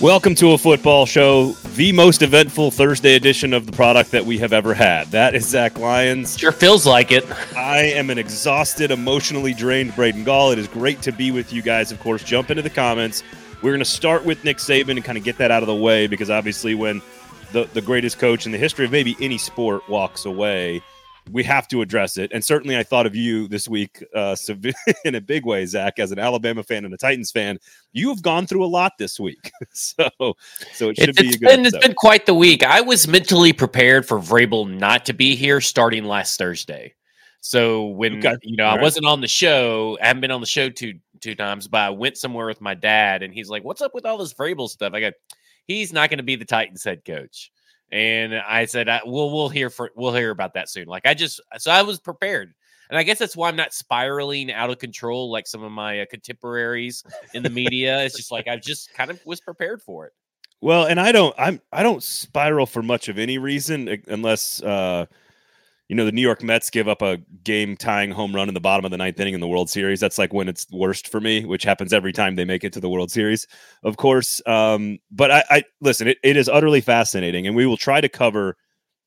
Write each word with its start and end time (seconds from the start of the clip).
Welcome 0.00 0.34
to 0.36 0.52
a 0.52 0.58
football 0.58 1.04
show, 1.04 1.52
the 1.74 1.92
most 1.92 2.22
eventful 2.22 2.70
Thursday 2.70 3.16
edition 3.16 3.52
of 3.52 3.66
the 3.66 3.72
product 3.72 4.12
that 4.12 4.24
we 4.24 4.38
have 4.38 4.54
ever 4.54 4.72
had. 4.72 5.08
That 5.08 5.34
is 5.34 5.46
Zach 5.46 5.78
Lyons. 5.78 6.38
Sure 6.38 6.52
feels 6.52 6.86
like 6.86 7.12
it. 7.12 7.30
I 7.54 7.80
am 7.80 8.08
an 8.08 8.16
exhausted, 8.16 8.92
emotionally 8.92 9.52
drained 9.52 9.94
Braden 9.94 10.24
Gall. 10.24 10.52
It 10.52 10.58
is 10.58 10.68
great 10.68 11.02
to 11.02 11.12
be 11.12 11.30
with 11.32 11.52
you 11.52 11.60
guys. 11.60 11.92
Of 11.92 12.00
course, 12.00 12.24
jump 12.24 12.50
into 12.50 12.62
the 12.62 12.70
comments. 12.70 13.22
We're 13.60 13.72
going 13.72 13.80
to 13.80 13.84
start 13.84 14.24
with 14.24 14.42
Nick 14.42 14.56
Saban 14.56 14.92
and 14.92 15.04
kind 15.04 15.18
of 15.18 15.24
get 15.24 15.36
that 15.36 15.50
out 15.50 15.62
of 15.62 15.66
the 15.66 15.74
way 15.74 16.06
because 16.06 16.30
obviously, 16.30 16.74
when 16.74 17.02
the, 17.52 17.68
the 17.74 17.82
greatest 17.82 18.18
coach 18.18 18.46
in 18.46 18.52
the 18.52 18.58
history 18.58 18.86
of 18.86 18.90
maybe 18.90 19.18
any 19.20 19.36
sport 19.36 19.86
walks 19.86 20.24
away, 20.24 20.82
we 21.32 21.42
have 21.44 21.68
to 21.68 21.82
address 21.82 22.16
it. 22.16 22.30
And 22.32 22.44
certainly, 22.44 22.76
I 22.76 22.82
thought 22.82 23.06
of 23.06 23.14
you 23.14 23.48
this 23.48 23.68
week 23.68 24.04
uh, 24.14 24.36
in 25.04 25.14
a 25.14 25.20
big 25.20 25.44
way, 25.44 25.64
Zach, 25.66 25.98
as 25.98 26.12
an 26.12 26.18
Alabama 26.18 26.62
fan 26.62 26.84
and 26.84 26.92
a 26.92 26.96
Titans 26.96 27.30
fan. 27.30 27.58
You 27.92 28.08
have 28.10 28.22
gone 28.22 28.46
through 28.46 28.64
a 28.64 28.66
lot 28.66 28.92
this 28.98 29.18
week, 29.18 29.50
so 29.72 30.08
so 30.72 30.90
it 30.90 30.96
should 30.98 31.10
it's, 31.10 31.20
be. 31.20 31.28
It's 31.28 31.38
been 31.38 31.66
it's 31.66 31.78
been 31.78 31.94
quite 31.94 32.26
the 32.26 32.34
week. 32.34 32.62
I 32.62 32.80
was 32.80 33.06
mentally 33.08 33.52
prepared 33.52 34.06
for 34.06 34.18
Vrabel 34.18 34.68
not 34.70 35.06
to 35.06 35.12
be 35.12 35.34
here 35.36 35.60
starting 35.60 36.04
last 36.04 36.38
Thursday. 36.38 36.94
So 37.40 37.86
when 37.86 38.18
okay. 38.18 38.36
you 38.42 38.56
know 38.56 38.64
All 38.64 38.72
I 38.72 38.74
right. 38.74 38.82
wasn't 38.82 39.06
on 39.06 39.20
the 39.20 39.28
show, 39.28 39.98
I 40.02 40.08
haven't 40.08 40.20
been 40.20 40.30
on 40.30 40.40
the 40.40 40.46
show 40.46 40.68
two 40.68 40.94
two 41.20 41.34
times, 41.34 41.68
but 41.68 41.80
I 41.80 41.90
went 41.90 42.16
somewhere 42.16 42.46
with 42.46 42.60
my 42.60 42.74
dad, 42.74 43.22
and 43.22 43.32
he's 43.32 43.48
like, 43.48 43.64
"What's 43.64 43.80
up 43.80 43.94
with 43.94 44.04
all 44.04 44.18
this 44.18 44.34
Vrabel 44.34 44.68
stuff?" 44.68 44.92
I 44.94 45.00
go, 45.00 45.10
"He's 45.66 45.92
not 45.92 46.10
going 46.10 46.18
to 46.18 46.24
be 46.24 46.36
the 46.36 46.44
Titans 46.44 46.84
head 46.84 47.04
coach." 47.04 47.50
And 47.92 48.34
I 48.34 48.66
said, 48.66 48.88
I, 48.88 49.00
"We'll 49.04 49.32
we'll 49.32 49.48
hear 49.48 49.70
for 49.70 49.90
we'll 49.96 50.14
hear 50.14 50.30
about 50.30 50.54
that 50.54 50.68
soon." 50.68 50.86
Like 50.86 51.06
I 51.06 51.14
just 51.14 51.40
so 51.58 51.70
I 51.70 51.82
was 51.82 51.98
prepared, 51.98 52.54
and 52.88 52.98
I 52.98 53.02
guess 53.02 53.18
that's 53.18 53.36
why 53.36 53.48
I'm 53.48 53.56
not 53.56 53.74
spiraling 53.74 54.52
out 54.52 54.70
of 54.70 54.78
control 54.78 55.30
like 55.30 55.46
some 55.46 55.62
of 55.62 55.72
my 55.72 56.00
uh, 56.00 56.06
contemporaries 56.08 57.02
in 57.34 57.42
the 57.42 57.50
media. 57.50 58.04
it's 58.04 58.16
just 58.16 58.30
like 58.30 58.46
I 58.46 58.56
just 58.56 58.94
kind 58.94 59.10
of 59.10 59.20
was 59.24 59.40
prepared 59.40 59.82
for 59.82 60.06
it. 60.06 60.12
Well, 60.60 60.84
and 60.84 61.00
I 61.00 61.10
don't 61.10 61.34
I'm 61.38 61.60
I 61.72 61.82
don't 61.82 62.02
spiral 62.02 62.66
for 62.66 62.82
much 62.82 63.08
of 63.08 63.18
any 63.18 63.38
reason 63.38 64.02
unless 64.06 64.62
uh 64.62 65.06
you 65.90 65.96
know, 65.96 66.04
the 66.04 66.12
New 66.12 66.22
York 66.22 66.40
Mets 66.40 66.70
give 66.70 66.86
up 66.86 67.02
a 67.02 67.18
game 67.42 67.76
tying 67.76 68.12
home 68.12 68.32
run 68.32 68.46
in 68.46 68.54
the 68.54 68.60
bottom 68.60 68.84
of 68.84 68.92
the 68.92 68.96
ninth 68.96 69.18
inning 69.18 69.34
in 69.34 69.40
the 69.40 69.48
World 69.48 69.68
Series. 69.68 69.98
That's 69.98 70.18
like 70.18 70.32
when 70.32 70.48
it's 70.48 70.64
worst 70.70 71.08
for 71.08 71.20
me, 71.20 71.44
which 71.44 71.64
happens 71.64 71.92
every 71.92 72.12
time 72.12 72.36
they 72.36 72.44
make 72.44 72.62
it 72.62 72.72
to 72.74 72.80
the 72.80 72.88
World 72.88 73.10
Series, 73.10 73.44
of 73.82 73.96
course. 73.96 74.40
Um, 74.46 75.00
but 75.10 75.32
I, 75.32 75.44
I 75.50 75.64
listen, 75.80 76.06
it, 76.06 76.18
it 76.22 76.36
is 76.36 76.48
utterly 76.48 76.80
fascinating, 76.80 77.44
and 77.48 77.56
we 77.56 77.66
will 77.66 77.76
try 77.76 78.00
to 78.00 78.08
cover 78.08 78.56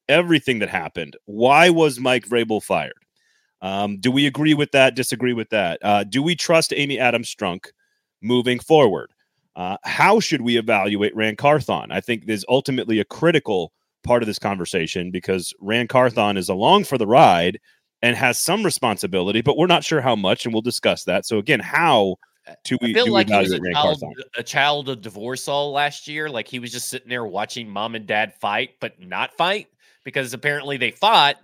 everything 0.10 0.60
that 0.60 0.68
happened. 0.68 1.16
Why 1.24 1.70
was 1.70 2.02
Mike 2.02 2.28
Vrabel 2.28 2.62
fired? 2.62 2.92
Um, 3.62 3.98
do 4.02 4.12
we 4.12 4.28
agree 4.28 4.54
with 4.54 4.74
that? 4.74 4.94
Disagree 4.94 5.32
with 5.32 5.52
that? 5.52 5.80
Uh, 5.84 6.04
do 6.04 6.22
we 6.22 6.36
trust 6.36 6.74
Amy 6.76 7.00
Adams 7.00 7.34
Strunk 7.34 7.68
moving 8.22 8.60
forward? 8.60 9.14
Uh, 9.56 9.78
how 9.86 10.20
should 10.20 10.42
we 10.42 10.58
evaluate 10.58 11.16
Ran 11.16 11.38
Carthon? 11.38 11.94
I 11.94 12.02
think 12.02 12.26
there's 12.26 12.44
ultimately 12.50 13.00
a 13.00 13.06
critical 13.06 13.72
part 14.04 14.24
of 14.24 14.28
this 14.28 14.40
conversation 14.40 15.12
because 15.12 15.54
Ran 15.60 15.88
Carthon 15.88 16.38
is 16.38 16.50
along 16.50 16.86
for 16.86 16.98
the 16.98 17.08
ride 17.08 17.60
and 18.02 18.16
has 18.16 18.40
some 18.40 18.64
responsibility, 18.64 19.42
but 19.42 19.58
we're 19.58 19.68
not 19.68 19.84
sure 19.84 20.02
how 20.02 20.16
much, 20.16 20.46
and 20.46 20.54
we'll 20.54 20.62
discuss 20.62 21.06
that. 21.06 21.26
So 21.26 21.38
again, 21.38 21.62
how 21.62 22.18
do 22.66 22.78
we, 22.82 22.92
I 22.92 22.94
feel 22.94 23.12
like 23.12 23.30
he 23.30 23.38
was 23.38 23.54
a 23.54 23.60
child, 23.72 24.04
a 24.38 24.44
child 24.44 24.90
of 24.90 25.02
divorce 25.02 25.48
all 25.48 25.72
last 25.72 26.08
year. 26.08 26.30
Like 26.30 26.48
he 26.48 26.60
was 26.60 26.72
just 26.72 26.90
sitting 26.90 27.10
there 27.10 27.26
watching 27.26 27.70
mom 27.70 27.96
and 27.96 28.06
dad 28.06 28.34
fight, 28.40 28.72
but 28.80 29.00
not 29.00 29.34
fight 29.38 29.68
because 30.04 30.34
apparently 30.34 30.78
they 30.78 30.92
fought. 30.92 31.38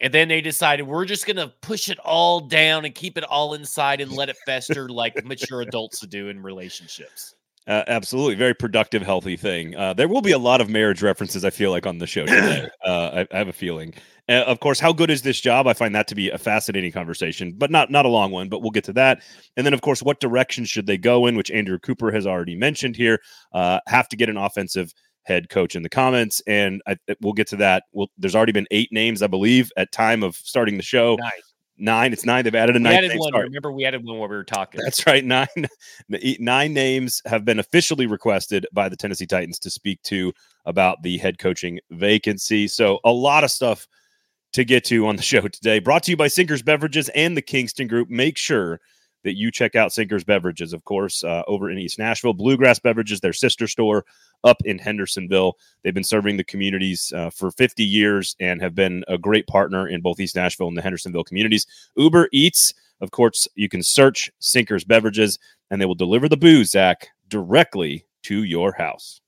And 0.00 0.14
then 0.14 0.28
they 0.28 0.40
decided 0.40 0.86
we're 0.86 1.06
just 1.06 1.26
going 1.26 1.38
to 1.38 1.52
push 1.60 1.88
it 1.88 1.98
all 1.98 2.40
down 2.40 2.84
and 2.84 2.94
keep 2.94 3.18
it 3.18 3.24
all 3.24 3.54
inside 3.54 4.00
and 4.00 4.12
let 4.12 4.28
it 4.28 4.36
fester 4.46 4.88
like 4.88 5.14
mature 5.24 5.62
adults 5.62 6.06
do 6.06 6.28
in 6.28 6.40
relationships. 6.40 7.34
Uh, 7.68 7.84
absolutely, 7.86 8.34
very 8.34 8.54
productive, 8.54 9.02
healthy 9.02 9.36
thing. 9.36 9.76
Uh, 9.76 9.92
there 9.92 10.08
will 10.08 10.22
be 10.22 10.32
a 10.32 10.38
lot 10.38 10.62
of 10.62 10.70
marriage 10.70 11.02
references. 11.02 11.44
I 11.44 11.50
feel 11.50 11.70
like 11.70 11.86
on 11.86 11.98
the 11.98 12.06
show 12.06 12.24
today. 12.24 12.68
Uh, 12.88 13.26
I, 13.30 13.34
I, 13.34 13.38
have 13.38 13.48
a 13.48 13.52
feeling. 13.52 13.92
Uh, 14.30 14.44
of 14.46 14.60
course, 14.60 14.80
how 14.80 14.94
good 14.94 15.10
is 15.10 15.20
this 15.20 15.38
job? 15.38 15.66
I 15.66 15.74
find 15.74 15.94
that 15.94 16.08
to 16.08 16.14
be 16.14 16.30
a 16.30 16.38
fascinating 16.38 16.90
conversation, 16.90 17.52
but 17.54 17.70
not 17.70 17.90
not 17.90 18.06
a 18.06 18.08
long 18.08 18.30
one. 18.30 18.48
But 18.48 18.62
we'll 18.62 18.70
get 18.70 18.84
to 18.84 18.94
that. 18.94 19.22
And 19.58 19.66
then, 19.66 19.74
of 19.74 19.82
course, 19.82 20.02
what 20.02 20.20
direction 20.20 20.64
should 20.64 20.86
they 20.86 20.96
go 20.96 21.26
in? 21.26 21.36
Which 21.36 21.50
Andrew 21.50 21.78
Cooper 21.78 22.10
has 22.12 22.26
already 22.26 22.56
mentioned 22.56 22.96
here. 22.96 23.18
Uh, 23.52 23.80
have 23.88 24.08
to 24.08 24.16
get 24.16 24.30
an 24.30 24.38
offensive 24.38 24.94
head 25.24 25.50
coach 25.50 25.76
in 25.76 25.82
the 25.82 25.90
comments, 25.90 26.40
and 26.46 26.80
I, 26.86 26.96
we'll 27.20 27.34
get 27.34 27.48
to 27.48 27.56
that. 27.56 27.82
We'll, 27.92 28.08
there's 28.16 28.36
already 28.36 28.52
been 28.52 28.68
eight 28.70 28.90
names, 28.90 29.20
I 29.20 29.26
believe, 29.26 29.70
at 29.76 29.92
time 29.92 30.22
of 30.22 30.36
starting 30.36 30.78
the 30.78 30.82
show. 30.82 31.16
Nice 31.16 31.47
nine. 31.78 32.12
It's 32.12 32.24
nine. 32.24 32.44
They've 32.44 32.54
added 32.54 32.76
a 32.76 32.78
nine. 32.78 32.94
Added 32.94 33.12
one. 33.16 33.32
Remember, 33.34 33.72
we 33.72 33.84
added 33.84 34.04
one 34.04 34.18
while 34.18 34.28
we 34.28 34.36
were 34.36 34.44
talking. 34.44 34.80
That's 34.82 35.06
right. 35.06 35.24
Nine. 35.24 35.46
Nine 36.40 36.72
names 36.72 37.22
have 37.26 37.44
been 37.44 37.58
officially 37.58 38.06
requested 38.06 38.66
by 38.72 38.88
the 38.88 38.96
Tennessee 38.96 39.26
Titans 39.26 39.58
to 39.60 39.70
speak 39.70 40.02
to 40.04 40.32
about 40.64 41.02
the 41.02 41.18
head 41.18 41.38
coaching 41.38 41.80
vacancy. 41.90 42.68
So 42.68 42.98
a 43.04 43.12
lot 43.12 43.44
of 43.44 43.50
stuff 43.50 43.86
to 44.52 44.64
get 44.64 44.84
to 44.86 45.06
on 45.06 45.16
the 45.16 45.22
show 45.34 45.48
today. 45.48 45.78
Brought 45.78 46.02
to 46.04 46.10
you 46.10 46.16
by 46.16 46.28
Sinkers 46.28 46.62
Beverages 46.62 47.08
and 47.10 47.36
the 47.36 47.42
Kingston 47.42 47.86
Group. 47.86 48.08
Make 48.08 48.36
sure 48.36 48.80
that 49.24 49.36
you 49.36 49.50
check 49.50 49.74
out 49.74 49.92
Sinkers 49.92 50.24
Beverages, 50.24 50.72
of 50.72 50.84
course, 50.84 51.24
uh, 51.24 51.42
over 51.46 51.70
in 51.70 51.78
East 51.78 51.98
Nashville. 51.98 52.34
Bluegrass 52.34 52.78
Beverages, 52.78 53.20
their 53.20 53.32
sister 53.32 53.66
store 53.66 54.04
up 54.44 54.58
in 54.64 54.78
Hendersonville. 54.78 55.56
They've 55.82 55.94
been 55.94 56.04
serving 56.04 56.36
the 56.36 56.44
communities 56.44 57.12
uh, 57.14 57.30
for 57.30 57.50
50 57.50 57.84
years 57.84 58.36
and 58.40 58.60
have 58.60 58.74
been 58.74 59.04
a 59.08 59.18
great 59.18 59.46
partner 59.46 59.88
in 59.88 60.00
both 60.00 60.20
East 60.20 60.36
Nashville 60.36 60.68
and 60.68 60.76
the 60.76 60.82
Hendersonville 60.82 61.24
communities. 61.24 61.66
Uber 61.96 62.28
Eats, 62.32 62.74
of 63.00 63.10
course, 63.10 63.48
you 63.54 63.68
can 63.68 63.82
search 63.82 64.30
Sinkers 64.38 64.84
Beverages 64.84 65.38
and 65.70 65.80
they 65.80 65.86
will 65.86 65.94
deliver 65.94 66.28
the 66.28 66.36
booze, 66.36 66.70
Zach, 66.70 67.08
directly 67.28 68.04
to 68.22 68.44
your 68.44 68.72
house. 68.72 69.20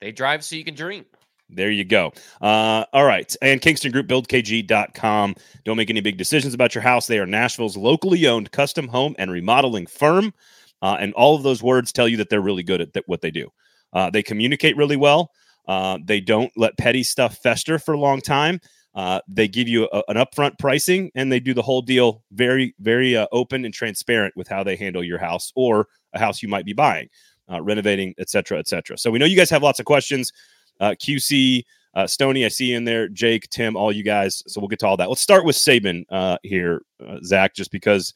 They 0.00 0.12
drive 0.12 0.44
so 0.44 0.56
you 0.56 0.64
can 0.64 0.74
drink. 0.74 1.06
There 1.48 1.70
you 1.70 1.84
go. 1.84 2.12
Uh, 2.40 2.84
all 2.92 3.04
right. 3.04 3.34
And 3.40 3.60
Kingston 3.60 3.92
Group, 3.92 4.08
buildkg.com. 4.08 5.34
Don't 5.64 5.76
make 5.76 5.90
any 5.90 6.00
big 6.00 6.16
decisions 6.16 6.54
about 6.54 6.74
your 6.74 6.82
house. 6.82 7.06
They 7.06 7.20
are 7.20 7.26
Nashville's 7.26 7.76
locally 7.76 8.26
owned 8.26 8.50
custom 8.50 8.88
home 8.88 9.14
and 9.18 9.30
remodeling 9.30 9.86
firm. 9.86 10.34
Uh, 10.82 10.96
and 10.98 11.14
all 11.14 11.36
of 11.36 11.42
those 11.42 11.62
words 11.62 11.92
tell 11.92 12.08
you 12.08 12.16
that 12.16 12.30
they're 12.30 12.40
really 12.40 12.62
good 12.62 12.80
at 12.80 12.92
th- 12.92 13.06
what 13.06 13.20
they 13.20 13.30
do. 13.30 13.50
Uh, 13.96 14.10
they 14.10 14.22
communicate 14.22 14.76
really 14.76 14.94
well. 14.94 15.30
Uh, 15.66 15.98
they 16.04 16.20
don't 16.20 16.52
let 16.54 16.76
petty 16.76 17.02
stuff 17.02 17.38
fester 17.38 17.78
for 17.78 17.94
a 17.94 17.98
long 17.98 18.20
time. 18.20 18.60
Uh, 18.94 19.20
they 19.26 19.48
give 19.48 19.68
you 19.68 19.88
a, 19.90 20.02
an 20.08 20.16
upfront 20.18 20.58
pricing 20.58 21.10
and 21.14 21.32
they 21.32 21.40
do 21.40 21.54
the 21.54 21.62
whole 21.62 21.80
deal 21.80 22.22
very, 22.30 22.74
very 22.78 23.16
uh, 23.16 23.26
open 23.32 23.64
and 23.64 23.72
transparent 23.72 24.36
with 24.36 24.46
how 24.48 24.62
they 24.62 24.76
handle 24.76 25.02
your 25.02 25.16
house 25.18 25.50
or 25.56 25.88
a 26.12 26.18
house 26.18 26.42
you 26.42 26.48
might 26.48 26.66
be 26.66 26.74
buying, 26.74 27.08
uh, 27.50 27.60
renovating, 27.62 28.14
etc., 28.18 28.58
etc. 28.58 28.98
So 28.98 29.10
we 29.10 29.18
know 29.18 29.24
you 29.24 29.36
guys 29.36 29.48
have 29.48 29.62
lots 29.62 29.80
of 29.80 29.86
questions. 29.86 30.30
Uh, 30.78 30.90
QC, 30.90 31.64
uh, 31.94 32.06
Stony, 32.06 32.44
I 32.44 32.48
see 32.48 32.66
you 32.66 32.76
in 32.76 32.84
there. 32.84 33.08
Jake, 33.08 33.48
Tim, 33.48 33.76
all 33.76 33.92
you 33.92 34.02
guys. 34.02 34.42
So 34.46 34.60
we'll 34.60 34.68
get 34.68 34.78
to 34.80 34.86
all 34.86 34.98
that. 34.98 35.08
Let's 35.08 35.22
start 35.22 35.46
with 35.46 35.56
Saban 35.56 36.04
uh, 36.10 36.36
here, 36.42 36.82
Zach, 37.24 37.54
just 37.54 37.70
because 37.70 38.12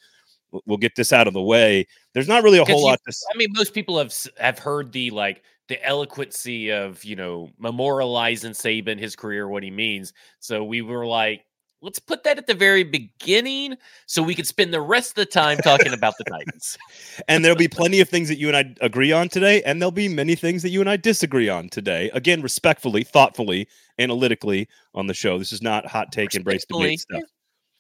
we'll 0.67 0.79
get 0.79 0.97
this 0.97 1.13
out 1.13 1.27
of 1.27 1.35
the 1.35 1.43
way. 1.43 1.87
There's 2.15 2.29
not 2.29 2.43
really 2.43 2.59
a 2.59 2.65
whole 2.65 2.81
you, 2.81 2.87
lot 2.87 3.01
to. 3.07 3.17
I 3.33 3.37
mean, 3.37 3.49
most 3.53 3.75
people 3.75 3.99
have 3.99 4.15
have 4.39 4.59
heard 4.59 4.93
the 4.93 5.11
like 5.11 5.43
the 5.69 5.85
eloquency 5.85 6.71
of 6.71 7.05
you 7.05 7.17
know 7.17 7.51
memorializing 7.63 8.51
Saban, 8.51 8.99
his 8.99 9.17
career, 9.17 9.49
what 9.49 9.63
he 9.63 9.71
means. 9.71 10.13
So 10.41 10.65
we 10.65 10.83
were 10.83 11.07
like, 11.07 11.45
let's 11.83 11.99
put 11.99 12.25
that 12.25 12.39
at 12.39 12.47
the 12.47 12.55
very 12.55 12.83
beginning 12.83 13.77
so 14.07 14.23
we 14.23 14.35
could 14.35 14.47
spend 14.47 14.73
the 14.73 14.81
rest 14.81 15.11
of 15.11 15.15
the 15.17 15.27
time 15.27 15.59
talking 15.59 15.93
about 15.93 16.15
the 16.19 16.25
Titans. 16.25 16.77
and 17.29 17.45
there'll 17.45 17.57
be 17.57 17.69
plenty 17.69 18.01
of 18.01 18.09
things 18.09 18.29
that 18.29 18.39
you 18.39 18.49
and 18.49 18.57
I 18.57 18.75
agree 18.85 19.13
on 19.13 19.29
today, 19.29 19.63
and 19.63 19.81
there'll 19.81 19.93
be 19.93 20.09
many 20.09 20.35
things 20.35 20.63
that 20.63 20.71
you 20.71 20.81
and 20.81 20.91
I 20.91 20.97
disagree 20.97 21.49
on 21.49 21.69
today. 21.69 22.11
Again, 22.13 22.43
respectfully, 22.43 23.05
thoughtfully, 23.05 23.69
analytically 23.99 24.69
on 24.95 25.07
the 25.07 25.15
show. 25.15 25.39
This 25.39 25.53
is 25.53 25.63
not 25.63 25.87
hot 25.87 26.13
take 26.13 26.35
embrace 26.35 26.65
debate 26.65 27.01
stuff. 27.01 27.23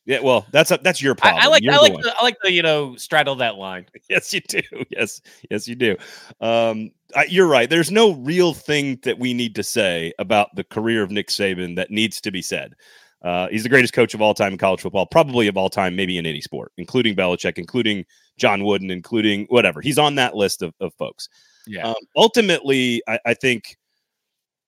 Yeah, 0.06 0.20
well, 0.20 0.46
that's 0.50 0.70
a, 0.70 0.78
that's 0.82 1.02
your 1.02 1.14
problem. 1.14 1.42
I, 1.42 1.46
I 1.46 1.48
like 1.48 1.62
You're 1.62 1.74
I 1.74 1.76
like 1.76 1.92
the, 1.92 2.14
I 2.18 2.24
like 2.24 2.36
the 2.42 2.50
you 2.50 2.62
know 2.62 2.96
straddle 2.96 3.36
that 3.36 3.56
line. 3.56 3.86
Yes, 4.08 4.32
you 4.32 4.40
do. 4.40 4.60
Yes, 4.90 5.20
yes, 5.50 5.68
you 5.68 5.76
do. 5.76 5.96
Um, 6.40 6.90
I, 7.14 7.24
you're 7.24 7.46
right. 7.46 7.70
There's 7.70 7.92
no 7.92 8.14
real 8.14 8.54
thing 8.54 8.98
that 9.04 9.18
we 9.18 9.34
need 9.34 9.54
to 9.54 9.62
say 9.62 10.12
about 10.18 10.48
the 10.56 10.64
career 10.64 11.02
of 11.02 11.10
Nick 11.10 11.28
Saban 11.28 11.76
that 11.76 11.90
needs 11.90 12.20
to 12.22 12.32
be 12.32 12.42
said. 12.42 12.74
Uh, 13.22 13.48
he's 13.48 13.62
the 13.62 13.68
greatest 13.68 13.92
coach 13.92 14.14
of 14.14 14.22
all 14.22 14.34
time 14.34 14.52
in 14.52 14.58
college 14.58 14.80
football, 14.80 15.06
probably 15.06 15.46
of 15.46 15.56
all 15.56 15.68
time, 15.68 15.94
maybe 15.94 16.16
in 16.16 16.26
any 16.26 16.40
sport, 16.40 16.72
including 16.78 17.14
Belichick, 17.14 17.58
including 17.58 18.04
John 18.38 18.64
Wooden, 18.64 18.90
including 18.90 19.46
whatever. 19.48 19.80
He's 19.80 19.98
on 19.98 20.14
that 20.14 20.34
list 20.34 20.62
of, 20.62 20.74
of 20.80 20.94
folks. 20.94 21.28
Yeah. 21.66 21.86
Um, 21.88 21.94
ultimately, 22.16 23.02
I, 23.06 23.18
I, 23.26 23.34
think 23.34 23.76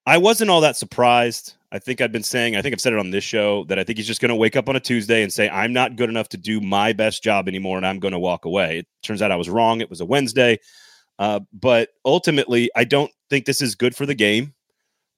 I 0.07 0.19
wasn't 0.19 0.51
all 0.51 0.61
that 0.61 0.77
surprised. 0.77 1.55
I 1.73 1.79
think 1.79 2.03
I've 2.03 2.13
been 2.13 2.23
saying, 2.23 2.55
I 2.55 2.61
think 2.61 2.75
I've 2.75 2.81
said 2.83 2.93
it 2.93 2.99
on 2.99 3.11
this 3.11 3.25
show 3.25 3.65
that 3.65 3.79
I 3.79 3.85
think 3.85 3.97
he's 3.97 4.07
just 4.07 4.21
going 4.21 4.29
to 4.29 4.35
wake 4.35 4.57
up 4.57 4.69
on 4.69 4.77
a 4.77 4.81
Tuesday 4.81 5.23
and 5.23 5.33
say, 5.33 5.49
I'm 5.49 5.73
not 5.73 5.97
good 5.97 6.11
enough 6.11 6.29
to 6.31 6.37
do 6.37 6.61
my 6.61 6.93
best 6.93 7.23
job 7.23 7.49
anymore 7.49 7.79
and 7.79 7.87
I'm 7.87 7.99
going 7.99 8.13
to 8.13 8.19
walk 8.19 8.45
away. 8.45 8.81
It 8.81 8.87
turns 9.03 9.23
out 9.23 9.33
I 9.33 9.37
was 9.37 9.49
wrong. 9.49 9.81
It 9.81 9.89
was 9.89 10.03
a 10.03 10.05
Wednesday. 10.05 10.59
Uh, 11.19 11.41
but 11.51 11.89
ultimately, 12.05 12.71
I 12.77 12.85
don't 12.85 13.11
think 13.31 13.47
this 13.47 13.63
is 13.63 13.75
good 13.75 13.97
for 13.97 14.05
the 14.05 14.15
game. 14.15 14.53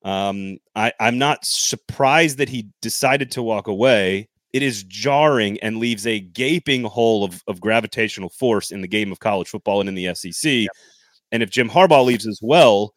Um, 0.05 0.59
I, 0.77 0.93
I'm 1.01 1.19
not 1.19 1.45
surprised 1.45 2.39
that 2.39 2.49
he 2.49 2.69
decided 2.81 3.33
to 3.33 3.43
walk 3.43 3.67
away. 3.67 4.29
It 4.53 4.63
is 4.63 4.85
jarring 4.85 5.59
and 5.59 5.79
leaves 5.79 6.07
a 6.07 6.21
gaping 6.21 6.85
hole 6.85 7.25
of, 7.25 7.43
of 7.49 7.61
gravitational 7.61 8.29
force 8.29 8.71
in 8.71 8.81
the 8.81 8.89
game 8.89 9.11
of 9.11 9.19
college 9.19 9.49
football 9.49 9.81
and 9.81 9.89
in 9.89 9.97
the 9.97 10.15
SEC. 10.15 10.51
Yep. 10.53 10.71
And 11.33 11.43
if 11.43 11.51
Jim 11.51 11.69
Harbaugh 11.69 12.05
leaves 12.05 12.29
as 12.29 12.39
well, 12.41 12.95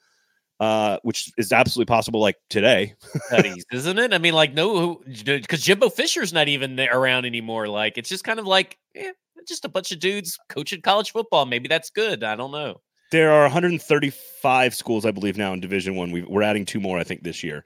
uh, 0.59 0.97
which 1.03 1.31
is 1.37 1.51
absolutely 1.51 1.89
possible, 1.89 2.19
like 2.19 2.37
today, 2.49 2.95
isn't 3.71 3.99
it? 3.99 4.13
I 4.13 4.17
mean, 4.17 4.33
like 4.33 4.53
no, 4.53 5.01
because 5.25 5.61
Jimbo 5.61 5.89
Fisher's 5.89 6.33
not 6.33 6.47
even 6.47 6.79
around 6.79 7.25
anymore. 7.25 7.67
Like 7.67 7.97
it's 7.97 8.09
just 8.09 8.23
kind 8.23 8.39
of 8.39 8.47
like, 8.47 8.77
eh, 8.95 9.11
just 9.47 9.65
a 9.65 9.69
bunch 9.69 9.91
of 9.91 9.99
dudes 9.99 10.37
coaching 10.49 10.81
college 10.81 11.11
football. 11.11 11.45
Maybe 11.45 11.67
that's 11.67 11.89
good. 11.89 12.23
I 12.23 12.35
don't 12.35 12.51
know. 12.51 12.81
There 13.11 13.31
are 13.31 13.43
135 13.43 14.75
schools, 14.75 15.05
I 15.05 15.11
believe, 15.11 15.37
now 15.37 15.53
in 15.53 15.61
Division 15.61 15.95
One. 15.95 16.11
We 16.11 16.23
are 16.23 16.43
adding 16.43 16.65
two 16.65 16.81
more, 16.81 16.99
I 16.99 17.03
think, 17.03 17.23
this 17.23 17.43
year. 17.43 17.63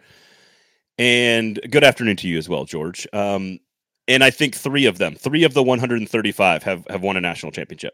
And 1.00 1.60
good 1.72 1.84
afternoon 1.84 2.18
to 2.18 2.28
you 2.28 2.38
as 2.38 2.48
well, 2.48 2.66
George. 2.66 3.08
Um, 3.12 3.60
and 4.08 4.24
I 4.24 4.30
think 4.30 4.56
three 4.56 4.86
of 4.86 5.00
them, 5.00 5.16
three 5.16 5.44
of 5.44 5.54
the 5.54 5.64
135, 5.64 6.64
have 6.64 6.86
have 6.90 7.02
won 7.02 7.18
a 7.18 7.22
national 7.22 7.52
championship. 7.52 7.94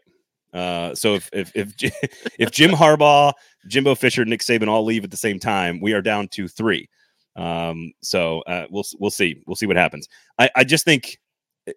Uh, 0.52 0.94
so 0.94 1.14
if 1.14 1.30
if 1.32 1.52
if, 1.54 2.32
if 2.38 2.50
Jim 2.50 2.70
Harbaugh, 2.72 3.32
Jimbo 3.66 3.94
Fisher, 3.94 4.24
Nick 4.24 4.40
Saban 4.40 4.68
all 4.68 4.84
leave 4.84 5.04
at 5.04 5.10
the 5.10 5.16
same 5.16 5.38
time, 5.38 5.80
we 5.80 5.92
are 5.92 6.02
down 6.02 6.28
to 6.28 6.48
three. 6.48 6.88
Um, 7.36 7.92
so 8.02 8.40
uh, 8.42 8.66
we'll 8.70 8.84
we'll 8.98 9.10
see 9.10 9.42
we'll 9.46 9.56
see 9.56 9.66
what 9.66 9.76
happens. 9.76 10.08
I, 10.38 10.50
I 10.56 10.64
just 10.64 10.84
think 10.84 11.18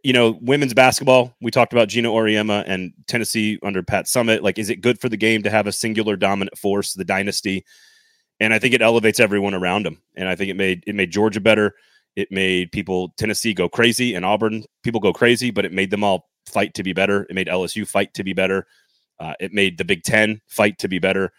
you 0.04 0.14
know 0.14 0.40
women's 0.42 0.74
basketball. 0.74 1.36
We 1.42 1.52
talked 1.52 1.74
about 1.74 1.88
Geno 1.88 2.14
Auriemma 2.14 2.64
and 2.68 2.94
Tennessee 3.08 3.60
under 3.64 3.84
Pat 3.84 4.06
Summitt. 4.06 4.42
Like, 4.42 4.58
is 4.58 4.70
it 4.70 4.82
good 4.82 5.00
for 5.00 5.10
the 5.10 5.18
game 5.18 5.44
to 5.44 5.50
have 5.50 5.68
a 5.68 5.72
singular 5.72 6.16
dominant 6.16 6.58
force, 6.58 6.94
the 6.94 7.06
dynasty? 7.06 7.64
And 8.40 8.54
I 8.54 8.60
think 8.60 8.74
it 8.74 8.82
elevates 8.82 9.20
everyone 9.20 9.54
around 9.54 9.86
them. 9.86 10.02
And 10.16 10.28
I 10.28 10.36
think 10.36 10.50
it 10.50 10.56
made 10.56 10.84
it 10.88 10.96
made 10.96 11.12
Georgia 11.12 11.40
better. 11.40 11.76
It 12.16 12.32
made 12.32 12.72
people 12.72 13.14
Tennessee 13.18 13.54
go 13.54 13.70
crazy 13.70 14.16
and 14.16 14.26
Auburn 14.26 14.64
people 14.84 15.00
go 15.00 15.14
crazy, 15.14 15.52
but 15.52 15.64
it 15.64 15.72
made 15.72 15.92
them 15.92 16.04
all 16.04 16.30
fight 16.48 16.74
to 16.74 16.84
be 16.84 16.94
better. 16.94 17.28
It 17.30 17.36
made 17.36 17.48
LSU 17.48 17.88
fight 17.88 18.14
to 18.16 18.24
be 18.24 18.34
better. 18.34 18.66
Uh, 19.20 19.36
it 19.40 19.54
made 19.54 19.78
the 19.78 19.86
Big 19.86 20.02
Ten 20.02 20.42
fight 20.48 20.80
to 20.80 20.88
be 20.88 20.98
better. 20.98 21.32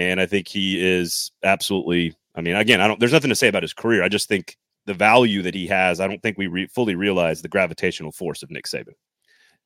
And 0.00 0.18
I 0.18 0.24
think 0.24 0.48
he 0.48 0.80
is 0.82 1.30
absolutely. 1.44 2.16
I 2.34 2.40
mean, 2.40 2.56
again, 2.56 2.80
I 2.80 2.88
don't. 2.88 2.98
There's 2.98 3.12
nothing 3.12 3.28
to 3.28 3.36
say 3.36 3.48
about 3.48 3.62
his 3.62 3.74
career. 3.74 4.02
I 4.02 4.08
just 4.08 4.28
think 4.28 4.56
the 4.86 4.94
value 4.94 5.42
that 5.42 5.54
he 5.54 5.66
has. 5.66 6.00
I 6.00 6.06
don't 6.06 6.22
think 6.22 6.38
we 6.38 6.46
re- 6.46 6.68
fully 6.68 6.94
realize 6.94 7.42
the 7.42 7.48
gravitational 7.48 8.10
force 8.10 8.42
of 8.42 8.50
Nick 8.50 8.64
Saban. 8.64 8.94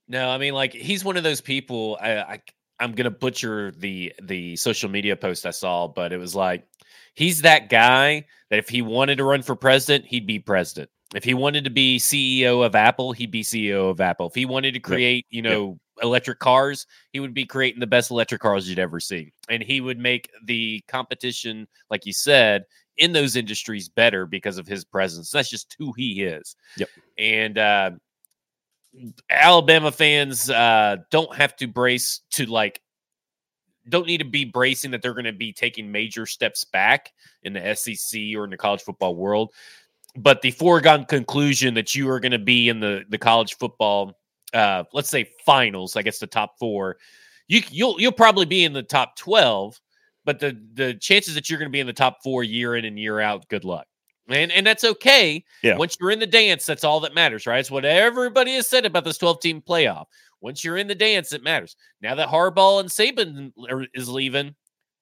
No, 0.08 0.28
I 0.28 0.38
mean, 0.38 0.52
like 0.52 0.72
he's 0.72 1.04
one 1.04 1.16
of 1.16 1.22
those 1.22 1.40
people. 1.40 1.96
I, 2.00 2.16
I 2.16 2.42
I'm 2.80 2.92
gonna 2.92 3.12
butcher 3.12 3.72
the 3.76 4.12
the 4.20 4.56
social 4.56 4.90
media 4.90 5.14
post 5.14 5.46
I 5.46 5.50
saw, 5.50 5.86
but 5.86 6.12
it 6.12 6.18
was 6.18 6.34
like 6.34 6.66
he's 7.14 7.42
that 7.42 7.68
guy 7.68 8.26
that 8.50 8.58
if 8.58 8.68
he 8.68 8.82
wanted 8.82 9.18
to 9.18 9.24
run 9.24 9.42
for 9.42 9.54
president, 9.54 10.04
he'd 10.04 10.26
be 10.26 10.40
president. 10.40 10.90
If 11.14 11.22
he 11.22 11.34
wanted 11.34 11.62
to 11.62 11.70
be 11.70 11.98
CEO 11.98 12.66
of 12.66 12.74
Apple, 12.74 13.12
he'd 13.12 13.30
be 13.30 13.44
CEO 13.44 13.88
of 13.88 14.00
Apple. 14.00 14.26
If 14.26 14.34
he 14.34 14.46
wanted 14.46 14.74
to 14.74 14.80
create, 14.80 15.26
yep. 15.30 15.36
you 15.36 15.42
know. 15.42 15.78
Electric 16.02 16.38
cars, 16.38 16.86
he 17.12 17.20
would 17.20 17.34
be 17.34 17.44
creating 17.44 17.80
the 17.80 17.86
best 17.86 18.10
electric 18.10 18.40
cars 18.40 18.68
you'd 18.68 18.78
ever 18.78 19.00
see. 19.00 19.32
And 19.48 19.62
he 19.62 19.80
would 19.80 19.98
make 19.98 20.30
the 20.44 20.82
competition, 20.88 21.66
like 21.90 22.06
you 22.06 22.12
said, 22.12 22.64
in 22.96 23.12
those 23.12 23.36
industries 23.36 23.88
better 23.88 24.26
because 24.26 24.58
of 24.58 24.66
his 24.66 24.84
presence. 24.84 25.30
That's 25.30 25.50
just 25.50 25.74
who 25.78 25.92
he 25.92 26.22
is. 26.22 26.56
Yep. 26.76 26.88
And 27.18 27.58
uh, 27.58 27.90
Alabama 29.30 29.90
fans 29.90 30.50
uh, 30.50 30.96
don't 31.10 31.34
have 31.34 31.56
to 31.56 31.66
brace 31.66 32.20
to 32.32 32.46
like 32.46 32.80
don't 33.86 34.06
need 34.06 34.18
to 34.18 34.24
be 34.24 34.46
bracing 34.46 34.92
that 34.92 35.02
they're 35.02 35.12
going 35.12 35.26
to 35.26 35.32
be 35.32 35.52
taking 35.52 35.92
major 35.92 36.24
steps 36.24 36.64
back 36.64 37.12
in 37.42 37.52
the 37.52 37.74
SEC 37.74 38.18
or 38.34 38.44
in 38.44 38.50
the 38.50 38.56
college 38.56 38.80
football 38.80 39.14
world 39.14 39.52
but 40.16 40.42
the 40.42 40.52
foregone 40.52 41.04
conclusion 41.04 41.74
that 41.74 41.94
you 41.94 42.08
are 42.08 42.20
going 42.20 42.32
to 42.32 42.38
be 42.38 42.68
in 42.68 42.80
the 42.80 43.04
the 43.08 43.18
college 43.18 43.56
football, 43.56 44.12
uh, 44.54 44.84
let's 44.92 45.10
say 45.10 45.28
finals, 45.44 45.96
I 45.96 46.02
guess 46.02 46.18
the 46.18 46.26
top 46.26 46.58
four, 46.58 46.96
you 47.48 47.62
you'll 47.70 48.00
you'll 48.00 48.12
probably 48.12 48.46
be 48.46 48.64
in 48.64 48.72
the 48.72 48.82
top 48.82 49.16
twelve, 49.16 49.80
but 50.24 50.40
the 50.40 50.58
the 50.74 50.94
chances 50.94 51.34
that 51.34 51.50
you're 51.50 51.58
going 51.58 51.70
to 51.70 51.72
be 51.72 51.80
in 51.80 51.86
the 51.86 51.92
top 51.92 52.18
four 52.22 52.42
year 52.42 52.76
in 52.76 52.84
and 52.84 52.98
year 52.98 53.20
out, 53.20 53.48
good 53.48 53.64
luck. 53.64 53.86
And 54.28 54.50
and 54.52 54.66
that's 54.66 54.84
okay. 54.84 55.44
Yeah. 55.62 55.76
Once 55.76 55.96
you're 56.00 56.10
in 56.10 56.20
the 56.20 56.26
dance, 56.26 56.64
that's 56.64 56.84
all 56.84 57.00
that 57.00 57.14
matters, 57.14 57.46
right? 57.46 57.60
It's 57.60 57.70
what 57.70 57.84
everybody 57.84 58.54
has 58.54 58.66
said 58.68 58.86
about 58.86 59.04
this 59.04 59.18
12 59.18 59.40
team 59.40 59.60
playoff. 59.60 60.06
Once 60.40 60.64
you're 60.64 60.76
in 60.76 60.86
the 60.86 60.94
dance, 60.94 61.32
it 61.32 61.42
matters. 61.42 61.76
Now 62.00 62.14
that 62.14 62.28
Harbaugh 62.28 62.80
and 62.80 62.88
Saban 62.88 63.52
is 63.94 64.08
leaving, 64.08 64.54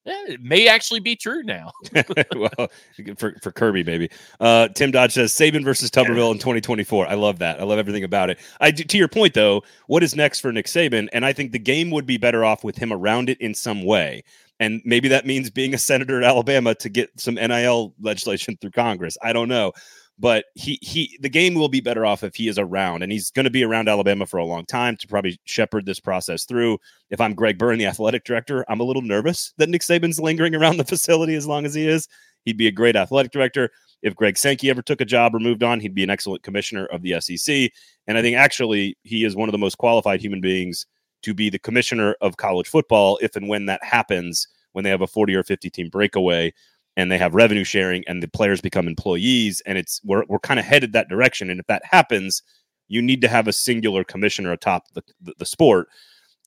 yeah, 0.05 0.25
it 0.27 0.43
may 0.43 0.69
actually 0.69 1.01
be 1.01 1.15
true 1.15 1.43
now. 1.43 1.71
well, 2.35 2.71
for, 3.17 3.35
for 3.41 3.53
Kirby, 3.53 3.85
maybe. 3.85 4.11
Uh, 4.41 4.69
Tim 4.69 4.91
Dodge 4.91 5.13
says 5.13 5.33
Saban 5.33 5.65
versus 5.65 5.91
Tuberville 5.91 6.33
in 6.33 6.39
2024. 6.39 7.07
I 7.07 7.15
love 7.15 7.39
that. 7.39 7.61
I 7.61 7.65
love 7.65 7.79
everything 7.79 8.05
about 8.05 8.29
it. 8.29 8.39
I 8.61 8.73
to 8.73 8.99
your 8.99 9.09
point 9.09 9.35
though, 9.35 9.63
what 9.87 10.03
is 10.03 10.17
next 10.17 10.41
for 10.41 10.53
Nick 10.53 10.67
Saban? 10.67 11.09
And 11.13 11.25
I 11.25 11.33
think 11.33 11.53
the 11.53 11.59
game 11.59 11.91
would 11.91 12.07
be 12.07 12.17
better 12.17 12.45
off 12.45 12.65
with 12.65 12.77
him 12.77 12.93
around 12.93 13.31
it 13.31 13.41
in 13.41 13.55
some 13.55 13.85
way. 13.85 14.25
And 14.59 14.81
maybe 14.85 15.09
that 15.09 15.27
means 15.27 15.51
being 15.51 15.75
a 15.75 15.79
senator 15.79 16.19
at 16.19 16.25
Alabama 16.25 16.75
to 16.77 16.89
get 16.89 17.11
some 17.21 17.35
NIL 17.35 17.95
legislation 18.01 18.57
through 18.61 18.71
Congress. 18.71 19.17
I 19.23 19.33
don't 19.33 19.49
know 19.49 19.73
but 20.19 20.45
he 20.55 20.79
he 20.83 21.19
the 21.21 21.29
game 21.29 21.55
will 21.55 21.69
be 21.69 21.81
better 21.81 22.05
off 22.05 22.23
if 22.23 22.35
he 22.35 22.49
is 22.49 22.59
around 22.59 23.03
and 23.03 23.11
he's 23.11 23.31
going 23.31 23.45
to 23.45 23.51
be 23.51 23.65
around 23.65 23.89
Alabama 23.89 24.27
for 24.27 24.39
a 24.39 24.45
long 24.45 24.65
time 24.67 24.97
to 24.97 25.09
probably 25.09 25.39
shepherd 25.45 25.87
this 25.87 26.01
process 26.01 26.45
through. 26.45 26.79
If 27.11 27.21
I'm 27.21 27.35
Greg 27.35 27.59
Byrne, 27.59 27.79
the 27.79 27.87
athletic 27.87 28.25
director, 28.25 28.65
I'm 28.69 28.81
a 28.81 28.85
little 28.85 29.03
nervous 29.03 29.53
that 29.59 29.69
Nick 29.69 29.83
Saban's 29.83 30.21
lingering 30.21 30.55
around 30.55 30.77
the 30.77 30.85
facility 30.93 31.35
as 31.35 31.47
long 31.47 31.65
as 31.67 31.75
he 31.75 31.87
is. 31.89 32.09
He'd 32.45 32.57
be 32.57 32.67
a 32.67 32.73
great 32.73 32.97
athletic 32.97 33.33
director. 33.33 33.71
If 34.03 34.17
Greg 34.17 34.37
Sankey 34.37 34.69
ever 34.69 34.83
took 34.83 35.01
a 35.01 35.05
job 35.05 35.35
or 35.35 35.39
moved 35.39 35.63
on, 35.63 35.79
he'd 35.79 35.95
be 35.95 36.03
an 36.03 36.11
excellent 36.11 36.43
commissioner 36.43 36.87
of 36.87 37.03
the 37.03 37.21
SEC. 37.21 37.71
And 38.09 38.19
I 38.19 38.23
think 38.23 38.37
actually 38.37 38.97
he 39.05 39.25
is 39.25 39.37
one 39.37 39.49
of 39.49 39.53
the 39.53 39.59
most 39.59 39.79
qualified 39.79 40.21
human 40.21 40.41
beings 40.41 40.87
to 41.23 41.33
be 41.33 41.51
the 41.51 41.59
commissioner 41.59 42.17
of 42.21 42.37
college 42.37 42.69
football 42.69 43.19
if 43.23 43.37
and 43.37 43.49
when 43.49 43.67
that 43.67 43.83
happens, 43.85 44.49
when 44.73 44.83
they 44.83 44.91
have 44.91 45.03
a 45.03 45.07
40 45.07 45.37
or 45.37 45.45
50 45.45 45.71
team 45.71 45.89
breakaway 45.89 46.53
and 46.97 47.11
they 47.11 47.19
have 47.19 47.35
revenue 47.35 47.65
sharing 47.65 48.05
and 48.07 48.23
the 48.23 48.29
players 48.29 48.61
become 48.61 48.87
employees 48.87 49.63
and 49.67 49.79
it's 49.79 50.01
we're, 50.05 50.25
we're 50.29 50.39
kind 50.39 50.61
of 50.61 50.67
headed 50.67 50.93
that 50.93 51.09
direction. 51.09 51.51
And 51.51 51.61
if 51.61 51.67
that 51.67 51.85
happens 51.85 52.43
you 52.89 53.01
need 53.01 53.23
to 53.23 53.29
have 53.29 53.49
a 53.49 53.53
singular 53.53 54.05
commissioner 54.05 54.53
atop 54.53 54.85
the, 54.93 55.03
the, 55.23 55.35
the, 55.39 55.47
sport. 55.47 55.89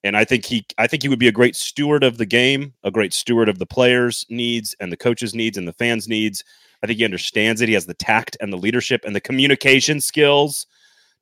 And 0.04 0.16
i 0.16 0.24
think 0.24 0.46
he 0.46 0.66
i 0.78 0.86
think 0.86 1.02
he 1.02 1.10
would 1.10 1.20
be 1.20 1.28
a 1.28 1.32
great 1.32 1.56
steward 1.56 2.04
of 2.04 2.18
the 2.20 2.26
game 2.26 2.74
a 2.84 2.92
great 2.92 3.14
steward 3.14 3.50
of 3.50 3.58
the 3.58 3.66
players 3.66 4.26
needs 4.30 4.76
and 4.80 4.92
the 4.92 4.98
coaches 4.98 5.34
needs 5.34 5.58
and 5.58 5.68
the 5.68 5.74
fans 5.74 6.08
needs. 6.08 6.44
I 6.84 6.88
think 6.88 7.00
he 7.00 7.06
understands 7.06 7.62
it. 7.62 7.70
He 7.70 7.74
has 7.74 7.88
the 7.88 7.96
tact 7.96 8.38
and 8.40 8.54
the 8.54 8.58
leadership 8.58 9.02
and 9.06 9.16
the 9.16 9.22
communication 9.22 10.00
skills 10.00 10.68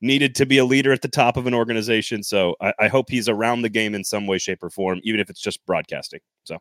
needed 0.02 0.36
to 0.36 0.46
be 0.46 0.58
a 0.58 0.66
leader 0.66 0.92
at 0.92 1.02
the 1.02 1.08
top 1.08 1.38
of 1.38 1.48
an 1.48 1.54
organization. 1.54 2.24
So 2.24 2.58
I, 2.60 2.74
I 2.78 2.88
hope 2.90 3.10
he's 3.10 3.30
around 3.30 3.62
the 3.62 3.70
game 3.70 3.96
in 3.96 4.04
some 4.04 4.28
way 4.28 4.38
shape 4.38 4.62
or 4.62 4.70
form 4.70 5.00
even 5.04 5.22
if 5.22 5.30
it's 5.30 5.42
just 5.42 5.66
broadcasting. 5.66 6.20
So. 6.44 6.58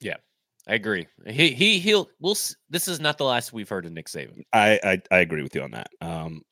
Yeah 0.00 0.16
I 0.68 0.74
agree. 0.74 1.06
He 1.26 1.52
he 1.52 1.78
he'll. 1.78 2.08
We'll. 2.20 2.36
This 2.68 2.88
is 2.88 3.00
not 3.00 3.18
the 3.18 3.24
last 3.24 3.52
we've 3.52 3.68
heard 3.68 3.86
of 3.86 3.92
Nick 3.92 4.06
Saban. 4.06 4.42
I 4.52 4.78
I, 4.82 5.02
I 5.10 5.18
agree 5.18 5.42
with 5.42 5.54
you 5.54 5.62
on 5.62 5.70
that. 5.72 5.88
Um, 6.00 6.42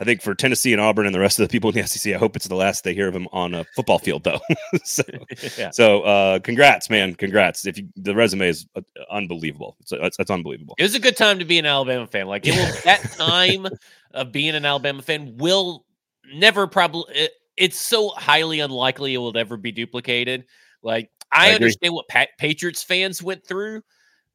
I 0.00 0.04
think 0.04 0.22
for 0.22 0.32
Tennessee 0.34 0.72
and 0.72 0.80
Auburn 0.80 1.06
and 1.06 1.14
the 1.14 1.18
rest 1.18 1.40
of 1.40 1.48
the 1.48 1.50
people 1.50 1.70
in 1.70 1.76
the 1.76 1.82
SEC, 1.86 2.14
I 2.14 2.18
hope 2.18 2.36
it's 2.36 2.46
the 2.46 2.54
last 2.54 2.84
they 2.84 2.94
hear 2.94 3.08
of 3.08 3.14
him 3.16 3.26
on 3.32 3.54
a 3.54 3.64
football 3.74 3.98
field, 3.98 4.24
though. 4.24 4.40
so, 4.84 5.02
yeah. 5.58 5.70
so 5.70 6.02
uh, 6.02 6.38
congrats, 6.38 6.88
man, 6.88 7.14
congrats! 7.14 7.66
If 7.66 7.78
you, 7.78 7.88
the 7.96 8.14
resume 8.14 8.48
is 8.48 8.66
uh, 8.76 8.80
unbelievable, 9.10 9.76
it's, 9.80 9.92
it's, 9.92 10.18
it's 10.18 10.30
unbelievable. 10.30 10.74
It 10.78 10.84
was 10.84 10.94
a 10.94 11.00
good 11.00 11.16
time 11.16 11.38
to 11.40 11.44
be 11.44 11.58
an 11.58 11.66
Alabama 11.66 12.06
fan. 12.06 12.26
Like 12.26 12.46
it 12.46 12.54
will, 12.54 12.80
that 12.84 13.02
time 13.12 13.66
of 14.12 14.32
being 14.32 14.54
an 14.54 14.64
Alabama 14.64 15.02
fan 15.02 15.36
will 15.36 15.84
never 16.32 16.66
probably. 16.66 17.14
It, 17.14 17.32
it's 17.56 17.78
so 17.78 18.10
highly 18.10 18.60
unlikely 18.60 19.14
it 19.14 19.18
will 19.18 19.36
ever 19.36 19.56
be 19.56 19.72
duplicated. 19.72 20.44
Like 20.80 21.10
I, 21.32 21.50
I 21.50 21.54
understand 21.54 21.94
what 21.94 22.08
pa- 22.08 22.26
Patriots 22.38 22.82
fans 22.82 23.22
went 23.22 23.46
through. 23.46 23.82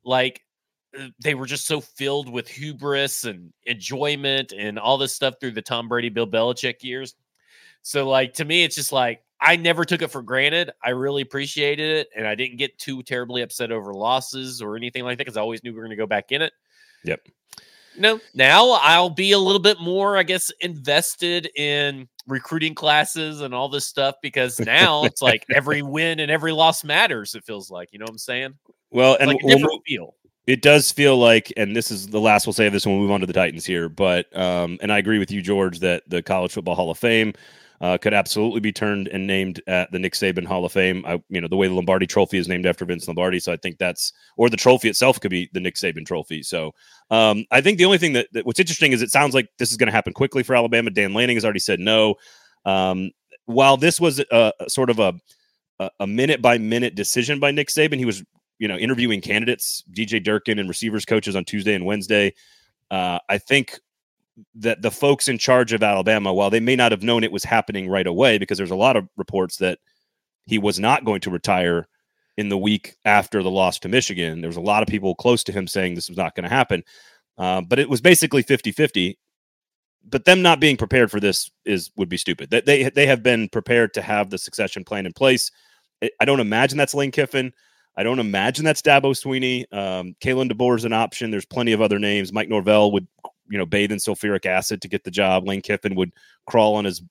Like 0.04 0.42
uh, 0.98 1.08
they 1.22 1.36
were 1.36 1.46
just 1.46 1.66
so 1.66 1.82
filled 1.82 2.30
with 2.30 2.48
hubris 2.48 3.24
and 3.26 3.52
enjoyment 3.66 4.54
and 4.56 4.78
all 4.78 4.98
this 4.98 5.14
stuff 5.14 5.36
through 5.40 5.52
the 5.52 5.62
Tom 5.62 5.88
Brady, 5.88 6.10
Bill 6.10 6.28
Belichick 6.28 6.84
years. 6.84 7.16
So, 7.82 8.08
like 8.08 8.34
to 8.36 8.46
me, 8.46 8.64
it's 8.64 8.76
just 8.76 8.92
like 8.92 9.24
I 9.40 9.56
never 9.58 9.84
took 9.84 10.02
it 10.02 10.10
for 10.10 10.22
granted. 10.22 10.72
I 10.82 10.92
really 10.92 11.22
appreciated 11.22 11.98
it, 11.98 12.10
and 12.16 12.26
I 12.26 12.36
didn't 12.36 12.58
get 12.58 12.78
too 12.78 13.04
terribly 13.04 13.42
upset 13.42 13.72
over 13.72 13.94
losses 13.94 14.62
or 14.62 14.78
anything 14.78 15.04
like 15.04 15.18
that 15.18 15.26
because 15.26 15.38
I 15.38 15.42
always 15.42 15.64
knew 15.64 15.72
we 15.72 15.76
were 15.76 15.84
going 15.84 15.98
to 15.98 16.02
go 16.02 16.08
back 16.08 16.32
in 16.32 16.42
it. 16.42 16.54
Yep. 17.04 17.28
No, 17.98 18.20
now 18.34 18.72
I'll 18.72 19.10
be 19.10 19.34
a 19.34 19.40
little 19.40 19.62
bit 19.62 19.80
more, 19.80 20.18
I 20.18 20.24
guess, 20.24 20.52
invested 20.62 21.50
in 21.56 22.08
recruiting 22.27 22.75
classes 22.75 23.42
and 23.42 23.53
all 23.53 23.70
this 23.70 23.86
stuff 23.86 24.15
because 24.22 24.60
now 24.65 25.03
it's 25.03 25.22
like 25.22 25.46
every 25.53 25.82
win 25.82 26.20
and 26.20 26.32
every 26.32 26.51
loss 26.51 26.84
matters. 26.84 27.36
It 27.36 27.44
feels 27.46 27.70
like 27.70 27.89
you 27.92 28.00
know 28.00 28.03
what 28.03 28.12
I'm 28.12 28.18
saying. 28.18 28.53
Well, 28.92 29.18
and 29.20 29.30
like 29.30 29.39
different 29.39 29.82
feel. 29.88 30.15
It 30.46 30.62
does 30.62 30.92
feel 30.92 31.18
like, 31.18 31.53
and 31.56 31.74
this 31.74 31.89
is 31.89 32.08
the 32.08 32.20
last 32.20 32.46
we'll 32.46 32.53
say 32.53 32.68
of 32.68 32.74
this 32.74 32.86
when 32.86 32.96
we 32.96 33.01
move 33.01 33.12
on 33.12 33.22
to 33.22 33.25
the 33.25 33.34
Titans 33.34 33.65
here. 33.65 33.88
But 33.88 34.36
um, 34.38 34.77
and 34.82 34.92
I 34.92 34.98
agree 34.98 35.18
with 35.18 35.32
you, 35.32 35.42
George, 35.42 35.80
that 35.80 36.03
the 36.08 36.22
College 36.22 36.51
Football 36.51 36.75
Hall 36.75 36.92
of 36.92 36.98
Fame 36.98 37.34
uh, 37.84 37.98
could 37.98 38.13
absolutely 38.13 38.62
be 38.62 38.72
turned 38.72 39.10
and 39.10 39.28
named 39.28 39.62
at 39.68 39.92
the 39.92 40.00
Nick 40.00 40.13
Saban 40.13 40.46
Hall 40.46 40.63
of 40.63 40.72
Fame. 40.72 41.04
I, 41.06 41.22
you 41.28 41.42
know, 41.42 41.50
the 41.50 41.58
way 41.58 41.68
the 41.68 41.74
Lombardi 41.74 42.08
Trophy 42.08 42.38
is 42.38 42.48
named 42.48 42.66
after 42.66 42.86
Vince 42.86 43.08
Lombardi, 43.08 43.42
so 43.42 43.52
I 43.52 43.58
think 43.58 43.78
that's 43.78 44.13
or 44.38 44.50
the 44.50 44.56
trophy 44.56 44.88
itself 44.88 45.20
could 45.20 45.32
be 45.32 45.50
the 45.52 45.60
Nick 45.60 45.75
Saban 45.75 46.06
Trophy. 46.06 46.44
So 46.44 46.72
um, 47.12 47.44
I 47.52 47.60
think 47.60 47.78
the 47.78 47.86
only 47.86 47.98
thing 47.98 48.13
that, 48.13 48.30
that, 48.32 48.46
what's 48.46 48.60
interesting 48.60 48.94
is 48.94 49.02
it 49.02 49.12
sounds 49.12 49.34
like 49.36 49.50
this 49.60 49.70
is 49.70 49.78
going 49.78 49.88
to 49.88 49.94
happen 49.94 50.13
quickly 50.13 50.44
for 50.44 50.56
Alabama. 50.56 50.92
Dan 50.92 51.13
Lanning 51.13 51.36
has 51.36 51.44
already 51.44 51.60
said 51.60 51.82
no. 51.82 52.16
Um, 52.66 53.12
while 53.46 53.75
this 53.75 54.00
was 54.00 54.20
a, 54.20 54.54
a 54.62 54.70
sort 54.70 54.90
of 54.90 55.00
a 55.00 55.13
a, 56.00 56.08
minute 56.08 56.42
by 56.42 56.58
minute 56.58 56.96
decision 56.96 57.40
by 57.40 57.52
Nick 57.52 57.68
Saban. 57.68 57.98
He 57.98 58.06
was, 58.06 58.24
you 58.60 58.68
know, 58.68 58.78
interviewing 58.78 59.22
candidates, 59.22 59.84
DJ 59.92 60.24
Durkin 60.24 60.60
and 60.60 60.70
receivers 60.70 61.06
coaches 61.06 61.36
on 61.36 61.46
Tuesday 61.46 61.74
and 61.74 61.86
Wednesday. 61.86 62.34
Uh, 62.92 63.20
I 63.30 63.38
think 63.38 63.80
that 64.56 64.82
the 64.82 64.92
folks 64.92 65.28
in 65.28 65.38
charge 65.38 65.74
of 65.74 65.84
Alabama, 65.84 66.34
while 66.34 66.50
they 66.50 66.60
may 66.60 66.75
not 66.75 66.92
have 66.92 67.04
known 67.04 67.24
it 67.24 67.32
was 67.32 67.44
happening 67.44 67.88
right 67.88 68.08
away, 68.08 68.38
because 68.38 68.58
there's 68.58 68.72
a 68.72 68.75
lot 68.75 68.96
of 68.96 69.08
reports 69.18 69.58
that 69.58 69.80
he 70.46 70.58
was 70.58 70.80
not 70.80 71.06
going 71.06 71.22
to 71.22 71.30
retire 71.30 71.88
in 72.38 72.50
the 72.50 72.58
week 72.58 72.96
after 73.06 73.44
the 73.44 73.52
loss 73.52 73.80
to 73.80 73.90
Michigan. 73.90 74.42
There 74.42 74.50
was 74.50 74.58
a 74.58 74.62
lot 74.62 74.82
of 74.82 74.88
people 74.90 75.16
close 75.16 75.44
to 75.46 75.52
him 75.52 75.68
saying 75.68 75.96
this 75.96 76.10
was 76.10 76.18
not 76.18 76.36
going 76.36 76.44
to 76.44 76.50
happen. 76.50 76.84
Uh, 77.38 77.62
but 77.62 77.80
it 77.80 77.90
was 77.90 78.02
basically 78.02 78.42
50 78.42 78.72
50. 78.72 79.18
But 80.10 80.25
them 80.25 80.42
not 80.42 80.60
being 80.60 80.75
prepared 80.75 81.10
for 81.12 81.20
this 81.20 81.50
is 81.66 81.92
would 81.96 82.10
be 82.10 82.18
stupid. 82.18 82.50
They, 82.50 82.62
they 82.62 82.90
they 82.90 83.06
have 83.06 83.24
been 83.24 83.48
prepared 83.50 83.94
to 83.94 84.02
have 84.02 84.30
the 84.30 84.38
succession 84.38 84.84
plan 84.84 85.06
in 85.06 85.13
place. 85.13 85.50
I 86.20 86.25
don't 86.25 86.42
imagine 86.42 86.78
that's 86.78 86.94
Lane 86.94 87.12
Kiffin. 87.12 87.54
I 87.96 88.04
don't 88.04 88.20
imagine 88.20 88.66
that's 88.66 88.82
Dabo 88.82 89.13
Swinney. 89.13 89.66
Um, 89.72 90.16
Kalen 90.20 90.52
DeBoer 90.52 90.75
is 90.78 90.86
an 90.86 90.94
option. 90.94 91.32
There's 91.32 91.46
plenty 91.46 91.72
of 91.72 91.82
other 91.82 92.00
names. 92.00 92.34
Mike 92.34 92.50
Norvell 92.50 92.92
would, 92.92 93.08
you 93.50 93.58
know, 93.58 93.66
bathe 93.66 93.92
in 93.92 93.98
sulfuric 93.98 94.46
acid 94.46 94.82
to 94.82 94.88
get 94.88 95.04
the 95.04 95.12
job. 95.12 95.48
Lane 95.48 95.62
Kiffin 95.62 95.96
would 95.96 96.12
crawl 96.48 96.76
on 96.76 96.86
his 96.86 97.02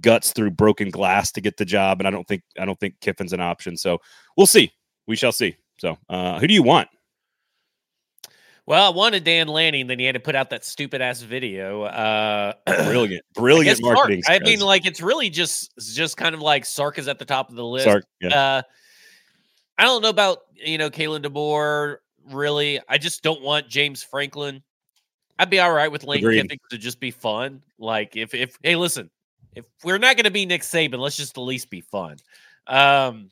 guts 0.00 0.32
through 0.32 0.50
broken 0.50 0.90
glass 0.90 1.32
to 1.32 1.40
get 1.40 1.56
the 1.56 1.64
job. 1.64 2.00
And 2.00 2.08
I 2.08 2.10
don't 2.10 2.26
think 2.26 2.42
I 2.58 2.64
don't 2.64 2.78
think 2.78 3.00
Kiffin's 3.00 3.32
an 3.32 3.40
option. 3.40 3.76
So 3.76 4.00
we'll 4.36 4.46
see. 4.46 4.72
We 5.06 5.16
shall 5.16 5.32
see. 5.32 5.56
So 5.78 5.98
uh, 6.08 6.38
who 6.38 6.46
do 6.46 6.54
you 6.54 6.62
want? 6.62 6.88
Well, 8.66 8.90
I 8.90 8.96
wanted 8.96 9.24
Dan 9.24 9.48
Lanning, 9.48 9.88
then 9.88 9.98
he 9.98 10.06
had 10.06 10.14
to 10.14 10.20
put 10.20 10.34
out 10.34 10.48
that 10.48 10.64
stupid 10.64 11.02
ass 11.02 11.20
video. 11.20 11.82
Uh, 11.82 12.54
brilliant, 12.66 13.22
brilliant 13.34 13.82
marketing. 13.82 14.22
Sark, 14.22 14.40
I 14.40 14.44
mean, 14.44 14.60
like 14.60 14.86
it's 14.86 15.02
really 15.02 15.28
just 15.28 15.70
just 15.78 16.16
kind 16.16 16.34
of 16.34 16.40
like 16.40 16.64
Sark 16.64 16.98
is 16.98 17.06
at 17.06 17.18
the 17.18 17.26
top 17.26 17.50
of 17.50 17.56
the 17.56 17.64
list. 17.64 17.84
Sark, 17.84 18.04
yeah. 18.22 18.28
uh, 18.28 18.62
I 19.76 19.84
don't 19.84 20.00
know 20.00 20.08
about 20.08 20.38
you 20.54 20.78
know 20.78 20.88
Kalen 20.88 21.22
DeBoer. 21.24 21.96
Really, 22.30 22.80
I 22.88 22.96
just 22.96 23.22
don't 23.22 23.42
want 23.42 23.68
James 23.68 24.02
Franklin. 24.02 24.62
I'd 25.38 25.50
be 25.50 25.58
all 25.60 25.72
right 25.72 25.90
with 25.90 26.04
Lane 26.04 26.20
Agreed. 26.20 26.42
Kiffin 26.42 26.58
to 26.70 26.78
just 26.78 27.00
be 27.00 27.10
fun. 27.10 27.62
Like 27.78 28.16
if 28.16 28.34
if 28.34 28.58
hey, 28.62 28.76
listen, 28.76 29.10
if 29.54 29.64
we're 29.82 29.98
not 29.98 30.16
going 30.16 30.24
to 30.24 30.30
be 30.30 30.46
Nick 30.46 30.62
Saban, 30.62 30.98
let's 30.98 31.16
just 31.16 31.36
at 31.36 31.40
least 31.40 31.70
be 31.70 31.80
fun. 31.80 32.16
Um, 32.66 33.30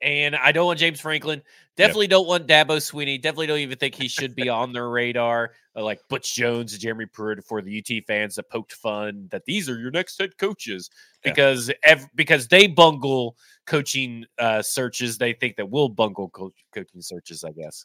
and 0.00 0.36
I 0.36 0.52
don't 0.52 0.66
want 0.66 0.78
James 0.78 1.00
Franklin. 1.00 1.42
Definitely 1.76 2.06
yep. 2.06 2.10
don't 2.10 2.26
want 2.26 2.46
Dabo 2.46 2.76
Swinney. 2.78 3.20
Definitely 3.20 3.48
don't 3.48 3.58
even 3.58 3.78
think 3.78 3.94
he 3.94 4.08
should 4.08 4.34
be 4.34 4.48
on 4.48 4.72
their 4.72 4.88
radar. 4.88 5.52
Uh, 5.76 5.82
like 5.82 6.00
Butch 6.08 6.34
Jones, 6.34 6.76
Jeremy 6.78 7.06
Pruitt 7.06 7.44
for 7.44 7.62
the 7.62 7.78
UT 7.78 8.04
fans 8.06 8.36
that 8.36 8.48
poked 8.50 8.72
fun 8.72 9.28
that 9.30 9.44
these 9.44 9.68
are 9.68 9.78
your 9.78 9.90
next 9.90 10.18
head 10.18 10.36
coaches 10.38 10.90
because 11.22 11.68
yeah. 11.68 11.74
ev- 11.84 12.06
because 12.14 12.48
they 12.48 12.66
bungle 12.66 13.36
coaching 13.66 14.24
uh, 14.38 14.62
searches. 14.62 15.18
They 15.18 15.32
think 15.32 15.56
that 15.56 15.70
we'll 15.70 15.88
bungle 15.88 16.30
co- 16.30 16.52
coaching 16.72 17.00
searches. 17.00 17.44
I 17.44 17.52
guess. 17.52 17.84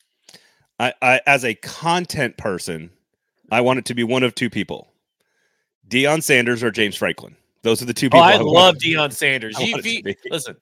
I, 0.80 0.94
I 1.02 1.22
as 1.26 1.46
a 1.46 1.56
content 1.56 2.38
person, 2.38 2.90
I 3.54 3.62
want 3.62 3.80
it 3.80 3.86
to 3.86 3.96
be 3.96 4.04
one 4.04 4.24
of 4.24 4.36
two 4.36 4.50
people: 4.50 4.88
Deion 5.88 6.24
Sanders 6.24 6.64
or 6.64 6.72
James 6.72 6.96
Franklin. 6.96 7.36
Those 7.62 7.82
are 7.82 7.86
the 7.86 7.94
two 7.94 8.08
oh, 8.08 8.10
people. 8.10 8.20
Oh, 8.20 8.24
I, 8.24 8.34
I 8.34 8.38
love 8.38 8.76
Deion 8.76 9.12
Sanders. 9.14 9.58
You, 9.60 10.04
listen, 10.30 10.58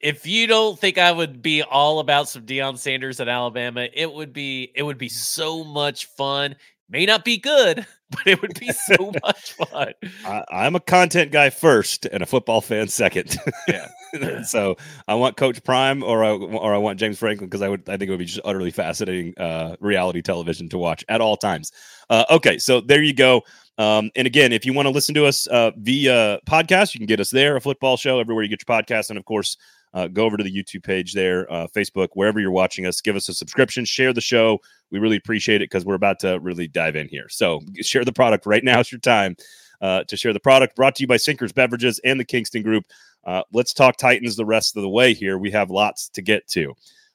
if 0.00 0.26
you 0.26 0.46
don't 0.46 0.78
think 0.78 0.98
I 0.98 1.10
would 1.10 1.42
be 1.42 1.62
all 1.62 2.00
about 2.00 2.28
some 2.28 2.42
Deion 2.42 2.78
Sanders 2.78 3.20
at 3.20 3.28
Alabama, 3.28 3.88
it 3.92 4.12
would 4.12 4.32
be 4.32 4.70
it 4.74 4.82
would 4.82 4.98
be 4.98 5.08
so 5.08 5.64
much 5.64 6.06
fun. 6.06 6.56
May 6.88 7.04
not 7.04 7.24
be 7.24 7.38
good, 7.38 7.86
but 8.10 8.26
it 8.26 8.40
would 8.40 8.58
be 8.58 8.70
so 8.72 9.12
much 9.22 9.52
fun. 9.52 9.92
I, 10.24 10.66
am 10.66 10.76
a 10.76 10.80
content 10.80 11.32
guy 11.32 11.50
first 11.50 12.06
and 12.06 12.22
a 12.22 12.26
football 12.26 12.60
fan 12.60 12.88
second. 12.88 13.36
Yeah. 13.66 13.88
so 14.44 14.76
I 15.06 15.14
want 15.14 15.36
Coach 15.36 15.62
Prime 15.64 16.02
or 16.02 16.24
I, 16.24 16.30
or 16.30 16.74
I 16.74 16.78
want 16.78 16.98
James 16.98 17.18
Franklin 17.18 17.48
because 17.48 17.62
I 17.62 17.68
would 17.68 17.88
I 17.88 17.96
think 17.96 18.08
it 18.08 18.10
would 18.10 18.18
be 18.18 18.24
just 18.24 18.40
utterly 18.44 18.70
fascinating 18.70 19.34
uh, 19.38 19.76
reality 19.80 20.22
television 20.22 20.68
to 20.70 20.78
watch 20.78 21.04
at 21.08 21.20
all 21.20 21.36
times. 21.36 21.72
Uh, 22.10 22.24
okay, 22.30 22.58
so 22.58 22.80
there 22.80 23.02
you 23.02 23.14
go. 23.14 23.42
Um, 23.78 24.10
and 24.16 24.26
again, 24.26 24.52
if 24.52 24.66
you 24.66 24.72
want 24.72 24.86
to 24.86 24.90
listen 24.90 25.14
to 25.14 25.26
us 25.26 25.46
uh, 25.46 25.70
via 25.76 26.40
podcast, 26.46 26.94
you 26.94 26.98
can 26.98 27.06
get 27.06 27.20
us 27.20 27.30
there, 27.30 27.56
a 27.56 27.60
football 27.60 27.96
show, 27.96 28.18
everywhere 28.18 28.42
you 28.42 28.50
get 28.50 28.62
your 28.66 28.76
podcast. 28.76 29.10
And 29.10 29.18
of 29.18 29.24
course, 29.24 29.56
uh, 29.94 30.08
go 30.08 30.24
over 30.24 30.36
to 30.36 30.44
the 30.44 30.52
YouTube 30.52 30.82
page 30.82 31.12
there, 31.12 31.50
uh, 31.52 31.66
Facebook, 31.68 32.08
wherever 32.14 32.40
you're 32.40 32.50
watching 32.50 32.86
us. 32.86 33.00
Give 33.00 33.16
us 33.16 33.28
a 33.28 33.34
subscription, 33.34 33.84
share 33.84 34.12
the 34.12 34.20
show. 34.20 34.58
We 34.90 34.98
really 34.98 35.16
appreciate 35.16 35.62
it 35.62 35.70
because 35.70 35.84
we're 35.84 35.94
about 35.94 36.18
to 36.20 36.38
really 36.40 36.66
dive 36.66 36.96
in 36.96 37.08
here. 37.08 37.28
So 37.28 37.60
share 37.80 38.04
the 38.04 38.12
product 38.12 38.46
right 38.46 38.64
now. 38.64 38.80
It's 38.80 38.92
your 38.92 39.00
time 39.00 39.36
uh, 39.80 40.04
to 40.04 40.16
share 40.16 40.32
the 40.32 40.40
product. 40.40 40.76
Brought 40.76 40.96
to 40.96 41.02
you 41.02 41.06
by 41.06 41.16
Sinkers 41.16 41.52
Beverages 41.52 42.00
and 42.00 42.18
the 42.18 42.24
Kingston 42.24 42.62
Group. 42.62 42.84
Uh, 43.28 43.42
let's 43.52 43.74
talk 43.74 43.98
Titans 43.98 44.36
the 44.36 44.46
rest 44.46 44.74
of 44.74 44.80
the 44.80 44.88
way 44.88 45.12
here. 45.12 45.36
We 45.36 45.50
have 45.50 45.70
lots 45.70 46.08
to 46.14 46.22
get 46.22 46.48
to. 46.48 46.72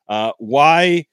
Uh, 0.07 0.31
why 0.37 1.07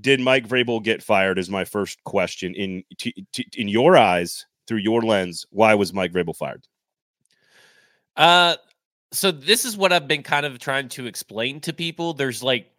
did 0.00 0.20
Mike 0.20 0.46
Vrabel 0.46 0.80
get 0.80 1.02
fired? 1.02 1.40
Is 1.40 1.50
my 1.50 1.64
first 1.64 2.04
question. 2.04 2.54
In 2.54 2.84
t- 2.96 3.26
t- 3.32 3.48
in 3.56 3.66
your 3.66 3.96
eyes, 3.96 4.46
through 4.68 4.78
your 4.78 5.02
lens, 5.02 5.44
why 5.50 5.74
was 5.74 5.92
Mike 5.92 6.12
Vrabel 6.12 6.36
fired? 6.36 6.68
Uh, 8.16 8.54
so 9.12 9.32
this 9.32 9.64
is 9.64 9.76
what 9.76 9.92
I've 9.92 10.06
been 10.06 10.22
kind 10.22 10.46
of 10.46 10.60
trying 10.60 10.88
to 10.90 11.06
explain 11.06 11.60
to 11.62 11.72
people. 11.72 12.14
There's 12.14 12.40
like, 12.40 12.70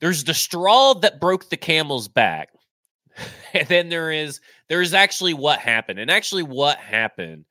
there's 0.00 0.24
the 0.24 0.34
straw 0.34 0.92
that 0.92 1.22
broke 1.22 1.48
the 1.48 1.56
camel's 1.56 2.06
back, 2.06 2.50
and 3.54 3.66
then 3.68 3.88
there 3.88 4.12
is 4.12 4.42
there 4.68 4.82
is 4.82 4.92
actually 4.92 5.32
what 5.32 5.58
happened, 5.58 6.00
and 6.00 6.10
actually 6.10 6.42
what 6.42 6.76
happened, 6.76 7.46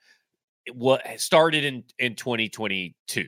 what 0.73 1.01
started 1.19 1.63
in 1.63 1.83
in 1.99 2.15
2022. 2.15 3.27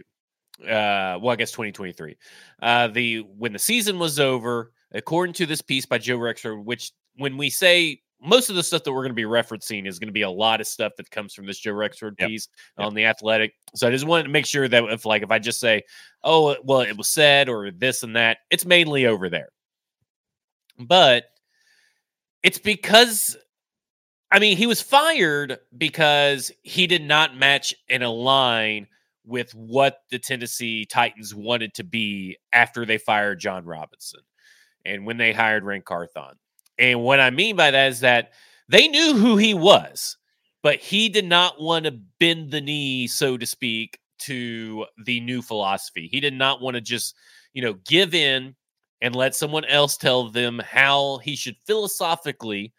Uh, 0.61 1.19
well, 1.21 1.29
I 1.29 1.35
guess 1.35 1.51
2023. 1.51 2.15
Uh, 2.61 2.87
the 2.87 3.19
when 3.37 3.53
the 3.53 3.59
season 3.59 3.99
was 3.99 4.19
over, 4.19 4.71
according 4.93 5.33
to 5.33 5.45
this 5.45 5.61
piece 5.61 5.85
by 5.85 5.97
Joe 5.97 6.17
Rexrode, 6.17 6.63
which 6.63 6.91
when 7.17 7.37
we 7.37 7.49
say 7.49 8.01
most 8.21 8.49
of 8.49 8.55
the 8.55 8.63
stuff 8.63 8.83
that 8.83 8.91
we're 8.91 9.03
going 9.03 9.09
to 9.09 9.13
be 9.13 9.23
referencing 9.23 9.87
is 9.87 9.99
going 9.99 10.07
to 10.07 10.13
be 10.13 10.21
a 10.21 10.29
lot 10.29 10.61
of 10.61 10.67
stuff 10.67 10.93
that 10.97 11.11
comes 11.11 11.33
from 11.33 11.45
this 11.45 11.59
Joe 11.59 11.73
Rexrode 11.73 12.15
yep. 12.19 12.29
piece 12.29 12.47
yep. 12.77 12.87
on 12.87 12.93
the 12.93 13.05
Athletic. 13.05 13.53
So 13.75 13.87
I 13.87 13.91
just 13.91 14.05
wanted 14.05 14.23
to 14.23 14.29
make 14.29 14.45
sure 14.45 14.67
that 14.67 14.83
if 14.85 15.05
like 15.05 15.23
if 15.23 15.31
I 15.31 15.39
just 15.39 15.59
say, 15.59 15.83
"Oh, 16.23 16.55
well, 16.63 16.81
it 16.81 16.97
was 16.97 17.09
said" 17.09 17.49
or 17.49 17.71
this 17.71 18.03
and 18.03 18.15
that, 18.15 18.37
it's 18.49 18.65
mainly 18.65 19.05
over 19.05 19.29
there. 19.29 19.49
But 20.79 21.25
it's 22.43 22.59
because 22.59 23.37
I 24.31 24.39
mean, 24.39 24.57
he 24.57 24.67
was 24.67 24.81
fired 24.81 25.59
because 25.77 26.51
he 26.63 26.87
did 26.87 27.03
not 27.03 27.37
match 27.37 27.73
and 27.89 28.03
align 28.03 28.87
with 29.25 29.53
what 29.53 29.99
the 30.11 30.19
Tennessee 30.19 30.85
Titans 30.85 31.33
wanted 31.33 31.73
to 31.75 31.83
be 31.83 32.37
after 32.53 32.85
they 32.85 32.97
fired 32.97 33.39
Jon 33.39 33.65
Robinson 33.65 34.21
and 34.83 35.05
when 35.05 35.17
they 35.17 35.33
hired 35.33 35.63
Ran 35.63 35.81
Carthon. 35.81 36.35
And 36.77 37.01
what 37.01 37.19
I 37.19 37.29
mean 37.29 37.55
by 37.55 37.71
that 37.71 37.91
is 37.91 38.01
that 38.01 38.31
they 38.69 38.87
knew 38.87 39.13
who 39.13 39.37
he 39.37 39.53
was, 39.53 40.17
but 40.61 40.79
he 40.79 41.09
did 41.09 41.25
not 41.25 41.61
want 41.61 41.85
to 41.85 41.99
bend 42.19 42.51
the 42.51 42.61
knee, 42.61 43.07
so 43.07 43.37
to 43.37 43.45
speak, 43.45 43.99
to 44.19 44.85
the 45.05 45.19
new 45.21 45.41
philosophy. 45.41 46.09
He 46.11 46.19
did 46.19 46.33
not 46.33 46.61
want 46.61 46.75
to 46.75 46.81
just, 46.81 47.15
you 47.53 47.61
know, 47.61 47.75
give 47.87 48.13
in 48.13 48.55
and 49.01 49.15
let 49.15 49.35
someone 49.35 49.65
else 49.65 49.97
tell 49.97 50.29
them 50.29 50.59
how 50.59 51.17
he 51.19 51.35
should 51.35 51.57
philosophically 51.65 52.73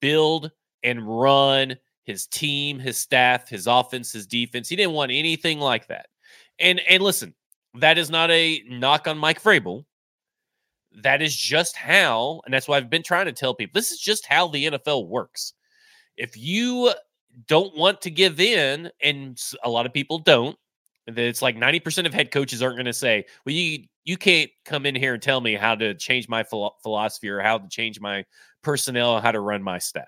build 0.00 0.50
and 0.82 1.20
run 1.20 1.76
his 2.04 2.26
team, 2.26 2.78
his 2.78 2.96
staff, 2.96 3.48
his 3.48 3.66
offense, 3.66 4.12
his 4.12 4.26
defense. 4.26 4.68
He 4.68 4.76
didn't 4.76 4.94
want 4.94 5.12
anything 5.12 5.60
like 5.60 5.86
that. 5.88 6.06
And 6.58 6.80
and 6.88 7.02
listen, 7.02 7.34
that 7.74 7.98
is 7.98 8.10
not 8.10 8.30
a 8.30 8.62
knock 8.68 9.06
on 9.06 9.18
Mike 9.18 9.42
Vrabel 9.42 9.84
that 11.02 11.22
is 11.22 11.34
just 11.34 11.76
how, 11.76 12.40
and 12.44 12.52
that's 12.52 12.68
why 12.68 12.76
I've 12.76 12.90
been 12.90 13.02
trying 13.02 13.26
to 13.26 13.32
tell 13.32 13.54
people 13.54 13.72
this 13.74 13.92
is 13.92 13.98
just 13.98 14.26
how 14.26 14.48
the 14.48 14.66
NFL 14.66 15.08
works. 15.08 15.54
If 16.16 16.36
you 16.36 16.92
don't 17.46 17.76
want 17.76 18.00
to 18.02 18.10
give 18.10 18.40
in, 18.40 18.90
and 19.02 19.40
a 19.62 19.70
lot 19.70 19.86
of 19.86 19.92
people 19.92 20.18
don't, 20.18 20.56
it's 21.06 21.42
like 21.42 21.56
90% 21.56 22.06
of 22.06 22.12
head 22.12 22.30
coaches 22.30 22.62
aren't 22.62 22.76
going 22.76 22.86
to 22.86 22.92
say, 22.92 23.24
well, 23.44 23.54
you 23.54 23.84
you 24.04 24.16
can't 24.16 24.50
come 24.64 24.86
in 24.86 24.94
here 24.94 25.14
and 25.14 25.22
tell 25.22 25.40
me 25.40 25.54
how 25.54 25.74
to 25.74 25.94
change 25.94 26.28
my 26.28 26.42
philosophy 26.42 27.28
or 27.28 27.40
how 27.40 27.58
to 27.58 27.68
change 27.68 28.00
my 28.00 28.24
personnel 28.62 29.20
how 29.20 29.30
to 29.30 29.40
run 29.40 29.62
my 29.62 29.78
staff. 29.78 30.06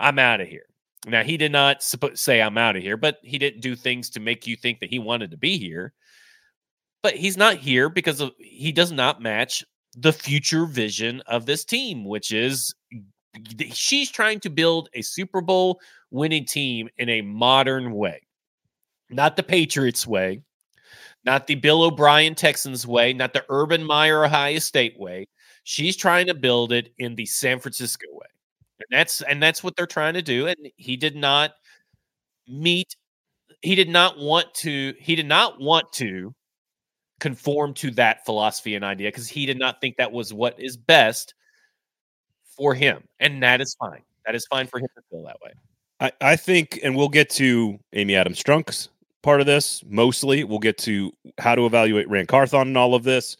I'm 0.00 0.18
out 0.18 0.40
of 0.40 0.48
here. 0.48 0.66
Now, 1.06 1.22
he 1.22 1.36
did 1.36 1.52
not 1.52 1.82
say 2.14 2.42
I'm 2.42 2.58
out 2.58 2.76
of 2.76 2.82
here, 2.82 2.96
but 2.96 3.18
he 3.22 3.38
didn't 3.38 3.60
do 3.60 3.76
things 3.76 4.10
to 4.10 4.20
make 4.20 4.46
you 4.46 4.56
think 4.56 4.80
that 4.80 4.90
he 4.90 4.98
wanted 4.98 5.30
to 5.30 5.36
be 5.36 5.56
here. 5.56 5.92
But 7.02 7.14
he's 7.14 7.36
not 7.36 7.56
here 7.56 7.88
because 7.88 8.20
of, 8.20 8.32
he 8.38 8.72
does 8.72 8.92
not 8.92 9.22
match 9.22 9.64
the 9.96 10.12
future 10.12 10.66
vision 10.66 11.22
of 11.26 11.46
this 11.46 11.64
team, 11.64 12.04
which 12.04 12.32
is 12.32 12.74
she's 13.72 14.10
trying 14.10 14.40
to 14.40 14.50
build 14.50 14.88
a 14.94 15.02
Super 15.02 15.40
Bowl 15.40 15.80
winning 16.10 16.44
team 16.44 16.88
in 16.98 17.08
a 17.08 17.22
modern 17.22 17.92
way, 17.92 18.20
not 19.08 19.36
the 19.36 19.42
Patriots 19.42 20.06
way, 20.06 20.42
not 21.24 21.46
the 21.46 21.54
Bill 21.54 21.82
O'Brien 21.82 22.34
Texans 22.34 22.86
way, 22.86 23.12
not 23.12 23.32
the 23.32 23.44
Urban 23.48 23.84
Meyer 23.84 24.24
Ohio 24.24 24.58
State 24.58 24.98
way. 24.98 25.28
She's 25.64 25.96
trying 25.96 26.26
to 26.26 26.34
build 26.34 26.72
it 26.72 26.92
in 26.98 27.14
the 27.14 27.26
San 27.26 27.58
Francisco 27.60 28.06
way. 28.12 28.26
And 28.80 28.98
that's 28.98 29.22
and 29.22 29.42
that's 29.42 29.62
what 29.62 29.76
they're 29.76 29.86
trying 29.86 30.14
to 30.14 30.22
do. 30.22 30.46
And 30.46 30.56
he 30.76 30.96
did 30.96 31.16
not 31.16 31.52
meet 32.48 32.94
he 33.62 33.74
did 33.74 33.88
not 33.88 34.18
want 34.18 34.52
to 34.54 34.94
he 34.98 35.14
did 35.14 35.26
not 35.26 35.60
want 35.60 35.92
to 35.94 36.34
conform 37.20 37.74
to 37.74 37.90
that 37.92 38.24
philosophy 38.24 38.74
and 38.74 38.84
idea 38.84 39.08
because 39.08 39.28
he 39.28 39.46
did 39.46 39.58
not 39.58 39.80
think 39.80 39.96
that 39.96 40.10
was 40.10 40.32
what 40.32 40.58
is 40.58 40.76
best 40.76 41.34
for 42.56 42.74
him. 42.74 43.04
And 43.20 43.42
that 43.42 43.60
is 43.60 43.76
fine. 43.78 44.02
That 44.26 44.34
is 44.34 44.46
fine 44.46 44.66
for 44.66 44.78
him 44.80 44.88
to 44.96 45.02
feel 45.10 45.22
that 45.24 45.36
way. 45.44 45.52
I, 46.00 46.12
I 46.20 46.36
think, 46.36 46.80
and 46.82 46.96
we'll 46.96 47.08
get 47.08 47.30
to 47.30 47.78
Amy 47.92 48.16
Adams 48.16 48.42
Strunk's 48.42 48.88
part 49.22 49.40
of 49.40 49.46
this 49.46 49.84
mostly. 49.86 50.44
We'll 50.44 50.58
get 50.58 50.78
to 50.78 51.12
how 51.38 51.54
to 51.54 51.66
evaluate 51.66 52.08
Ran 52.08 52.26
Carthon 52.26 52.68
and 52.68 52.78
all 52.78 52.94
of 52.94 53.02
this. 53.02 53.36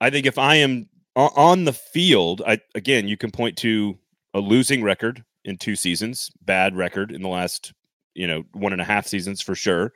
I 0.00 0.10
think 0.10 0.26
if 0.26 0.36
I 0.36 0.56
am 0.56 0.88
on 1.14 1.64
the 1.64 1.72
field, 1.72 2.42
I 2.46 2.60
again, 2.74 3.06
you 3.06 3.16
can 3.16 3.30
point 3.30 3.56
to 3.58 3.96
a 4.34 4.40
losing 4.40 4.82
record 4.82 5.24
in 5.44 5.56
two 5.56 5.76
seasons, 5.76 6.30
bad 6.42 6.76
record 6.76 7.10
in 7.10 7.22
the 7.22 7.28
last, 7.28 7.72
you 8.14 8.26
know, 8.26 8.44
one 8.52 8.72
and 8.72 8.80
a 8.80 8.84
half 8.84 9.06
seasons 9.06 9.40
for 9.40 9.54
sure. 9.54 9.92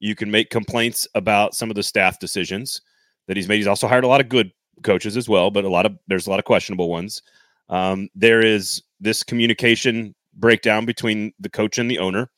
You 0.00 0.14
can 0.14 0.30
make 0.30 0.50
complaints 0.50 1.06
about 1.14 1.54
some 1.54 1.70
of 1.70 1.76
the 1.76 1.82
staff 1.82 2.18
decisions 2.18 2.80
that 3.26 3.36
he's 3.36 3.48
made. 3.48 3.56
He's 3.56 3.66
also 3.66 3.88
hired 3.88 4.04
a 4.04 4.08
lot 4.08 4.20
of 4.20 4.28
good 4.28 4.50
coaches 4.82 5.16
as 5.16 5.28
well, 5.28 5.50
but 5.50 5.64
a 5.64 5.68
lot 5.68 5.86
of 5.86 5.98
there's 6.06 6.26
a 6.26 6.30
lot 6.30 6.38
of 6.38 6.44
questionable 6.44 6.88
ones. 6.88 7.22
Um, 7.68 8.08
there 8.14 8.40
is 8.40 8.82
this 9.00 9.22
communication 9.22 10.14
breakdown 10.34 10.86
between 10.86 11.32
the 11.38 11.50
coach 11.50 11.78
and 11.78 11.90
the 11.90 11.98
owner 11.98 12.30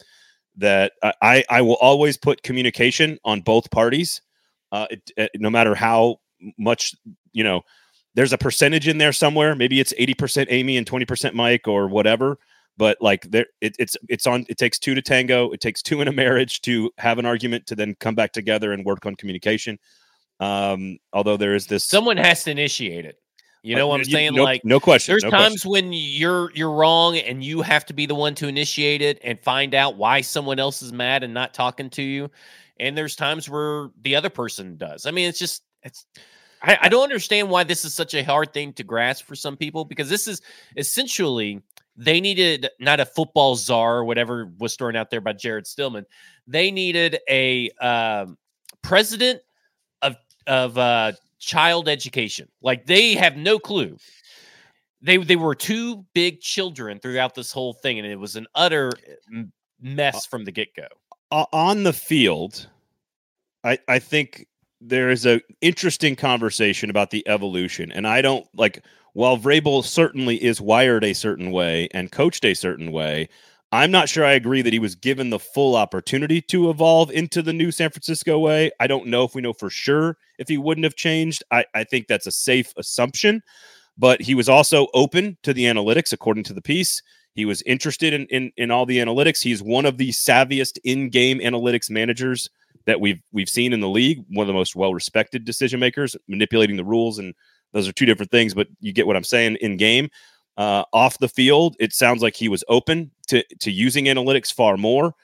that 0.56 0.92
I, 1.22 1.44
I 1.48 1.62
will 1.62 1.76
always 1.76 2.16
put 2.16 2.42
communication 2.42 3.18
on 3.24 3.40
both 3.40 3.70
parties, 3.70 4.20
uh, 4.72 4.86
it, 4.90 5.10
it, 5.16 5.30
no 5.36 5.50
matter 5.50 5.74
how 5.74 6.16
much 6.58 6.94
you 7.32 7.44
know. 7.44 7.62
There's 8.14 8.32
a 8.32 8.38
percentage 8.38 8.88
in 8.88 8.98
there 8.98 9.12
somewhere. 9.12 9.54
Maybe 9.54 9.80
it's 9.80 9.92
80% 9.94 10.46
Amy 10.50 10.76
and 10.76 10.86
20% 10.86 11.34
Mike 11.34 11.68
or 11.68 11.88
whatever 11.88 12.38
but 12.80 12.96
like 13.02 13.30
there 13.30 13.44
it, 13.60 13.76
it's 13.78 13.94
it's 14.08 14.26
on 14.26 14.46
it 14.48 14.56
takes 14.56 14.78
two 14.78 14.94
to 14.94 15.02
tango 15.02 15.50
it 15.50 15.60
takes 15.60 15.82
two 15.82 16.00
in 16.00 16.08
a 16.08 16.12
marriage 16.12 16.62
to 16.62 16.90
have 16.96 17.18
an 17.18 17.26
argument 17.26 17.66
to 17.66 17.74
then 17.74 17.94
come 18.00 18.14
back 18.14 18.32
together 18.32 18.72
and 18.72 18.86
work 18.86 19.04
on 19.04 19.14
communication. 19.16 19.78
Um 20.40 20.98
although 21.12 21.36
there 21.36 21.54
is 21.54 21.66
this 21.66 21.84
someone 21.84 22.16
has 22.16 22.44
to 22.44 22.50
initiate 22.50 23.04
it. 23.04 23.16
You 23.62 23.76
know 23.76 23.84
uh, 23.84 23.88
what 23.90 24.00
i'm 24.00 24.04
saying? 24.04 24.34
no, 24.34 24.44
like 24.44 24.64
no 24.64 24.80
question 24.80 25.12
there's 25.12 25.24
no 25.24 25.30
times 25.30 25.62
question. 25.62 25.70
when 25.70 25.92
you're 25.92 26.50
you're 26.54 26.72
wrong 26.72 27.18
and 27.18 27.44
you 27.44 27.60
have 27.60 27.84
to 27.84 27.92
be 27.92 28.06
the 28.06 28.14
one 28.14 28.34
to 28.36 28.48
initiate 28.48 29.02
it 29.02 29.20
and 29.22 29.38
find 29.38 29.74
out 29.74 29.96
why 29.98 30.22
someone 30.22 30.58
else 30.58 30.80
is 30.80 30.90
mad 30.90 31.22
and 31.22 31.34
not 31.34 31.52
talking 31.52 31.90
to 31.90 32.02
you. 32.02 32.30
And 32.78 32.96
there's 32.96 33.14
times 33.14 33.46
where 33.46 33.90
the 34.00 34.16
other 34.16 34.30
person 34.30 34.78
does. 34.78 35.04
I 35.04 35.10
mean 35.10 35.28
it's 35.28 35.38
just 35.38 35.62
it's 35.82 36.06
I, 36.62 36.78
I 36.82 36.88
don't 36.88 37.02
understand 37.02 37.48
why 37.50 37.64
this 37.64 37.84
is 37.84 37.94
such 37.94 38.14
a 38.14 38.22
hard 38.22 38.52
thing 38.52 38.72
to 38.74 38.84
grasp 38.84 39.24
for 39.24 39.34
some 39.34 39.56
people 39.56 39.84
because 39.84 40.08
this 40.08 40.28
is 40.28 40.42
essentially 40.76 41.60
they 41.96 42.20
needed 42.20 42.68
not 42.78 43.00
a 43.00 43.04
football 43.04 43.56
czar 43.56 43.98
or 43.98 44.04
whatever 44.04 44.50
was 44.58 44.76
thrown 44.76 44.96
out 44.96 45.10
there 45.10 45.20
by 45.20 45.32
Jared 45.32 45.66
Stillman. 45.66 46.06
They 46.46 46.70
needed 46.70 47.18
a 47.28 47.70
um, 47.80 48.38
president 48.82 49.40
of 50.02 50.16
of 50.46 50.78
uh, 50.78 51.12
child 51.38 51.88
education. 51.88 52.48
Like 52.62 52.86
they 52.86 53.14
have 53.14 53.36
no 53.36 53.58
clue. 53.58 53.96
They 55.02 55.16
they 55.18 55.36
were 55.36 55.54
two 55.54 56.04
big 56.14 56.40
children 56.40 57.00
throughout 57.00 57.34
this 57.34 57.52
whole 57.52 57.72
thing, 57.72 57.98
and 57.98 58.06
it 58.06 58.18
was 58.18 58.36
an 58.36 58.46
utter 58.54 58.92
eh, 59.34 59.42
mess 59.80 60.26
from 60.26 60.44
the 60.44 60.52
get 60.52 60.74
go. 60.74 60.86
On 61.30 61.82
the 61.84 61.92
field, 61.92 62.68
I 63.64 63.78
I 63.88 63.98
think 63.98 64.46
there 64.80 65.10
is 65.10 65.26
a 65.26 65.40
interesting 65.60 66.16
conversation 66.16 66.90
about 66.90 67.10
the 67.10 67.26
evolution, 67.28 67.92
and 67.92 68.06
I 68.06 68.22
don't 68.22 68.46
like 68.54 68.82
while 69.12 69.36
Vrabel 69.36 69.84
certainly 69.84 70.42
is 70.42 70.60
wired 70.60 71.04
a 71.04 71.14
certain 71.14 71.50
way 71.50 71.88
and 71.92 72.12
coached 72.12 72.44
a 72.44 72.54
certain 72.54 72.92
way, 72.92 73.28
I'm 73.72 73.90
not 73.90 74.08
sure 74.08 74.24
I 74.24 74.32
agree 74.32 74.62
that 74.62 74.72
he 74.72 74.78
was 74.78 74.94
given 74.94 75.30
the 75.30 75.38
full 75.38 75.76
opportunity 75.76 76.40
to 76.42 76.70
evolve 76.70 77.10
into 77.10 77.40
the 77.40 77.52
new 77.52 77.70
San 77.70 77.90
Francisco 77.90 78.38
way. 78.38 78.70
I 78.80 78.86
don't 78.86 79.06
know 79.06 79.24
if 79.24 79.34
we 79.34 79.42
know 79.42 79.52
for 79.52 79.70
sure 79.70 80.16
if 80.38 80.48
he 80.48 80.58
wouldn't 80.58 80.84
have 80.84 80.96
changed. 80.96 81.44
I, 81.50 81.64
I 81.74 81.84
think 81.84 82.08
that's 82.08 82.26
a 82.26 82.32
safe 82.32 82.72
assumption, 82.76 83.42
but 83.96 84.20
he 84.20 84.34
was 84.34 84.48
also 84.48 84.88
open 84.92 85.36
to 85.44 85.52
the 85.52 85.64
analytics, 85.64 86.12
according 86.12 86.44
to 86.44 86.52
the 86.52 86.62
piece. 86.62 87.00
He 87.34 87.44
was 87.44 87.62
interested 87.62 88.12
in, 88.12 88.26
in, 88.26 88.52
in 88.56 88.72
all 88.72 88.86
the 88.86 88.98
analytics. 88.98 89.42
He's 89.42 89.62
one 89.62 89.86
of 89.86 89.98
the 89.98 90.10
savviest 90.10 90.78
in-game 90.82 91.38
analytics 91.38 91.90
managers 91.90 92.50
that 92.86 93.00
we've 93.00 93.20
we've 93.32 93.48
seen 93.48 93.72
in 93.72 93.80
the 93.80 93.88
league. 93.88 94.24
One 94.28 94.44
of 94.44 94.48
the 94.48 94.54
most 94.54 94.76
well-respected 94.76 95.44
decision 95.44 95.80
makers, 95.80 96.16
manipulating 96.28 96.76
the 96.76 96.84
rules 96.84 97.18
and 97.18 97.34
those 97.72 97.88
are 97.88 97.92
two 97.92 98.06
different 98.06 98.30
things, 98.30 98.54
but 98.54 98.68
you 98.80 98.92
get 98.92 99.06
what 99.06 99.16
I'm 99.16 99.24
saying 99.24 99.56
in 99.60 99.76
game. 99.76 100.10
Uh, 100.56 100.84
off 100.92 101.18
the 101.18 101.28
field, 101.28 101.76
it 101.78 101.92
sounds 101.92 102.22
like 102.22 102.34
he 102.34 102.48
was 102.48 102.64
open 102.68 103.10
to 103.28 103.42
to 103.60 103.70
using 103.70 104.06
analytics 104.06 104.52
far 104.52 104.76
more 104.76 105.14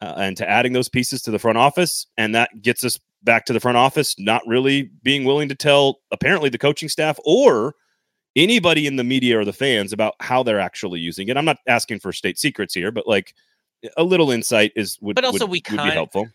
uh, 0.00 0.14
and 0.16 0.36
to 0.36 0.48
adding 0.48 0.72
those 0.72 0.88
pieces 0.88 1.22
to 1.22 1.30
the 1.30 1.38
front 1.38 1.58
office, 1.58 2.06
and 2.16 2.34
that 2.34 2.50
gets 2.62 2.84
us 2.84 2.98
back 3.22 3.44
to 3.46 3.52
the 3.52 3.60
front 3.60 3.76
office 3.76 4.14
not 4.18 4.42
really 4.46 4.90
being 5.02 5.24
willing 5.24 5.48
to 5.48 5.54
tell 5.54 6.00
apparently 6.12 6.48
the 6.48 6.58
coaching 6.58 6.88
staff 6.88 7.18
or 7.24 7.74
anybody 8.36 8.86
in 8.86 8.96
the 8.96 9.04
media 9.04 9.38
or 9.38 9.44
the 9.44 9.52
fans 9.52 9.92
about 9.92 10.14
how 10.20 10.42
they're 10.42 10.60
actually 10.60 11.00
using 11.00 11.28
it. 11.28 11.36
I'm 11.36 11.44
not 11.44 11.58
asking 11.66 11.98
for 12.00 12.12
state 12.12 12.38
secrets 12.38 12.72
here, 12.72 12.92
but 12.92 13.06
like 13.06 13.34
a 13.96 14.04
little 14.04 14.30
insight 14.30 14.72
is 14.76 14.98
would, 15.00 15.16
but 15.16 15.24
also 15.24 15.46
would, 15.46 15.50
we 15.68 15.76
would 15.76 15.84
be 15.84 15.90
helpful. 15.90 16.28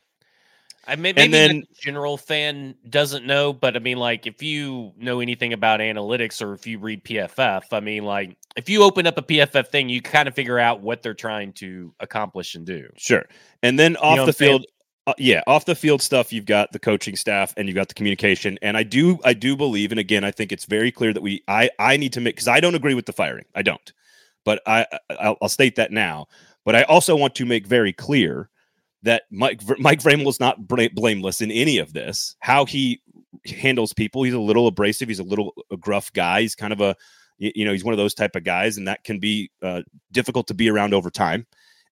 I 0.88 0.96
mean, 0.96 1.14
maybe 1.16 1.32
then, 1.32 1.60
the 1.60 1.68
general 1.80 2.18
fan 2.18 2.76
doesn't 2.90 3.26
know, 3.26 3.54
but 3.54 3.76
I 3.76 3.80
mean, 3.80 3.98
like, 3.98 4.26
if 4.26 4.42
you 4.42 4.94
know 4.98 5.20
anything 5.20 5.54
about 5.54 5.80
analytics 5.80 6.42
or 6.42 6.54
if 6.54 6.66
you 6.66 6.80
read 6.80 7.04
PFF, 7.04 7.66
I 7.72 7.80
mean, 7.80 8.04
like, 8.04 8.36
if 8.56 8.68
you 8.68 8.82
open 8.84 9.06
up 9.06 9.18
a 9.18 9.22
PFF 9.22 9.68
thing, 9.68 9.90
you 9.90 10.02
kind 10.02 10.28
of 10.28 10.34
figure 10.34 10.58
out 10.58 10.82
what 10.82 11.04
they're 11.04 11.14
trying 11.14 11.54
to 11.54 11.94
accomplish 12.00 12.56
and 12.56 12.66
do. 12.66 12.90
Sure. 12.98 13.26
And 13.62 13.78
then 13.78 13.96
off 13.98 14.12
you 14.12 14.16
know 14.18 14.26
the 14.26 14.34
field, 14.34 14.66
uh, 15.06 15.14
yeah, 15.20 15.42
off 15.46 15.66
the 15.66 15.76
field 15.76 16.02
stuff, 16.02 16.34
you've 16.34 16.46
got 16.46 16.72
the 16.72 16.80
coaching 16.80 17.16
staff 17.16 17.54
and 17.58 17.68
you've 17.68 17.76
got 17.76 17.88
the 17.88 17.94
communication. 17.94 18.58
And 18.64 18.76
I 18.76 18.84
do, 18.84 19.20
I 19.24 19.34
do 19.34 19.56
believe, 19.56 19.92
and 19.92 20.00
again, 20.00 20.24
I 20.24 20.32
think 20.32 20.52
it's 20.52 20.66
very 20.66 20.92
clear 20.92 21.14
that 21.14 21.22
we, 21.22 21.44
I, 21.48 21.70
I 21.78 21.96
need 21.98 22.14
to 22.14 22.22
make 22.22 22.36
because 22.36 22.48
I 22.48 22.60
don't 22.60 22.76
agree 22.76 22.96
with 22.96 23.06
the 23.06 23.14
firing. 23.14 23.46
I 23.54 23.62
don't, 23.62 23.94
but 24.46 24.62
I, 24.66 24.88
I'll, 25.20 25.38
I'll 25.44 25.50
state 25.50 25.76
that 25.76 25.92
now. 25.92 26.28
But 26.66 26.76
I 26.76 26.84
also 26.84 27.16
want 27.16 27.36
to 27.36 27.46
make 27.46 27.68
very 27.68 27.94
clear 27.94 28.50
that 29.04 29.24
Mike 29.32 29.62
Mike 29.80 30.02
Vrabel 30.02 30.28
is 30.28 30.40
not 30.40 30.68
blameless 30.68 31.42
in 31.42 31.52
any 31.52 31.78
of 31.78 31.94
this. 31.94 32.36
How 32.40 32.66
he 32.66 33.02
handles 33.46 33.94
people, 33.94 34.24
he's 34.24 34.34
a 34.34 34.40
little 34.40 34.68
abrasive. 34.68 35.08
He's 35.08 35.20
a 35.20 35.24
little 35.24 35.54
a 35.72 35.78
gruff 35.78 36.12
guy. 36.14 36.42
He's 36.42 36.56
kind 36.56 36.74
of 36.74 36.82
a 36.82 36.96
you 37.38 37.66
know 37.66 37.72
he's 37.72 37.84
one 37.84 37.94
of 37.94 37.98
those 37.98 38.14
type 38.14 38.36
of 38.36 38.44
guys, 38.44 38.78
and 38.78 38.88
that 38.88 39.04
can 39.04 39.20
be 39.20 39.50
uh, 39.62 39.82
difficult 40.12 40.48
to 40.48 40.54
be 40.54 40.70
around 40.70 40.94
over 40.94 41.10
time. 41.10 41.46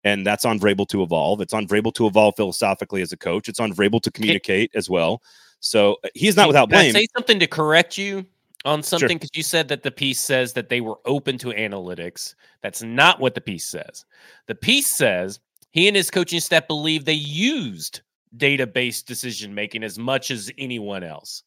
And 0.04 0.26
that's 0.26 0.46
on 0.46 0.60
Vrabel 0.60 0.88
to 0.90 1.04
evolve. 1.04 1.42
It's 1.42 1.54
on 1.54 1.68
Vrabel 1.68 1.94
to 1.96 2.08
evolve 2.08 2.36
philosophically 2.38 3.02
as 3.02 3.12
a 3.12 3.18
coach. 3.18 3.50
It's 3.50 3.60
on 3.60 3.74
Vrabel 3.74 4.02
to 4.04 4.12
communicate 4.12 4.72
as 4.74 4.90
well. 4.90 5.22
So 5.60 5.98
uh, 6.06 6.10
he's 6.14 6.38
not 6.38 6.48
without 6.48 6.70
blame. 6.70 6.94
say 6.94 7.08
something 7.18 7.40
to 7.40 7.48
correct 7.48 7.98
you 7.98 8.26
on 8.66 8.84
something 8.84 9.18
because 9.18 9.30
sure. 9.34 9.40
you 9.40 9.44
said 9.44 9.68
that 9.70 9.84
the 9.84 9.92
piece 9.92 10.20
says 10.20 10.54
that 10.54 10.70
they 10.70 10.82
were 10.82 11.00
open 11.06 11.38
to 11.40 11.48
analytics. 11.48 12.36
That's 12.62 12.82
not 12.82 13.20
what 13.20 13.36
the 13.36 13.42
piece 13.42 13.66
says. 13.66 14.06
The 14.48 14.56
piece 14.56 14.88
says 14.88 15.40
he 15.72 15.88
and 15.88 15.96
his 15.96 16.12
coaching 16.12 16.40
staff 16.40 16.68
believe 16.68 17.06
they 17.06 17.14
used 17.14 18.02
data-based 18.38 19.08
decision 19.08 19.54
making 19.54 19.84
as 19.84 19.98
much 19.98 20.32
as 20.32 20.52
anyone 20.58 21.04
else. 21.04 21.44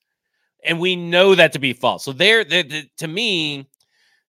And 0.65 0.79
we 0.81 0.97
know 0.97 1.35
that 1.35 1.53
to 1.53 1.59
be 1.59 1.73
false. 1.73 2.05
So 2.05 2.13
they're, 2.13 2.45
they're, 2.45 2.63
they're, 2.63 2.85
to 2.99 3.09
me, 3.09 3.69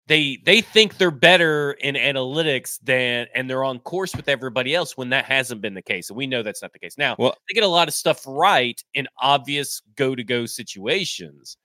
they 0.08 0.40
they 0.44 0.62
think 0.62 0.98
they're 0.98 1.12
better 1.12 1.74
in 1.74 1.96
analytics 1.96 2.80
than 2.84 3.28
and 3.34 3.50
they're 3.50 3.64
on 3.64 3.80
course 3.80 4.16
with 4.16 4.28
everybody 4.28 4.76
else 4.76 4.98
when 4.98 5.10
that 5.10 5.26
hasn't 5.26 5.62
been 5.62 5.74
the 5.74 5.82
case. 5.82 6.10
And 6.10 6.18
we 6.18 6.28
know 6.28 6.44
that's 6.44 6.62
not 6.62 6.74
the 6.74 6.80
case. 6.80 6.98
Now, 6.98 7.16
well, 7.18 7.36
they 7.48 7.54
get 7.54 7.64
a 7.64 7.68
lot 7.68 7.88
of 7.88 7.94
stuff 7.94 8.24
right 8.28 8.82
in 8.94 9.08
obvious 9.22 9.82
go 9.96 10.16
to 10.16 10.24
go 10.24 10.46
situations 10.46 11.58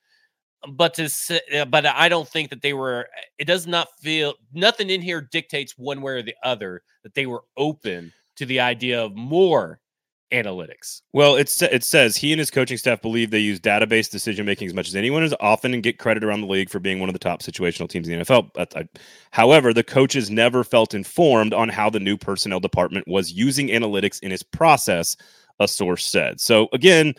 but 0.69 0.95
to 0.95 1.09
say, 1.09 1.41
uh, 1.55 1.65
but 1.65 1.87
I 1.87 2.09
don't 2.09 2.29
think 2.29 2.51
that 2.51 2.63
they 2.63 2.73
were. 2.73 3.09
It 3.39 3.47
does 3.47 3.67
not 3.67 3.89
feel 4.01 4.35
nothing 4.53 4.91
in 4.91 5.03
here 5.03 5.21
dictates 5.21 5.75
one 5.77 6.03
way 6.03 6.15
or 6.15 6.23
the 6.23 6.35
other 6.43 6.83
that 7.03 7.15
they 7.15 7.27
were 7.27 7.45
open 7.57 8.13
to 8.37 8.47
the 8.47 8.61
idea 8.61 9.03
of 9.03 9.15
more 9.15 9.81
analytics. 10.33 11.03
Well, 11.13 11.37
it's 11.37 11.63
it 11.63 11.85
says 11.85 12.17
he 12.17 12.33
and 12.33 12.39
his 12.39 12.51
coaching 12.51 12.77
staff 12.77 13.01
believe 13.01 13.31
they 13.31 13.39
use 13.39 13.61
data-based 13.61 14.11
decision 14.11 14.45
making 14.45 14.67
as 14.67 14.75
much 14.75 14.89
as 14.89 14.97
anyone 14.97 15.23
is 15.23 15.35
often 15.41 15.73
and 15.73 15.83
get 15.83 15.99
credit 15.99 16.25
around 16.25 16.41
the 16.41 16.49
league 16.49 16.71
for 16.71 16.79
being 16.81 16.99
one 16.99 17.09
of 17.09 17.13
the 17.13 17.19
top 17.19 17.43
situational 17.43 17.89
teams 17.89 18.09
in 18.09 18.19
the 18.19 18.25
NFL. 18.25 18.51
I, 18.77 18.89
however, 19.31 19.73
the 19.73 19.85
coaches 19.85 20.31
never 20.31 20.65
felt 20.65 20.95
informed 20.95 21.55
on 21.55 21.69
how 21.69 21.91
the 21.91 22.01
new 22.01 22.17
personnel 22.17 22.61
department 22.61 23.07
was 23.07 23.33
using 23.33 23.69
analytics 23.69 24.21
in 24.21 24.33
its 24.33 24.43
process. 24.43 25.17
A 25.59 25.67
source 25.67 26.05
said. 26.05 26.39
So 26.39 26.69
again, 26.75 27.15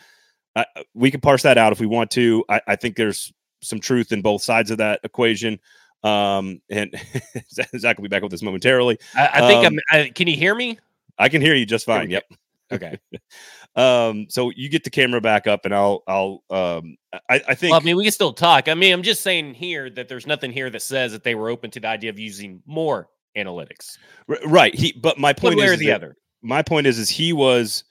we 0.94 1.12
can 1.12 1.22
parse 1.22 1.44
that 1.44 1.58
out 1.58 1.72
if 1.72 1.80
we 1.80 1.88
want 1.88 2.12
to. 2.12 2.44
I, 2.50 2.62
I 2.68 2.76
think 2.76 2.96
there's 2.96 3.34
some 3.62 3.80
truth 3.80 4.12
in 4.12 4.22
both 4.22 4.42
sides 4.42 4.72
of 4.72 4.78
that 4.78 5.00
equation. 5.04 5.60
Um, 6.04 6.62
and 6.70 6.94
Zach 7.78 7.98
will 7.98 8.04
be 8.04 8.10
back 8.10 8.22
with 8.22 8.32
this 8.32 8.44
momentarily. 8.44 9.00
I, 9.16 9.30
I 9.34 9.48
think 9.48 9.66
um, 9.66 9.80
I'm. 9.92 10.02
I, 10.02 10.10
can 10.10 10.28
you 10.28 10.36
hear 10.36 10.56
me? 10.56 10.80
I 11.18 11.30
can 11.30 11.42
hear 11.42 11.56
you 11.56 11.66
just 11.66 11.86
fine. 11.86 12.10
Yep. 12.10 12.26
Okay. 12.72 13.00
um, 13.76 14.28
so 14.30 14.52
you 14.56 14.70
get 14.70 14.84
the 14.84 14.90
camera 14.90 15.22
back 15.22 15.48
up, 15.48 15.66
and 15.66 15.74
I'll, 15.74 16.04
I'll, 16.08 16.44
um, 16.50 16.98
I, 17.30 17.42
I 17.48 17.56
think. 17.56 17.72
Well, 17.72 17.82
I 17.82 17.84
mean, 17.84 17.98
we 17.98 18.04
can 18.04 18.12
still 18.12 18.34
talk. 18.34 18.68
I 18.68 18.74
mean, 18.74 18.94
I'm 18.94 19.04
just 19.04 19.22
saying 19.22 19.54
here 19.54 19.90
that 19.92 20.08
there's 20.08 20.28
nothing 20.28 20.52
here 20.52 20.70
that 20.70 20.82
says 20.82 21.12
that 21.14 21.24
they 21.24 21.36
were 21.36 21.50
open 21.50 21.72
to 21.72 21.80
the 21.80 21.88
idea 21.88 22.10
of 22.10 22.20
using 22.20 22.62
more 22.66 23.10
analytics. 23.36 23.98
R- 24.30 24.38
right. 24.46 24.76
He, 24.76 24.92
but 24.92 25.18
my 25.18 25.34
point 25.34 25.58
One 25.58 25.66
is, 25.66 25.74
or 25.74 25.78
the 25.78 25.92
other. 25.92 26.18
My 26.42 26.62
point 26.62 26.88
is, 26.88 27.00
is 27.00 27.10
he 27.10 27.34
was 27.34 27.84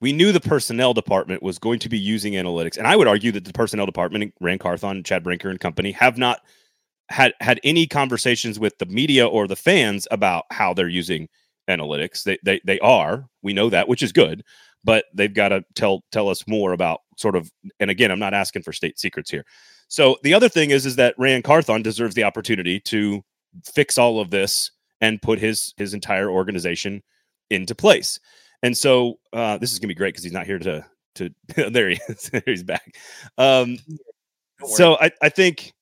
we 0.00 0.12
knew 0.12 0.32
the 0.32 0.40
personnel 0.40 0.94
department 0.94 1.42
was 1.42 1.58
going 1.58 1.78
to 1.80 1.88
be 1.88 1.98
using 1.98 2.32
analytics. 2.34 2.78
And 2.78 2.86
I 2.86 2.96
would 2.96 3.08
argue 3.08 3.32
that 3.32 3.44
the 3.44 3.52
personnel 3.52 3.86
department, 3.86 4.34
Ran 4.40 4.58
Carthon, 4.58 5.02
Chad 5.04 5.22
Brinker, 5.22 5.50
and 5.50 5.60
company 5.60 5.92
have 5.92 6.16
not 6.16 6.40
had 7.10 7.34
had 7.40 7.60
any 7.64 7.86
conversations 7.86 8.58
with 8.58 8.78
the 8.78 8.86
media 8.86 9.26
or 9.26 9.46
the 9.46 9.56
fans 9.56 10.06
about 10.10 10.44
how 10.50 10.72
they're 10.72 10.88
using 10.88 11.28
analytics. 11.68 12.22
They 12.22 12.38
they 12.44 12.60
they 12.64 12.78
are. 12.80 13.26
We 13.42 13.52
know 13.52 13.68
that, 13.70 13.88
which 13.88 14.02
is 14.02 14.12
good, 14.12 14.42
but 14.84 15.04
they've 15.12 15.32
got 15.32 15.48
to 15.48 15.64
tell 15.74 16.02
tell 16.12 16.28
us 16.28 16.46
more 16.46 16.72
about 16.72 17.00
sort 17.16 17.36
of 17.36 17.50
and 17.78 17.90
again, 17.90 18.10
I'm 18.10 18.18
not 18.18 18.34
asking 18.34 18.62
for 18.62 18.72
state 18.72 18.98
secrets 18.98 19.30
here. 19.30 19.44
So 19.88 20.16
the 20.22 20.34
other 20.34 20.48
thing 20.48 20.70
is 20.70 20.86
is 20.86 20.96
that 20.96 21.14
Ran 21.18 21.42
Carthon 21.42 21.82
deserves 21.82 22.14
the 22.14 22.24
opportunity 22.24 22.80
to 22.80 23.22
fix 23.64 23.98
all 23.98 24.20
of 24.20 24.30
this 24.30 24.70
and 25.00 25.20
put 25.20 25.38
his 25.38 25.74
his 25.76 25.92
entire 25.94 26.30
organization 26.30 27.02
into 27.50 27.74
place. 27.74 28.20
And 28.62 28.76
so 28.76 29.18
uh, 29.32 29.58
this 29.58 29.72
is 29.72 29.78
gonna 29.78 29.88
be 29.88 29.94
great 29.94 30.14
because 30.14 30.24
he's 30.24 30.32
not 30.32 30.46
here 30.46 30.58
to 30.58 30.84
to 31.16 31.30
there 31.70 31.90
he 31.90 32.00
is. 32.08 32.30
he's 32.44 32.62
back. 32.62 32.96
Um, 33.38 33.78
so 34.64 34.96
I, 35.00 35.10
I 35.22 35.28
think 35.28 35.72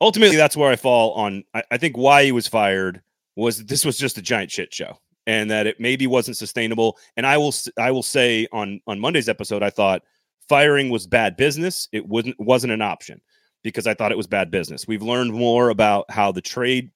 ultimately 0.00 0.36
that's 0.36 0.56
where 0.56 0.70
I 0.70 0.76
fall 0.76 1.12
on. 1.12 1.44
I, 1.54 1.62
I 1.70 1.78
think 1.78 1.96
why 1.96 2.24
he 2.24 2.32
was 2.32 2.48
fired 2.48 3.02
was 3.36 3.64
this 3.64 3.84
was 3.84 3.96
just 3.96 4.18
a 4.18 4.22
giant 4.22 4.50
shit 4.50 4.74
show 4.74 4.98
and 5.26 5.50
that 5.50 5.66
it 5.66 5.78
maybe 5.78 6.06
wasn't 6.06 6.36
sustainable. 6.36 6.98
And 7.16 7.26
I 7.26 7.36
will 7.36 7.54
I 7.78 7.90
will 7.90 8.02
say 8.02 8.48
on 8.52 8.80
on 8.86 8.98
Monday's 8.98 9.28
episode, 9.28 9.62
I 9.62 9.70
thought 9.70 10.02
firing 10.48 10.90
was 10.90 11.06
bad 11.06 11.36
business. 11.36 11.88
It 11.92 12.06
wasn't 12.06 12.38
wasn't 12.40 12.72
an 12.72 12.82
option 12.82 13.20
because 13.62 13.86
I 13.86 13.94
thought 13.94 14.12
it 14.12 14.16
was 14.16 14.26
bad 14.26 14.50
business. 14.50 14.88
We've 14.88 15.02
learned 15.02 15.32
more 15.32 15.68
about 15.68 16.10
how 16.10 16.32
the 16.32 16.40
trade 16.40 16.90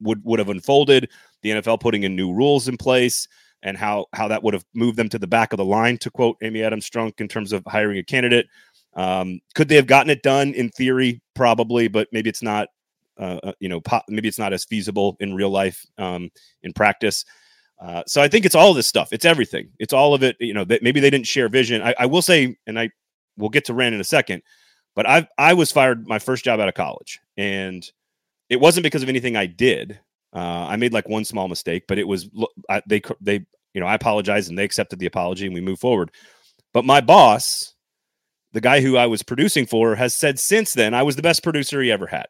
would 0.00 0.24
would 0.24 0.38
have 0.38 0.48
unfolded, 0.48 1.10
the 1.42 1.50
NFL 1.50 1.80
putting 1.80 2.02
in 2.04 2.16
new 2.16 2.32
rules 2.32 2.66
in 2.66 2.76
place 2.76 3.28
and 3.62 3.76
how 3.76 4.06
how 4.12 4.28
that 4.28 4.42
would 4.42 4.54
have 4.54 4.64
moved 4.74 4.96
them 4.96 5.08
to 5.08 5.18
the 5.18 5.26
back 5.26 5.52
of 5.52 5.56
the 5.58 5.64
line, 5.64 5.98
to 5.98 6.10
quote 6.10 6.36
Amy 6.42 6.62
Adams 6.62 6.88
Strunk, 6.88 7.20
in 7.20 7.28
terms 7.28 7.52
of 7.52 7.62
hiring 7.66 7.98
a 7.98 8.02
candidate. 8.02 8.46
Um, 8.94 9.40
could 9.54 9.68
they 9.68 9.76
have 9.76 9.86
gotten 9.86 10.10
it 10.10 10.22
done 10.22 10.52
in 10.54 10.70
theory? 10.70 11.20
Probably, 11.34 11.88
but 11.88 12.08
maybe 12.12 12.30
it's 12.30 12.42
not. 12.42 12.68
Uh, 13.18 13.38
uh 13.42 13.52
you 13.60 13.68
know, 13.68 13.80
po- 13.80 14.02
maybe 14.08 14.28
it's 14.28 14.38
not 14.38 14.52
as 14.52 14.64
feasible 14.64 15.16
in 15.20 15.34
real 15.34 15.50
life, 15.50 15.84
um, 15.98 16.30
in 16.62 16.72
practice. 16.72 17.24
Uh, 17.80 18.02
so 18.06 18.20
I 18.22 18.28
think 18.28 18.44
it's 18.44 18.54
all 18.54 18.74
this 18.74 18.86
stuff. 18.86 19.12
It's 19.12 19.24
everything. 19.24 19.70
It's 19.78 19.92
all 19.92 20.14
of 20.14 20.22
it. 20.22 20.36
You 20.40 20.54
know, 20.54 20.64
that 20.64 20.82
maybe 20.82 21.00
they 21.00 21.10
didn't 21.10 21.26
share 21.26 21.48
vision. 21.48 21.82
I, 21.82 21.94
I 21.98 22.06
will 22.06 22.22
say, 22.22 22.56
and 22.66 22.78
I 22.78 22.90
will 23.36 23.48
get 23.48 23.64
to 23.66 23.74
Ran 23.74 23.94
in 23.94 24.00
a 24.00 24.04
second, 24.04 24.42
but 24.94 25.08
I 25.08 25.28
I 25.38 25.54
was 25.54 25.72
fired 25.72 26.06
my 26.06 26.18
first 26.18 26.44
job 26.44 26.60
out 26.60 26.68
of 26.68 26.74
college, 26.74 27.20
and 27.36 27.88
it 28.48 28.60
wasn't 28.60 28.84
because 28.84 29.02
of 29.02 29.08
anything 29.08 29.36
I 29.36 29.46
did. 29.46 29.98
Uh, 30.34 30.66
I 30.68 30.76
made 30.76 30.92
like 30.92 31.08
one 31.08 31.24
small 31.24 31.48
mistake, 31.48 31.84
but 31.88 31.98
it 31.98 32.06
was 32.06 32.28
I, 32.68 32.82
they 32.86 33.02
they 33.20 33.44
you 33.74 33.80
know 33.80 33.86
I 33.86 33.94
apologized 33.94 34.48
and 34.48 34.58
they 34.58 34.64
accepted 34.64 34.98
the 34.98 35.06
apology 35.06 35.46
and 35.46 35.54
we 35.54 35.60
moved 35.60 35.80
forward. 35.80 36.10
But 36.72 36.84
my 36.84 37.00
boss, 37.00 37.74
the 38.52 38.60
guy 38.60 38.80
who 38.80 38.96
I 38.96 39.06
was 39.06 39.22
producing 39.22 39.66
for, 39.66 39.96
has 39.96 40.14
said 40.14 40.38
since 40.38 40.74
then 40.74 40.94
I 40.94 41.02
was 41.02 41.16
the 41.16 41.22
best 41.22 41.42
producer 41.42 41.82
he 41.82 41.90
ever 41.90 42.06
had, 42.06 42.26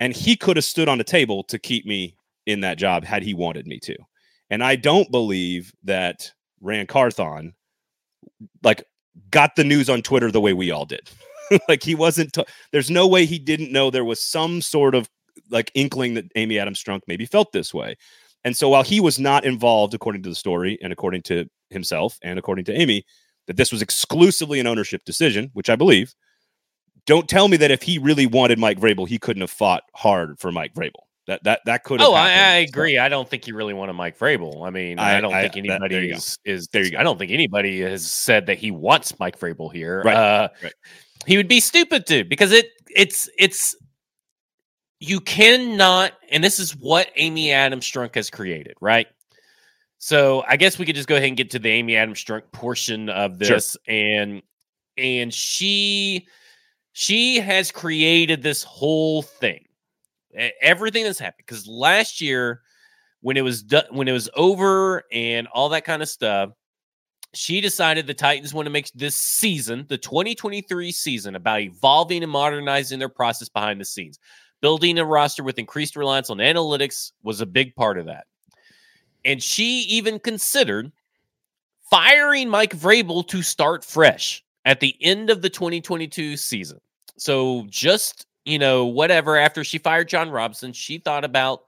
and 0.00 0.14
he 0.14 0.36
could 0.36 0.56
have 0.56 0.64
stood 0.64 0.88
on 0.88 0.98
the 0.98 1.04
table 1.04 1.44
to 1.44 1.58
keep 1.58 1.86
me 1.86 2.16
in 2.46 2.60
that 2.60 2.78
job 2.78 3.04
had 3.04 3.22
he 3.22 3.32
wanted 3.32 3.66
me 3.66 3.78
to. 3.80 3.96
And 4.50 4.62
I 4.62 4.76
don't 4.76 5.10
believe 5.10 5.72
that 5.84 6.30
Ran 6.60 6.86
Carthon 6.86 7.54
like 8.62 8.84
got 9.30 9.56
the 9.56 9.64
news 9.64 9.88
on 9.88 10.02
Twitter 10.02 10.30
the 10.30 10.40
way 10.40 10.52
we 10.52 10.70
all 10.70 10.84
did. 10.84 11.10
like 11.68 11.82
he 11.82 11.94
wasn't. 11.94 12.32
T- 12.32 12.44
there's 12.72 12.90
no 12.90 13.06
way 13.06 13.26
he 13.26 13.38
didn't 13.38 13.72
know 13.72 13.90
there 13.90 14.04
was 14.04 14.22
some 14.22 14.60
sort 14.60 14.94
of 14.94 15.08
like 15.50 15.70
inkling 15.74 16.14
that 16.14 16.26
Amy 16.36 16.58
Adams 16.58 16.82
Strunk 16.82 17.02
maybe 17.06 17.26
felt 17.26 17.52
this 17.52 17.72
way. 17.72 17.96
And 18.44 18.56
so 18.56 18.68
while 18.68 18.82
he 18.82 19.00
was 19.00 19.18
not 19.18 19.44
involved, 19.44 19.94
according 19.94 20.22
to 20.22 20.28
the 20.28 20.34
story 20.34 20.78
and 20.82 20.92
according 20.92 21.22
to 21.22 21.46
himself 21.70 22.18
and 22.22 22.38
according 22.38 22.66
to 22.66 22.72
Amy, 22.72 23.04
that 23.46 23.56
this 23.56 23.72
was 23.72 23.82
exclusively 23.82 24.60
an 24.60 24.66
ownership 24.66 25.04
decision, 25.04 25.50
which 25.54 25.70
I 25.70 25.76
believe. 25.76 26.14
Don't 27.06 27.28
tell 27.28 27.48
me 27.48 27.56
that 27.58 27.70
if 27.70 27.82
he 27.82 27.98
really 27.98 28.26
wanted 28.26 28.58
Mike 28.58 28.78
Vrabel, 28.78 29.06
he 29.06 29.18
couldn't 29.18 29.42
have 29.42 29.50
fought 29.50 29.82
hard 29.94 30.38
for 30.38 30.50
Mike 30.50 30.74
Vrabel. 30.74 31.04
That 31.26 31.42
that 31.44 31.60
that 31.64 31.84
could. 31.84 32.02
Oh, 32.02 32.12
I, 32.12 32.28
I, 32.28 32.54
agree. 32.56 32.98
I 32.98 33.08
don't 33.08 33.28
think 33.28 33.46
you 33.46 33.54
really 33.54 33.72
wanted 33.72 33.94
Mike 33.94 34.18
Vrabel. 34.18 34.66
I 34.66 34.70
mean, 34.70 34.98
I, 34.98 35.16
I 35.16 35.20
don't 35.22 35.32
I, 35.32 35.42
think 35.42 35.56
anybody 35.56 36.10
that, 36.10 36.16
is 36.16 36.38
is 36.44 36.68
there. 36.68 36.84
I 36.98 37.02
don't 37.02 37.18
think 37.18 37.32
anybody 37.32 37.80
has 37.80 38.10
said 38.10 38.44
that 38.46 38.58
he 38.58 38.70
wants 38.70 39.18
Mike 39.18 39.38
Vrabel 39.38 39.72
here. 39.72 40.02
Right. 40.04 40.16
Uh, 40.16 40.48
right. 40.62 40.72
He 41.26 41.38
would 41.38 41.48
be 41.48 41.60
stupid 41.60 42.06
to 42.08 42.24
because 42.24 42.52
it 42.52 42.66
it's 42.94 43.30
it's 43.38 43.74
you 45.00 45.20
cannot, 45.20 46.12
and 46.30 46.42
this 46.42 46.58
is 46.58 46.76
what 46.76 47.10
Amy 47.16 47.52
Adams 47.52 47.90
Strunk 47.90 48.14
has 48.14 48.30
created, 48.30 48.74
right? 48.80 49.06
So 49.98 50.44
I 50.46 50.56
guess 50.56 50.78
we 50.78 50.86
could 50.86 50.96
just 50.96 51.08
go 51.08 51.16
ahead 51.16 51.28
and 51.28 51.36
get 51.36 51.50
to 51.52 51.58
the 51.58 51.70
Amy 51.70 51.96
Adams 51.96 52.22
Strunk 52.22 52.42
portion 52.52 53.08
of 53.08 53.38
this, 53.38 53.76
sure. 53.86 53.94
and 53.94 54.42
and 54.96 55.32
she 55.32 56.26
she 56.92 57.40
has 57.40 57.72
created 57.72 58.42
this 58.42 58.62
whole 58.62 59.22
thing, 59.22 59.64
everything 60.60 61.04
that's 61.04 61.18
happened. 61.18 61.44
Because 61.46 61.66
last 61.66 62.20
year, 62.20 62.60
when 63.20 63.36
it 63.36 63.42
was 63.42 63.62
done, 63.62 63.84
when 63.90 64.08
it 64.08 64.12
was 64.12 64.28
over, 64.36 65.04
and 65.10 65.48
all 65.48 65.70
that 65.70 65.84
kind 65.84 66.02
of 66.02 66.08
stuff, 66.08 66.50
she 67.34 67.60
decided 67.60 68.06
the 68.06 68.14
Titans 68.14 68.54
want 68.54 68.66
to 68.66 68.70
make 68.70 68.90
this 68.92 69.16
season, 69.16 69.86
the 69.88 69.98
2023 69.98 70.92
season, 70.92 71.34
about 71.34 71.60
evolving 71.60 72.22
and 72.22 72.30
modernizing 72.30 72.98
their 72.98 73.08
process 73.08 73.48
behind 73.48 73.80
the 73.80 73.84
scenes. 73.84 74.18
Building 74.60 74.98
a 74.98 75.04
roster 75.04 75.42
with 75.42 75.58
increased 75.58 75.96
reliance 75.96 76.30
on 76.30 76.38
analytics 76.38 77.12
was 77.22 77.40
a 77.40 77.46
big 77.46 77.74
part 77.74 77.98
of 77.98 78.06
that. 78.06 78.26
And 79.24 79.42
she 79.42 79.80
even 79.80 80.18
considered 80.18 80.92
firing 81.90 82.48
Mike 82.48 82.76
Vrabel 82.76 83.26
to 83.28 83.42
start 83.42 83.84
fresh 83.84 84.42
at 84.64 84.80
the 84.80 84.96
end 85.00 85.30
of 85.30 85.42
the 85.42 85.50
2022 85.50 86.36
season. 86.36 86.80
So 87.16 87.66
just, 87.68 88.26
you 88.44 88.58
know, 88.58 88.86
whatever, 88.86 89.36
after 89.36 89.64
she 89.64 89.78
fired 89.78 90.08
Jon 90.08 90.30
Robinson, 90.30 90.72
she 90.72 90.98
thought 90.98 91.24
about 91.24 91.62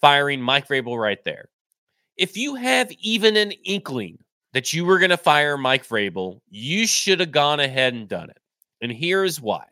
firing 0.00 0.40
Mike 0.40 0.68
Vrabel 0.68 1.00
right 1.00 1.22
there. 1.24 1.48
If 2.16 2.36
you 2.36 2.54
have 2.54 2.90
even 3.00 3.36
an 3.36 3.52
inkling 3.64 4.18
that 4.52 4.72
you 4.72 4.84
were 4.84 4.98
going 4.98 5.10
to 5.10 5.16
fire 5.16 5.58
Mike 5.58 5.86
Vrabel, 5.86 6.40
you 6.48 6.86
should 6.86 7.20
have 7.20 7.32
gone 7.32 7.60
ahead 7.60 7.94
and 7.94 8.08
done 8.08 8.30
it. 8.30 8.38
And 8.80 8.92
here's 8.92 9.40
why. 9.40 9.64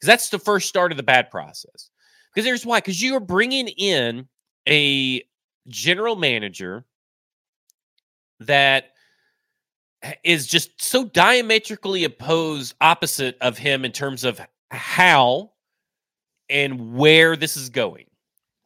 Because 0.00 0.06
that's 0.06 0.30
the 0.30 0.38
first 0.38 0.68
start 0.68 0.92
of 0.92 0.96
the 0.96 1.02
bad 1.02 1.30
process. 1.30 1.90
Because 2.32 2.46
there's 2.46 2.64
why. 2.64 2.78
Because 2.78 3.02
you 3.02 3.14
are 3.16 3.20
bringing 3.20 3.68
in 3.68 4.28
a 4.68 5.22
general 5.68 6.16
manager 6.16 6.84
that 8.40 8.92
is 10.24 10.46
just 10.46 10.82
so 10.82 11.04
diametrically 11.04 12.04
opposed 12.04 12.74
opposite 12.80 13.36
of 13.40 13.58
him 13.58 13.84
in 13.84 13.92
terms 13.92 14.24
of 14.24 14.40
how 14.70 15.50
and 16.48 16.94
where 16.94 17.36
this 17.36 17.56
is 17.56 17.68
going 17.68 18.06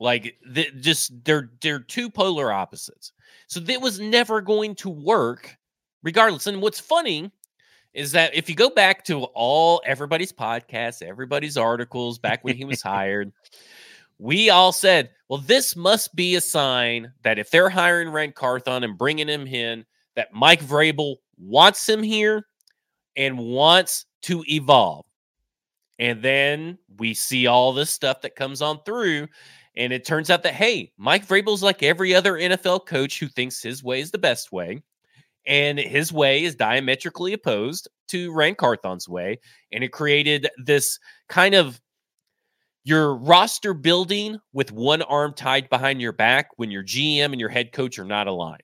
like 0.00 0.36
the, 0.46 0.70
just 0.80 1.24
they're 1.24 1.50
they're 1.60 1.80
two 1.80 2.08
polar 2.08 2.52
opposites 2.52 3.12
so 3.46 3.58
that 3.60 3.80
was 3.80 4.00
never 4.00 4.40
going 4.40 4.74
to 4.74 4.88
work 4.88 5.56
regardless 6.02 6.46
and 6.46 6.60
what's 6.60 6.80
funny 6.80 7.30
is 7.94 8.12
that 8.12 8.34
if 8.34 8.48
you 8.48 8.56
go 8.56 8.68
back 8.68 9.04
to 9.04 9.24
all 9.34 9.80
everybody's 9.86 10.32
podcasts, 10.32 11.02
everybody's 11.02 11.56
articles 11.56 12.18
back 12.18 12.42
when 12.44 12.56
he 12.56 12.64
was 12.64 12.82
hired, 12.82 13.32
we 14.18 14.50
all 14.50 14.72
said, 14.72 15.10
well, 15.28 15.40
this 15.40 15.76
must 15.76 16.14
be 16.14 16.34
a 16.34 16.40
sign 16.40 17.12
that 17.22 17.38
if 17.38 17.50
they're 17.50 17.70
hiring 17.70 18.10
Ran 18.10 18.32
Carthon 18.32 18.84
and 18.84 18.98
bringing 18.98 19.28
him 19.28 19.46
in, 19.46 19.84
that 20.16 20.32
Mike 20.32 20.62
Vrabel 20.62 21.16
wants 21.36 21.88
him 21.88 22.02
here 22.02 22.46
and 23.16 23.38
wants 23.38 24.06
to 24.22 24.44
evolve. 24.48 25.06
And 25.98 26.22
then 26.22 26.78
we 26.98 27.14
see 27.14 27.46
all 27.46 27.72
this 27.72 27.90
stuff 27.90 28.20
that 28.22 28.36
comes 28.36 28.62
on 28.62 28.82
through. 28.84 29.28
And 29.76 29.92
it 29.92 30.04
turns 30.04 30.30
out 30.30 30.42
that, 30.44 30.54
hey, 30.54 30.92
Mike 30.96 31.26
Vrabel's 31.26 31.62
like 31.62 31.82
every 31.82 32.14
other 32.14 32.34
NFL 32.34 32.86
coach 32.86 33.18
who 33.18 33.28
thinks 33.28 33.62
his 33.62 33.82
way 33.82 34.00
is 34.00 34.10
the 34.10 34.18
best 34.18 34.52
way 34.52 34.82
and 35.46 35.78
his 35.78 36.12
way 36.12 36.44
is 36.44 36.54
diametrically 36.54 37.32
opposed 37.32 37.88
to 38.08 38.32
Ran 38.32 38.54
Carthon's 38.54 39.08
way, 39.08 39.38
and 39.72 39.84
it 39.84 39.92
created 39.92 40.48
this 40.58 40.98
kind 41.28 41.54
of 41.54 41.80
your 42.84 43.14
roster 43.14 43.72
building 43.72 44.38
with 44.52 44.70
one 44.70 45.02
arm 45.02 45.32
tied 45.34 45.68
behind 45.70 46.00
your 46.00 46.12
back 46.12 46.48
when 46.56 46.70
your 46.70 46.84
GM 46.84 47.32
and 47.32 47.40
your 47.40 47.48
head 47.48 47.72
coach 47.72 47.98
are 47.98 48.04
not 48.04 48.26
aligned. 48.26 48.62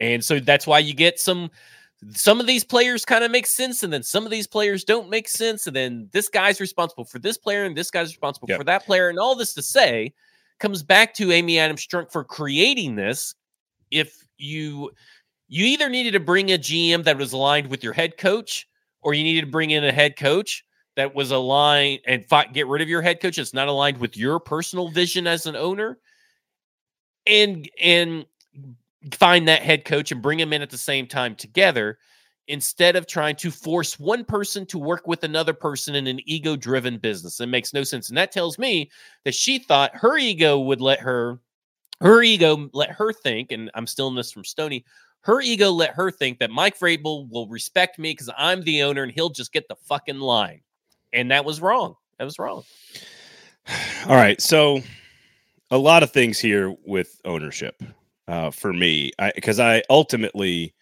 And 0.00 0.24
so 0.24 0.38
that's 0.38 0.66
why 0.66 0.78
you 0.78 0.94
get 0.94 1.18
some 1.18 1.50
some 2.10 2.40
of 2.40 2.46
these 2.46 2.62
players 2.62 3.04
kind 3.04 3.24
of 3.24 3.30
make 3.30 3.46
sense 3.46 3.82
and 3.82 3.92
then 3.92 4.02
some 4.02 4.24
of 4.24 4.30
these 4.30 4.46
players 4.46 4.84
don't 4.84 5.08
make 5.08 5.26
sense 5.26 5.66
and 5.66 5.74
then 5.74 6.08
this 6.12 6.28
guy's 6.28 6.60
responsible 6.60 7.06
for 7.06 7.18
this 7.18 7.38
player 7.38 7.64
and 7.64 7.74
this 7.74 7.90
guy's 7.90 8.08
responsible 8.08 8.46
yep. 8.50 8.58
for 8.58 8.64
that 8.64 8.84
player 8.84 9.08
and 9.08 9.18
all 9.18 9.34
this 9.34 9.54
to 9.54 9.62
say 9.62 10.12
comes 10.58 10.82
back 10.82 11.14
to 11.14 11.32
Amy 11.32 11.58
Adams 11.58 11.86
Strunk 11.86 12.12
for 12.12 12.22
creating 12.22 12.96
this 12.96 13.34
if 13.90 14.26
you 14.36 14.90
you 15.48 15.64
either 15.66 15.88
needed 15.88 16.12
to 16.12 16.20
bring 16.20 16.52
a 16.52 16.58
GM 16.58 17.04
that 17.04 17.18
was 17.18 17.32
aligned 17.32 17.68
with 17.68 17.84
your 17.84 17.92
head 17.92 18.16
coach, 18.16 18.68
or 19.02 19.14
you 19.14 19.22
needed 19.24 19.42
to 19.42 19.50
bring 19.50 19.70
in 19.70 19.84
a 19.84 19.92
head 19.92 20.16
coach 20.16 20.64
that 20.96 21.14
was 21.14 21.30
aligned 21.30 22.00
and 22.06 22.24
get 22.52 22.66
rid 22.66 22.82
of 22.82 22.88
your 22.88 23.02
head 23.02 23.20
coach 23.20 23.36
that's 23.36 23.54
not 23.54 23.68
aligned 23.68 23.98
with 23.98 24.16
your 24.16 24.40
personal 24.40 24.88
vision 24.88 25.26
as 25.26 25.46
an 25.46 25.56
owner, 25.56 25.98
and 27.26 27.68
and 27.80 28.26
find 29.14 29.48
that 29.48 29.62
head 29.62 29.84
coach 29.84 30.12
and 30.12 30.22
bring 30.22 30.40
him 30.40 30.52
in 30.52 30.62
at 30.62 30.70
the 30.70 30.78
same 30.78 31.06
time 31.06 31.34
together. 31.34 31.98
instead 32.48 32.96
of 32.96 33.06
trying 33.06 33.36
to 33.36 33.50
force 33.50 33.98
one 33.98 34.24
person 34.24 34.66
to 34.66 34.78
work 34.78 35.06
with 35.08 35.24
another 35.24 35.52
person 35.52 35.96
in 35.96 36.06
an 36.06 36.20
ego 36.26 36.56
driven 36.56 36.98
business. 36.98 37.40
It 37.40 37.46
makes 37.46 37.74
no 37.74 37.84
sense. 37.84 38.08
And 38.08 38.18
that 38.18 38.32
tells 38.32 38.58
me 38.58 38.90
that 39.24 39.34
she 39.34 39.58
thought 39.58 39.96
her 39.96 40.16
ego 40.18 40.58
would 40.60 40.80
let 40.80 41.00
her, 41.00 41.40
her 42.00 42.22
ego 42.22 42.70
let 42.72 42.90
her 42.90 43.12
think, 43.12 43.52
and 43.52 43.70
I'm 43.74 43.86
stealing 43.86 44.16
this 44.16 44.32
from 44.32 44.44
Stony, 44.44 44.84
her 45.26 45.40
ego 45.40 45.72
let 45.72 45.90
her 45.90 46.12
think 46.12 46.38
that 46.38 46.52
Mike 46.52 46.78
Vrabel 46.78 47.28
will 47.28 47.48
respect 47.48 47.98
me 47.98 48.12
because 48.12 48.30
I'm 48.38 48.62
the 48.62 48.84
owner 48.84 49.02
and 49.02 49.10
he'll 49.10 49.28
just 49.28 49.52
get 49.52 49.66
the 49.66 49.74
fucking 49.74 50.20
line. 50.20 50.60
And 51.12 51.32
that 51.32 51.44
was 51.44 51.60
wrong. 51.60 51.96
That 52.18 52.24
was 52.24 52.38
wrong. 52.38 52.62
All 54.06 54.14
right. 54.14 54.40
So 54.40 54.82
a 55.72 55.78
lot 55.78 56.04
of 56.04 56.12
things 56.12 56.38
here 56.38 56.76
with 56.84 57.20
ownership 57.24 57.82
uh, 58.28 58.52
for 58.52 58.72
me, 58.72 59.10
because 59.34 59.58
I, 59.58 59.78
I 59.78 59.82
ultimately 59.90 60.72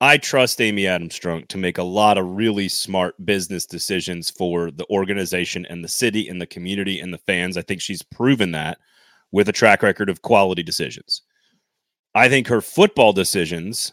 I 0.00 0.18
trust 0.18 0.60
Amy 0.60 0.88
Adams 0.88 1.16
Strunk 1.16 1.46
to 1.48 1.56
make 1.56 1.78
a 1.78 1.84
lot 1.84 2.18
of 2.18 2.26
really 2.26 2.68
smart 2.68 3.14
business 3.24 3.66
decisions 3.66 4.30
for 4.30 4.72
the 4.72 4.84
organization 4.90 5.64
and 5.70 5.84
the 5.84 5.88
city 5.88 6.28
and 6.28 6.40
the 6.40 6.46
community 6.46 6.98
and 6.98 7.14
the 7.14 7.18
fans. 7.18 7.56
I 7.56 7.62
think 7.62 7.80
she's 7.80 8.02
proven 8.02 8.50
that 8.50 8.78
with 9.30 9.48
a 9.48 9.52
track 9.52 9.84
record 9.84 10.10
of 10.10 10.22
quality 10.22 10.64
decisions. 10.64 11.22
I 12.16 12.30
think 12.30 12.48
her 12.48 12.62
football 12.62 13.12
decisions 13.12 13.92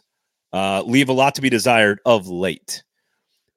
uh, 0.53 0.81
leave 0.85 1.09
a 1.09 1.13
lot 1.13 1.35
to 1.35 1.41
be 1.41 1.49
desired 1.49 1.99
of 2.05 2.27
late. 2.27 2.83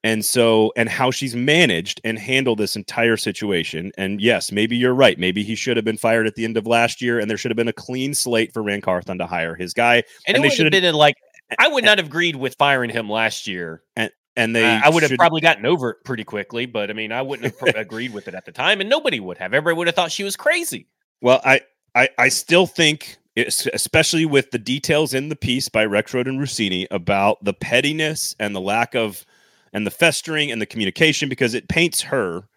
And 0.02 0.24
so, 0.24 0.72
and 0.76 0.88
how 0.88 1.11
she's 1.11 1.35
managed 1.35 2.00
and 2.05 2.18
handled 2.18 2.59
this 2.59 2.76
entire 2.76 3.16
situation. 3.16 3.92
And 3.96 4.20
yes, 4.20 4.52
maybe 4.52 4.76
you're 4.76 4.94
right. 4.94 5.18
Maybe 5.18 5.42
he 5.42 5.55
should 5.55 5.76
have 5.76 5.85
been 5.85 5.96
fired 5.96 6.26
at 6.26 6.35
the 6.35 6.44
end 6.44 6.57
of 6.57 6.66
last 6.66 7.00
year, 7.00 7.18
and 7.18 7.31
there 7.31 7.37
should 7.37 7.50
have 7.50 7.57
been 7.57 7.68
a 7.68 7.72
clean 7.72 8.12
slate 8.12 8.52
for 8.52 8.62
Ran 8.62 8.81
Carthon 8.81 9.18
to 9.18 9.26
hire 9.26 9.55
his 9.55 9.72
guy. 9.72 9.96
And, 10.26 10.37
and 10.37 10.44
it 10.44 10.48
would 10.59 10.72
have 10.72 10.83
been 10.83 10.94
like 10.94 11.16
I 11.59 11.68
would 11.68 11.85
not 11.85 11.98
have 11.98 12.09
agreed 12.09 12.37
with 12.37 12.57
firing 12.57 12.90
him 12.90 13.09
last 13.09 13.46
year. 13.46 13.83
And 13.94 14.11
and 14.37 14.55
they 14.55 14.64
uh, 14.64 14.81
I 14.85 14.90
would 14.90 15.02
have 15.02 15.11
should... 15.11 15.18
probably 15.18 15.40
gotten 15.40 15.64
over 15.64 15.90
it 15.90 15.96
pretty 16.05 16.24
quickly, 16.24 16.66
but 16.66 16.90
I 16.90 16.92
mean, 16.92 17.11
I 17.11 17.22
wouldn't 17.22 17.55
have 17.59 17.74
agreed 17.76 18.12
with 18.12 18.29
it 18.29 18.35
at 18.35 18.44
the 18.44 18.52
time, 18.52 18.81
and 18.81 18.90
nobody 18.90 19.20
would 19.20 19.38
have. 19.38 19.55
Everybody 19.55 19.79
would 19.79 19.87
have 19.87 19.96
thought 19.96 20.12
she 20.12 20.24
was 20.24 20.37
crazy. 20.37 20.88
Well, 21.20 21.40
I 21.44 21.62
I, 21.94 22.09
I 22.18 22.29
still 22.29 22.66
think, 22.66 23.16
especially 23.37 24.25
with 24.25 24.51
the 24.51 24.59
details 24.59 25.12
in 25.12 25.29
the 25.29 25.37
piece 25.37 25.68
by 25.68 25.87
Rexrode 25.87 26.29
and 26.29 26.40
Russini 26.40 26.87
about 26.90 27.42
the 27.44 27.53
pettiness 27.53 28.35
and 28.38 28.55
the 28.55 28.61
lack 28.61 28.94
of 28.94 29.25
and 29.72 29.87
the 29.87 29.90
festering 29.90 30.51
and 30.51 30.61
the 30.61 30.66
communication, 30.66 31.29
because 31.29 31.53
it 31.53 31.68
paints 31.68 32.01
her 32.01 32.49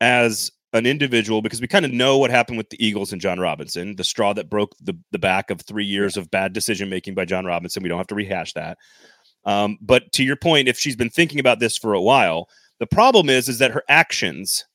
as 0.00 0.52
an 0.72 0.86
individual 0.86 1.42
because 1.42 1.60
we 1.60 1.66
kind 1.66 1.84
of 1.84 1.92
know 1.92 2.18
what 2.18 2.30
happened 2.30 2.58
with 2.58 2.70
the 2.70 2.84
Eagles 2.84 3.12
and 3.12 3.20
Jon 3.20 3.40
Robinson, 3.40 3.96
the 3.96 4.04
straw 4.04 4.32
that 4.34 4.50
broke 4.50 4.74
the, 4.80 4.96
the 5.10 5.18
back 5.18 5.50
of 5.50 5.60
three 5.60 5.84
years 5.84 6.16
of 6.16 6.30
bad 6.30 6.52
decision 6.52 6.88
making 6.88 7.14
by 7.14 7.24
Jon 7.24 7.44
Robinson. 7.44 7.82
We 7.82 7.88
don't 7.88 7.98
have 7.98 8.06
to 8.08 8.14
rehash 8.14 8.52
that. 8.52 8.78
Um, 9.44 9.78
but 9.80 10.12
to 10.12 10.24
your 10.24 10.36
point, 10.36 10.68
if 10.68 10.78
she's 10.78 10.96
been 10.96 11.10
thinking 11.10 11.40
about 11.40 11.60
this 11.60 11.78
for 11.78 11.94
a 11.94 12.02
while, 12.02 12.48
the 12.78 12.86
problem 12.86 13.30
is 13.30 13.48
is 13.48 13.58
that 13.58 13.70
her 13.70 13.84
actions 13.88 14.66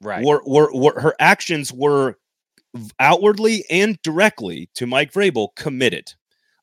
right 0.00 0.24
were, 0.24 0.42
were, 0.46 0.70
were 0.72 1.00
her 1.00 1.14
actions 1.18 1.72
were 1.72 2.16
outwardly 2.98 3.64
and 3.70 4.00
directly 4.02 4.68
to 4.74 4.86
Mike 4.86 5.12
Vrabel 5.12 5.48
committed. 5.56 6.12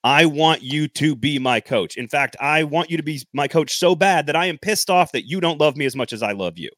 I 0.03 0.25
want 0.25 0.61
you 0.63 0.87
to 0.89 1.15
be 1.15 1.39
my 1.39 1.59
coach. 1.59 1.97
In 1.97 2.07
fact, 2.07 2.35
I 2.39 2.63
want 2.63 2.89
you 2.89 2.97
to 2.97 3.03
be 3.03 3.21
my 3.33 3.47
coach 3.47 3.77
so 3.77 3.95
bad 3.95 4.27
that 4.27 4.35
I 4.35 4.45
am 4.45 4.57
pissed 4.57 4.89
off 4.89 5.11
that 5.11 5.27
you 5.27 5.41
don't 5.41 5.59
love 5.59 5.75
me 5.75 5.85
as 5.85 5.95
much 5.95 6.13
as 6.13 6.23
I 6.23 6.31
love 6.31 6.57
you. 6.57 6.69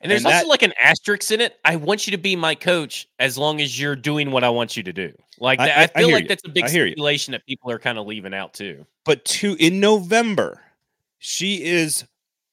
And 0.00 0.10
there's 0.10 0.24
and 0.24 0.34
also 0.34 0.46
that, 0.46 0.48
like 0.48 0.62
an 0.62 0.72
asterisk 0.82 1.30
in 1.30 1.40
it. 1.40 1.58
I 1.64 1.76
want 1.76 2.06
you 2.06 2.10
to 2.10 2.18
be 2.18 2.34
my 2.34 2.56
coach 2.56 3.08
as 3.20 3.38
long 3.38 3.60
as 3.60 3.78
you're 3.78 3.94
doing 3.94 4.32
what 4.32 4.42
I 4.42 4.50
want 4.50 4.76
you 4.76 4.82
to 4.82 4.92
do. 4.92 5.12
Like 5.38 5.60
I, 5.60 5.68
I, 5.68 5.82
I 5.82 5.86
feel 5.86 6.10
like 6.10 6.24
you. 6.24 6.28
that's 6.28 6.42
a 6.44 6.50
big 6.50 6.68
stipulation 6.68 7.32
that 7.32 7.46
people 7.46 7.70
are 7.70 7.78
kind 7.78 7.98
of 7.98 8.06
leaving 8.06 8.34
out 8.34 8.52
too. 8.52 8.84
But 9.04 9.24
to 9.26 9.56
in 9.60 9.78
November, 9.78 10.60
she 11.18 11.64
is 11.64 12.04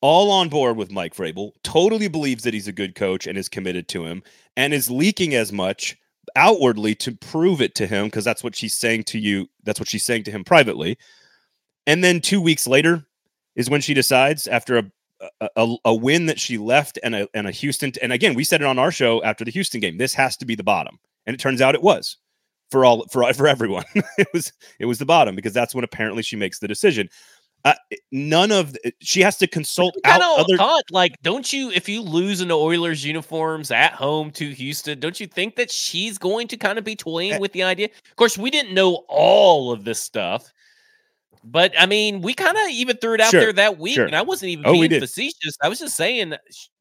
all 0.01 0.31
on 0.31 0.47
board 0.47 0.77
with 0.77 0.91
Mike 0.91 1.15
Vrabel, 1.15 1.51
totally 1.63 2.07
believes 2.07 2.43
that 2.43 2.53
he's 2.53 2.67
a 2.67 2.71
good 2.71 2.95
coach 2.95 3.27
and 3.27 3.37
is 3.37 3.49
committed 3.49 3.87
to 3.89 4.05
him, 4.05 4.23
and 4.55 4.73
is 4.73 4.89
leaking 4.89 5.33
as 5.33 5.51
much 5.51 5.97
outwardly 6.35 6.95
to 6.95 7.11
prove 7.11 7.61
it 7.61 7.75
to 7.75 7.87
him 7.87 8.05
because 8.05 8.23
that's 8.23 8.43
what 8.43 8.55
she's 8.55 8.77
saying 8.77 9.03
to 9.05 9.19
you. 9.19 9.47
That's 9.63 9.79
what 9.79 9.89
she's 9.89 10.05
saying 10.05 10.23
to 10.25 10.31
him 10.31 10.43
privately. 10.43 10.97
And 11.87 12.03
then 12.03 12.21
two 12.21 12.41
weeks 12.41 12.67
later 12.67 13.05
is 13.55 13.69
when 13.69 13.81
she 13.81 13.93
decides, 13.93 14.47
after 14.47 14.77
a 14.77 14.91
a, 15.55 15.75
a, 15.85 15.93
win 15.93 16.27
that 16.27 16.39
she 16.39 16.57
left 16.57 16.97
and 17.03 17.15
a, 17.15 17.27
and 17.33 17.47
a 17.47 17.51
Houston. 17.51 17.91
And 18.01 18.13
again, 18.13 18.33
we 18.35 18.43
said 18.43 18.61
it 18.61 18.67
on 18.67 18.79
our 18.79 18.91
show 18.91 19.21
after 19.23 19.43
the 19.43 19.51
Houston 19.51 19.81
game. 19.81 19.97
This 19.97 20.13
has 20.13 20.37
to 20.37 20.45
be 20.45 20.55
the 20.55 20.63
bottom. 20.63 20.99
And 21.25 21.33
it 21.33 21.39
turns 21.39 21.61
out 21.61 21.75
it 21.75 21.83
was 21.83 22.17
for 22.71 22.85
all, 22.85 23.05
for, 23.07 23.31
for 23.33 23.47
everyone. 23.47 23.85
it 24.17 24.27
was, 24.33 24.53
it 24.79 24.85
was 24.85 24.99
the 24.99 25.05
bottom 25.05 25.35
because 25.35 25.53
that's 25.53 25.75
when 25.75 25.83
apparently 25.83 26.23
she 26.23 26.35
makes 26.35 26.59
the 26.59 26.67
decision. 26.67 27.09
Uh, 27.65 27.73
none 28.13 28.53
of 28.53 28.71
the, 28.71 28.93
she 29.01 29.19
has 29.19 29.35
to 29.35 29.45
consult 29.45 29.93
out 30.05 30.21
other 30.21 30.55
thought, 30.55 30.83
like 30.91 31.21
don't 31.23 31.51
you 31.51 31.69
if 31.71 31.89
you 31.89 32.01
lose 32.01 32.39
in 32.39 32.47
the 32.47 32.57
Oilers 32.57 33.03
uniforms 33.03 33.69
at 33.69 33.91
home 33.91 34.31
to 34.31 34.49
Houston 34.51 34.97
don't 34.97 35.19
you 35.19 35.27
think 35.27 35.57
that 35.57 35.69
she's 35.69 36.17
going 36.17 36.47
to 36.47 36.55
kind 36.55 36.77
of 36.77 36.85
be 36.85 36.95
toying 36.95 37.33
uh, 37.33 37.39
with 37.39 37.51
the 37.51 37.63
idea 37.63 37.87
of 37.87 38.15
course 38.15 38.37
we 38.37 38.49
didn't 38.49 38.73
know 38.73 39.03
all 39.09 39.73
of 39.73 39.83
this 39.83 39.99
stuff 39.99 40.53
but 41.43 41.73
I 41.79 41.85
mean, 41.85 42.21
we 42.21 42.33
kind 42.33 42.57
of 42.57 42.69
even 42.69 42.97
threw 42.97 43.13
it 43.13 43.21
out 43.21 43.31
sure, 43.31 43.39
there 43.39 43.53
that 43.53 43.79
week, 43.79 43.95
sure. 43.95 44.05
and 44.05 44.15
I 44.15 44.21
wasn't 44.21 44.51
even 44.51 44.65
oh, 44.67 44.73
being 44.73 44.89
facetious. 44.89 45.57
I 45.61 45.69
was 45.69 45.79
just 45.79 45.95
saying 45.95 46.33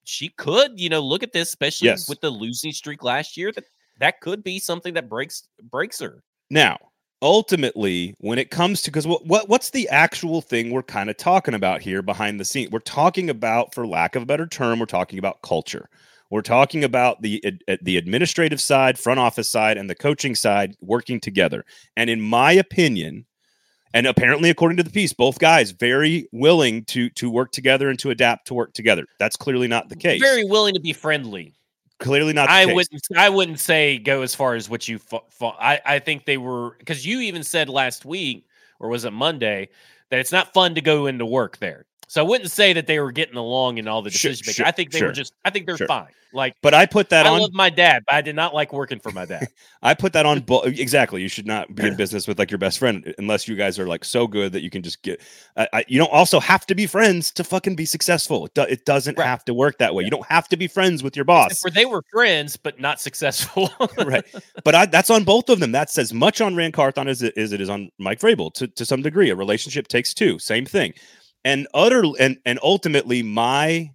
she 0.04 0.30
could, 0.30 0.80
you 0.80 0.88
know, 0.88 1.00
look 1.00 1.22
at 1.22 1.32
this, 1.32 1.48
especially 1.48 1.88
yes. 1.88 2.08
with 2.08 2.20
the 2.20 2.30
losing 2.30 2.72
streak 2.72 3.02
last 3.02 3.36
year. 3.36 3.52
That 3.52 3.64
that 4.00 4.20
could 4.20 4.42
be 4.42 4.58
something 4.58 4.94
that 4.94 5.08
breaks 5.08 5.46
breaks 5.70 6.00
her. 6.00 6.22
Now, 6.50 6.78
ultimately, 7.22 8.14
when 8.18 8.38
it 8.38 8.50
comes 8.50 8.82
to 8.82 8.90
because 8.90 9.06
what, 9.06 9.26
what 9.26 9.48
what's 9.48 9.70
the 9.70 9.88
actual 9.88 10.40
thing 10.40 10.70
we're 10.70 10.82
kind 10.82 11.10
of 11.10 11.16
talking 11.16 11.54
about 11.54 11.80
here 11.80 12.02
behind 12.02 12.38
the 12.38 12.44
scene? 12.44 12.68
We're 12.70 12.80
talking 12.80 13.30
about, 13.30 13.74
for 13.74 13.86
lack 13.86 14.16
of 14.16 14.22
a 14.22 14.26
better 14.26 14.46
term, 14.46 14.78
we're 14.78 14.86
talking 14.86 15.18
about 15.18 15.42
culture. 15.42 15.88
We're 16.30 16.42
talking 16.42 16.84
about 16.84 17.22
the 17.22 17.42
eh, 17.68 17.76
the 17.82 17.96
administrative 17.96 18.60
side, 18.60 18.98
front 18.98 19.20
office 19.20 19.48
side, 19.48 19.78
and 19.78 19.88
the 19.88 19.94
coaching 19.94 20.34
side 20.34 20.76
working 20.80 21.20
together. 21.20 21.64
And 21.96 22.10
in 22.10 22.20
my 22.20 22.52
opinion, 22.52 23.24
and 23.94 24.06
apparently 24.06 24.50
according 24.50 24.76
to 24.76 24.82
the 24.82 24.90
piece 24.90 25.12
both 25.12 25.38
guys 25.38 25.70
very 25.70 26.28
willing 26.32 26.84
to 26.84 27.08
to 27.10 27.30
work 27.30 27.52
together 27.52 27.88
and 27.88 27.98
to 27.98 28.10
adapt 28.10 28.46
to 28.46 28.54
work 28.54 28.72
together 28.72 29.06
that's 29.18 29.36
clearly 29.36 29.68
not 29.68 29.88
the 29.88 29.96
case 29.96 30.20
very 30.20 30.44
willing 30.44 30.74
to 30.74 30.80
be 30.80 30.92
friendly 30.92 31.54
clearly 31.98 32.32
not 32.32 32.48
i 32.48 32.64
case. 32.64 32.74
wouldn't 32.74 33.02
i 33.16 33.28
wouldn't 33.28 33.60
say 33.60 33.98
go 33.98 34.22
as 34.22 34.34
far 34.34 34.54
as 34.54 34.68
what 34.68 34.86
you 34.86 35.00
i 35.42 35.80
i 35.84 35.98
think 35.98 36.24
they 36.24 36.36
were 36.36 36.76
because 36.78 37.04
you 37.04 37.20
even 37.20 37.42
said 37.42 37.68
last 37.68 38.04
week 38.04 38.46
or 38.78 38.88
was 38.88 39.04
it 39.04 39.12
monday 39.12 39.68
that 40.10 40.20
it's 40.20 40.32
not 40.32 40.52
fun 40.52 40.74
to 40.74 40.80
go 40.80 41.06
into 41.06 41.26
work 41.26 41.58
there 41.58 41.86
so 42.08 42.22
I 42.22 42.24
wouldn't 42.26 42.50
say 42.50 42.72
that 42.72 42.86
they 42.86 42.98
were 43.00 43.12
getting 43.12 43.36
along 43.36 43.76
in 43.76 43.86
all 43.86 44.00
the 44.00 44.08
decision 44.08 44.42
making. 44.46 44.54
Sure, 44.54 44.66
I 44.66 44.70
think 44.70 44.92
they 44.92 44.98
sure. 44.98 45.08
were 45.08 45.14
just. 45.14 45.34
I 45.44 45.50
think 45.50 45.66
they're 45.66 45.76
fine. 45.76 46.08
Like, 46.32 46.54
but 46.62 46.72
I 46.74 46.86
put 46.86 47.10
that 47.10 47.26
I 47.26 47.30
on. 47.30 47.40
love 47.40 47.52
my 47.52 47.68
dad, 47.70 48.02
but 48.06 48.14
I 48.14 48.22
did 48.22 48.34
not 48.34 48.54
like 48.54 48.72
working 48.72 48.98
for 48.98 49.10
my 49.12 49.26
dad. 49.26 49.48
I 49.82 49.92
put 49.92 50.14
that 50.14 50.24
on. 50.24 50.40
Bo- 50.40 50.62
exactly. 50.62 51.20
You 51.20 51.28
should 51.28 51.46
not 51.46 51.74
be 51.74 51.86
in 51.86 51.96
business 51.96 52.26
with 52.26 52.38
like 52.38 52.50
your 52.50 52.58
best 52.58 52.78
friend 52.78 53.14
unless 53.18 53.46
you 53.46 53.56
guys 53.56 53.78
are 53.78 53.86
like 53.86 54.04
so 54.04 54.26
good 54.26 54.52
that 54.52 54.62
you 54.62 54.70
can 54.70 54.82
just 54.82 55.02
get. 55.02 55.20
I, 55.56 55.84
you 55.86 55.98
don't 55.98 56.12
also 56.12 56.40
have 56.40 56.64
to 56.66 56.74
be 56.74 56.86
friends 56.86 57.30
to 57.32 57.44
fucking 57.44 57.76
be 57.76 57.84
successful. 57.84 58.46
It, 58.46 58.54
do, 58.54 58.62
it 58.62 58.86
doesn't 58.86 59.18
right. 59.18 59.26
have 59.26 59.44
to 59.44 59.52
work 59.54 59.76
that 59.78 59.94
way. 59.94 60.04
You 60.04 60.10
don't 60.10 60.26
have 60.26 60.48
to 60.48 60.56
be 60.56 60.66
friends 60.66 61.02
with 61.02 61.14
your 61.14 61.26
boss. 61.26 61.60
For 61.60 61.70
they 61.70 61.84
were 61.84 62.02
friends, 62.10 62.56
but 62.56 62.80
not 62.80 63.00
successful. 63.00 63.70
right. 63.98 64.24
But 64.64 64.74
I, 64.74 64.86
that's 64.86 65.10
on 65.10 65.24
both 65.24 65.48
of 65.48 65.60
them. 65.60 65.72
That's 65.72 65.96
as 65.98 66.12
much 66.12 66.40
on 66.40 66.56
Ran 66.56 66.72
Carthon 66.72 67.08
as 67.08 67.22
it, 67.22 67.36
as 67.38 67.52
it 67.52 67.60
is 67.60 67.68
on 67.68 67.90
Mike 67.98 68.18
Vrabel 68.20 68.52
to 68.54 68.66
to 68.66 68.84
some 68.84 69.02
degree. 69.02 69.30
A 69.30 69.36
relationship 69.36 69.88
takes 69.88 70.12
two. 70.12 70.38
Same 70.38 70.66
thing 70.66 70.94
and 71.48 71.66
utter 71.72 72.04
and 72.20 72.38
and 72.44 72.58
ultimately 72.62 73.22
my 73.22 73.90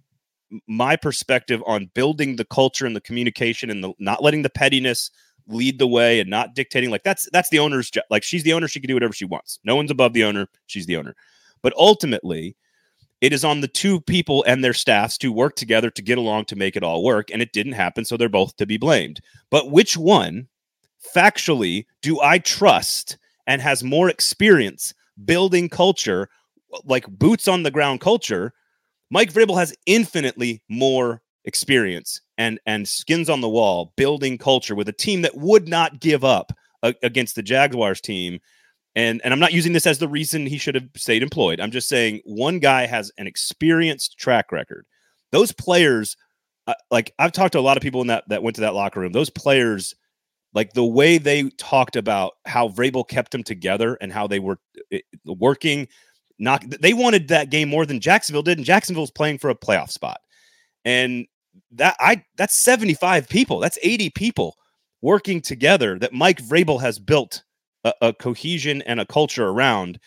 my 0.66 0.96
perspective 0.96 1.62
on 1.66 1.88
building 1.94 2.34
the 2.34 2.44
culture 2.44 2.84
and 2.84 2.96
the 2.96 3.00
communication 3.00 3.70
and 3.70 3.82
the 3.82 3.92
not 4.00 4.22
letting 4.22 4.42
the 4.42 4.50
pettiness 4.50 5.10
lead 5.46 5.78
the 5.78 5.86
way 5.86 6.18
and 6.18 6.28
not 6.28 6.54
dictating 6.56 6.90
like 6.90 7.04
that's 7.04 7.28
that's 7.32 7.50
the 7.50 7.60
owner's 7.60 7.90
job 7.90 8.02
like 8.10 8.24
she's 8.24 8.42
the 8.42 8.52
owner 8.52 8.66
she 8.66 8.80
can 8.80 8.88
do 8.88 8.94
whatever 8.94 9.12
she 9.12 9.24
wants. 9.24 9.60
No 9.62 9.76
one's 9.76 9.92
above 9.92 10.14
the 10.14 10.24
owner 10.24 10.48
she's 10.66 10.86
the 10.86 10.96
owner. 10.96 11.14
But 11.62 11.72
ultimately 11.76 12.56
it 13.20 13.32
is 13.32 13.44
on 13.44 13.60
the 13.60 13.68
two 13.68 14.00
people 14.00 14.44
and 14.48 14.64
their 14.64 14.74
staffs 14.74 15.16
to 15.18 15.30
work 15.30 15.54
together 15.54 15.90
to 15.90 16.02
get 16.02 16.18
along 16.18 16.46
to 16.46 16.56
make 16.56 16.74
it 16.74 16.82
all 16.82 17.04
work 17.04 17.30
and 17.30 17.40
it 17.40 17.52
didn't 17.52 17.72
happen 17.72 18.04
so 18.04 18.16
they're 18.16 18.28
both 18.28 18.56
to 18.56 18.66
be 18.66 18.78
blamed. 18.78 19.20
But 19.50 19.70
which 19.70 19.96
one 19.96 20.48
factually 21.14 21.84
do 22.02 22.20
i 22.20 22.38
trust 22.38 23.16
and 23.46 23.62
has 23.62 23.84
more 23.84 24.08
experience 24.08 24.92
building 25.24 25.68
culture 25.68 26.28
like 26.84 27.06
boots 27.06 27.48
on 27.48 27.62
the 27.62 27.70
ground 27.70 28.00
culture, 28.00 28.52
Mike 29.10 29.32
Vrabel 29.32 29.58
has 29.58 29.74
infinitely 29.86 30.62
more 30.68 31.22
experience 31.44 32.20
and 32.38 32.58
and 32.66 32.88
skins 32.88 33.28
on 33.28 33.40
the 33.40 33.48
wall 33.48 33.92
building 33.96 34.38
culture 34.38 34.74
with 34.74 34.88
a 34.88 34.92
team 34.92 35.22
that 35.22 35.36
would 35.36 35.68
not 35.68 36.00
give 36.00 36.24
up 36.24 36.52
a, 36.82 36.94
against 37.02 37.36
the 37.36 37.42
Jaguars 37.42 38.00
team. 38.00 38.40
And 38.94 39.20
and 39.24 39.32
I'm 39.32 39.40
not 39.40 39.52
using 39.52 39.72
this 39.72 39.86
as 39.86 39.98
the 39.98 40.08
reason 40.08 40.46
he 40.46 40.58
should 40.58 40.74
have 40.74 40.88
stayed 40.96 41.22
employed. 41.22 41.60
I'm 41.60 41.70
just 41.70 41.88
saying 41.88 42.20
one 42.24 42.58
guy 42.60 42.86
has 42.86 43.10
an 43.18 43.26
experienced 43.26 44.18
track 44.18 44.52
record. 44.52 44.86
Those 45.32 45.52
players, 45.52 46.16
uh, 46.66 46.74
like 46.90 47.12
I've 47.18 47.32
talked 47.32 47.52
to 47.52 47.58
a 47.58 47.60
lot 47.60 47.76
of 47.76 47.82
people 47.82 48.00
in 48.00 48.06
that 48.06 48.24
that 48.28 48.42
went 48.42 48.56
to 48.56 48.62
that 48.62 48.74
locker 48.74 49.00
room. 49.00 49.12
Those 49.12 49.30
players 49.30 49.94
like 50.54 50.72
the 50.72 50.84
way 50.84 51.18
they 51.18 51.50
talked 51.50 51.96
about 51.96 52.34
how 52.46 52.68
Vrabel 52.68 53.06
kept 53.06 53.32
them 53.32 53.42
together 53.42 53.98
and 54.00 54.12
how 54.12 54.28
they 54.28 54.38
were 54.38 54.58
working 55.26 55.88
knock. 56.38 56.64
They 56.64 56.92
wanted 56.92 57.28
that 57.28 57.50
game 57.50 57.68
more 57.68 57.86
than 57.86 58.00
Jacksonville 58.00 58.42
did, 58.42 58.58
and 58.58 58.66
Jacksonville's 58.66 59.10
playing 59.10 59.38
for 59.38 59.50
a 59.50 59.54
playoff 59.54 59.90
spot. 59.90 60.20
And 60.84 61.26
that 61.72 61.96
I 62.00 62.24
that's 62.36 62.62
75 62.62 63.28
people. 63.28 63.60
That's 63.60 63.78
80 63.82 64.10
people 64.10 64.56
working 65.02 65.40
together 65.40 65.98
that 65.98 66.12
Mike 66.12 66.42
Vrabel 66.42 66.80
has 66.80 66.98
built 66.98 67.42
a, 67.84 67.92
a 68.00 68.12
cohesion 68.12 68.82
and 68.82 69.00
a 69.00 69.06
culture 69.06 69.48
around 69.48 69.98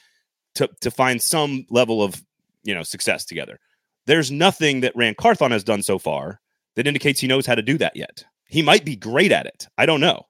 to 0.55 0.69
to 0.81 0.91
find 0.91 1.21
some 1.21 1.65
level 1.69 2.03
of 2.03 2.21
you 2.63 2.73
know 2.73 2.83
success 2.83 3.25
together. 3.25 3.59
There's 4.05 4.31
nothing 4.31 4.81
that 4.81 4.95
Ran 4.95 5.15
Carthon 5.15 5.51
has 5.51 5.63
done 5.63 5.83
so 5.83 5.99
far 5.99 6.39
that 6.75 6.87
indicates 6.87 7.19
he 7.19 7.27
knows 7.27 7.45
how 7.45 7.55
to 7.55 7.61
do 7.61 7.77
that 7.77 7.95
yet. 7.95 8.23
He 8.47 8.61
might 8.61 8.85
be 8.85 8.95
great 8.95 9.31
at 9.31 9.45
it. 9.45 9.67
I 9.77 9.85
don't 9.85 9.99
know, 9.99 10.23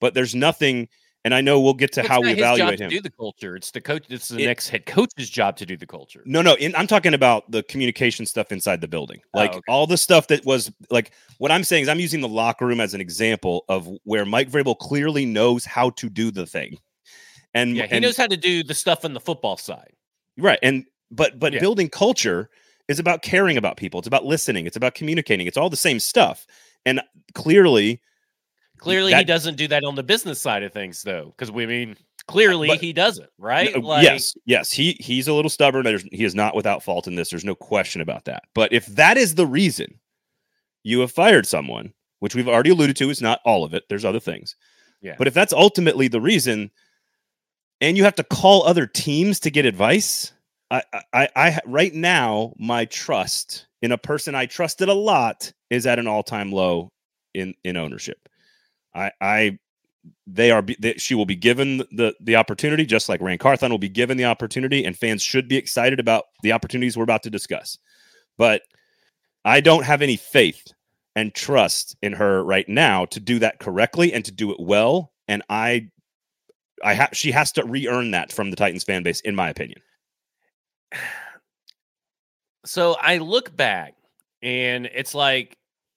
but 0.00 0.14
there's 0.14 0.34
nothing 0.34 0.88
and 1.26 1.34
I 1.34 1.40
know 1.40 1.60
we'll 1.60 1.74
get 1.74 1.92
to 1.94 2.00
it's 2.00 2.08
how 2.08 2.20
we 2.20 2.30
evaluate 2.34 2.80
him. 2.80 2.88
do 2.88 3.00
the 3.00 3.10
culture. 3.10 3.56
It's 3.56 3.72
the 3.72 3.80
coach. 3.80 4.04
It's 4.10 4.28
the 4.28 4.44
it, 4.44 4.46
next 4.46 4.68
head 4.68 4.86
coach's 4.86 5.28
job 5.28 5.56
to 5.56 5.66
do 5.66 5.76
the 5.76 5.84
culture. 5.84 6.22
No, 6.24 6.40
no. 6.40 6.54
In, 6.54 6.72
I'm 6.76 6.86
talking 6.86 7.14
about 7.14 7.50
the 7.50 7.64
communication 7.64 8.26
stuff 8.26 8.52
inside 8.52 8.80
the 8.80 8.86
building, 8.86 9.20
oh, 9.34 9.38
like 9.40 9.50
oh, 9.52 9.56
okay. 9.56 9.64
all 9.68 9.88
the 9.88 9.96
stuff 9.96 10.28
that 10.28 10.46
was 10.46 10.70
like. 10.88 11.10
What 11.38 11.50
I'm 11.50 11.64
saying 11.64 11.82
is, 11.82 11.88
I'm 11.88 11.98
using 11.98 12.20
the 12.20 12.28
locker 12.28 12.64
room 12.64 12.80
as 12.80 12.94
an 12.94 13.00
example 13.00 13.64
of 13.68 13.88
where 14.04 14.24
Mike 14.24 14.52
Vrabel 14.52 14.78
clearly 14.78 15.26
knows 15.26 15.64
how 15.64 15.90
to 15.90 16.08
do 16.08 16.30
the 16.30 16.46
thing, 16.46 16.78
and 17.54 17.76
yeah, 17.76 17.86
he 17.86 17.96
and, 17.96 18.02
knows 18.04 18.16
how 18.16 18.28
to 18.28 18.36
do 18.36 18.62
the 18.62 18.74
stuff 18.74 19.04
on 19.04 19.12
the 19.12 19.20
football 19.20 19.56
side, 19.56 19.94
right? 20.38 20.60
And 20.62 20.84
but 21.10 21.40
but 21.40 21.54
yeah. 21.54 21.58
building 21.58 21.88
culture 21.88 22.50
is 22.86 23.00
about 23.00 23.22
caring 23.22 23.56
about 23.56 23.76
people. 23.76 23.98
It's 23.98 24.06
about 24.06 24.24
listening. 24.24 24.64
It's 24.64 24.76
about 24.76 24.94
communicating. 24.94 25.48
It's 25.48 25.56
all 25.56 25.70
the 25.70 25.76
same 25.76 25.98
stuff, 25.98 26.46
and 26.84 27.00
clearly 27.34 28.00
Clearly, 28.78 29.12
that, 29.12 29.18
he 29.18 29.24
doesn't 29.24 29.56
do 29.56 29.68
that 29.68 29.84
on 29.84 29.94
the 29.94 30.02
business 30.02 30.40
side 30.40 30.62
of 30.62 30.72
things, 30.72 31.02
though, 31.02 31.26
because 31.36 31.50
we 31.50 31.66
mean 31.66 31.96
clearly 32.26 32.68
but, 32.68 32.80
he 32.80 32.92
doesn't, 32.92 33.30
right? 33.38 33.74
No, 33.74 33.80
like, 33.80 34.04
yes, 34.04 34.34
yes, 34.44 34.72
he 34.72 34.96
he's 35.00 35.28
a 35.28 35.32
little 35.32 35.48
stubborn. 35.48 35.84
There's, 35.84 36.02
he 36.04 36.24
is 36.24 36.34
not 36.34 36.54
without 36.54 36.82
fault 36.82 37.06
in 37.06 37.14
this. 37.14 37.30
There's 37.30 37.44
no 37.44 37.54
question 37.54 38.00
about 38.00 38.24
that. 38.26 38.44
But 38.54 38.72
if 38.72 38.86
that 38.86 39.16
is 39.16 39.34
the 39.34 39.46
reason 39.46 39.98
you 40.84 41.00
have 41.00 41.12
fired 41.12 41.46
someone, 41.46 41.92
which 42.20 42.34
we've 42.34 42.48
already 42.48 42.70
alluded 42.70 42.96
to, 42.96 43.10
is 43.10 43.22
not 43.22 43.40
all 43.44 43.64
of 43.64 43.74
it. 43.74 43.84
There's 43.88 44.04
other 44.04 44.20
things. 44.20 44.56
Yeah. 45.02 45.14
But 45.18 45.26
if 45.26 45.34
that's 45.34 45.52
ultimately 45.52 46.08
the 46.08 46.20
reason, 46.20 46.70
and 47.80 47.96
you 47.96 48.04
have 48.04 48.14
to 48.16 48.24
call 48.24 48.64
other 48.64 48.86
teams 48.86 49.40
to 49.40 49.50
get 49.50 49.66
advice, 49.66 50.32
I, 50.70 50.82
I, 51.12 51.28
I 51.36 51.60
right 51.66 51.94
now 51.94 52.54
my 52.58 52.86
trust 52.86 53.66
in 53.82 53.92
a 53.92 53.98
person 53.98 54.34
I 54.34 54.46
trusted 54.46 54.88
a 54.88 54.94
lot 54.94 55.52
is 55.70 55.86
at 55.86 55.98
an 55.98 56.06
all 56.06 56.22
time 56.22 56.50
low 56.50 56.90
in 57.34 57.54
in 57.62 57.76
ownership. 57.76 58.28
I, 58.96 59.12
I 59.20 59.58
they 60.26 60.50
are 60.50 60.64
they, 60.78 60.94
she 60.94 61.14
will 61.14 61.26
be 61.26 61.36
given 61.36 61.78
the 61.92 62.14
the 62.20 62.36
opportunity 62.36 62.86
just 62.86 63.08
like 63.08 63.20
Ran 63.20 63.38
Carthon 63.38 63.70
will 63.70 63.78
be 63.78 63.88
given 63.88 64.16
the 64.16 64.24
opportunity 64.24 64.84
and 64.84 64.96
fans 64.96 65.22
should 65.22 65.48
be 65.48 65.56
excited 65.56 66.00
about 66.00 66.24
the 66.42 66.52
opportunities 66.52 66.96
we're 66.96 67.04
about 67.04 67.22
to 67.24 67.30
discuss. 67.30 67.78
But 68.38 68.62
I 69.44 69.60
don't 69.60 69.84
have 69.84 70.02
any 70.02 70.16
faith 70.16 70.72
and 71.14 71.34
trust 71.34 71.96
in 72.02 72.12
her 72.12 72.42
right 72.42 72.68
now 72.68 73.04
to 73.06 73.20
do 73.20 73.38
that 73.38 73.58
correctly 73.58 74.12
and 74.12 74.24
to 74.24 74.32
do 74.32 74.50
it 74.50 74.58
well 74.58 75.12
and 75.28 75.42
I 75.48 75.88
I 76.82 76.94
have 76.94 77.10
she 77.12 77.30
has 77.32 77.52
to 77.52 77.64
re-earn 77.64 78.10
that 78.12 78.32
from 78.32 78.50
the 78.50 78.56
Titans 78.56 78.84
fan 78.84 79.02
base 79.02 79.20
in 79.20 79.34
my 79.34 79.50
opinion. 79.50 79.80
So 82.64 82.96
I 83.00 83.18
look 83.18 83.56
back 83.56 83.94
and 84.42 84.86
it's 84.86 85.14
like 85.14 85.56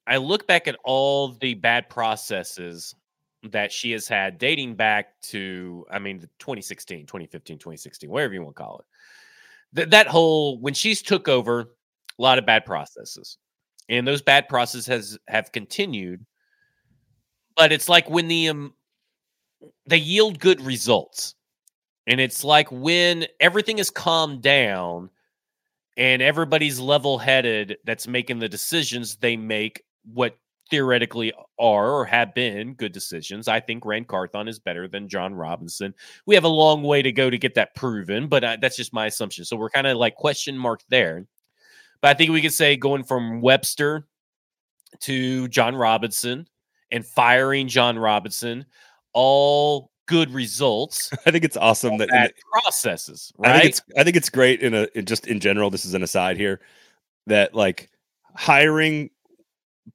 I 0.10 0.18
look 0.18 0.48
back 0.48 0.68
at 0.68 0.76
all 0.84 1.34
the 1.40 1.54
bad 1.54 1.88
processes 1.88 2.96
that 3.44 3.72
she 3.72 3.92
has 3.92 4.08
had 4.08 4.40
dating 4.40 4.74
back 4.76 5.22
to, 5.22 5.86
I 5.92 6.00
mean, 6.00 6.20
2016, 6.40 7.06
2015, 7.06 7.58
2016, 7.60 8.10
whatever 8.10 8.34
you 8.34 8.42
want 8.42 8.56
to 8.56 8.62
call 8.62 8.80
it. 8.80 8.86
Th- 9.76 9.90
that 9.90 10.08
whole, 10.08 10.60
when 10.60 10.74
she's 10.74 11.04
took 11.04 11.28
over, 11.28 11.60
a 11.62 11.68
lot 12.18 12.40
of 12.40 12.46
bad 12.46 12.66
processes. 12.66 13.38
And 13.88 14.06
those 14.06 14.24
bad 14.24 14.50
processes 14.50 14.88
has, 14.88 15.18
have 15.28 15.52
continued. 15.52 16.26
But 17.56 17.72
it's 17.72 17.88
like 17.88 18.10
when 18.10 18.28
the, 18.28 18.50
um, 18.50 18.74
they 19.86 19.98
yield 19.98 20.40
good 20.40 20.60
results. 20.62 21.36
And 22.08 22.20
it's 22.20 22.44
like 22.44 22.68
when 22.72 23.28
everything 23.40 23.78
is 23.78 23.92
calmed 23.92 24.42
down 24.42 25.12
and 25.98 26.22
everybody's 26.24 26.80
level 26.80 27.20
headed 27.20 27.78
that's 27.86 28.08
making 28.08 28.40
the 28.40 28.50
decisions 28.50 29.16
they 29.18 29.38
make 29.38 29.84
what 30.04 30.38
theoretically 30.70 31.34
are 31.58 31.92
or 31.92 32.06
have 32.06 32.34
been 32.34 32.74
good 32.74 32.92
decisions. 32.92 33.48
I 33.48 33.60
think 33.60 33.86
Ran 33.86 34.06
Carthon 34.06 34.48
is 34.48 34.60
better 34.60 34.88
than 34.88 35.10
Jon 35.10 35.34
Robinson. 35.34 35.94
We 36.26 36.36
have 36.36 36.44
a 36.44 36.50
long 36.50 36.84
way 36.84 37.02
to 37.02 37.12
go 37.12 37.30
to 37.30 37.38
get 37.38 37.56
that 37.56 37.76
proven, 37.76 38.28
but 38.28 38.44
uh, 38.44 38.58
that's 38.62 38.78
just 38.78 38.94
my 38.94 39.08
assumption. 39.08 39.46
So 39.46 39.58
we're 39.58 39.70
kind 39.70 39.88
of 39.88 39.98
like 39.98 40.16
question 40.16 40.58
mark 40.58 40.82
there. 40.90 41.26
But 42.02 42.10
I 42.10 42.14
think 42.14 42.32
we 42.32 42.42
could 42.42 42.54
say 42.54 42.78
going 42.78 43.04
from 43.04 43.42
Webster 43.42 44.08
to 45.02 45.48
Jon 45.48 45.76
Robinson 45.76 46.48
and 46.92 47.06
firing 47.06 47.68
Jon 47.68 47.98
Robinson, 47.98 48.66
all 49.14 49.92
good 50.06 50.32
results. 50.32 51.12
I 51.26 51.32
think 51.32 51.44
it's 51.44 51.58
awesome 51.58 51.98
that, 51.98 52.10
that 52.10 52.34
processes. 52.52 53.34
Right? 53.38 53.56
I 53.56 53.60
think 53.60 53.70
it's 53.70 53.82
I 53.98 54.04
think 54.04 54.16
it's 54.16 54.30
great 54.30 54.62
in 54.62 54.74
a 54.74 54.88
in 54.96 55.06
just 55.06 55.28
in 55.28 55.40
general. 55.40 55.70
This 55.70 55.86
is 55.86 55.94
an 55.94 56.04
aside 56.04 56.38
here 56.38 56.62
that 57.28 57.54
like 57.54 57.90
hiring 58.36 59.10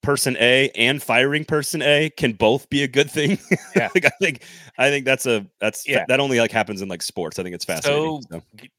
person 0.02 0.36
A 0.40 0.70
and 0.70 1.02
firing 1.02 1.44
person 1.44 1.82
A 1.82 2.10
can 2.10 2.32
both 2.32 2.68
be 2.70 2.82
a 2.82 2.88
good 2.88 3.10
thing. 3.10 3.38
Yeah, 3.76 3.88
like, 3.92 4.04
I 4.04 4.10
think 4.20 4.44
I 4.78 4.88
think 4.88 5.04
that's 5.04 5.26
a 5.26 5.44
that's 5.60 5.88
yeah. 5.88 6.04
that 6.06 6.20
only 6.20 6.38
like 6.38 6.52
happens 6.52 6.80
in 6.80 6.88
like 6.88 7.02
sports. 7.02 7.40
I 7.40 7.42
think 7.42 7.56
it's 7.56 7.64
fascinating. 7.64 8.22
So, 8.30 8.38
so. 8.38 8.42
G- 8.56 8.70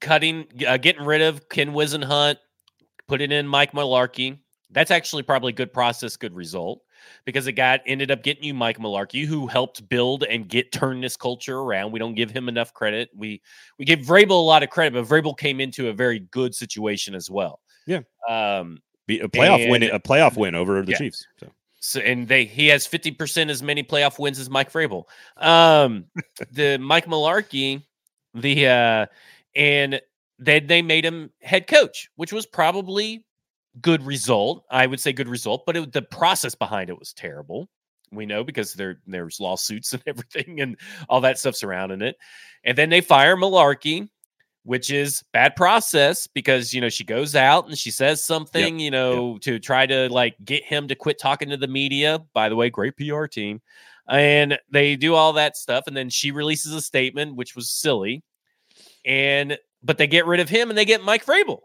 cutting, 0.00 0.46
uh, 0.66 0.76
getting 0.76 1.04
rid 1.04 1.22
of 1.22 1.48
Ken 1.48 1.72
Whisenhunt, 1.72 2.36
putting 3.08 3.32
in 3.32 3.48
Mike 3.48 3.72
Mularkey. 3.72 4.38
That's 4.70 4.92
actually 4.92 5.24
probably 5.24 5.52
good 5.52 5.72
process, 5.72 6.16
good 6.16 6.34
result 6.34 6.82
because 7.24 7.46
it 7.46 7.52
got 7.52 7.80
ended 7.86 8.10
up 8.10 8.22
getting 8.22 8.44
you 8.44 8.54
Mike 8.54 8.78
Mularkey, 8.78 9.24
who 9.24 9.46
helped 9.46 9.88
build 9.88 10.24
and 10.24 10.48
get 10.48 10.72
turn 10.72 11.00
this 11.00 11.16
culture 11.16 11.58
around. 11.58 11.92
We 11.92 11.98
don't 11.98 12.14
give 12.14 12.30
him 12.30 12.48
enough 12.48 12.72
credit. 12.74 13.10
We 13.14 13.42
we 13.78 13.84
give 13.84 14.00
Vrabel 14.00 14.30
a 14.30 14.34
lot 14.34 14.62
of 14.62 14.70
credit, 14.70 14.94
but 14.94 15.06
Vrabel 15.06 15.36
came 15.36 15.60
into 15.60 15.88
a 15.88 15.92
very 15.92 16.20
good 16.20 16.54
situation 16.54 17.14
as 17.14 17.30
well. 17.30 17.60
Yeah. 17.86 18.00
Um, 18.28 18.78
be 19.06 19.20
a 19.20 19.28
playoff 19.28 19.62
and, 19.62 19.70
win, 19.70 19.82
a 19.84 20.00
playoff 20.00 20.36
win 20.36 20.54
over 20.54 20.82
the 20.82 20.92
yeah. 20.92 20.98
Chiefs. 20.98 21.26
So. 21.38 21.50
So, 21.80 22.00
and 22.00 22.26
they 22.26 22.46
he 22.46 22.68
has 22.68 22.88
50% 22.88 23.50
as 23.50 23.62
many 23.62 23.82
playoff 23.82 24.18
wins 24.18 24.38
as 24.38 24.48
Mike 24.48 24.72
Vrabel. 24.72 25.04
Um 25.36 26.06
the 26.50 26.78
Mike 26.78 27.04
Mularkey, 27.04 27.82
the 28.32 28.66
uh 28.66 29.06
and 29.54 30.00
then 30.38 30.66
they 30.66 30.80
made 30.80 31.04
him 31.04 31.30
head 31.42 31.66
coach, 31.66 32.08
which 32.16 32.32
was 32.32 32.46
probably 32.46 33.26
good 33.82 34.02
result. 34.02 34.64
I 34.70 34.86
would 34.86 34.98
say 34.98 35.12
good 35.12 35.28
result, 35.28 35.66
but 35.66 35.76
it, 35.76 35.92
the 35.92 36.00
process 36.00 36.54
behind 36.54 36.88
it 36.88 36.98
was 36.98 37.12
terrible. 37.12 37.68
We 38.10 38.24
know 38.24 38.44
because 38.44 38.72
there 38.72 39.00
there's 39.06 39.38
lawsuits 39.38 39.92
and 39.92 40.02
everything 40.06 40.62
and 40.62 40.78
all 41.10 41.20
that 41.20 41.38
stuff 41.38 41.54
surrounding 41.54 42.00
it. 42.00 42.16
And 42.64 42.78
then 42.78 42.88
they 42.88 43.02
fire 43.02 43.36
Mularkey 43.36 44.08
which 44.64 44.90
is 44.90 45.22
bad 45.32 45.54
process 45.54 46.26
because 46.26 46.74
you 46.74 46.80
know 46.80 46.88
she 46.88 47.04
goes 47.04 47.36
out 47.36 47.68
and 47.68 47.78
she 47.78 47.90
says 47.90 48.22
something 48.22 48.78
yep. 48.78 48.84
you 48.84 48.90
know 48.90 49.34
yep. 49.34 49.42
to 49.42 49.58
try 49.58 49.86
to 49.86 50.08
like 50.08 50.34
get 50.44 50.64
him 50.64 50.88
to 50.88 50.94
quit 50.94 51.18
talking 51.18 51.50
to 51.50 51.56
the 51.56 51.68
media 51.68 52.18
by 52.32 52.48
the 52.48 52.56
way 52.56 52.68
great 52.68 52.96
pr 52.96 53.26
team 53.26 53.60
and 54.08 54.58
they 54.70 54.96
do 54.96 55.14
all 55.14 55.34
that 55.34 55.56
stuff 55.56 55.84
and 55.86 55.96
then 55.96 56.10
she 56.10 56.30
releases 56.30 56.72
a 56.72 56.80
statement 56.80 57.36
which 57.36 57.54
was 57.54 57.70
silly 57.70 58.22
and 59.04 59.56
but 59.82 59.98
they 59.98 60.06
get 60.06 60.26
rid 60.26 60.40
of 60.40 60.48
him 60.48 60.68
and 60.68 60.76
they 60.76 60.84
get 60.84 61.04
mike 61.04 61.24
vrabel 61.24 61.60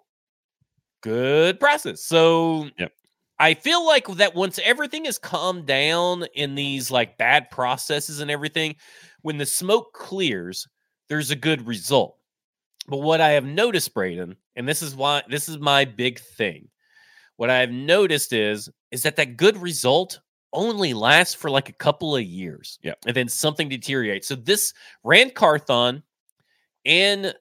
good 1.01 1.59
process 1.59 2.03
so 2.03 2.67
yep. 2.77 2.91
i 3.39 3.53
feel 3.53 3.85
like 3.85 4.07
that 4.15 4.35
once 4.35 4.59
everything 4.63 5.05
is 5.05 5.17
calmed 5.17 5.65
down 5.65 6.25
in 6.35 6.55
these 6.55 6.91
like 6.91 7.17
bad 7.17 7.49
processes 7.49 8.19
and 8.19 8.29
everything 8.29 8.75
when 9.21 9.37
the 9.37 9.45
smoke 9.45 9.93
clears 9.93 10.67
there's 11.07 11.31
a 11.31 11.35
good 11.35 11.65
result 11.65 12.18
but 12.89 13.01
what 13.01 13.21
I 13.21 13.29
have 13.29 13.45
noticed, 13.45 13.93
Braden, 13.93 14.35
and 14.55 14.67
this 14.67 14.81
is 14.81 14.95
why 14.95 15.23
this 15.29 15.47
is 15.47 15.59
my 15.59 15.85
big 15.85 16.19
thing. 16.19 16.69
What 17.37 17.49
I've 17.49 17.71
noticed 17.71 18.33
is 18.33 18.69
is 18.91 19.03
that 19.03 19.15
that 19.17 19.37
good 19.37 19.57
result 19.57 20.19
only 20.51 20.93
lasts 20.93 21.35
for 21.35 21.49
like 21.49 21.69
a 21.69 21.73
couple 21.73 22.15
of 22.15 22.23
years. 22.23 22.79
Yeah. 22.81 22.93
And 23.05 23.15
then 23.15 23.27
something 23.27 23.69
deteriorates. 23.69 24.27
So 24.27 24.35
this 24.35 24.73
Ran 25.03 25.29
Carthon 25.29 26.01
and 26.85 27.35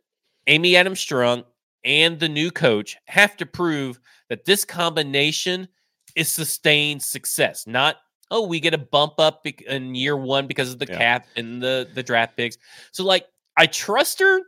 Amy 0.47 0.77
Adams 0.77 1.05
Strunk 1.05 1.45
and 1.85 2.21
the 2.21 2.29
new 2.29 2.51
coach 2.51 2.97
have 3.07 3.37
to 3.39 3.47
prove 3.47 3.99
that 4.29 4.45
this 4.45 4.65
combination 4.65 5.69
is 6.15 6.31
sustained 6.31 7.03
success, 7.03 7.67
not 7.67 7.97
oh 8.31 8.47
we 8.47 8.61
get 8.61 8.75
a 8.75 8.79
bump 8.79 9.15
up 9.19 9.47
in 9.47 9.95
year 9.95 10.17
one 10.17 10.47
because 10.47 10.71
of 10.71 10.79
the 10.79 10.87
yeah. 10.87 10.99
cap 10.99 11.27
and 11.37 11.63
the 11.63 11.89
the 11.95 12.03
draft 12.03 12.37
picks. 12.37 12.59
So 12.93 13.05
like 13.05 13.27
I 13.57 13.67
trust 13.67 14.21
her 14.21 14.41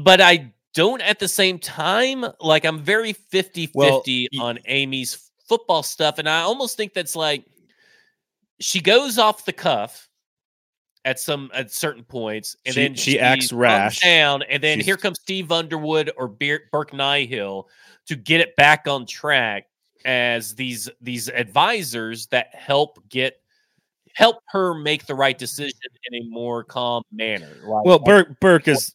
but 0.00 0.20
I 0.20 0.52
don't 0.74 1.02
at 1.02 1.18
the 1.18 1.28
same 1.28 1.58
time. 1.58 2.24
Like 2.40 2.64
I'm 2.64 2.80
very 2.80 3.12
50 3.12 3.70
well, 3.74 3.98
50 3.98 4.28
on 4.40 4.58
Amy's 4.66 5.30
football 5.48 5.82
stuff. 5.82 6.18
And 6.18 6.28
I 6.28 6.42
almost 6.42 6.76
think 6.76 6.94
that's 6.94 7.16
like 7.16 7.44
she 8.60 8.80
goes 8.80 9.18
off 9.18 9.44
the 9.44 9.52
cuff 9.52 10.08
at 11.04 11.18
some 11.18 11.50
at 11.54 11.70
certain 11.70 12.04
points, 12.04 12.56
and 12.66 12.74
she, 12.74 12.80
then 12.80 12.94
she, 12.94 13.10
she 13.12 13.20
acts 13.20 13.52
rash 13.52 14.00
down, 14.00 14.42
and 14.42 14.62
then 14.62 14.78
She's... 14.78 14.86
here 14.86 14.96
comes 14.96 15.18
Steve 15.20 15.50
Underwood 15.50 16.12
or 16.16 16.28
Burke 16.28 16.92
Nihill 16.92 17.64
to 18.06 18.16
get 18.16 18.40
it 18.40 18.54
back 18.56 18.86
on 18.86 19.06
track 19.06 19.66
as 20.04 20.54
these 20.54 20.88
these 21.00 21.28
advisors 21.28 22.26
that 22.28 22.54
help 22.54 22.98
get 23.08 23.40
help 24.14 24.42
her 24.48 24.74
make 24.74 25.06
the 25.06 25.14
right 25.14 25.38
decision 25.38 25.78
in 26.10 26.22
a 26.22 26.24
more 26.28 26.64
calm 26.64 27.02
manner. 27.12 27.48
Like, 27.64 27.84
well, 27.84 27.98
Burke 27.98 28.38
Burke 28.40 28.68
is 28.68 28.94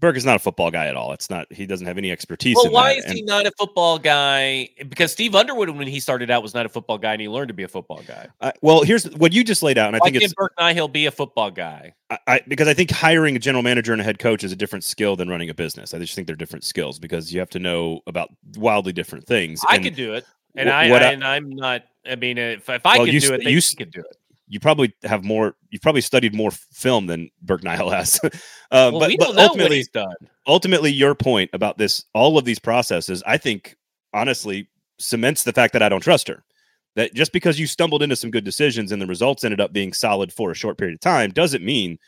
Burke 0.00 0.16
is 0.16 0.24
not 0.24 0.36
a 0.36 0.38
football 0.38 0.70
guy 0.70 0.86
at 0.86 0.96
all. 0.96 1.12
It's 1.12 1.28
not. 1.28 1.46
He 1.52 1.66
doesn't 1.66 1.86
have 1.86 1.98
any 1.98 2.10
expertise. 2.10 2.56
Well, 2.56 2.72
why 2.72 2.94
that. 2.94 2.98
is 2.98 3.04
and, 3.04 3.14
he 3.14 3.22
not 3.22 3.46
a 3.46 3.52
football 3.58 3.98
guy? 3.98 4.70
Because 4.78 5.12
Steve 5.12 5.34
Underwood, 5.34 5.68
when 5.70 5.86
he 5.86 6.00
started 6.00 6.30
out, 6.30 6.42
was 6.42 6.54
not 6.54 6.64
a 6.64 6.70
football 6.70 6.96
guy, 6.96 7.12
and 7.12 7.20
he 7.20 7.28
learned 7.28 7.48
to 7.48 7.54
be 7.54 7.64
a 7.64 7.68
football 7.68 8.00
guy. 8.08 8.28
Uh, 8.40 8.52
well, 8.62 8.82
here's 8.82 9.04
what 9.16 9.34
you 9.34 9.44
just 9.44 9.62
laid 9.62 9.76
out, 9.76 9.92
and 9.92 10.00
why 10.00 10.08
I 10.08 10.10
think 10.10 10.22
it's 10.22 10.32
Burke 10.32 10.54
Nihill 10.58 10.90
be 10.90 11.04
a 11.04 11.10
football 11.10 11.50
guy. 11.50 11.92
I, 12.08 12.18
I, 12.26 12.40
because 12.48 12.66
I 12.66 12.74
think 12.74 12.90
hiring 12.90 13.36
a 13.36 13.38
general 13.38 13.62
manager 13.62 13.92
and 13.92 14.00
a 14.00 14.04
head 14.04 14.18
coach 14.18 14.42
is 14.42 14.52
a 14.52 14.56
different 14.56 14.84
skill 14.84 15.16
than 15.16 15.28
running 15.28 15.50
a 15.50 15.54
business. 15.54 15.92
I 15.92 15.98
just 15.98 16.14
think 16.14 16.26
they're 16.26 16.34
different 16.34 16.64
skills 16.64 16.98
because 16.98 17.32
you 17.32 17.38
have 17.38 17.50
to 17.50 17.58
know 17.58 18.00
about 18.06 18.30
wildly 18.56 18.92
different 18.92 19.26
things. 19.26 19.60
I 19.68 19.78
could 19.78 19.94
do 19.94 20.14
it, 20.14 20.24
and 20.56 20.70
I, 20.70 20.84
I, 20.84 21.12
and 21.12 21.22
I'm 21.22 21.50
not. 21.50 21.82
I 22.06 22.16
mean, 22.16 22.38
if, 22.38 22.68
if 22.70 22.86
I 22.86 22.96
well, 22.96 23.04
could 23.04 23.14
you, 23.14 23.20
do 23.20 23.34
it, 23.34 23.42
you 23.42 23.60
could 23.76 23.90
do 23.90 24.00
it 24.00 24.16
you 24.50 24.58
probably 24.58 24.92
have 25.04 25.22
more 25.22 25.54
you've 25.70 25.80
probably 25.80 26.00
studied 26.00 26.34
more 26.34 26.50
film 26.50 27.06
than 27.06 27.30
Burke 27.40 27.62
Nihill 27.62 27.92
has. 27.92 28.18
uh, 28.24 28.30
well, 28.72 28.98
but, 28.98 29.12
but 29.16 29.38
ultimately, 29.38 29.84
ultimately, 30.46 30.92
your 30.92 31.14
point 31.14 31.50
about 31.52 31.78
this, 31.78 32.04
all 32.14 32.36
of 32.36 32.44
these 32.44 32.58
processes, 32.58 33.22
I 33.26 33.38
think, 33.38 33.76
honestly, 34.12 34.68
cements 34.98 35.44
the 35.44 35.52
fact 35.52 35.72
that 35.72 35.82
I 35.82 35.88
don't 35.88 36.02
trust 36.02 36.26
her. 36.28 36.42
That 36.96 37.14
just 37.14 37.32
because 37.32 37.60
you 37.60 37.68
stumbled 37.68 38.02
into 38.02 38.16
some 38.16 38.32
good 38.32 38.44
decisions 38.44 38.90
and 38.90 39.00
the 39.00 39.06
results 39.06 39.44
ended 39.44 39.60
up 39.60 39.72
being 39.72 39.92
solid 39.92 40.32
for 40.32 40.50
a 40.50 40.56
short 40.56 40.76
period 40.76 40.94
of 40.94 41.00
time 41.00 41.30
doesn't 41.30 41.64
mean. 41.64 41.98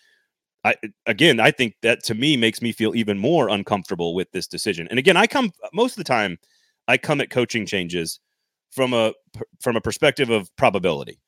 I 0.64 0.74
again, 1.07 1.40
I 1.40 1.51
think 1.53 1.74
that 1.82 2.05
to 2.05 2.14
me 2.14 2.36
makes 2.36 2.62
me 2.62 2.72
feel 2.72 2.95
even 2.95 3.18
more 3.18 3.49
uncomfortable 3.49 4.14
with 4.14 4.30
this 4.32 4.47
decision. 4.47 4.86
And 4.90 4.99
again, 4.99 5.16
I 5.16 5.26
come 5.26 5.53
most 5.72 5.93
of 5.93 5.99
the 5.99 6.05
time, 6.05 6.38
I 6.86 6.99
come 6.99 7.20
at 7.20 7.30
coaching 7.30 7.66
changes 7.66 8.20
from 8.70 8.93
a 8.93 9.12
from 9.61 9.76
a 9.76 9.80
perspective 9.80 10.30
of 10.30 10.55
probability 10.57 11.20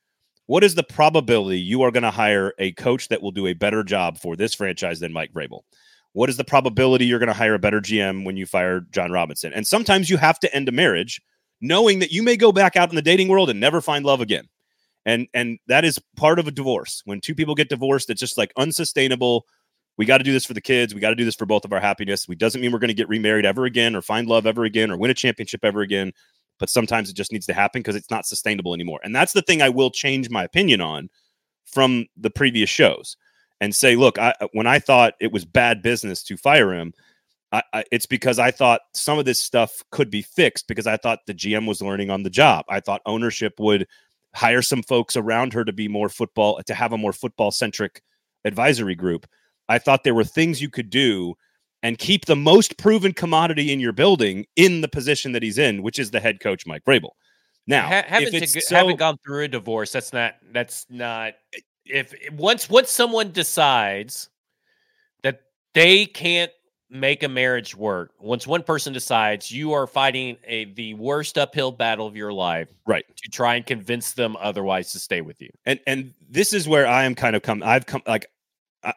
what 0.47 0.65
is 0.65 0.75
the 0.75 0.83
probability 0.83 1.59
you 1.59 1.83
are 1.83 1.91
going 1.91 2.03
to 2.03 2.11
hire 2.11 2.53
a 2.59 2.73
coach 2.73 3.09
that 3.09 3.23
will 3.23 3.31
do 3.31 3.47
a 3.47 3.55
better 3.55 3.83
job 3.83 4.19
for 4.19 4.37
this 4.37 4.55
franchise 4.55 5.01
than 5.01 5.13
Mike 5.13 5.33
Vrabel? 5.33 5.61
What 6.13 6.29
is 6.29 6.37
the 6.37 6.45
probability 6.45 7.07
you're 7.07 7.19
going 7.19 7.29
to 7.29 7.33
hire 7.33 7.55
a 7.55 7.59
better 7.59 7.81
GM 7.81 8.25
when 8.25 8.37
you 8.37 8.47
fire 8.47 8.81
Jon 8.93 9.11
Robinson? 9.11 9.53
And 9.53 9.67
sometimes 9.67 10.11
you 10.11 10.17
have 10.17 10.39
to 10.41 10.55
end 10.55 10.69
a 10.69 10.73
marriage 10.73 11.21
knowing 11.61 11.99
that 12.01 12.13
you 12.13 12.23
may 12.23 12.37
go 12.37 12.53
back 12.53 12.77
out 12.77 12.91
in 12.91 12.97
the 12.97 13.03
dating 13.03 13.29
world 13.29 13.51
and 13.51 13.59
never 13.59 13.81
find 13.81 14.05
love 14.05 14.21
again. 14.21 14.49
And 15.07 15.27
and 15.35 15.59
that 15.67 15.85
is 15.85 15.99
part 16.17 16.39
of 16.39 16.47
a 16.47 16.51
divorce. 16.51 17.03
When 17.05 17.21
two 17.21 17.35
people 17.35 17.55
get 17.55 17.69
divorced, 17.69 18.11
it's 18.11 18.21
just 18.21 18.39
like 18.39 18.53
unsustainable. 18.57 19.45
We 19.97 20.07
got 20.07 20.19
to 20.19 20.25
do 20.25 20.33
this 20.33 20.45
for 20.45 20.55
the 20.55 20.61
kids. 20.61 20.95
We 20.95 21.01
got 21.01 21.11
to 21.11 21.15
do 21.15 21.25
this 21.25 21.37
for 21.37 21.47
both 21.47 21.65
of 21.65 21.73
our 21.73 21.81
happiness. 21.81 22.27
We 22.27 22.37
doesn't 22.37 22.61
mean 22.61 22.73
we're 22.73 22.79
going 22.79 22.89
to 22.89 22.95
get 22.95 23.09
remarried 23.09 23.45
ever 23.45 23.65
again 23.65 23.95
or 23.95 24.03
find 24.03 24.27
love 24.27 24.47
ever 24.47 24.65
again 24.65 24.91
or 24.91 24.97
win 24.97 25.11
a 25.11 25.15
championship 25.15 25.65
ever 25.65 25.83
again 25.83 26.13
but 26.59 26.71
sometimes 26.71 27.11
it 27.11 27.17
just 27.17 27.33
needs 27.33 27.47
to 27.47 27.55
happen 27.55 27.81
because 27.81 27.97
it's 27.97 28.11
not 28.11 28.27
sustainable 28.27 28.75
anymore. 28.75 29.01
And 29.03 29.15
that's 29.15 29.33
the 29.33 29.43
thing 29.43 29.63
I 29.63 29.69
will 29.69 29.91
change 29.91 30.31
my 30.31 30.45
opinion 30.45 30.81
on 30.81 31.09
from 31.67 32.07
the 32.17 32.31
previous 32.31 32.71
shows 32.71 33.17
and 33.61 33.75
say, 33.75 33.97
look, 33.97 34.19
I, 34.19 34.35
uh, 34.41 34.49
when 34.53 34.67
I 34.67 34.79
thought 34.79 35.15
it 35.21 35.33
was 35.33 35.45
bad 35.45 35.83
business 35.83 36.23
to 36.25 36.37
fire 36.37 36.73
him, 36.73 36.93
I, 37.53 37.63
I, 37.73 37.85
it's 37.93 38.07
because 38.07 38.39
I 38.39 38.51
thought 38.51 38.81
some 38.95 39.19
of 39.19 39.25
this 39.25 39.41
stuff 39.41 39.83
could 39.91 40.11
be 40.11 40.23
fixed 40.23 40.69
because 40.69 40.87
I 40.87 40.97
thought 40.97 41.21
the 41.27 41.35
GM 41.35 41.67
was 41.67 41.83
learning 41.83 42.11
on 42.11 42.23
the 42.23 42.31
job. 42.31 42.65
I 42.69 42.81
thought 42.81 43.03
ownership 43.07 43.55
would 43.59 43.87
hire 44.35 44.63
some 44.63 44.83
folks 44.83 45.17
around 45.17 45.53
her 45.53 45.65
to 45.65 45.73
be 45.73 45.89
more 45.89 46.09
football, 46.09 46.61
to 46.67 46.75
have 46.75 46.93
a 46.93 46.99
more 46.99 47.13
football 47.13 47.51
centric 47.51 48.03
advisory 48.45 48.95
group. 48.95 49.27
I 49.69 49.79
thought 49.79 50.05
there 50.05 50.15
were 50.15 50.25
things 50.25 50.61
you 50.61 50.69
could 50.69 50.91
do 50.91 51.35
and 51.85 51.99
keep 51.99 52.25
the 52.25 52.35
most 52.35 52.79
proven 52.79 53.13
commodity 53.13 53.71
in 53.71 53.79
your 53.79 53.93
building 53.93 54.47
in 54.57 54.81
the 54.81 54.89
position 54.89 55.33
that 55.33 55.43
he's 55.43 55.59
in, 55.59 55.83
which 55.83 55.99
is 55.99 56.11
the 56.11 56.19
head 56.19 56.41
coach, 56.41 56.67
Mike 56.67 56.83
Vrabel. 56.85 57.11
Now, 57.67 57.83
ha- 57.83 58.05
haven't, 58.07 58.49
so, 58.49 58.75
haven't 58.75 58.97
gone 58.97 59.19
through 59.25 59.45
a 59.45 59.49
divorce. 59.49 59.93
That's 59.93 60.13
not. 60.13 60.35
That's 60.51 60.87
not. 60.89 61.35
If 61.85 62.15
once 62.33 62.69
once 62.71 62.91
someone 62.91 63.33
decides 63.33 64.31
that 65.23 65.43
they 65.75 66.07
can't 66.07 66.51
make 66.91 67.23
a 67.23 67.29
marriage 67.29 67.75
work, 67.77 68.13
once 68.19 68.47
one 68.47 68.63
person 68.63 68.93
decides, 68.95 69.51
you 69.51 69.73
are 69.73 69.87
fighting 69.87 70.39
a 70.47 70.67
the 70.73 70.95
worst 70.95 71.37
uphill 71.37 71.71
battle 71.73 72.07
of 72.07 72.17
your 72.17 72.33
life, 72.33 72.69
right? 72.87 73.05
To 73.17 73.31
try 73.31 73.57
and 73.57 73.65
convince 73.65 74.13
them 74.13 74.37
otherwise 74.41 74.93
to 74.93 74.99
stay 74.99 75.21
with 75.21 75.41
you. 75.41 75.51
And 75.67 75.81
and 75.87 76.15
this 76.31 76.55
is 76.55 76.67
where 76.67 76.87
I 76.87 77.05
am 77.05 77.15
kind 77.15 77.37
of 77.37 77.43
come. 77.43 77.63
I've 77.63 77.85
come 77.85 78.03
like 78.07 78.27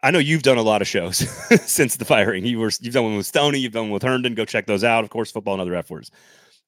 I 0.04 0.12
know 0.12 0.20
you've 0.20 0.44
done 0.44 0.58
a 0.58 0.64
lot 0.64 0.82
of 0.82 0.88
shows 0.88 1.18
since 1.66 1.96
the 1.96 2.06
firing. 2.06 2.46
You 2.46 2.60
were 2.60 2.72
you've 2.82 2.94
done 2.94 3.06
one 3.06 3.18
with 3.18 3.26
Stoney, 3.26 3.60
you've 3.60 3.74
done 3.74 3.86
one 3.86 3.92
with 3.92 4.04
Herndon. 4.04 4.36
Go 4.36 4.46
check 4.46 4.66
those 4.66 4.84
out. 4.84 5.04
Of 5.04 5.10
course, 5.10 5.32
football 5.32 5.54
and 5.54 5.62
other 5.62 5.76
F 5.76 5.90
words. 5.90 6.12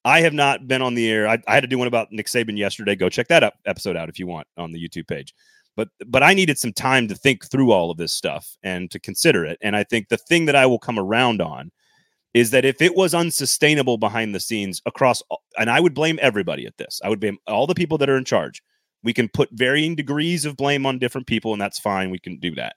I 0.06 0.22
have 0.22 0.34
not 0.34 0.68
been 0.68 0.82
on 0.82 0.94
the 0.94 1.10
air. 1.10 1.28
I, 1.28 1.38
I, 1.48 1.54
had 1.54 1.62
to 1.62 1.68
do 1.68 1.78
one 1.78 1.88
about 1.88 2.08
Nick 2.12 2.28
Saban 2.28 2.58
yesterday. 2.58 2.96
Go 2.96 3.10
check 3.10 3.28
that 3.28 3.44
up, 3.44 3.56
episode 3.66 3.98
out 3.98 4.08
if 4.08 4.18
you 4.18 4.28
want 4.28 4.48
on 4.58 4.72
the 4.72 4.82
YouTube 4.82 5.08
page. 5.08 5.34
But 5.76 5.90
but 6.08 6.24
I 6.24 6.34
needed 6.34 6.58
some 6.58 6.74
time 6.74 7.08
to 7.10 7.16
think 7.16 7.50
through 7.50 7.72
all 7.72 7.92
of 7.92 7.98
this 7.98 8.14
stuff 8.14 8.58
and 8.64 8.90
to 8.92 9.00
consider 9.00 9.46
it. 9.46 9.58
And 9.62 9.76
I 9.76 9.84
think 9.84 10.08
the 10.08 10.18
thing 10.18 10.46
that 10.46 10.56
I 10.56 10.66
will 10.66 10.80
come 10.80 11.00
around 11.00 11.42
on 11.42 11.72
is 12.34 12.52
that 12.52 12.66
if 12.66 12.82
it 12.82 12.96
was 12.96 13.14
unsustainable 13.14 13.98
behind 13.98 14.36
the 14.36 14.40
scenes 14.40 14.82
across, 14.86 15.24
and 15.58 15.70
I 15.70 15.80
would 15.80 15.94
blame 15.94 16.20
everybody 16.22 16.66
at 16.66 16.78
this. 16.78 17.02
I 17.04 17.10
would 17.10 17.20
blame 17.20 17.38
all 17.48 17.66
the 17.66 17.74
people 17.76 17.98
that 17.98 18.10
are 18.10 18.18
in 18.18 18.26
charge. 18.26 18.62
We 19.04 19.14
can 19.14 19.30
put 19.30 19.50
varying 19.52 19.96
degrees 19.96 20.46
of 20.46 20.58
blame 20.58 20.86
on 20.86 21.00
different 21.00 21.28
people, 21.28 21.54
and 21.54 21.62
that's 21.62 21.80
fine. 21.80 22.12
We 22.12 22.20
can 22.20 22.40
do 22.40 22.54
that. 22.56 22.76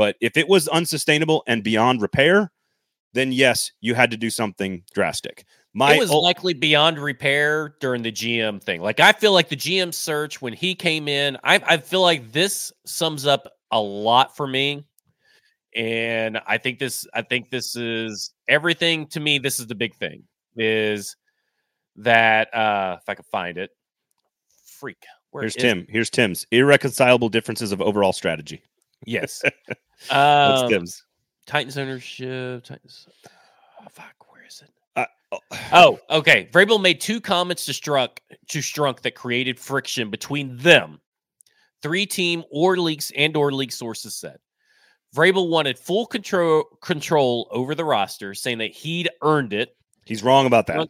But 0.00 0.16
if 0.22 0.38
it 0.38 0.48
was 0.48 0.66
unsustainable 0.66 1.42
and 1.46 1.62
beyond 1.62 2.00
repair, 2.00 2.50
then 3.12 3.32
yes, 3.32 3.70
you 3.82 3.94
had 3.94 4.10
to 4.12 4.16
do 4.16 4.30
something 4.30 4.82
drastic. 4.94 5.44
My 5.74 5.92
it 5.92 5.98
was 5.98 6.10
ul- 6.10 6.22
likely 6.22 6.54
beyond 6.54 6.98
repair 6.98 7.74
during 7.82 8.00
the 8.00 8.10
GM 8.10 8.62
thing. 8.62 8.80
Like 8.80 8.98
I 8.98 9.12
feel 9.12 9.34
like 9.34 9.50
the 9.50 9.56
GM 9.56 9.92
search 9.92 10.40
when 10.40 10.54
he 10.54 10.74
came 10.74 11.06
in, 11.06 11.36
I, 11.44 11.60
I 11.66 11.76
feel 11.76 12.00
like 12.00 12.32
this 12.32 12.72
sums 12.86 13.26
up 13.26 13.46
a 13.70 13.78
lot 13.78 14.34
for 14.34 14.46
me. 14.46 14.86
And 15.76 16.40
I 16.46 16.56
think 16.56 16.78
this, 16.78 17.06
I 17.12 17.20
think 17.20 17.50
this 17.50 17.76
is 17.76 18.32
everything 18.48 19.06
to 19.08 19.20
me. 19.20 19.38
This 19.38 19.60
is 19.60 19.66
the 19.66 19.74
big 19.74 19.94
thing 19.96 20.22
is 20.56 21.14
that 21.96 22.54
uh 22.54 22.96
if 23.02 23.06
I 23.06 23.16
could 23.16 23.26
find 23.26 23.58
it, 23.58 23.68
freak. 24.64 25.04
Where 25.30 25.42
Here's 25.42 25.56
Tim. 25.56 25.80
It? 25.80 25.90
Here's 25.90 26.08
Tim's 26.08 26.46
irreconcilable 26.50 27.28
differences 27.28 27.70
of 27.70 27.82
overall 27.82 28.14
strategy. 28.14 28.62
Yes. 29.06 29.42
um, 30.10 30.68
Tim's? 30.68 31.04
Titans 31.46 31.78
ownership. 31.78 32.64
Titans. 32.64 33.08
Oh, 33.80 33.86
fuck. 33.90 34.14
Where 34.28 34.44
is 34.46 34.62
it? 34.62 34.70
Uh, 34.96 35.06
oh. 35.32 35.40
oh, 35.72 36.18
okay. 36.18 36.48
Vrabel 36.52 36.80
made 36.80 37.00
two 37.00 37.20
comments 37.20 37.64
to 37.66 37.72
Strunk 37.72 38.18
to 38.48 38.58
Strunk 38.58 39.00
that 39.00 39.14
created 39.14 39.58
friction 39.58 40.10
between 40.10 40.56
them. 40.56 41.00
Three 41.82 42.06
team 42.06 42.44
or 42.50 42.76
leaks 42.76 43.10
and 43.16 43.36
or 43.36 43.52
league 43.52 43.72
sources 43.72 44.14
said. 44.14 44.38
Vrabel 45.14 45.48
wanted 45.48 45.78
full 45.78 46.06
control 46.06 46.64
control 46.82 47.48
over 47.50 47.74
the 47.74 47.84
roster, 47.84 48.34
saying 48.34 48.58
that 48.58 48.70
he'd 48.70 49.08
earned 49.22 49.52
it. 49.52 49.76
He's 50.04 50.22
wrong 50.22 50.46
about 50.46 50.66
that. 50.68 50.88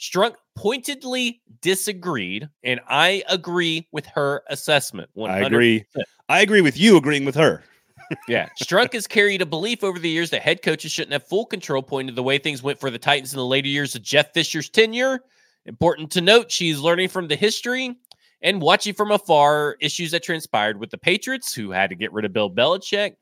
Strunk, 0.00 0.34
pointedly 0.56 1.42
disagreed, 1.60 2.48
and 2.64 2.80
I 2.88 3.22
agree 3.28 3.86
with 3.92 4.06
her 4.06 4.42
assessment. 4.48 5.10
100%. 5.16 5.30
I 5.30 5.40
agree. 5.40 5.84
I 6.28 6.40
agree 6.40 6.62
with 6.62 6.78
you 6.78 6.96
agreeing 6.96 7.26
with 7.26 7.34
her. 7.34 7.62
yeah. 8.28 8.48
Strunk 8.60 8.94
has 8.94 9.06
carried 9.06 9.42
a 9.42 9.46
belief 9.46 9.84
over 9.84 9.98
the 9.98 10.08
years 10.08 10.30
that 10.30 10.42
head 10.42 10.62
coaches 10.62 10.90
shouldn't 10.90 11.12
have 11.12 11.26
full 11.26 11.44
control, 11.44 11.82
pointing 11.82 12.08
to 12.08 12.14
the 12.14 12.22
way 12.22 12.38
things 12.38 12.62
went 12.62 12.80
for 12.80 12.90
the 12.90 12.98
Titans 12.98 13.32
in 13.32 13.36
the 13.36 13.44
later 13.44 13.68
years 13.68 13.94
of 13.94 14.02
Jeff 14.02 14.32
Fisher's 14.32 14.70
tenure. 14.70 15.20
Important 15.66 16.10
to 16.12 16.22
note, 16.22 16.50
she's 16.50 16.80
learning 16.80 17.10
from 17.10 17.28
the 17.28 17.36
history 17.36 17.94
and 18.42 18.62
watching 18.62 18.94
from 18.94 19.10
afar 19.10 19.76
issues 19.80 20.12
that 20.12 20.22
transpired 20.22 20.80
with 20.80 20.90
the 20.90 20.98
Patriots, 20.98 21.52
who 21.52 21.70
had 21.70 21.90
to 21.90 21.96
get 21.96 22.12
rid 22.12 22.24
of 22.24 22.32
Bill 22.32 22.50
Belichick 22.50 23.16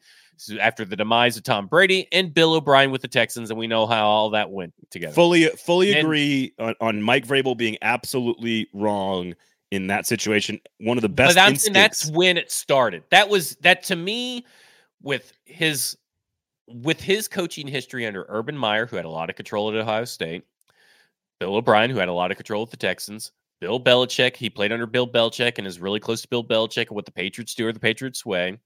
after 0.60 0.84
the 0.84 0.96
demise 0.96 1.36
of 1.36 1.42
Tom 1.42 1.66
Brady, 1.66 2.08
and 2.12 2.32
Bill 2.32 2.54
O'Brien 2.54 2.90
with 2.90 3.02
the 3.02 3.08
Texans, 3.08 3.50
and 3.50 3.58
we 3.58 3.66
know 3.66 3.86
how 3.86 4.06
all 4.06 4.30
that 4.30 4.50
went 4.50 4.72
together. 4.90 5.12
Fully, 5.12 5.46
fully 5.48 5.92
and, 5.92 6.00
agree 6.00 6.54
on, 6.58 6.74
on 6.80 7.02
Mike 7.02 7.26
Vrabel 7.26 7.56
being 7.56 7.76
absolutely 7.82 8.68
wrong 8.72 9.34
in 9.70 9.86
that 9.88 10.06
situation. 10.06 10.60
One 10.80 10.98
of 10.98 11.02
the 11.02 11.08
best. 11.08 11.34
That's, 11.34 11.66
and 11.66 11.76
that's 11.76 12.10
when 12.10 12.36
it 12.36 12.50
started. 12.50 13.02
That 13.10 13.28
was 13.28 13.56
that 13.56 13.82
to 13.84 13.96
me 13.96 14.44
with 15.02 15.32
his 15.44 15.96
with 16.66 17.00
his 17.00 17.28
coaching 17.28 17.66
history 17.66 18.06
under 18.06 18.26
Urban 18.28 18.56
Meyer, 18.56 18.86
who 18.86 18.96
had 18.96 19.06
a 19.06 19.10
lot 19.10 19.30
of 19.30 19.36
control 19.36 19.70
at 19.70 19.76
Ohio 19.76 20.04
State, 20.04 20.44
Bill 21.40 21.56
O'Brien, 21.56 21.90
who 21.90 21.98
had 21.98 22.08
a 22.08 22.12
lot 22.12 22.30
of 22.30 22.36
control 22.36 22.62
at 22.62 22.70
the 22.70 22.76
Texans, 22.76 23.32
Bill 23.60 23.80
Belichick, 23.80 24.36
he 24.36 24.48
played 24.48 24.72
under 24.72 24.86
Bill 24.86 25.06
Belichick 25.06 25.58
and 25.58 25.66
is 25.66 25.80
really 25.80 26.00
close 26.00 26.22
to 26.22 26.28
Bill 26.28 26.44
Belichick 26.44 26.88
and 26.88 26.96
what 26.96 27.06
the 27.06 27.12
Patriots 27.12 27.54
do 27.54 27.66
or 27.66 27.72
the 27.72 27.80
Patriots 27.80 28.24
way. 28.24 28.58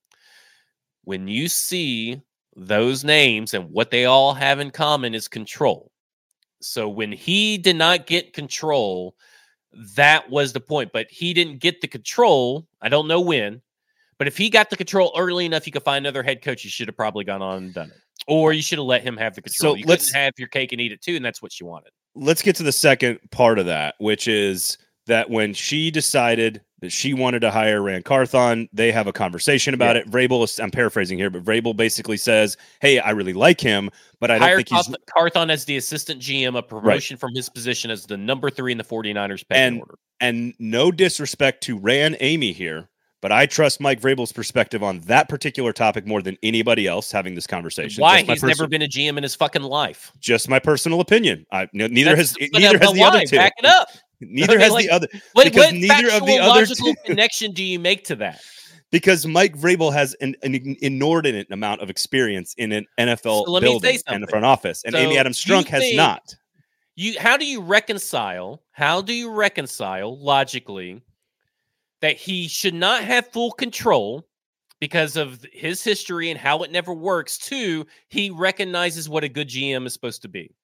When 1.05 1.29
you 1.29 1.49
see 1.49 2.21
those 2.55 3.03
names 3.05 3.55
and 3.55 3.71
what 3.71 3.91
they 3.91 4.05
all 4.05 4.35
have 4.35 4.61
in 4.61 4.71
common 4.71 5.15
is 5.15 5.27
control. 5.27 5.91
So 6.61 6.89
when 6.89 7.11
he 7.13 7.59
did 7.59 7.77
not 7.77 8.07
get 8.07 8.35
control, 8.35 9.17
that 9.97 10.31
was 10.31 10.53
the 10.53 10.61
point. 10.61 10.93
But 10.93 11.07
he 11.11 11.35
didn't 11.35 11.59
get 11.59 11.81
the 11.81 11.89
control. 11.89 12.67
I 12.81 12.89
don't 12.89 13.09
know 13.09 13.21
when, 13.21 13.63
But 14.23 14.29
if 14.29 14.37
he 14.37 14.51
got 14.51 14.71
the 14.71 14.77
control 14.77 15.13
early 15.17 15.47
enough, 15.47 15.67
you 15.67 15.73
could 15.73 15.83
find 15.83 16.07
another 16.07 16.23
head 16.23 16.43
coach. 16.43 16.63
You 16.63 16.71
should 16.71 16.87
have 16.87 16.97
probably 16.97 17.25
gone 17.25 17.43
on 17.43 17.65
and 17.65 17.75
done 17.75 17.91
it, 17.91 17.97
or 18.29 18.53
you 18.53 18.63
should 18.63 18.79
have 18.79 18.87
let 18.87 19.03
him 19.03 19.17
have 19.17 19.35
the 19.35 19.43
control. 19.43 19.73
So 19.73 19.77
you 19.77 19.85
let's 19.85 20.13
have 20.13 20.33
your 20.39 20.47
cake 20.47 20.71
and 20.71 20.81
eat 20.81 20.93
it 20.93 21.03
too, 21.03 21.17
and 21.17 21.25
that's 21.25 21.43
what 21.43 21.53
she 21.53 21.65
wanted. 21.65 21.91
Let's 22.15 22.41
get 22.41 22.55
to 22.57 22.63
the 22.63 22.71
second 22.71 23.19
part 23.33 23.59
of 23.59 23.67
that, 23.67 23.97
which 23.99 24.29
is 24.29 24.79
that 25.07 25.31
when 25.31 25.55
she 25.55 25.91
decided 25.91 26.63
that 26.83 26.91
she 26.91 27.15
wanted 27.15 27.41
to 27.41 27.51
hire 27.51 27.81
Ran 27.81 28.03
Carthon. 28.03 28.69
They 28.73 28.93
have 28.93 29.07
a 29.07 29.13
conversation 29.13 29.73
about 29.73 29.97
yeah. 29.97 30.03
it. 30.03 30.11
Vrabel, 30.11 30.45
is, 30.45 30.59
I'm 30.59 30.71
paraphrasing 30.71 31.17
here, 31.17 31.31
but 31.31 31.45
Vrabel 31.45 31.75
basically 31.75 32.17
says, 32.17 32.57
"Hey, 32.81 32.99
I 32.99 33.11
really 33.11 33.33
like 33.33 33.61
him, 33.61 33.89
but 34.21 34.31
I 34.31 34.35
don't 34.35 34.49
hire 34.49 34.57
think 34.57 34.69
he's 34.69 34.95
Carthon 35.17 35.49
as 35.49 35.65
the 35.65 35.77
assistant 35.77 36.21
GM, 36.21 36.59
a 36.59 36.63
promotion 36.63 37.15
right. 37.15 37.21
from 37.21 37.35
his 37.35 37.49
position 37.49 37.91
as 37.91 38.05
the 38.05 38.17
number 38.17 38.51
three 38.51 38.73
in 38.73 38.79
the 38.79 38.85
49ers 38.85 39.49
pecking 39.49 39.63
and, 39.63 39.79
order." 39.81 39.95
And 40.21 40.55
no 40.59 40.93
disrespect 40.93 41.63
to 41.65 41.79
Ran 41.79 42.17
Amy 42.21 42.53
here, 42.53 42.89
but 43.21 43.31
I 43.31 43.47
trust 43.47 43.81
Mike 43.81 44.01
Vrabel's 44.01 44.33
perspective 44.33 44.83
on 44.83 44.99
that 45.01 45.29
particular 45.29 45.73
topic 45.73 46.05
more 46.05 46.21
than 46.21 46.37
anybody 46.43 46.89
else 46.89 47.13
having 47.13 47.37
this 47.37 47.47
conversation. 47.47 48.03
Why 48.03 48.23
he's 48.23 48.43
never 48.43 48.67
been 48.67 48.83
a 48.83 48.89
GM 48.89 49.17
in 49.17 49.23
his 49.23 49.37
fucking 49.37 49.63
life? 49.63 50.11
Just 50.19 50.49
my 50.49 50.59
personal 50.59 51.01
opinion. 51.01 51.47
I 51.53 51.69
neither 51.73 52.17
That's, 52.17 52.37
has 52.37 52.51
neither 52.53 52.79
has 52.79 52.93
the 52.93 52.99
why? 52.99 53.07
other 53.07 53.25
two. 53.25 53.37
Back 53.37 53.53
it 53.59 53.67
up. 53.67 53.89
Neither 54.29 54.59
has 54.59 54.73
like, 54.73 54.87
the 54.87 54.91
other. 54.91 55.09
What, 55.33 55.45
because 55.45 55.73
what 55.73 55.75
neither 55.75 56.11
of 56.11 56.27
the 56.27 56.39
other 56.39 56.66
two, 56.66 56.95
connection 57.05 57.53
do 57.53 57.64
you 57.64 57.79
make 57.79 58.05
to 58.05 58.16
that? 58.16 58.41
Because 58.91 59.27
Mike 59.27 59.57
Vrabel 59.57 59.93
has 59.93 60.14
an, 60.20 60.37
an 60.43 60.55
inordinate 60.83 61.51
amount 61.51 61.81
of 61.81 61.89
experience 61.89 62.55
in 62.59 62.73
an 62.73 62.87
NFL 62.99 63.47
so 63.47 63.61
building 63.61 63.99
and 64.07 64.23
the 64.23 64.27
front 64.27 64.45
office, 64.45 64.83
and 64.85 64.95
so 64.95 64.99
Amy 64.99 65.16
Adams 65.16 65.43
Strunk 65.43 65.66
has 65.68 65.95
not. 65.95 66.35
You, 66.95 67.18
how 67.18 67.39
do 67.39 67.47
you 67.47 67.62
reconcile? 67.62 68.62
How 68.73 69.01
do 69.01 69.14
you 69.14 69.31
reconcile 69.31 70.20
logically 70.23 71.01
that 72.03 72.16
he 72.16 72.49
should 72.49 72.75
not 72.75 73.03
have 73.03 73.29
full 73.29 73.53
control 73.53 74.29
because 74.79 75.16
of 75.16 75.47
his 75.53 75.83
history 75.83 76.31
and 76.31 76.39
how 76.39 76.62
it 76.62 76.70
never 76.70 76.93
works? 76.93 77.39
Two, 77.39 77.87
he 78.09 78.29
recognizes 78.29 79.09
what 79.09 79.25
a 79.25 79.29
good 79.29 79.49
GM 79.49 79.87
is 79.87 79.95
supposed 79.95 80.20
to 80.20 80.29
be 80.29 80.55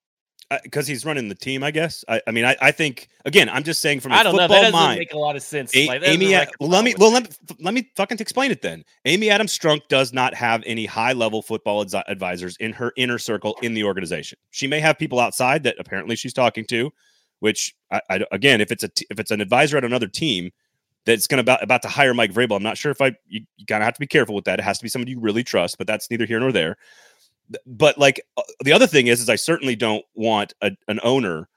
because 0.62 0.86
he's 0.86 1.04
running 1.04 1.28
the 1.28 1.34
team, 1.34 1.62
I 1.62 1.70
guess. 1.70 2.04
I, 2.08 2.22
I 2.26 2.30
mean, 2.30 2.44
I, 2.44 2.56
I, 2.60 2.70
think 2.70 3.08
again, 3.24 3.48
I'm 3.48 3.64
just 3.64 3.82
saying 3.82 4.00
from 4.00 4.12
a 4.12 4.16
I 4.16 4.22
don't 4.22 4.32
football 4.32 4.48
know. 4.48 4.54
That 4.54 4.60
doesn't 4.60 4.72
mind, 4.72 4.98
make 4.98 5.12
a 5.12 5.18
lot 5.18 5.36
of 5.36 5.42
sense. 5.42 5.76
A- 5.76 5.86
like, 5.86 6.02
Amy, 6.04 6.32
well, 6.58 6.70
let 6.70 6.84
me 6.84 6.94
well 6.98 7.12
let 7.12 7.24
me, 7.24 7.56
let 7.60 7.74
me 7.74 7.90
fucking 7.96 8.18
explain 8.18 8.50
it 8.50 8.62
then. 8.62 8.84
Amy 9.04 9.30
Adams 9.30 9.56
Strunk 9.56 9.80
does 9.88 10.12
not 10.12 10.34
have 10.34 10.62
any 10.64 10.86
high 10.86 11.12
level 11.12 11.42
football 11.42 11.84
advisors 12.08 12.56
in 12.58 12.72
her 12.72 12.92
inner 12.96 13.18
circle 13.18 13.56
in 13.62 13.74
the 13.74 13.84
organization. 13.84 14.38
She 14.50 14.66
may 14.66 14.80
have 14.80 14.98
people 14.98 15.20
outside 15.20 15.64
that 15.64 15.76
apparently 15.78 16.16
she's 16.16 16.32
talking 16.32 16.64
to, 16.66 16.90
which 17.40 17.74
I, 17.90 18.00
I 18.08 18.24
again, 18.32 18.60
if 18.60 18.72
it's 18.72 18.84
a 18.84 18.88
t- 18.88 19.06
if 19.10 19.20
it's 19.20 19.30
an 19.30 19.40
advisor 19.40 19.76
at 19.76 19.84
another 19.84 20.08
team 20.08 20.50
that's 21.04 21.26
going 21.26 21.38
to 21.38 21.42
about 21.42 21.62
about 21.62 21.82
to 21.82 21.88
hire 21.88 22.14
Mike 22.14 22.32
Vrabel, 22.32 22.56
I'm 22.56 22.62
not 22.62 22.78
sure 22.78 22.90
if 22.90 23.02
I 23.02 23.08
you, 23.26 23.42
you 23.56 23.66
kind 23.66 23.82
of 23.82 23.84
have 23.84 23.94
to 23.94 24.00
be 24.00 24.06
careful 24.06 24.34
with 24.34 24.46
that. 24.46 24.58
It 24.58 24.62
has 24.62 24.78
to 24.78 24.84
be 24.84 24.88
somebody 24.88 25.12
you 25.12 25.20
really 25.20 25.44
trust, 25.44 25.76
but 25.76 25.86
that's 25.86 26.10
neither 26.10 26.24
here 26.24 26.40
nor 26.40 26.52
there 26.52 26.78
but 27.66 27.98
like 27.98 28.20
uh, 28.36 28.42
the 28.64 28.72
other 28.72 28.86
thing 28.86 29.06
is, 29.06 29.20
is 29.20 29.28
I 29.28 29.36
certainly 29.36 29.76
don't 29.76 30.04
want 30.14 30.54
a, 30.62 30.72
an 30.88 31.00
owner 31.02 31.48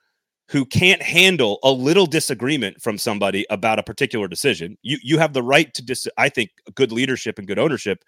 who 0.50 0.66
can't 0.66 1.02
handle 1.02 1.60
a 1.64 1.72
little 1.72 2.06
disagreement 2.06 2.82
from 2.82 2.98
somebody 2.98 3.46
about 3.50 3.80
a 3.80 3.84
particular 3.84 4.28
decision. 4.28 4.78
You 4.82 4.98
you 5.02 5.18
have 5.18 5.34
the 5.34 5.44
right 5.44 5.74
to 5.74 5.82
dis. 5.82 6.08
I 6.18 6.30
think 6.30 6.50
good 6.76 6.92
leadership 6.92 7.39
and 7.39 7.48
good 7.48 7.60
ownership 7.60 8.04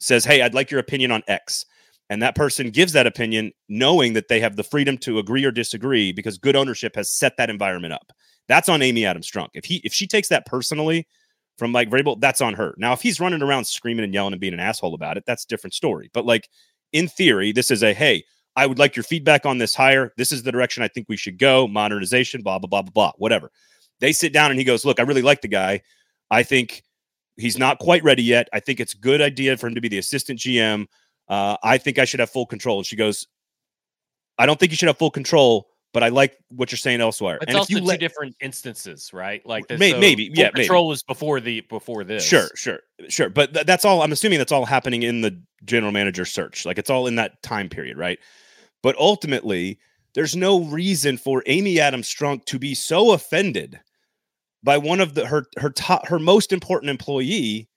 says, 0.00 0.24
"Hey, 0.24 0.42
I'd 0.42 0.54
like 0.54 0.70
your 0.70 0.80
opinion 0.80 1.10
on 1.10 1.22
X," 1.28 1.64
and 2.08 2.22
that 2.22 2.36
person 2.36 2.70
gives 2.70 2.92
that 2.94 3.06
opinion, 3.06 3.52
knowing 3.68 4.14
that 4.14 4.28
they 4.28 4.40
have 4.40 4.56
the 4.56 4.64
freedom 4.64 4.96
to 4.98 5.18
agree 5.18 5.44
or 5.44 5.50
disagree 5.50 6.12
because 6.12 6.38
good 6.38 6.56
ownership 6.56 6.96
has 6.96 7.14
set 7.14 7.36
that 7.36 7.50
environment 7.50 7.92
up. 7.92 8.12
That's 8.48 8.68
on 8.68 8.82
Amy 8.82 9.04
Adams 9.04 9.30
Strunk. 9.30 9.48
If 9.54 9.66
he 9.66 9.82
if 9.84 9.92
she 9.92 10.06
takes 10.06 10.28
that 10.28 10.46
personally 10.46 11.06
from 11.58 11.70
Mike 11.70 11.90
Vrabel, 11.90 12.20
that's 12.20 12.40
on 12.40 12.54
her. 12.54 12.74
Now, 12.78 12.92
if 12.94 13.02
he's 13.02 13.20
running 13.20 13.42
around 13.42 13.66
screaming 13.66 14.04
and 14.04 14.14
yelling 14.14 14.32
and 14.32 14.40
being 14.40 14.54
an 14.54 14.60
asshole 14.60 14.94
about 14.94 15.16
it, 15.16 15.24
that's 15.26 15.44
a 15.44 15.48
different 15.48 15.74
story. 15.74 16.10
But 16.12 16.24
like 16.26 16.48
in 16.94 17.08
theory, 17.08 17.52
this 17.52 17.70
is 17.70 17.82
a 17.82 17.92
hey, 17.92 18.24
I 18.56 18.66
would 18.66 18.78
like 18.78 18.96
your 18.96 19.02
feedback 19.02 19.44
on 19.44 19.58
this 19.58 19.74
hire. 19.74 20.12
This 20.16 20.32
is 20.32 20.42
the 20.42 20.52
direction 20.52 20.82
I 20.82 20.88
think 20.88 21.08
we 21.08 21.16
should 21.16 21.38
go. 21.38 21.68
Modernization, 21.68 22.40
blah, 22.40 22.58
blah, 22.58 22.68
blah, 22.68 22.82
blah, 22.82 22.92
blah, 22.92 23.12
whatever. 23.18 23.50
They 24.00 24.12
sit 24.12 24.32
down 24.32 24.50
and 24.50 24.58
he 24.58 24.64
goes, 24.64 24.84
Look, 24.84 25.00
I 25.00 25.02
really 25.02 25.22
like 25.22 25.42
the 25.42 25.48
guy. 25.48 25.82
I 26.30 26.44
think 26.44 26.84
he's 27.36 27.58
not 27.58 27.80
quite 27.80 28.02
ready 28.04 28.22
yet. 28.22 28.48
I 28.52 28.60
think 28.60 28.80
it's 28.80 28.94
a 28.94 28.98
good 28.98 29.20
idea 29.20 29.56
for 29.56 29.66
him 29.66 29.74
to 29.74 29.80
be 29.80 29.88
the 29.88 29.98
assistant 29.98 30.38
GM. 30.38 30.86
Uh, 31.28 31.56
I 31.62 31.78
think 31.78 31.98
I 31.98 32.04
should 32.04 32.20
have 32.20 32.30
full 32.30 32.46
control. 32.46 32.78
And 32.78 32.86
she 32.86 32.96
goes, 32.96 33.26
I 34.38 34.46
don't 34.46 34.58
think 34.58 34.72
you 34.72 34.76
should 34.76 34.88
have 34.88 34.98
full 34.98 35.10
control, 35.10 35.68
but 35.94 36.02
I 36.02 36.08
like 36.08 36.36
what 36.48 36.72
you're 36.72 36.76
saying 36.76 37.00
elsewhere. 37.00 37.38
It's 37.40 37.46
and 37.46 37.56
also 37.56 37.78
two 37.78 37.80
let, 37.80 38.00
different 38.00 38.34
instances, 38.40 39.12
right? 39.12 39.46
Like 39.46 39.68
this, 39.68 39.78
maybe, 39.78 39.92
so 39.92 40.00
maybe 40.00 40.30
yeah, 40.34 40.50
control 40.50 40.82
maybe. 40.82 40.88
was 40.90 41.02
before 41.04 41.40
the 41.40 41.60
before 41.62 42.02
this. 42.02 42.24
Sure, 42.26 42.48
sure, 42.56 42.80
sure. 43.08 43.30
But 43.30 43.54
th- 43.54 43.64
that's 43.64 43.84
all. 43.84 44.02
I'm 44.02 44.10
assuming 44.10 44.38
that's 44.38 44.52
all 44.52 44.66
happening 44.66 45.04
in 45.04 45.20
the 45.20 45.40
general 45.64 45.92
manager 45.92 46.24
search. 46.24 46.66
Like 46.66 46.78
it's 46.78 46.90
all 46.90 47.06
in 47.06 47.14
that 47.14 47.40
time 47.44 47.68
period, 47.68 47.96
right? 47.96 48.18
But 48.82 48.96
ultimately, 48.98 49.78
there's 50.14 50.34
no 50.34 50.64
reason 50.64 51.16
for 51.16 51.44
Amy 51.46 51.78
Adams 51.78 52.12
Strunk 52.12 52.44
to 52.46 52.58
be 52.58 52.74
so 52.74 53.12
offended 53.12 53.80
by 54.64 54.78
one 54.78 55.00
of 55.00 55.14
the 55.14 55.26
her 55.26 55.46
her 55.58 55.70
top 55.70 56.08
her 56.08 56.18
most 56.18 56.52
important 56.52 56.90
employee 56.90 57.68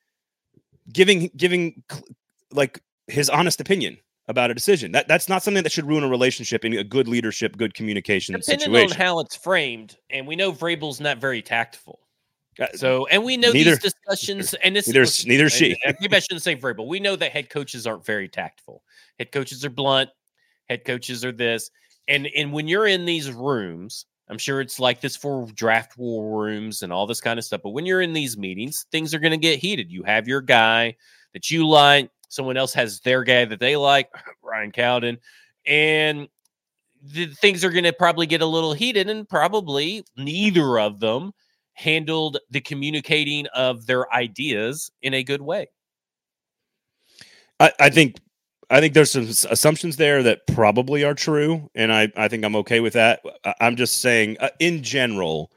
giving 0.91 1.29
giving 1.37 1.83
like 2.51 2.81
his 3.05 3.29
honest 3.29 3.61
opinion 3.61 3.97
about 4.27 4.51
a 4.51 4.53
decision. 4.53 4.91
That 4.91 5.07
that's 5.07 5.29
not 5.29 5.43
something 5.43 5.63
that 5.63 5.71
should 5.71 5.87
ruin 5.87 6.03
a 6.03 6.07
relationship 6.07 6.65
in 6.65 6.73
a 6.73 6.83
good 6.83 7.07
leadership, 7.07 7.57
good 7.57 7.73
communication 7.73 8.35
Depending 8.35 8.65
situation. 8.65 8.91
on 8.91 8.97
how 8.97 9.19
it's 9.19 9.35
framed, 9.35 9.97
and 10.09 10.27
we 10.27 10.35
know 10.35 10.51
Vrabel's 10.51 10.99
not 10.99 11.17
very 11.17 11.41
tactful. 11.41 11.99
Uh, 12.59 12.65
so, 12.73 13.05
and 13.07 13.23
we 13.23 13.37
know 13.37 13.51
neither, 13.51 13.71
these 13.71 13.79
discussions, 13.79 14.53
and 14.55 14.75
this 14.75 14.87
neither, 14.87 15.05
neither 15.25 15.49
she. 15.49 15.77
Maybe 16.01 16.15
I 16.15 16.19
shouldn't 16.19 16.41
say 16.41 16.55
Vrabel. 16.55 16.87
We 16.87 16.99
know 16.99 17.15
that 17.15 17.31
head 17.31 17.49
coaches 17.49 17.85
aren't 17.85 18.05
very 18.05 18.27
tactful. 18.27 18.81
Head 19.19 19.31
coaches 19.31 19.63
are 19.63 19.69
blunt. 19.69 20.09
Head 20.67 20.83
coaches 20.83 21.23
are 21.23 21.31
this, 21.31 21.69
and 22.07 22.27
and 22.35 22.51
when 22.51 22.67
you're 22.67 22.87
in 22.87 23.05
these 23.05 23.31
rooms, 23.31 24.05
I'm 24.27 24.37
sure 24.37 24.59
it's 24.59 24.79
like 24.79 25.01
this 25.01 25.15
for 25.15 25.47
draft 25.53 25.97
war 25.97 26.43
rooms 26.43 26.81
and 26.81 26.91
all 26.91 27.07
this 27.07 27.21
kind 27.21 27.39
of 27.39 27.45
stuff. 27.45 27.61
But 27.63 27.69
when 27.69 27.85
you're 27.85 28.01
in 28.01 28.13
these 28.13 28.37
meetings, 28.37 28.85
things 28.91 29.13
are 29.13 29.19
going 29.19 29.31
to 29.31 29.37
get 29.37 29.59
heated. 29.59 29.91
You 29.91 30.03
have 30.03 30.27
your 30.27 30.41
guy 30.41 30.95
that 31.33 31.49
you 31.49 31.67
like 31.67 32.09
Someone 32.29 32.57
else 32.57 32.73
has 32.73 32.99
their 33.01 33.23
guy 33.23 33.45
that 33.45 33.59
they 33.59 33.75
like, 33.75 34.09
Ryan 34.43 34.71
Cowden, 34.71 35.17
and 35.65 36.27
the 37.01 37.27
things 37.27 37.63
are 37.63 37.69
going 37.69 37.83
to 37.83 37.93
probably 37.93 38.25
get 38.25 38.41
a 38.41 38.45
little 38.45 38.73
heated, 38.73 39.09
and 39.09 39.27
probably 39.27 40.03
neither 40.17 40.79
of 40.79 40.99
them 40.99 41.31
handled 41.73 42.37
the 42.49 42.61
communicating 42.61 43.45
of 43.47 43.85
their 43.85 44.11
ideas 44.13 44.91
in 45.01 45.13
a 45.13 45.23
good 45.23 45.41
way. 45.41 45.67
I, 47.59 47.71
I 47.79 47.89
think 47.89 48.17
I 48.69 48.81
think 48.81 48.93
there's 48.93 49.11
some 49.11 49.27
assumptions 49.49 49.95
there 49.95 50.21
that 50.23 50.45
probably 50.47 51.03
are 51.03 51.13
true, 51.13 51.69
and 51.73 51.93
I, 51.93 52.11
I 52.17 52.27
think 52.27 52.43
I'm 52.43 52.55
okay 52.57 52.81
with 52.81 52.93
that. 52.93 53.21
I'm 53.61 53.77
just 53.77 54.01
saying, 54.01 54.37
uh, 54.41 54.49
in 54.59 54.83
general, 54.83 55.51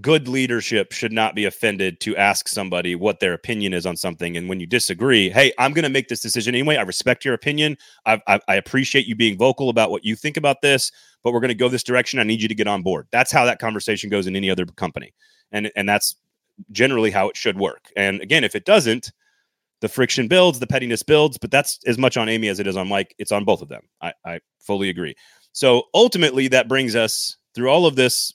good 0.00 0.26
leadership 0.26 0.92
should 0.92 1.12
not 1.12 1.34
be 1.34 1.44
offended 1.44 2.00
to 2.00 2.16
ask 2.16 2.48
somebody 2.48 2.94
what 2.94 3.20
their 3.20 3.34
opinion 3.34 3.74
is 3.74 3.84
on 3.84 3.96
something. 3.96 4.36
And 4.36 4.48
when 4.48 4.58
you 4.58 4.66
disagree, 4.66 5.28
hey, 5.28 5.52
I'm 5.58 5.72
going 5.72 5.82
to 5.82 5.90
make 5.90 6.08
this 6.08 6.20
decision 6.20 6.54
anyway. 6.54 6.76
I 6.76 6.82
respect 6.82 7.24
your 7.24 7.34
opinion. 7.34 7.76
I, 8.06 8.20
I, 8.26 8.40
I, 8.48 8.54
appreciate 8.54 9.06
you 9.06 9.14
being 9.14 9.36
vocal 9.36 9.68
about 9.68 9.90
what 9.90 10.04
you 10.04 10.16
think 10.16 10.38
about 10.38 10.62
this, 10.62 10.90
but 11.22 11.32
we're 11.32 11.40
going 11.40 11.48
to 11.48 11.54
go 11.54 11.68
this 11.68 11.82
direction. 11.82 12.18
I 12.18 12.24
need 12.24 12.40
you 12.40 12.48
to 12.48 12.54
get 12.54 12.66
on 12.66 12.82
board. 12.82 13.06
That's 13.12 13.30
how 13.30 13.44
that 13.44 13.58
conversation 13.58 14.08
goes 14.08 14.26
in 14.26 14.34
any 14.34 14.48
other 14.48 14.64
company. 14.64 15.12
And, 15.52 15.70
and 15.76 15.86
that's 15.86 16.16
generally 16.70 17.10
how 17.10 17.28
it 17.28 17.36
should 17.36 17.58
work. 17.58 17.92
And 17.94 18.22
again, 18.22 18.44
if 18.44 18.54
it 18.54 18.64
doesn't, 18.64 19.12
the 19.82 19.88
friction 19.88 20.26
builds, 20.26 20.58
the 20.58 20.66
pettiness 20.66 21.02
builds, 21.02 21.36
but 21.36 21.50
that's 21.50 21.80
as 21.86 21.98
much 21.98 22.16
on 22.16 22.28
Amy 22.28 22.48
as 22.48 22.60
it 22.60 22.66
is 22.66 22.76
on 22.76 22.88
Mike. 22.88 23.14
It's 23.18 23.32
on 23.32 23.44
both 23.44 23.60
of 23.60 23.68
them. 23.68 23.82
I, 24.00 24.14
I 24.24 24.40
fully 24.60 24.88
agree. 24.88 25.14
So 25.52 25.84
ultimately, 25.92 26.48
that 26.48 26.68
brings 26.68 26.96
us 26.96 27.36
through 27.54 27.68
all 27.68 27.84
of 27.84 27.96
this 27.96 28.32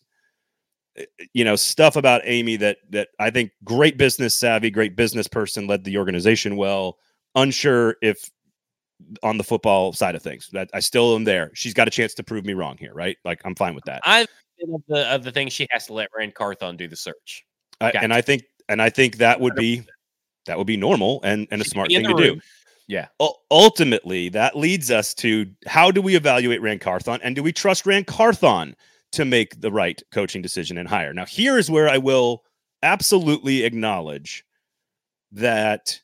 you 1.33 1.43
know 1.43 1.55
stuff 1.55 1.95
about 1.95 2.21
Amy 2.25 2.55
that 2.57 2.77
that 2.89 3.09
I 3.19 3.29
think 3.29 3.51
great 3.63 3.97
business 3.97 4.35
savvy, 4.35 4.69
great 4.69 4.95
business 4.95 5.27
person, 5.27 5.67
led 5.67 5.83
the 5.83 5.97
organization 5.97 6.55
well. 6.55 6.97
Unsure 7.35 7.97
if 8.01 8.29
on 9.21 9.37
the 9.37 9.43
football 9.43 9.93
side 9.93 10.15
of 10.15 10.23
things 10.23 10.49
that 10.53 10.69
I 10.73 10.79
still 10.79 11.15
am 11.15 11.23
there. 11.23 11.51
She's 11.53 11.73
got 11.73 11.87
a 11.87 11.91
chance 11.91 12.13
to 12.15 12.23
prove 12.23 12.45
me 12.45 12.53
wrong 12.53 12.77
here, 12.77 12.93
right? 12.93 13.17
Like 13.23 13.41
I'm 13.45 13.55
fine 13.55 13.75
with 13.75 13.85
that. 13.85 14.01
I've 14.05 14.27
of 14.73 14.81
the 14.87 15.07
of 15.13 15.23
the 15.23 15.31
thing 15.31 15.49
she 15.49 15.67
has 15.69 15.85
to 15.87 15.93
let 15.93 16.09
Ran 16.17 16.31
Carthon 16.31 16.77
do 16.77 16.87
the 16.87 16.95
search, 16.95 17.45
I, 17.79 17.91
and 17.91 18.13
I 18.13 18.21
think 18.21 18.43
and 18.69 18.81
I 18.81 18.89
think 18.89 19.17
that 19.17 19.39
would 19.39 19.55
be 19.55 19.83
that 20.47 20.57
would 20.57 20.67
be 20.67 20.77
normal 20.77 21.21
and 21.23 21.47
and 21.51 21.61
a 21.61 21.65
smart 21.65 21.89
thing 21.89 22.03
to 22.03 22.09
room. 22.09 22.35
do. 22.35 22.41
Yeah. 22.87 23.07
U- 23.19 23.33
ultimately, 23.51 24.29
that 24.29 24.55
leads 24.55 24.89
us 24.91 25.13
to 25.15 25.45
how 25.67 25.91
do 25.91 26.01
we 26.01 26.15
evaluate 26.15 26.61
Ran 26.61 26.79
Carthon 26.79 27.19
and 27.21 27.35
do 27.35 27.43
we 27.43 27.51
trust 27.51 27.85
Ran 27.85 28.05
Carthon 28.05 28.75
to 29.17 29.25
make 29.25 29.59
the 29.59 29.71
right 29.71 30.01
coaching 30.11 30.41
decision 30.41 30.77
and 30.77 30.87
hire. 30.87 31.13
Now, 31.13 31.25
here 31.25 31.57
is 31.57 31.69
where 31.69 31.89
I 31.89 31.97
will 31.97 32.43
absolutely 32.83 33.63
acknowledge 33.63 34.45
that 35.31 35.99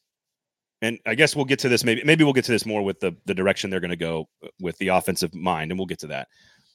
and 0.82 0.99
I 1.05 1.16
guess 1.16 1.36
we'll 1.36 1.45
get 1.45 1.59
to 1.59 1.70
this 1.70 1.86
maybe 1.86 2.03
maybe 2.03 2.24
we'll 2.24 2.34
get 2.34 2.45
to 2.45 2.51
this 2.51 2.66
more 2.66 2.84
with 2.84 2.99
the 2.99 3.16
the 3.26 3.34
direction 3.34 3.70
they're 3.70 3.80
going 3.80 3.91
to 3.91 3.95
go 3.95 4.28
uh, 4.43 4.49
with 4.59 4.78
the 4.80 4.89
offensive 4.89 5.34
mind 5.34 5.72
and 5.72 5.80
we'll 5.80 5.86
get 5.86 5.99
to 5.99 6.07
that. 6.07 6.28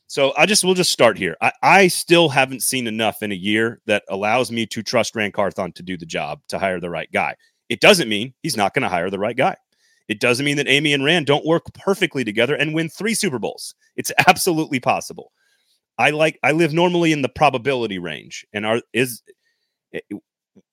So 0.07 0.33
I 0.39 0.47
just 0.47 0.65
we'll 0.65 0.75
just 0.75 0.93
start 0.93 1.19
here. 1.19 1.37
I, 1.43 1.53
I 1.63 1.89
still 1.89 2.29
haven't 2.29 2.63
seen 2.63 2.87
enough 2.87 3.23
in 3.23 3.33
a 3.33 3.35
year 3.35 3.81
that 3.87 4.05
allows 4.09 4.51
me 4.51 4.65
to 4.67 4.83
trust 4.83 5.17
Ran 5.17 5.33
Carthon 5.33 5.73
to 5.73 5.83
do 5.83 5.99
the 5.99 6.07
job 6.07 6.41
to 6.49 6.59
hire 6.59 6.81
the 6.81 6.89
right 6.89 7.11
guy. 7.13 7.35
It 7.69 7.81
doesn't 7.81 8.09
mean 8.09 8.33
he's 8.43 8.57
not 8.57 8.73
going 8.73 8.85
to 8.85 8.89
hire 8.89 9.11
the 9.11 9.19
right 9.19 9.37
guy. 9.37 9.57
It 10.09 10.21
doesn't 10.21 10.47
mean 10.47 10.57
that 10.57 10.69
Amy 10.69 10.95
and 10.95 11.05
Ran 11.05 11.25
don't 11.25 11.45
work 11.45 11.67
perfectly 11.75 12.25
together 12.25 12.55
and 12.55 12.73
win 12.73 12.89
three 12.89 13.15
Super 13.15 13.39
Bowls. 13.39 13.75
It's 13.97 14.13
absolutely 14.27 14.81
possible. 14.81 15.33
I 15.99 16.11
like 16.11 16.39
I 16.43 16.53
live 16.53 16.73
normally 16.73 17.13
in 17.13 17.23
the 17.23 17.29
probability 17.29 17.99
range, 17.99 18.47
and 18.53 18.65
are 18.65 18.81
is 18.93 19.23
eh, 19.93 20.01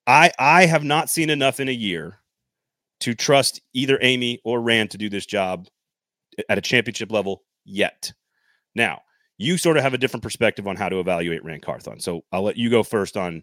I 0.07 0.31
I 0.39 0.65
have 0.65 0.83
not 0.83 1.09
seen 1.09 1.29
enough 1.29 1.59
in 1.59 1.67
a 1.67 1.73
year 1.73 2.19
to 3.01 3.13
trust 3.13 3.61
either 3.73 3.97
Amy 4.01 4.39
or 4.43 4.61
Ran 4.61 4.87
to 4.89 4.97
do 4.97 5.09
this 5.09 5.25
job 5.25 5.67
at 6.49 6.57
a 6.57 6.61
championship 6.61 7.11
level 7.11 7.43
yet. 7.65 8.13
Now, 8.75 9.01
you 9.37 9.57
sort 9.57 9.77
of 9.77 9.83
have 9.83 9.93
a 9.93 9.97
different 9.97 10.23
perspective 10.23 10.67
on 10.67 10.75
how 10.75 10.89
to 10.89 10.99
evaluate 10.99 11.43
Ran 11.43 11.59
Carthon. 11.59 11.99
So 11.99 12.23
I'll 12.31 12.43
let 12.43 12.57
you 12.57 12.69
go 12.69 12.83
first 12.83 13.17
on 13.17 13.41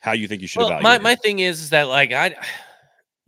how 0.00 0.12
you 0.12 0.28
think 0.28 0.42
you 0.42 0.48
should 0.48 0.60
well, 0.60 0.68
evaluate. 0.68 0.82
My, 0.82 0.98
my 0.98 1.14
thing 1.14 1.38
is, 1.38 1.60
is 1.60 1.70
that 1.70 1.88
like 1.88 2.12
I 2.12 2.34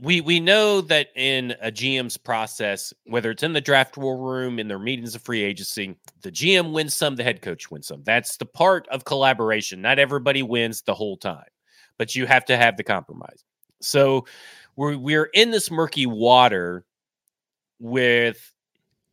we 0.00 0.20
we 0.20 0.40
know 0.40 0.80
that 0.80 1.08
in 1.14 1.54
a 1.62 1.70
GM's 1.70 2.16
process, 2.16 2.92
whether 3.04 3.30
it's 3.30 3.42
in 3.42 3.52
the 3.52 3.60
draft 3.60 3.96
war 3.96 4.18
room, 4.18 4.58
in 4.58 4.66
their 4.66 4.78
meetings 4.78 5.14
of 5.14 5.22
free 5.22 5.42
agency, 5.42 5.96
the 6.22 6.32
GM 6.32 6.72
wins 6.72 6.94
some, 6.94 7.16
the 7.16 7.22
head 7.22 7.42
coach 7.42 7.70
wins 7.70 7.86
some. 7.86 8.02
That's 8.02 8.36
the 8.36 8.46
part 8.46 8.88
of 8.88 9.04
collaboration. 9.04 9.80
Not 9.80 9.98
everybody 9.98 10.42
wins 10.42 10.82
the 10.82 10.94
whole 10.94 11.16
time, 11.16 11.44
but 11.96 12.14
you 12.14 12.26
have 12.26 12.44
to 12.46 12.56
have 12.56 12.76
the 12.76 12.82
compromise. 12.82 13.44
So 13.80 14.26
we're 14.76 14.98
we're 14.98 15.30
in 15.34 15.50
this 15.52 15.70
murky 15.70 16.06
water 16.06 16.84
with 17.78 18.52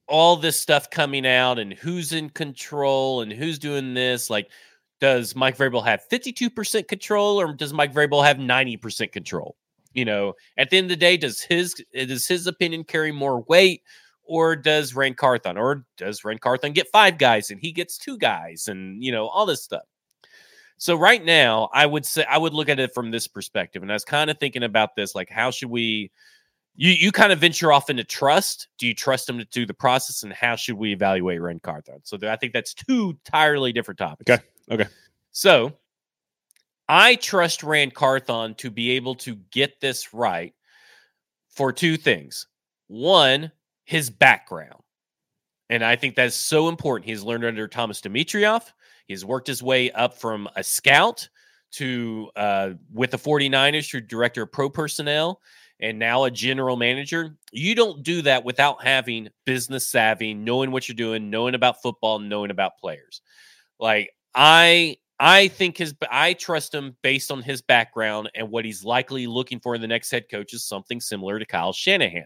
all 0.07 0.35
this 0.35 0.59
stuff 0.59 0.89
coming 0.89 1.25
out 1.25 1.59
and 1.59 1.73
who's 1.73 2.11
in 2.11 2.29
control 2.29 3.21
and 3.21 3.31
who's 3.31 3.59
doing 3.59 3.93
this. 3.93 4.29
Like, 4.29 4.49
does 4.99 5.35
Mike 5.35 5.57
Vrabel 5.57 5.83
have 5.85 6.01
52% 6.11 6.87
control 6.87 7.39
or 7.39 7.53
does 7.53 7.71
Mike 7.71 7.93
Vrabel 7.93 8.23
have 8.25 8.37
90% 8.37 9.11
control? 9.11 9.55
You 9.93 10.05
know, 10.05 10.33
at 10.57 10.69
the 10.69 10.77
end 10.77 10.85
of 10.85 10.89
the 10.89 10.95
day, 10.95 11.17
does 11.17 11.41
his 11.41 11.75
eh, 11.93 12.05
does 12.05 12.27
his 12.27 12.47
opinion 12.47 12.83
carry 12.83 13.11
more 13.11 13.41
weight, 13.41 13.83
or 14.23 14.55
does 14.55 14.95
Ran 14.95 15.13
Carthon, 15.13 15.57
or 15.57 15.85
does 15.97 16.23
Ran 16.23 16.37
Carthon 16.37 16.71
get 16.71 16.87
five 16.89 17.17
guys 17.17 17.49
and 17.49 17.59
he 17.59 17.71
gets 17.71 17.97
two 17.97 18.17
guys, 18.17 18.67
and 18.67 19.03
you 19.03 19.11
know 19.11 19.27
all 19.27 19.45
this 19.45 19.63
stuff. 19.63 19.83
So 20.77 20.95
right 20.95 21.23
now, 21.23 21.69
I 21.73 21.85
would 21.85 22.05
say 22.05 22.23
I 22.23 22.37
would 22.37 22.53
look 22.53 22.69
at 22.69 22.79
it 22.79 22.93
from 22.93 23.11
this 23.11 23.27
perspective, 23.27 23.83
and 23.83 23.91
I 23.91 23.95
was 23.95 24.05
kind 24.05 24.31
of 24.31 24.39
thinking 24.39 24.63
about 24.63 24.95
this, 24.95 25.13
like 25.13 25.29
how 25.29 25.51
should 25.51 25.69
we? 25.69 26.11
You 26.75 26.91
you 26.91 27.11
kind 27.11 27.33
of 27.33 27.39
venture 27.39 27.71
off 27.73 27.89
into 27.89 28.05
trust. 28.05 28.67
Do 28.77 28.87
you 28.87 28.95
trust 28.95 29.29
him 29.29 29.37
to 29.37 29.45
do 29.45 29.65
the 29.65 29.73
process, 29.73 30.23
and 30.23 30.31
how 30.31 30.55
should 30.55 30.75
we 30.75 30.93
evaluate 30.93 31.41
Ran 31.41 31.59
Carthon? 31.59 31.99
So 32.03 32.17
I 32.23 32.37
think 32.37 32.53
that's 32.53 32.73
two 32.73 33.11
entirely 33.11 33.73
different 33.73 33.97
topics. 33.97 34.31
Okay. 34.31 34.41
Okay. 34.71 34.87
So 35.31 35.73
I 36.93 37.15
trust 37.15 37.63
Ran 37.63 37.89
Carthon 37.89 38.53
to 38.55 38.69
be 38.69 38.91
able 38.91 39.15
to 39.15 39.35
get 39.51 39.79
this 39.79 40.13
right 40.13 40.53
for 41.47 41.71
two 41.71 41.95
things. 41.95 42.47
One, 42.87 43.49
his 43.85 44.09
background. 44.09 44.83
And 45.69 45.85
I 45.85 45.95
think 45.95 46.15
that's 46.15 46.35
so 46.35 46.67
important. 46.67 47.09
He's 47.09 47.23
learned 47.23 47.45
under 47.45 47.65
Thomas 47.69 48.01
Dimitroff. 48.01 48.73
He's 49.07 49.23
worked 49.23 49.47
his 49.47 49.63
way 49.63 49.89
up 49.91 50.19
from 50.19 50.49
a 50.57 50.63
scout 50.65 51.29
to 51.75 52.29
uh, 52.35 52.71
with 52.91 53.11
the 53.11 53.17
49ers 53.17 53.89
to 53.91 54.01
director 54.01 54.41
of 54.41 54.51
pro 54.51 54.69
personnel 54.69 55.39
and 55.79 55.97
now 55.97 56.25
a 56.25 56.31
general 56.31 56.75
manager. 56.75 57.37
You 57.53 57.73
don't 57.73 58.03
do 58.03 58.21
that 58.23 58.43
without 58.43 58.83
having 58.83 59.29
business 59.45 59.87
savvy, 59.87 60.33
knowing 60.33 60.71
what 60.71 60.89
you're 60.89 60.95
doing, 60.97 61.29
knowing 61.29 61.55
about 61.55 61.81
football, 61.81 62.19
knowing 62.19 62.51
about 62.51 62.77
players. 62.81 63.21
Like 63.79 64.11
I 64.35 64.97
I 65.23 65.49
think 65.49 65.77
his 65.77 65.93
I 66.09 66.33
trust 66.33 66.73
him 66.73 66.97
based 67.03 67.31
on 67.31 67.43
his 67.43 67.61
background 67.61 68.31
and 68.33 68.49
what 68.49 68.65
he's 68.65 68.83
likely 68.83 69.27
looking 69.27 69.59
for 69.59 69.75
in 69.75 69.81
the 69.81 69.87
next 69.87 70.09
head 70.09 70.25
coach 70.29 70.51
is 70.51 70.63
something 70.65 70.99
similar 70.99 71.37
to 71.37 71.45
Kyle 71.45 71.73
Shanahan. 71.73 72.25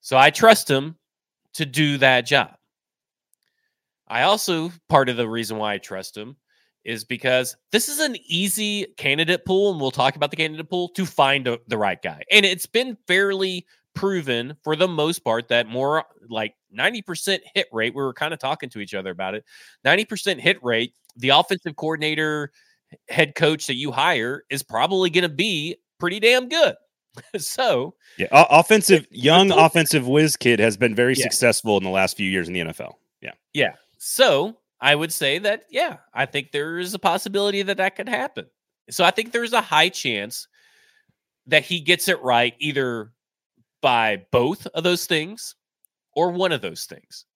So 0.00 0.16
I 0.16 0.30
trust 0.30 0.70
him 0.70 0.96
to 1.52 1.66
do 1.66 1.98
that 1.98 2.22
job. 2.22 2.56
I 4.08 4.22
also 4.22 4.72
part 4.88 5.10
of 5.10 5.18
the 5.18 5.28
reason 5.28 5.58
why 5.58 5.74
I 5.74 5.78
trust 5.78 6.16
him 6.16 6.36
is 6.82 7.04
because 7.04 7.56
this 7.72 7.90
is 7.90 8.00
an 8.00 8.16
easy 8.26 8.86
candidate 8.96 9.44
pool, 9.44 9.70
and 9.70 9.80
we'll 9.80 9.90
talk 9.90 10.16
about 10.16 10.30
the 10.30 10.36
candidate 10.38 10.70
pool 10.70 10.88
to 10.90 11.04
find 11.04 11.46
a, 11.46 11.58
the 11.68 11.78
right 11.78 12.00
guy. 12.00 12.22
And 12.30 12.46
it's 12.46 12.66
been 12.66 12.96
fairly 13.06 13.66
proven 13.94 14.56
for 14.62 14.76
the 14.76 14.88
most 14.88 15.20
part 15.20 15.48
that 15.48 15.66
more 15.66 16.04
like 16.28 16.54
90% 16.76 17.38
hit 17.54 17.66
rate. 17.72 17.94
We 17.94 18.02
were 18.02 18.12
kind 18.12 18.34
of 18.34 18.40
talking 18.40 18.68
to 18.70 18.80
each 18.80 18.94
other 18.94 19.10
about 19.10 19.34
it. 19.34 19.44
90% 19.84 20.40
hit 20.40 20.62
rate 20.62 20.94
the 21.16 21.30
offensive 21.30 21.76
coordinator, 21.76 22.52
head 23.08 23.34
coach 23.34 23.66
that 23.66 23.74
you 23.74 23.92
hire 23.92 24.44
is 24.50 24.62
probably 24.62 25.10
going 25.10 25.22
to 25.22 25.28
be 25.28 25.76
pretty 25.98 26.20
damn 26.20 26.48
good. 26.48 26.74
so, 27.36 27.94
yeah, 28.18 28.26
o- 28.32 28.46
offensive 28.50 29.06
young 29.10 29.52
offensive 29.52 30.08
whiz 30.08 30.36
kid 30.36 30.58
has 30.58 30.76
been 30.76 30.94
very 30.94 31.14
yeah. 31.14 31.22
successful 31.22 31.76
in 31.76 31.84
the 31.84 31.90
last 31.90 32.16
few 32.16 32.28
years 32.28 32.48
in 32.48 32.54
the 32.54 32.60
NFL. 32.60 32.94
Yeah, 33.20 33.32
yeah. 33.52 33.74
So 33.98 34.58
I 34.80 34.94
would 34.94 35.12
say 35.12 35.38
that 35.38 35.64
yeah, 35.70 35.98
I 36.12 36.26
think 36.26 36.50
there 36.50 36.78
is 36.78 36.92
a 36.94 36.98
possibility 36.98 37.62
that 37.62 37.76
that 37.76 37.96
could 37.96 38.08
happen. 38.08 38.46
So 38.90 39.04
I 39.04 39.12
think 39.12 39.32
there's 39.32 39.52
a 39.52 39.60
high 39.60 39.88
chance 39.88 40.48
that 41.46 41.64
he 41.64 41.80
gets 41.80 42.08
it 42.08 42.20
right 42.22 42.54
either 42.58 43.12
by 43.84 44.24
both 44.30 44.66
of 44.68 44.82
those 44.82 45.04
things 45.04 45.56
or 46.16 46.30
one 46.30 46.52
of 46.52 46.62
those 46.62 46.86
things. 46.86 47.26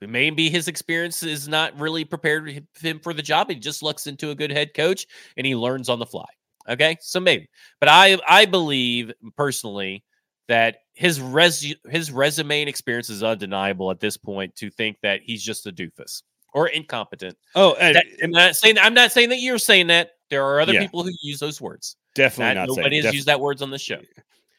Maybe 0.00 0.48
his 0.48 0.66
experience 0.66 1.22
is 1.22 1.46
not 1.46 1.78
really 1.78 2.06
prepared 2.06 2.66
him 2.80 3.00
for 3.00 3.12
the 3.12 3.20
job. 3.20 3.50
He 3.50 3.56
just 3.56 3.82
looks 3.82 4.06
into 4.06 4.30
a 4.30 4.34
good 4.34 4.50
head 4.50 4.72
coach 4.72 5.06
and 5.36 5.46
he 5.46 5.54
learns 5.54 5.90
on 5.90 5.98
the 5.98 6.06
fly. 6.06 6.24
Okay, 6.70 6.96
so 7.02 7.20
maybe, 7.20 7.50
but 7.80 7.90
I 7.90 8.18
I 8.26 8.46
believe 8.46 9.12
personally 9.36 10.02
that 10.48 10.78
his 10.94 11.20
res 11.20 11.74
his 11.90 12.10
resume 12.10 12.62
and 12.62 12.68
experience 12.68 13.10
is 13.10 13.22
undeniable 13.22 13.90
at 13.90 14.00
this 14.00 14.16
point 14.16 14.56
to 14.56 14.70
think 14.70 14.96
that 15.02 15.20
he's 15.22 15.44
just 15.44 15.66
a 15.66 15.72
doofus 15.72 16.22
or 16.54 16.68
incompetent. 16.68 17.36
Oh, 17.54 17.74
and, 17.74 17.96
that, 17.96 18.06
I'm 18.22 18.30
not 18.30 18.56
saying 18.56 18.78
I'm 18.78 18.94
not 18.94 19.12
saying 19.12 19.28
that 19.28 19.40
you're 19.40 19.58
saying 19.58 19.88
that. 19.88 20.12
There 20.30 20.42
are 20.42 20.60
other 20.60 20.72
yeah. 20.72 20.80
people 20.80 21.02
who 21.02 21.10
use 21.20 21.38
those 21.38 21.60
words. 21.60 21.96
Definitely 22.14 22.54
not. 22.54 22.68
Nobody 22.68 23.02
has 23.02 23.14
used 23.14 23.26
that 23.26 23.40
words 23.40 23.60
on 23.60 23.70
the 23.70 23.78
show. 23.78 24.00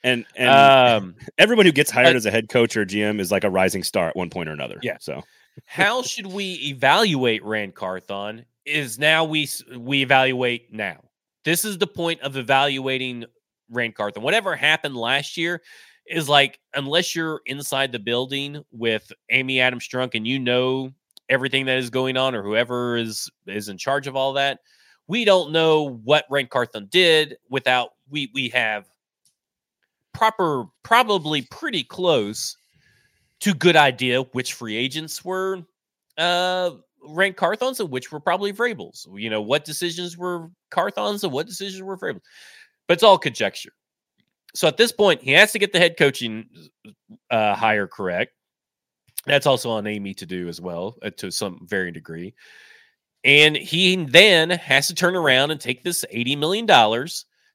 And 0.05 0.23
and 0.35 0.49
um, 0.49 1.15
everyone 1.39 1.65
who 1.65 1.71
gets 1.71 1.89
hired 1.89 2.09
but, 2.09 2.15
as 2.15 2.27
a 2.27 2.31
head 2.31 2.47
coach 2.47 2.77
or 2.77 2.85
GM 2.85 3.19
is 3.19 3.31
like 3.31 3.43
a 3.43 3.49
rising 3.49 3.83
star 3.83 4.07
at 4.07 4.15
one 4.15 4.29
point 4.29 4.47
or 4.47 4.51
another. 4.53 4.79
Yeah. 4.83 4.97
So 4.99 5.23
how 5.65 6.01
should 6.03 6.27
we 6.27 6.53
evaluate 6.63 7.43
Ran 7.43 7.71
Carthon? 7.71 8.45
Is 8.65 8.99
now 8.99 9.25
we 9.25 9.49
we 9.75 10.03
evaluate 10.03 10.71
now. 10.71 11.01
This 11.43 11.65
is 11.65 11.79
the 11.79 11.87
point 11.87 12.21
of 12.21 12.37
evaluating 12.37 13.25
Ran 13.69 13.91
Carthon. 13.91 14.21
Whatever 14.21 14.55
happened 14.55 14.95
last 14.95 15.37
year 15.37 15.61
is 16.05 16.29
like 16.29 16.59
unless 16.75 17.15
you're 17.15 17.41
inside 17.47 17.91
the 17.91 17.99
building 17.99 18.63
with 18.71 19.11
Amy 19.31 19.59
Adams 19.59 19.87
Strunk 19.87 20.13
and 20.13 20.27
you 20.27 20.37
know 20.37 20.91
everything 21.29 21.65
that 21.65 21.79
is 21.79 21.89
going 21.89 22.15
on 22.15 22.35
or 22.35 22.43
whoever 22.43 22.95
is 22.95 23.29
is 23.47 23.69
in 23.69 23.77
charge 23.79 24.05
of 24.05 24.15
all 24.15 24.33
that, 24.33 24.59
we 25.07 25.25
don't 25.25 25.51
know 25.51 25.97
what 26.03 26.25
Ran 26.29 26.45
Carthon 26.47 26.87
did 26.91 27.37
without 27.49 27.89
we 28.09 28.29
we 28.33 28.49
have 28.49 28.85
proper, 30.15 30.65
probably 30.83 31.43
pretty 31.43 31.83
close 31.83 32.57
to 33.41 33.53
good 33.53 33.75
idea 33.75 34.21
which 34.31 34.53
free 34.53 34.75
agents 34.75 35.23
were 35.23 35.61
uh 36.17 36.71
Ran 37.07 37.33
Carthons 37.33 37.79
and 37.79 37.91
which 37.91 38.11
were 38.11 38.19
probably 38.19 38.51
Vrabels. 38.51 39.05
You 39.15 39.29
know, 39.29 39.41
what 39.41 39.65
decisions 39.65 40.17
were 40.17 40.49
Carthons 40.71 41.23
and 41.23 41.31
what 41.31 41.45
decisions 41.45 41.81
were 41.83 41.97
Vrabels. 41.97 42.21
But 42.87 42.95
it's 42.95 43.03
all 43.03 43.17
conjecture. 43.17 43.73
So 44.55 44.67
at 44.67 44.77
this 44.77 44.91
point, 44.91 45.21
he 45.21 45.31
has 45.31 45.51
to 45.51 45.59
get 45.59 45.73
the 45.73 45.79
head 45.79 45.97
coaching 45.97 46.47
uh, 47.29 47.53
hire 47.53 47.87
correct. 47.87 48.31
That's 49.25 49.45
also 49.45 49.69
on 49.69 49.85
Amy 49.85 50.13
to 50.15 50.25
do 50.25 50.47
as 50.47 50.61
well, 50.61 50.95
uh, 51.03 51.09
to 51.17 51.31
some 51.31 51.59
varying 51.67 51.93
degree. 51.93 52.33
And 53.23 53.55
he 53.57 53.95
then 54.05 54.51
has 54.51 54.87
to 54.87 54.95
turn 54.95 55.15
around 55.15 55.51
and 55.51 55.59
take 55.59 55.83
this 55.83 56.05
$80 56.13 56.37
million, 56.37 57.07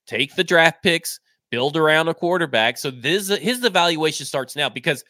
take 0.07 0.35
the 0.35 0.45
draft 0.45 0.83
picks, 0.83 1.21
build 1.51 1.77
around 1.77 2.09
a 2.09 2.15
quarterback. 2.15 2.79
So 2.79 2.91
this 2.91 3.29
his 3.29 3.65
evaluation 3.65 4.27
starts 4.27 4.57
now 4.57 4.69
because 4.69 5.05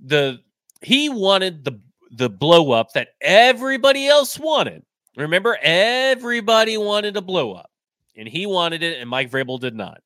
the 0.00 0.40
he 0.82 1.08
wanted 1.08 1.64
the 1.64 1.80
the 2.10 2.30
blow 2.30 2.72
up 2.72 2.92
that 2.92 3.08
everybody 3.20 4.06
else 4.06 4.38
wanted. 4.38 4.82
Remember, 5.16 5.58
everybody 5.62 6.76
wanted 6.76 7.16
a 7.16 7.22
blow 7.22 7.52
up, 7.52 7.70
and 8.16 8.28
he 8.28 8.46
wanted 8.46 8.82
it, 8.82 9.00
and 9.00 9.08
Mike 9.08 9.30
Vrabel 9.30 9.58
did 9.58 9.74
not. 9.74 10.02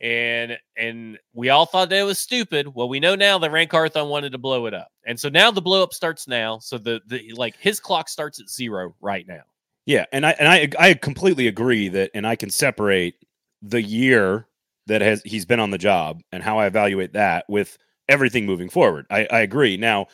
And 0.00 0.58
and 0.76 1.18
we 1.32 1.48
all 1.48 1.64
thought 1.64 1.88
that 1.88 1.98
it 1.98 2.04
was 2.04 2.18
stupid. 2.18 2.74
Well, 2.74 2.88
we 2.88 3.00
know 3.00 3.14
now 3.14 3.38
that 3.38 3.52
Ran 3.52 3.68
Carthon 3.68 4.08
wanted 4.08 4.32
to 4.32 4.38
blow 4.38 4.66
it 4.66 4.74
up, 4.74 4.88
and 5.06 5.18
so 5.18 5.28
now 5.28 5.50
the 5.50 5.62
blow 5.62 5.82
up 5.82 5.94
starts 5.94 6.28
now. 6.28 6.58
So 6.58 6.76
the 6.76 7.00
the 7.06 7.32
like 7.34 7.56
his 7.58 7.80
clock 7.80 8.08
starts 8.08 8.40
at 8.40 8.50
zero 8.50 8.94
right 9.00 9.26
now. 9.26 9.42
Yeah, 9.86 10.04
and 10.12 10.26
I 10.26 10.32
and 10.32 10.48
I 10.48 10.68
I 10.78 10.94
completely 10.94 11.46
agree 11.46 11.88
that, 11.88 12.10
and 12.12 12.26
I 12.26 12.36
can 12.36 12.50
separate 12.50 13.14
the 13.62 13.80
year 13.80 14.46
that 14.86 15.02
has 15.02 15.22
he's 15.24 15.44
been 15.44 15.60
on 15.60 15.70
the 15.70 15.78
job 15.78 16.22
and 16.32 16.42
how 16.42 16.58
I 16.58 16.66
evaluate 16.66 17.12
that 17.14 17.44
with 17.48 17.76
everything 18.08 18.46
moving 18.46 18.68
forward. 18.68 19.06
I, 19.10 19.26
I 19.30 19.40
agree. 19.40 19.76
Now, 19.76 20.06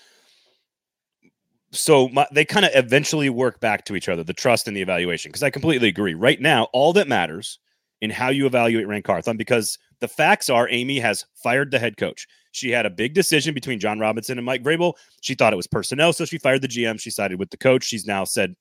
so 1.73 2.09
my, 2.11 2.27
they 2.33 2.45
kind 2.45 2.67
of 2.67 2.73
eventually 2.75 3.31
work 3.31 3.61
back 3.61 3.85
to 3.87 3.97
each 3.97 4.09
other, 4.09 4.23
the 4.23 4.33
trust 4.33 4.69
and 4.69 4.77
the 4.77 4.83
evaluation, 4.83 5.31
because 5.31 5.43
I 5.43 5.51
completely 5.51 5.89
agree. 5.89 6.15
Right 6.15 6.41
now, 6.41 6.69
all 6.73 6.93
that 6.95 7.09
matters 7.09 7.59
in 8.01 8.11
how 8.11 8.29
you 8.29 8.47
evaluate 8.47 8.87
Ran 8.87 9.03
Carthon 9.03 9.37
because 9.37 9.79
the 10.01 10.09
facts 10.09 10.51
are 10.51 10.69
Amy 10.69 10.99
has 10.99 11.25
fired 11.35 11.71
the 11.71 11.79
head 11.79 11.97
coach. 11.97 12.27
She 12.51 12.71
had 12.71 12.85
a 12.85 12.91
big 12.91 13.15
decision 13.15 13.55
between 13.55 13.81
Jon 13.81 13.99
Robinson 13.99 14.37
and 14.37 14.45
Mike 14.45 14.63
Vrabel. 14.63 14.95
She 15.23 15.35
thought 15.35 15.55
it 15.55 15.57
was 15.57 15.67
personnel, 15.67 16.13
so 16.13 16.27
she 16.27 16.37
fired 16.37 16.61
the 16.61 16.69
GM. 16.69 17.01
She 17.01 17.11
sided 17.11 17.39
with 17.39 17.51
the 17.51 17.57
coach. 17.57 17.85
She's 17.85 18.05
now 18.05 18.25
said 18.25 18.55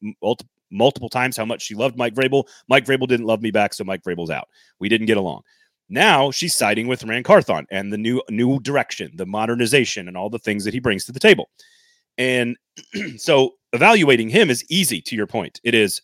multiple 0.72 1.10
times 1.10 1.36
how 1.36 1.44
much 1.44 1.64
she 1.64 1.76
loved 1.76 1.98
Mike 1.98 2.14
Vrabel. 2.14 2.46
Mike 2.70 2.86
Vrabel 2.86 3.08
didn't 3.08 3.26
love 3.26 3.42
me 3.42 3.52
back, 3.52 3.74
so 3.74 3.84
Mike 3.84 4.04
Vrabel's 4.04 4.30
out. 4.30 4.48
We 4.80 4.88
didn't 4.88 5.08
get 5.08 5.18
along. 5.18 5.42
Now 5.92 6.32
she's 6.32 6.56
siding 6.56 6.88
with 6.88 7.04
Ran 7.04 7.22
Carthon 7.22 7.68
and 7.70 7.92
the 7.92 7.98
new 7.98 8.22
new 8.30 8.60
direction, 8.62 9.12
the 9.16 9.26
modernization, 9.26 10.08
and 10.08 10.16
all 10.16 10.30
the 10.30 10.40
things 10.40 10.64
that 10.64 10.74
he 10.74 10.80
brings 10.80 11.04
to 11.06 11.12
the 11.12 11.20
table. 11.20 11.50
And 12.18 12.56
so 13.18 13.52
evaluating 13.74 14.30
him 14.30 14.50
is 14.50 14.66
easy 14.70 15.02
to 15.02 15.16
your 15.16 15.28
point. 15.28 15.60
It 15.66 15.76
is 15.76 16.02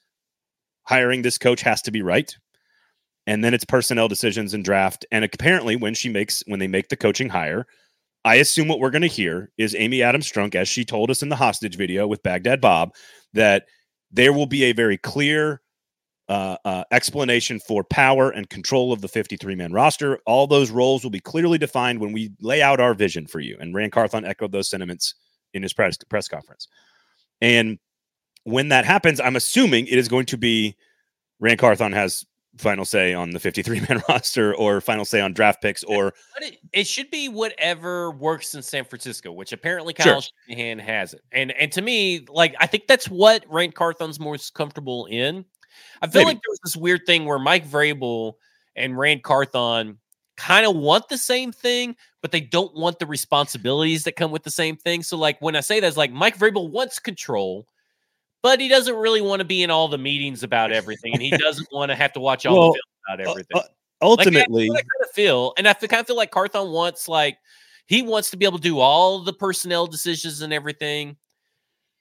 hiring 0.83 1.21
this 1.21 1.37
coach 1.37 1.61
has 1.61 1.81
to 1.83 1.91
be 1.91 2.01
right. 2.01 2.35
And 3.27 3.43
then 3.43 3.53
it's 3.53 3.65
personnel 3.65 4.09
decisions 4.09 4.53
and 4.53 4.63
draft. 4.63 5.05
And 5.11 5.23
apparently 5.23 5.77
when 5.77 5.93
she 5.93 6.09
makes 6.09 6.43
when 6.47 6.59
they 6.59 6.67
make 6.67 6.89
the 6.89 6.97
coaching 6.97 7.29
hire, 7.29 7.65
I 8.25 8.35
assume 8.35 8.67
what 8.67 8.79
we're 8.79 8.89
going 8.89 9.01
to 9.03 9.07
hear 9.07 9.51
is 9.57 9.73
Amy 9.73 10.03
Adams 10.03 10.29
Strunk, 10.29 10.53
as 10.53 10.67
she 10.67 10.83
told 10.83 11.09
us 11.09 11.23
in 11.23 11.29
the 11.29 11.35
hostage 11.37 11.77
video 11.77 12.07
with 12.07 12.23
Baghdad 12.23 12.59
Bob, 12.59 12.91
that 13.31 13.63
there 14.11 14.33
will 14.33 14.47
be 14.47 14.65
a 14.65 14.73
very 14.73 14.97
clear 14.97 15.61
uh, 16.29 16.57
uh, 16.65 16.83
explanation 16.91 17.59
for 17.59 17.83
power 17.83 18.31
and 18.31 18.49
control 18.49 18.91
of 18.91 19.01
the 19.01 19.07
53 19.07 19.55
man 19.55 19.71
roster. 19.71 20.19
All 20.25 20.47
those 20.47 20.71
roles 20.71 21.03
will 21.03 21.11
be 21.11 21.19
clearly 21.19 21.57
defined 21.57 21.99
when 21.99 22.11
we 22.11 22.31
lay 22.41 22.61
out 22.61 22.79
our 22.79 22.93
vision 22.93 23.27
for 23.27 23.39
you. 23.39 23.57
And 23.59 23.73
Ran 23.73 23.91
Carthon 23.91 24.25
echoed 24.25 24.51
those 24.51 24.69
sentiments 24.69 25.15
in 25.53 25.63
his 25.63 25.73
press, 25.73 25.97
press 26.09 26.27
conference. 26.27 26.67
And 27.41 27.79
when 28.43 28.69
that 28.69 28.85
happens, 28.85 29.19
I'm 29.19 29.35
assuming 29.35 29.87
it 29.87 29.97
is 29.97 30.07
going 30.07 30.25
to 30.27 30.37
be 30.37 30.75
Ran 31.39 31.57
Carthon 31.57 31.91
has 31.93 32.25
final 32.57 32.85
say 32.85 33.13
on 33.13 33.31
the 33.31 33.39
53 33.39 33.81
man 33.81 34.01
roster 34.09 34.55
or 34.55 34.81
final 34.81 35.05
say 35.05 35.21
on 35.21 35.33
draft 35.33 35.61
picks 35.61 35.83
or 35.83 36.13
it, 36.41 36.57
it, 36.73 36.87
should 36.87 37.09
be 37.11 37.29
whatever 37.29 38.11
works 38.11 38.55
in 38.55 38.61
San 38.61 38.83
Francisco, 38.83 39.31
which 39.31 39.53
apparently 39.53 39.93
Kyle 39.93 40.21
sure. 40.21 40.31
Shanahan 40.49 40.79
has 40.79 41.13
it. 41.13 41.21
And 41.31 41.51
and 41.51 41.71
to 41.73 41.81
me, 41.81 42.25
like 42.29 42.55
I 42.59 42.67
think 42.67 42.87
that's 42.87 43.09
what 43.09 43.45
Ran 43.47 43.71
Carthon's 43.71 44.19
most 44.19 44.53
comfortable 44.53 45.05
in. 45.05 45.45
I 46.01 46.07
feel 46.07 46.21
Maybe. 46.21 46.35
like 46.35 46.37
there 46.37 46.51
was 46.51 46.59
this 46.63 46.77
weird 46.77 47.05
thing 47.05 47.25
where 47.25 47.39
Mike 47.39 47.67
Vrabel 47.67 48.33
and 48.75 48.97
Ran 48.97 49.21
Carthon 49.21 49.97
kind 50.35 50.65
of 50.65 50.75
want 50.75 51.09
the 51.09 51.17
same 51.17 51.51
thing, 51.51 51.95
but 52.21 52.31
they 52.31 52.41
don't 52.41 52.75
want 52.75 52.99
the 52.99 53.07
responsibilities 53.07 54.03
that 54.03 54.15
come 54.15 54.31
with 54.31 54.43
the 54.43 54.51
same 54.51 54.77
thing. 54.77 55.01
So 55.03 55.17
like 55.17 55.41
when 55.41 55.55
I 55.55 55.61
say 55.61 55.79
that, 55.79 55.87
it's 55.87 55.97
like 55.97 56.11
Mike 56.11 56.37
Vrabel 56.37 56.69
wants 56.69 56.99
control 56.99 57.67
but 58.47 58.59
he 58.59 58.67
doesn't 58.67 58.95
really 58.95 59.21
want 59.21 59.39
to 59.39 59.45
be 59.45 59.63
in 59.63 59.69
all 59.69 59.87
the 59.87 59.97
meetings 59.97 60.43
about 60.43 60.71
everything, 60.71 61.13
and 61.13 61.21
he 61.21 61.29
doesn't 61.37 61.67
want 61.71 61.89
to 61.89 61.95
have 61.95 62.13
to 62.13 62.19
watch 62.19 62.45
all 62.45 62.57
well, 62.57 62.67
the 62.69 62.73
film 62.73 63.19
about 63.19 63.29
everything. 63.29 63.57
Uh, 63.57 63.63
ultimately, 64.01 64.69
like, 64.69 64.79
I 64.79 64.81
kind 64.81 65.03
of 65.03 65.11
feel, 65.11 65.53
and 65.57 65.67
I 65.67 65.73
kind 65.73 65.99
of 65.99 66.07
feel 66.07 66.15
like 66.15 66.31
Carthon 66.31 66.71
wants 66.71 67.07
like 67.07 67.37
he 67.87 68.01
wants 68.01 68.29
to 68.31 68.37
be 68.37 68.45
able 68.45 68.57
to 68.57 68.63
do 68.63 68.79
all 68.79 69.19
the 69.19 69.33
personnel 69.33 69.87
decisions 69.87 70.41
and 70.41 70.53
everything 70.53 71.17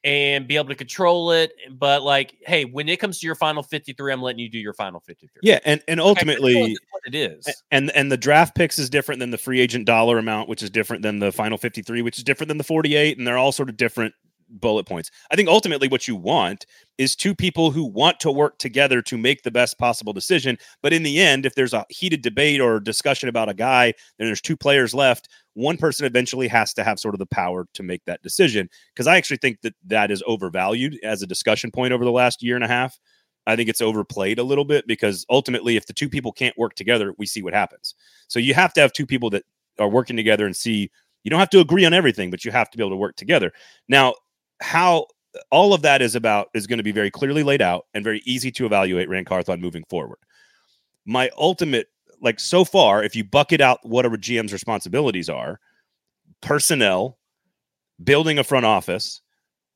and 0.06 0.46
be 0.46 0.56
able 0.56 0.68
to 0.68 0.74
control 0.76 1.32
it. 1.32 1.52
But 1.68 2.02
like, 2.02 2.36
hey, 2.46 2.64
when 2.64 2.88
it 2.88 2.98
comes 2.98 3.18
to 3.18 3.26
your 3.26 3.34
final 3.34 3.62
53, 3.62 4.12
I'm 4.12 4.22
letting 4.22 4.38
you 4.38 4.48
do 4.48 4.58
your 4.58 4.72
final 4.72 5.00
53. 5.00 5.28
Yeah, 5.42 5.58
and 5.64 5.82
and 5.88 6.00
ultimately 6.00 6.62
okay, 6.62 6.76
what 6.92 7.02
it 7.06 7.14
is. 7.14 7.46
And 7.72 7.90
and 7.90 8.10
the 8.10 8.16
draft 8.16 8.54
picks 8.54 8.78
is 8.78 8.88
different 8.88 9.18
than 9.18 9.32
the 9.32 9.38
free 9.38 9.60
agent 9.60 9.84
dollar 9.84 10.16
amount, 10.18 10.48
which 10.48 10.62
is 10.62 10.70
different 10.70 11.02
than 11.02 11.18
the 11.18 11.32
final 11.32 11.58
53, 11.58 12.02
which 12.02 12.18
is 12.18 12.24
different 12.24 12.48
than 12.48 12.58
the 12.58 12.64
48, 12.64 13.18
and 13.18 13.26
they're 13.26 13.36
all 13.36 13.52
sort 13.52 13.68
of 13.68 13.76
different 13.76 14.14
bullet 14.48 14.84
points. 14.84 15.10
I 15.30 15.36
think 15.36 15.48
ultimately 15.48 15.88
what 15.88 16.06
you 16.06 16.16
want 16.16 16.66
is 16.98 17.14
two 17.14 17.34
people 17.34 17.70
who 17.70 17.84
want 17.84 18.20
to 18.20 18.30
work 18.30 18.58
together 18.58 19.02
to 19.02 19.18
make 19.18 19.42
the 19.42 19.50
best 19.50 19.78
possible 19.78 20.12
decision. 20.12 20.56
But 20.82 20.92
in 20.92 21.02
the 21.02 21.20
end, 21.20 21.46
if 21.46 21.54
there's 21.54 21.74
a 21.74 21.84
heated 21.88 22.22
debate 22.22 22.60
or 22.60 22.80
discussion 22.80 23.28
about 23.28 23.48
a 23.48 23.54
guy 23.54 23.92
then 24.18 24.26
there's 24.26 24.40
two 24.40 24.56
players 24.56 24.94
left, 24.94 25.28
one 25.54 25.76
person 25.76 26.06
eventually 26.06 26.48
has 26.48 26.72
to 26.74 26.84
have 26.84 26.98
sort 26.98 27.14
of 27.14 27.18
the 27.18 27.26
power 27.26 27.66
to 27.74 27.82
make 27.82 28.04
that 28.04 28.22
decision. 28.22 28.68
Because 28.94 29.06
I 29.06 29.16
actually 29.16 29.38
think 29.38 29.60
that 29.62 29.74
that 29.86 30.10
is 30.10 30.22
overvalued 30.26 30.98
as 31.02 31.22
a 31.22 31.26
discussion 31.26 31.70
point 31.70 31.92
over 31.92 32.04
the 32.04 32.12
last 32.12 32.42
year 32.42 32.54
and 32.54 32.64
a 32.64 32.68
half. 32.68 32.98
I 33.46 33.54
think 33.54 33.68
it's 33.68 33.80
overplayed 33.80 34.38
a 34.38 34.44
little 34.44 34.64
bit 34.64 34.86
because 34.88 35.24
ultimately, 35.30 35.76
if 35.76 35.86
the 35.86 35.92
two 35.92 36.08
people 36.08 36.32
can't 36.32 36.58
work 36.58 36.74
together, 36.74 37.14
we 37.16 37.26
see 37.26 37.42
what 37.42 37.54
happens. 37.54 37.94
So 38.28 38.40
you 38.40 38.54
have 38.54 38.72
to 38.74 38.80
have 38.80 38.92
two 38.92 39.06
people 39.06 39.30
that 39.30 39.44
are 39.78 39.88
working 39.88 40.16
together 40.16 40.46
and 40.46 40.56
see 40.56 40.90
you 41.26 41.30
don't 41.30 41.40
have 41.40 41.50
to 41.50 41.60
agree 41.60 41.84
on 41.84 41.92
everything, 41.92 42.30
but 42.30 42.44
you 42.44 42.52
have 42.52 42.70
to 42.70 42.78
be 42.78 42.82
able 42.84 42.90
to 42.90 42.96
work 42.96 43.16
together. 43.16 43.52
Now, 43.88 44.14
how 44.60 45.06
all 45.50 45.74
of 45.74 45.82
that 45.82 46.02
is 46.02 46.14
about 46.14 46.48
is 46.54 46.66
going 46.66 46.78
to 46.78 46.82
be 46.82 46.92
very 46.92 47.10
clearly 47.10 47.42
laid 47.42 47.62
out 47.62 47.86
and 47.94 48.02
very 48.02 48.22
easy 48.24 48.50
to 48.52 48.66
evaluate 48.66 49.08
Ran 49.08 49.24
Carthon 49.24 49.60
moving 49.60 49.84
forward. 49.88 50.18
My 51.04 51.30
ultimate, 51.36 51.88
like 52.20 52.40
so 52.40 52.64
far, 52.64 53.02
if 53.02 53.14
you 53.14 53.24
bucket 53.24 53.60
out 53.60 53.78
what 53.82 54.06
a 54.06 54.10
GM's 54.10 54.52
responsibilities 54.52 55.28
are, 55.28 55.60
personnel, 56.40 57.18
building 58.02 58.38
a 58.38 58.44
front 58.44 58.66
office, 58.66 59.20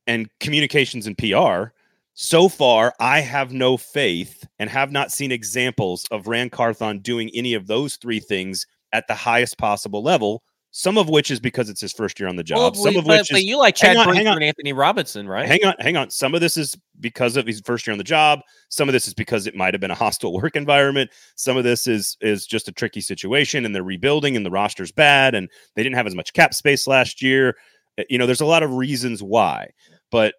and 0.07 0.29
communications 0.39 1.07
and 1.07 1.17
PR, 1.17 1.73
so 2.13 2.49
far 2.49 2.93
I 2.99 3.21
have 3.21 3.53
no 3.53 3.77
faith 3.77 4.45
and 4.59 4.69
have 4.69 4.91
not 4.91 5.11
seen 5.11 5.31
examples 5.31 6.05
of 6.11 6.27
Ran 6.27 6.49
Carthon 6.49 6.99
doing 6.99 7.29
any 7.33 7.53
of 7.53 7.67
those 7.67 7.95
three 7.95 8.19
things 8.19 8.65
at 8.93 9.07
the 9.07 9.15
highest 9.15 9.57
possible 9.57 10.03
level 10.03 10.43
some 10.71 10.97
of 10.97 11.09
which 11.09 11.31
is 11.31 11.39
because 11.39 11.69
it's 11.69 11.81
his 11.81 11.91
first 11.91 12.17
year 12.17 12.29
on 12.29 12.37
the 12.37 12.43
job. 12.43 12.57
Well, 12.57 12.73
some 12.73 12.95
of 12.95 13.03
but, 13.05 13.19
which 13.19 13.29
but 13.29 13.39
is, 13.39 13.43
you 13.43 13.57
like 13.57 13.75
Chad 13.75 13.97
on, 13.97 14.17
and 14.17 14.43
Anthony 14.43 14.71
Robinson, 14.71 15.27
right? 15.27 15.45
Hang 15.45 15.65
on, 15.65 15.75
hang 15.79 15.97
on. 15.97 16.09
Some 16.09 16.33
of 16.33 16.39
this 16.39 16.55
is 16.55 16.77
because 17.01 17.35
of 17.35 17.45
his 17.45 17.61
first 17.61 17.85
year 17.85 17.91
on 17.91 17.97
the 17.97 18.05
job. 18.05 18.39
Some 18.69 18.87
of 18.87 18.93
this 18.93 19.05
is 19.05 19.13
because 19.13 19.47
it 19.47 19.55
might 19.55 19.73
have 19.73 19.81
been 19.81 19.91
a 19.91 19.95
hostile 19.95 20.33
work 20.41 20.55
environment. 20.55 21.11
Some 21.35 21.57
of 21.57 21.65
this 21.65 21.87
is 21.87 22.17
is 22.21 22.45
just 22.45 22.69
a 22.69 22.71
tricky 22.71 23.01
situation, 23.01 23.65
and 23.65 23.75
they're 23.75 23.83
rebuilding, 23.83 24.37
and 24.37 24.45
the 24.45 24.51
roster's 24.51 24.93
bad, 24.93 25.35
and 25.35 25.49
they 25.75 25.83
didn't 25.83 25.97
have 25.97 26.07
as 26.07 26.15
much 26.15 26.33
cap 26.33 26.53
space 26.53 26.87
last 26.87 27.21
year. 27.21 27.57
Eh, 27.97 28.05
you 28.09 28.17
know, 28.17 28.25
there's 28.25 28.41
a 28.41 28.45
lot 28.45 28.63
of 28.63 28.73
reasons 28.73 29.21
why, 29.21 29.71
but 30.09 30.35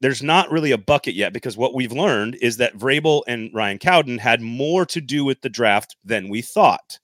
there's 0.00 0.24
not 0.24 0.50
really 0.50 0.72
a 0.72 0.78
bucket 0.78 1.14
yet 1.14 1.32
because 1.32 1.56
what 1.56 1.74
we've 1.74 1.92
learned 1.92 2.36
is 2.40 2.56
that 2.56 2.76
Vrabel 2.76 3.22
and 3.28 3.50
Ryan 3.54 3.78
Cowden 3.78 4.18
had 4.18 4.40
more 4.40 4.86
to 4.86 5.00
do 5.00 5.24
with 5.24 5.40
the 5.40 5.48
draft 5.48 5.96
than 6.04 6.28
we 6.28 6.42
thought. 6.42 6.98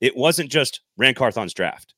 It 0.00 0.16
wasn't 0.16 0.50
just 0.50 0.80
Ran 0.96 1.14
Carthon's 1.14 1.52
draft 1.52 1.94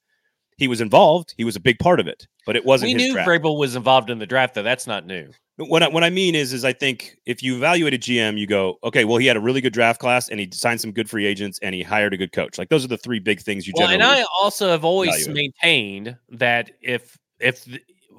he 0.60 0.68
was 0.68 0.82
involved. 0.82 1.34
He 1.38 1.44
was 1.44 1.56
a 1.56 1.60
big 1.60 1.78
part 1.78 2.00
of 2.00 2.06
it, 2.06 2.28
but 2.44 2.54
it 2.54 2.66
wasn't. 2.66 2.90
We 2.90 2.94
knew 2.94 3.14
draft. 3.14 3.28
Vrabel 3.28 3.58
was 3.58 3.74
involved 3.74 4.10
in 4.10 4.18
the 4.18 4.26
draft, 4.26 4.54
though. 4.54 4.62
That's 4.62 4.86
not 4.86 5.06
new. 5.06 5.30
What 5.56 5.82
I, 5.82 5.88
what 5.88 6.04
I 6.04 6.10
mean 6.10 6.34
is, 6.34 6.52
is 6.52 6.66
I 6.66 6.74
think 6.74 7.16
if 7.24 7.42
you 7.42 7.56
evaluate 7.56 7.94
a 7.94 7.98
GM, 7.98 8.38
you 8.38 8.46
go, 8.46 8.78
okay, 8.84 9.04
well, 9.04 9.16
he 9.16 9.26
had 9.26 9.38
a 9.38 9.40
really 9.40 9.62
good 9.62 9.72
draft 9.72 10.00
class, 10.00 10.28
and 10.28 10.38
he 10.38 10.50
signed 10.52 10.80
some 10.80 10.92
good 10.92 11.08
free 11.08 11.24
agents, 11.26 11.58
and 11.62 11.74
he 11.74 11.82
hired 11.82 12.12
a 12.12 12.18
good 12.18 12.32
coach. 12.32 12.58
Like 12.58 12.68
those 12.68 12.84
are 12.84 12.88
the 12.88 12.98
three 12.98 13.18
big 13.18 13.40
things 13.40 13.66
you. 13.66 13.72
Well, 13.74 13.88
and 13.88 14.02
I 14.02 14.22
also 14.38 14.68
have 14.68 14.84
always 14.84 15.26
evaluate. 15.26 15.54
maintained 15.62 16.16
that 16.28 16.70
if 16.82 17.18
if 17.40 17.64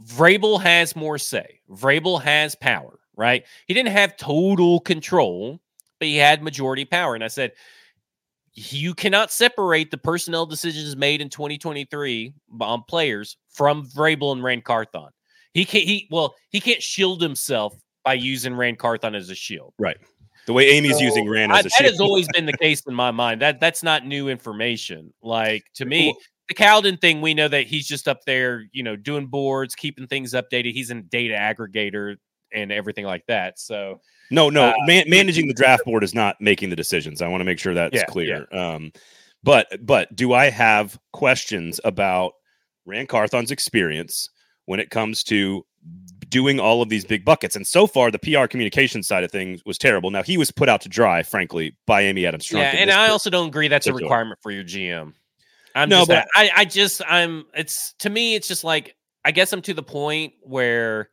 Vrabel 0.04 0.60
has 0.60 0.96
more 0.96 1.20
say, 1.20 1.62
Vrabel 1.70 2.20
has 2.24 2.56
power, 2.56 3.00
right? 3.16 3.46
He 3.68 3.76
didn't 3.76 3.92
have 3.92 4.18
total 4.18 4.80
control, 4.80 5.62
but 6.00 6.08
he 6.08 6.18
had 6.18 6.42
majority 6.42 6.86
power, 6.86 7.14
and 7.14 7.24
I 7.24 7.28
said 7.28 7.52
you 8.54 8.93
cannot 8.93 9.32
separate 9.32 9.91
the 9.91 9.97
personnel 9.97 10.45
decisions 10.45 10.95
made 10.95 11.22
in 11.22 11.30
2023 11.30 12.34
on 12.60 12.74
um, 12.74 12.84
players 12.88 13.38
from 13.49 13.86
Vrabel 13.88 14.34
and 14.34 14.43
Ran 14.43 14.62
Carthon. 14.62 15.10
He 15.54 15.66
can't. 15.66 15.84
He 15.84 16.08
well, 16.12 16.36
he 16.49 16.60
can't 16.60 16.82
shield 16.82 17.22
himself 17.22 17.76
by 18.04 18.14
using 18.14 18.56
Ran 18.56 18.76
Carthon 18.76 19.16
as 19.16 19.30
a 19.30 19.36
shield. 19.36 19.74
Right. 19.78 19.97
The 20.47 20.54
way 20.54 20.70
Amy's 20.70 20.97
so, 20.97 21.04
using 21.04 21.30
Ran 21.30 21.52
as 21.52 21.60
a 21.60 21.64
that 21.64 21.72
shield. 21.72 21.86
That 21.86 21.91
has 21.91 22.02
always 22.02 22.28
been 22.30 22.45
the 22.45 22.58
case 22.62 22.82
in 22.88 22.93
my 22.93 23.12
mind. 23.12 23.41
That 23.41 23.60
that's 23.60 23.84
not 23.84 24.06
new 24.06 24.30
information. 24.30 25.14
Like 25.22 25.64
to 25.76 25.86
me, 25.86 26.16
the 26.47 26.56
Cowden 26.56 26.97
thing, 26.97 27.22
we 27.22 27.34
know 27.34 27.47
that 27.47 27.68
he's 27.68 27.88
just 27.88 28.08
up 28.08 28.26
there, 28.26 28.66
you 28.72 28.84
know, 28.84 28.95
doing 28.95 29.28
boards, 29.28 29.76
keeping 29.76 30.08
things 30.08 30.34
updated. 30.34 30.74
He's 30.74 30.91
a 30.91 30.95
data 30.95 31.36
aggregator 31.36 32.16
and 32.54 32.72
everything 32.72 33.06
like 33.06 33.26
that. 33.28 33.60
So 33.60 34.02
no, 34.30 34.49
no, 34.49 34.70
uh, 34.70 34.74
man, 34.86 35.06
managing 35.08 35.47
the 35.47 35.54
draft 35.54 35.86
board 35.86 36.04
is 36.04 36.14
not 36.14 36.39
making 36.39 36.70
the 36.70 36.76
decisions. 36.76 37.22
I 37.22 37.28
want 37.28 37.41
to 37.41 37.45
make 37.45 37.60
sure 37.60 37.74
that's 37.74 37.95
yeah, 37.95 38.06
clear. 38.06 38.47
Yeah. 38.52 38.74
Um, 38.74 38.91
but 39.43 39.68
but 39.86 40.16
do 40.16 40.34
I 40.34 40.49
have 40.49 40.99
questions 41.14 41.80
about 41.84 42.34
Ran 42.86 43.08
Carthon's 43.08 43.52
experience 43.52 44.30
when 44.66 44.80
it 44.80 44.89
comes 44.89 45.24
to 45.26 45.66
doing 46.30 46.60
all 46.60 46.82
of 46.82 46.89
these 46.89 47.06
big 47.06 47.26
buckets? 47.26 47.56
And 47.56 47.66
so 47.66 47.88
far, 47.88 48.12
the 48.12 48.20
PR 48.20 48.45
communication 48.45 49.04
side 49.04 49.24
of 49.24 49.32
things 49.32 49.62
was 49.66 49.78
terrible. 49.78 50.12
Now 50.12 50.24
he 50.24 50.38
was 50.38 50.52
put 50.52 50.70
out 50.70 50.82
to 50.82 50.89
dry, 50.89 51.24
frankly, 51.24 51.76
by 51.86 52.02
Amy 52.02 52.26
Adams. 52.26 52.47
Strunk 52.47 52.74
yeah, 52.74 52.76
and 52.76 52.91
I 52.91 53.10
also 53.10 53.30
don't 53.30 53.47
agree 53.47 53.68
that's 53.68 53.88
a 53.88 53.93
requirement 53.93 54.39
for 54.41 54.52
your 54.52 54.64
GM. 54.64 55.14
I'm 55.76 55.89
no, 55.89 55.99
just, 55.99 56.10
but 56.10 56.28
I, 56.36 56.52
I 56.56 56.66
just 56.66 57.02
I'm 57.08 57.45
it's 57.54 57.93
to 57.99 58.10
me 58.10 58.36
it's 58.36 58.47
just 58.47 58.64
like 58.64 58.95
I 59.24 59.32
guess 59.32 59.54
I'm 59.54 59.62
to 59.64 59.74
the 59.74 59.84
point 59.84 60.34
where 60.41 61.10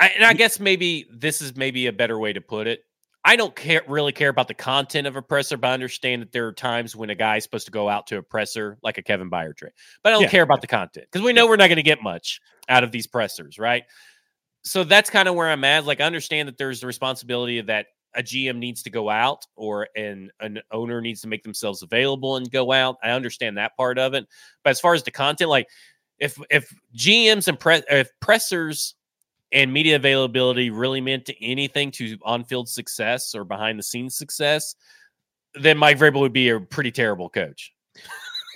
I, 0.00 0.08
and 0.08 0.24
I 0.24 0.32
guess 0.32 0.58
maybe 0.58 1.06
this 1.12 1.42
is 1.42 1.54
maybe 1.54 1.86
a 1.86 1.92
better 1.92 2.18
way 2.18 2.32
to 2.32 2.40
put 2.40 2.66
it. 2.66 2.80
I 3.22 3.36
don't 3.36 3.54
care 3.54 3.82
really 3.86 4.12
care 4.12 4.30
about 4.30 4.48
the 4.48 4.54
content 4.54 5.06
of 5.06 5.14
a 5.14 5.20
presser, 5.20 5.58
but 5.58 5.68
I 5.68 5.74
understand 5.74 6.22
that 6.22 6.32
there 6.32 6.46
are 6.46 6.52
times 6.54 6.96
when 6.96 7.10
a 7.10 7.14
guy's 7.14 7.44
supposed 7.44 7.66
to 7.66 7.70
go 7.70 7.86
out 7.86 8.06
to 8.06 8.16
a 8.16 8.22
presser 8.22 8.78
like 8.82 8.96
a 8.96 9.02
Kevin 9.02 9.30
Byard 9.30 9.58
trade. 9.58 9.72
But 10.02 10.10
I 10.10 10.12
don't 10.14 10.22
yeah. 10.22 10.30
care 10.30 10.42
about 10.42 10.62
the 10.62 10.66
content 10.66 11.06
because 11.12 11.22
we 11.22 11.34
know 11.34 11.46
we're 11.46 11.56
not 11.56 11.66
going 11.66 11.76
to 11.76 11.82
get 11.82 12.02
much 12.02 12.40
out 12.70 12.82
of 12.82 12.92
these 12.92 13.06
pressers, 13.06 13.58
right? 13.58 13.84
So 14.64 14.84
that's 14.84 15.10
kind 15.10 15.28
of 15.28 15.34
where 15.34 15.50
I'm 15.50 15.64
at. 15.64 15.84
Like 15.84 16.00
I 16.00 16.04
understand 16.04 16.48
that 16.48 16.56
there's 16.56 16.80
the 16.80 16.86
responsibility 16.86 17.58
of 17.58 17.66
that 17.66 17.86
a 18.14 18.22
GM 18.22 18.56
needs 18.56 18.82
to 18.84 18.90
go 18.90 19.10
out 19.10 19.46
or 19.54 19.88
an 19.96 20.30
an 20.40 20.60
owner 20.72 21.02
needs 21.02 21.20
to 21.20 21.28
make 21.28 21.42
themselves 21.42 21.82
available 21.82 22.36
and 22.36 22.50
go 22.50 22.72
out. 22.72 22.96
I 23.02 23.10
understand 23.10 23.58
that 23.58 23.76
part 23.76 23.98
of 23.98 24.14
it. 24.14 24.26
But 24.64 24.70
as 24.70 24.80
far 24.80 24.94
as 24.94 25.02
the 25.02 25.10
content, 25.10 25.50
like 25.50 25.68
if 26.18 26.38
if 26.50 26.74
GMs 26.96 27.48
and 27.48 27.60
press 27.60 27.82
if 27.90 28.08
pressers 28.20 28.94
and 29.52 29.72
media 29.72 29.96
availability 29.96 30.70
really 30.70 31.00
meant 31.00 31.24
to 31.26 31.44
anything 31.44 31.90
to 31.92 32.16
on-field 32.22 32.68
success 32.68 33.34
or 33.34 33.44
behind 33.44 33.78
the 33.78 33.82
scenes 33.82 34.16
success, 34.16 34.74
then 35.54 35.76
Mike 35.76 35.98
Vrabel 35.98 36.20
would 36.20 36.32
be 36.32 36.50
a 36.50 36.60
pretty 36.60 36.92
terrible 36.92 37.28
coach. 37.28 37.72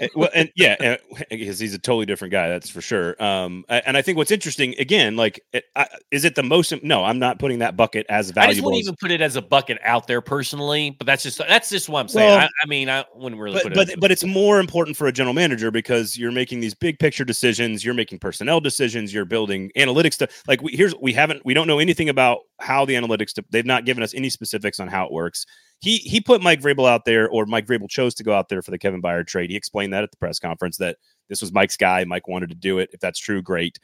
Eh, 0.01 0.09
well, 0.14 0.28
and 0.34 0.51
yeah, 0.57 0.97
because 1.30 1.59
he's 1.59 1.74
a 1.74 1.78
totally 1.78 2.07
different 2.07 2.32
guy, 2.32 2.49
that's 2.49 2.68
for 2.68 2.80
sure. 2.80 3.22
Um, 3.22 3.64
and 3.68 3.97
I 3.97 4.03
think 4.03 4.18
what's 4.18 4.30
interesting, 4.30 4.74
again, 4.78 5.16
like, 5.16 5.40
it, 5.53 5.64
I, 5.76 5.86
is 6.11 6.24
it 6.24 6.34
the 6.34 6.42
most? 6.42 6.72
No, 6.82 7.05
I'm 7.05 7.18
not 7.18 7.38
putting 7.38 7.61
that 7.61 7.76
bucket 7.76 8.07
as 8.09 8.30
valuable. 8.30 8.51
I 8.51 8.55
just 8.55 8.64
wouldn't 8.64 8.82
even 8.82 8.97
put 9.01 9.11
it 9.11 9.20
as 9.20 9.36
a 9.36 9.42
bucket 9.42 9.78
out 9.82 10.07
there 10.07 10.20
personally, 10.20 10.90
but 10.90 11.07
that's 11.07 11.22
just 11.22 11.38
that's 11.38 11.70
just 11.70 11.88
what 11.88 12.01
I'm 12.01 12.09
saying. 12.09 12.28
Well, 12.28 12.38
I, 12.40 12.49
I, 12.62 12.66
mean, 12.66 12.90
I 12.90 13.05
wouldn't 13.14 13.40
really. 13.40 13.61
But 13.62 13.74
but, 13.74 13.88
it 13.90 14.01
but 14.01 14.11
it's 14.11 14.24
more 14.24 14.59
important 14.61 14.97
for 14.97 15.07
a 15.07 15.12
general 15.12 15.34
manager 15.34 15.70
because 15.70 16.16
you're 16.16 16.32
making 16.32 16.61
these 16.61 16.74
big 16.74 16.99
picture 16.99 17.24
decisions, 17.24 17.84
you're 17.84 17.95
making 17.95 18.18
personnel 18.18 18.61
decisions, 18.61 19.14
you're 19.14 19.24
building 19.24 19.70
analytics. 19.76 20.14
stuff. 20.14 20.42
like, 20.49 20.62
we, 20.62 20.72
here's 20.72 20.95
we 20.97 21.12
haven't 21.12 21.45
we 21.45 21.55
don't 21.55 21.66
know 21.66 21.78
anything 21.78 22.09
about 22.09 22.40
how 22.61 22.84
the 22.84 22.95
analytics. 22.95 23.34
To, 23.34 23.45
they've 23.51 23.66
not 23.66 23.84
given 23.84 24.03
us 24.03 24.14
any 24.14 24.30
specifics 24.30 24.80
on 24.80 24.88
how 24.88 25.07
it 25.07 25.12
works 25.12 25.47
he 25.85 25.99
he 25.99 26.18
put 26.18 26.43
Mike 26.43 26.62
Vrabel 26.62 26.89
out 26.89 27.05
there, 27.05 27.28
or 27.28 27.45
Mike 27.45 27.66
Vrabel 27.66 27.91
chose 27.91 28.14
to 28.14 28.24
go 28.24 28.32
out 28.32 28.49
there 28.49 28.62
for 28.62 28.70
the 28.70 28.78
Kevin 28.78 29.03
Byard 29.03 29.26
trade. 29.26 29.51
He 29.51 29.57
explained 29.57 29.93
that 29.93 30.03
at 30.03 30.11
the 30.11 30.16
press 30.16 30.39
conference 30.39 30.78
that 30.78 30.97
this 31.28 31.43
was 31.43 31.53
Mike's 31.53 31.76
guy. 31.76 32.05
Mike 32.05 32.26
wanted 32.26 32.49
to 32.49 32.55
do 32.55 32.78
it. 32.78 32.89
If 32.95 33.01
that's 33.01 33.18
true, 33.18 33.43
great. 33.43 33.78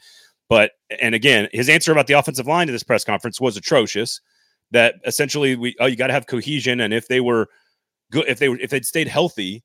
But 0.49 0.71
and 0.99 1.13
again, 1.13 1.47
his 1.53 1.69
answer 1.69 1.91
about 1.91 2.07
the 2.07 2.13
offensive 2.13 2.47
line 2.47 2.65
to 2.65 2.73
this 2.73 2.81
press 2.81 3.03
conference 3.03 3.39
was 3.39 3.55
atrocious. 3.55 4.19
That 4.71 4.95
essentially 5.05 5.55
we 5.55 5.75
oh 5.79 5.85
you 5.85 5.95
got 5.95 6.07
to 6.07 6.13
have 6.13 6.25
cohesion, 6.25 6.79
and 6.79 6.91
if 6.91 7.07
they 7.07 7.19
were 7.21 7.49
good, 8.11 8.25
if 8.27 8.39
they 8.39 8.49
were 8.49 8.57
if 8.59 8.71
they'd 8.71 8.85
stayed 8.85 9.07
healthy, 9.07 9.63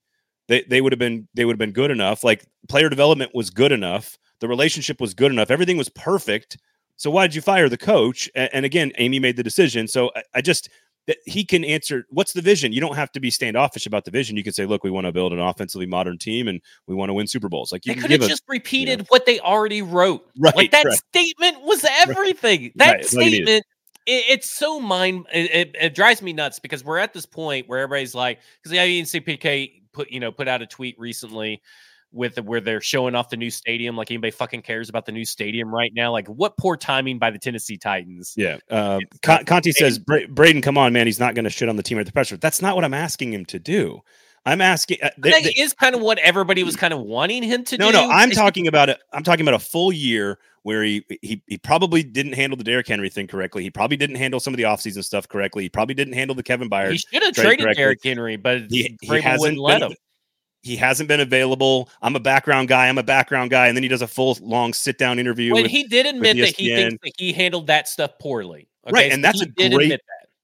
they 0.48 0.62
they 0.68 0.82
would 0.82 0.92
have 0.92 0.98
been 0.98 1.26
they 1.32 1.46
would 1.46 1.54
have 1.54 1.58
been 1.58 1.72
good 1.72 1.90
enough. 1.90 2.22
Like 2.22 2.44
player 2.68 2.90
development 2.90 3.30
was 3.34 3.48
good 3.48 3.72
enough, 3.72 4.18
the 4.40 4.48
relationship 4.48 5.00
was 5.00 5.14
good 5.14 5.32
enough, 5.32 5.50
everything 5.50 5.78
was 5.78 5.88
perfect. 5.88 6.58
So 6.98 7.10
why 7.10 7.26
did 7.26 7.34
you 7.34 7.42
fire 7.42 7.68
the 7.68 7.78
coach? 7.78 8.30
And, 8.34 8.50
and 8.52 8.64
again, 8.64 8.92
Amy 8.96 9.20
made 9.20 9.36
the 9.36 9.42
decision. 9.42 9.86
So 9.86 10.10
I, 10.16 10.22
I 10.34 10.40
just 10.40 10.68
that 11.06 11.18
he 11.24 11.44
can 11.44 11.64
answer 11.64 12.06
what's 12.10 12.32
the 12.32 12.42
vision 12.42 12.72
you 12.72 12.80
don't 12.80 12.96
have 12.96 13.10
to 13.12 13.20
be 13.20 13.30
standoffish 13.30 13.86
about 13.86 14.04
the 14.04 14.10
vision 14.10 14.36
you 14.36 14.42
can 14.42 14.52
say 14.52 14.66
look 14.66 14.84
we 14.84 14.90
want 14.90 15.06
to 15.06 15.12
build 15.12 15.32
an 15.32 15.38
offensively 15.38 15.86
modern 15.86 16.18
team 16.18 16.48
and 16.48 16.60
we 16.86 16.94
want 16.94 17.08
to 17.08 17.14
win 17.14 17.26
super 17.26 17.48
bowls 17.48 17.72
like 17.72 17.86
you 17.86 17.94
could 17.94 18.10
have 18.10 18.20
just 18.20 18.42
repeated 18.48 18.90
you 18.90 18.96
know. 18.98 19.04
what 19.08 19.26
they 19.26 19.40
already 19.40 19.82
wrote 19.82 20.28
right 20.38 20.56
like 20.56 20.70
that 20.70 20.84
right. 20.84 20.98
statement 21.10 21.62
was 21.62 21.84
everything 22.00 22.62
right. 22.62 22.72
that 22.76 22.92
right. 22.94 23.06
statement 23.06 23.64
it, 24.06 24.24
it's 24.28 24.50
so 24.50 24.80
mind 24.80 25.26
it, 25.32 25.50
it, 25.50 25.76
it, 25.80 25.94
drives 25.94 26.22
me 26.22 26.32
nuts 26.32 26.58
because 26.58 26.84
we're 26.84 26.98
at 26.98 27.12
this 27.12 27.26
point 27.26 27.68
where 27.68 27.80
everybody's 27.80 28.14
like 28.14 28.40
because 28.62 28.70
the 28.70 28.78
INCPK 28.78 29.82
put 29.92 30.10
you 30.10 30.20
know 30.20 30.30
put 30.32 30.48
out 30.48 30.62
a 30.62 30.66
tweet 30.66 30.98
recently 30.98 31.62
with 32.16 32.40
where 32.40 32.60
they're 32.60 32.80
showing 32.80 33.14
off 33.14 33.28
the 33.28 33.36
new 33.36 33.50
stadium. 33.50 33.96
Like 33.96 34.10
anybody 34.10 34.30
fucking 34.30 34.62
cares 34.62 34.88
about 34.88 35.06
the 35.06 35.12
new 35.12 35.24
stadium 35.24 35.72
right 35.72 35.92
now. 35.94 36.10
Like 36.10 36.26
what 36.28 36.56
poor 36.56 36.76
timing 36.76 37.18
by 37.18 37.30
the 37.30 37.38
Tennessee 37.38 37.76
Titans. 37.76 38.34
Yeah. 38.36 38.58
Uh, 38.70 39.00
Con- 39.22 39.44
Conti 39.44 39.72
says, 39.72 39.98
Bra- 39.98 40.26
Braden, 40.28 40.62
come 40.62 40.78
on, 40.78 40.92
man. 40.92 41.06
He's 41.06 41.20
not 41.20 41.34
going 41.34 41.44
to 41.44 41.50
shit 41.50 41.68
on 41.68 41.76
the 41.76 41.82
team 41.82 41.98
at 41.98 42.06
the 42.06 42.12
pressure. 42.12 42.36
That's 42.36 42.62
not 42.62 42.74
what 42.74 42.84
I'm 42.84 42.94
asking 42.94 43.32
him 43.32 43.44
to 43.46 43.58
do. 43.58 44.00
I'm 44.46 44.60
asking. 44.60 44.98
Uh, 45.02 45.10
they, 45.18 45.32
that 45.32 45.58
is 45.58 45.72
kind 45.72 45.94
of 45.94 46.00
what 46.00 46.18
everybody 46.18 46.62
was 46.62 46.76
kind 46.76 46.94
of 46.94 47.00
wanting 47.00 47.42
him 47.42 47.64
to 47.64 47.78
no, 47.78 47.90
do. 47.90 47.98
No, 47.98 48.06
no. 48.06 48.12
I'm 48.12 48.30
talking 48.30 48.68
about 48.68 48.88
it. 48.88 49.00
I'm 49.12 49.24
talking 49.24 49.46
about 49.46 49.54
a 49.54 49.64
full 49.64 49.92
year 49.92 50.38
where 50.62 50.84
he, 50.84 51.04
he 51.20 51.42
he 51.48 51.58
probably 51.58 52.04
didn't 52.04 52.34
handle 52.34 52.56
the 52.56 52.62
Derrick 52.62 52.86
Henry 52.86 53.10
thing 53.10 53.26
correctly. 53.26 53.64
He 53.64 53.70
probably 53.70 53.96
didn't 53.96 54.16
handle 54.16 54.38
some 54.38 54.54
of 54.54 54.58
the 54.58 54.62
offseason 54.62 55.04
stuff 55.04 55.28
correctly. 55.28 55.64
He 55.64 55.68
probably 55.68 55.96
didn't 55.96 56.14
handle 56.14 56.36
the 56.36 56.44
Kevin 56.44 56.70
Byard. 56.70 56.92
He 56.92 56.98
should 56.98 57.24
have 57.24 57.34
traded 57.34 57.64
correctly. 57.64 57.82
Derrick 57.82 58.00
Henry, 58.04 58.36
but 58.36 58.62
he, 58.70 58.96
he 59.00 59.20
hasn't 59.20 59.58
let 59.58 59.82
him 59.82 59.94
he 60.66 60.76
hasn't 60.76 61.08
been 61.08 61.20
available. 61.20 61.88
I'm 62.02 62.16
a 62.16 62.20
background 62.20 62.68
guy. 62.68 62.88
I'm 62.88 62.98
a 62.98 63.02
background 63.02 63.50
guy, 63.50 63.68
and 63.68 63.76
then 63.76 63.82
he 63.82 63.88
does 63.88 64.02
a 64.02 64.08
full 64.08 64.36
long 64.42 64.72
sit 64.72 64.98
down 64.98 65.18
interview. 65.18 65.54
When 65.54 65.66
he 65.66 65.84
did 65.84 66.06
admit 66.06 66.36
that 66.38 66.56
he 66.56 66.74
thinks 66.74 66.98
that 67.02 67.12
he 67.16 67.32
handled 67.32 67.68
that 67.68 67.88
stuff 67.88 68.18
poorly, 68.18 68.68
okay? 68.86 68.92
right? 68.92 69.12
And 69.12 69.24
so 69.24 69.28
that's 69.28 69.42
a 69.42 69.46
great. 69.46 69.88
That. 69.90 70.00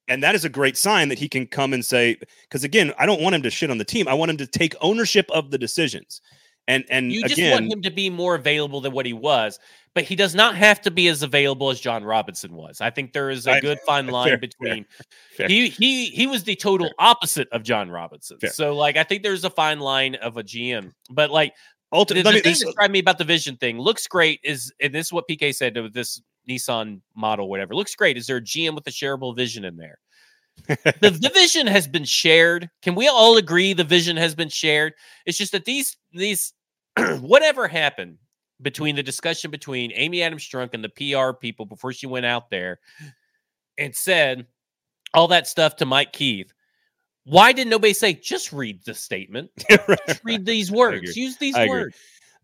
And 0.09 0.23
that 0.23 0.35
is 0.35 0.45
a 0.45 0.49
great 0.49 0.77
sign 0.77 1.09
that 1.09 1.18
he 1.18 1.29
can 1.29 1.47
come 1.47 1.73
and 1.73 1.85
say, 1.85 2.18
because 2.43 2.64
again, 2.64 2.93
I 2.99 3.07
don't 3.07 3.23
want 3.23 3.35
him 3.35 3.43
to 3.43 3.51
shit 3.51 3.70
on 3.70 3.79
the 3.79 3.85
team. 3.85 4.09
I 4.09 4.14
want 4.14 4.31
him 4.31 4.37
to 4.39 4.47
take 4.47 4.75
ownership 4.81 5.31
of 5.31 5.51
the 5.51 5.59
decisions. 5.59 6.20
And 6.68 6.85
and 6.91 7.12
you 7.12 7.23
just 7.23 7.35
again, 7.35 7.53
want 7.53 7.73
him 7.73 7.83
to 7.83 7.91
be 7.91 8.09
more 8.11 8.35
available 8.37 8.81
than 8.81 8.93
what 8.93 9.07
he 9.07 9.12
was, 9.12 9.59
but 9.95 10.05
he 10.05 10.16
does 10.16 10.34
not 10.34 10.57
have 10.57 10.80
to 10.82 10.90
be 10.90 11.09
as 11.09 11.22
available 11.22 11.70
as 11.70 11.80
Jon 11.80 12.05
Robinson 12.05 12.55
was. 12.55 12.80
I 12.80 12.90
think 12.90 13.12
there 13.12 13.30
is 13.30 13.47
a 13.47 13.61
good 13.61 13.78
fine 13.80 14.07
line 14.09 14.28
fair, 14.28 14.38
between 14.38 14.86
fair, 15.36 15.49
he 15.49 15.68
he 15.68 16.07
he 16.07 16.26
was 16.26 16.45
the 16.45 16.57
total 16.57 16.86
fair. 16.86 16.95
opposite 16.99 17.49
of 17.51 17.62
Jon 17.62 17.90
Robinson. 17.90 18.38
So 18.51 18.74
like 18.74 18.97
I 18.97 19.05
think 19.05 19.22
there's 19.22 19.45
a 19.45 19.51
fine 19.51 19.80
line 19.80 20.14
of 20.16 20.36
a 20.36 20.43
GM, 20.43 20.93
but 21.11 21.30
like 21.30 21.55
ultimately, 21.93 22.32
the, 22.32 22.38
the 22.38 22.55
thing 22.55 22.72
that 22.76 22.90
me 22.90 23.01
about 23.01 23.18
the 23.18 23.24
vision 23.24 23.57
thing 23.57 23.78
looks 23.78 24.07
great 24.07 24.40
is 24.43 24.72
and 24.80 24.95
this 24.95 25.09
is 25.09 25.12
what 25.12 25.28
PK 25.28 25.55
said 25.55 25.76
with 25.76 25.93
this 25.93 26.22
Nissan 26.49 27.01
model, 27.14 27.49
whatever 27.49 27.74
looks 27.74 27.95
great. 27.95 28.16
Is 28.16 28.26
there 28.26 28.38
a 28.38 28.43
GM 28.43 28.74
with 28.74 28.86
a 28.86 28.90
shareable 28.90 29.36
vision 29.36 29.64
in 29.64 29.76
there? 29.76 29.99
the, 30.66 31.18
the 31.20 31.30
vision 31.34 31.66
has 31.66 31.86
been 31.86 32.05
shared. 32.05 32.70
Can 32.82 32.95
we 32.95 33.09
all 33.09 33.36
agree 33.36 33.72
the 33.72 33.84
vision 33.84 34.16
has 34.16 34.34
been 34.34 34.49
shared? 34.49 34.95
It's 35.26 35.38
just 35.38 35.53
that 35.53 35.64
these 35.64 35.97
these 36.12 36.55
whatever 37.20 37.68
happened 37.68 38.18
between 38.62 38.96
the 38.96 39.02
discussion 39.02 39.50
between 39.50 39.92
Amy 39.94 40.22
Adams 40.22 40.48
Strunk 40.48 40.70
and 40.72 40.84
the 40.84 40.88
PR 40.88 41.32
people 41.32 41.66
before 41.66 41.92
she 41.92 42.06
went 42.06 42.26
out 42.26 42.50
there 42.50 42.78
and 43.78 43.94
said 43.94 44.46
all 45.14 45.28
that 45.28 45.46
stuff 45.46 45.76
to 45.76 45.86
Mike 45.86 46.12
Keith. 46.12 46.52
Why 47.24 47.52
did 47.52 47.68
nobody 47.68 47.92
say 47.92 48.14
just 48.14 48.52
read 48.52 48.84
the 48.84 48.94
statement? 48.94 49.50
just 49.70 50.24
read 50.24 50.44
these 50.44 50.70
words. 50.72 51.16
Use 51.16 51.36
these 51.36 51.56
words. 51.56 51.96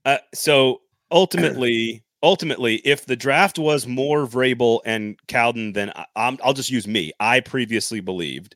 Uh, 0.04 0.18
so 0.34 0.82
ultimately, 1.10 2.04
ultimately, 2.22 2.76
if 2.76 3.06
the 3.06 3.16
draft 3.16 3.58
was 3.58 3.86
more 3.86 4.26
Vrabel 4.26 4.80
and 4.84 5.18
Cowden, 5.26 5.72
then 5.72 5.92
I, 6.14 6.36
will 6.44 6.52
just 6.52 6.70
use 6.70 6.86
me. 6.86 7.12
I 7.18 7.40
previously 7.40 8.00
believed, 8.00 8.54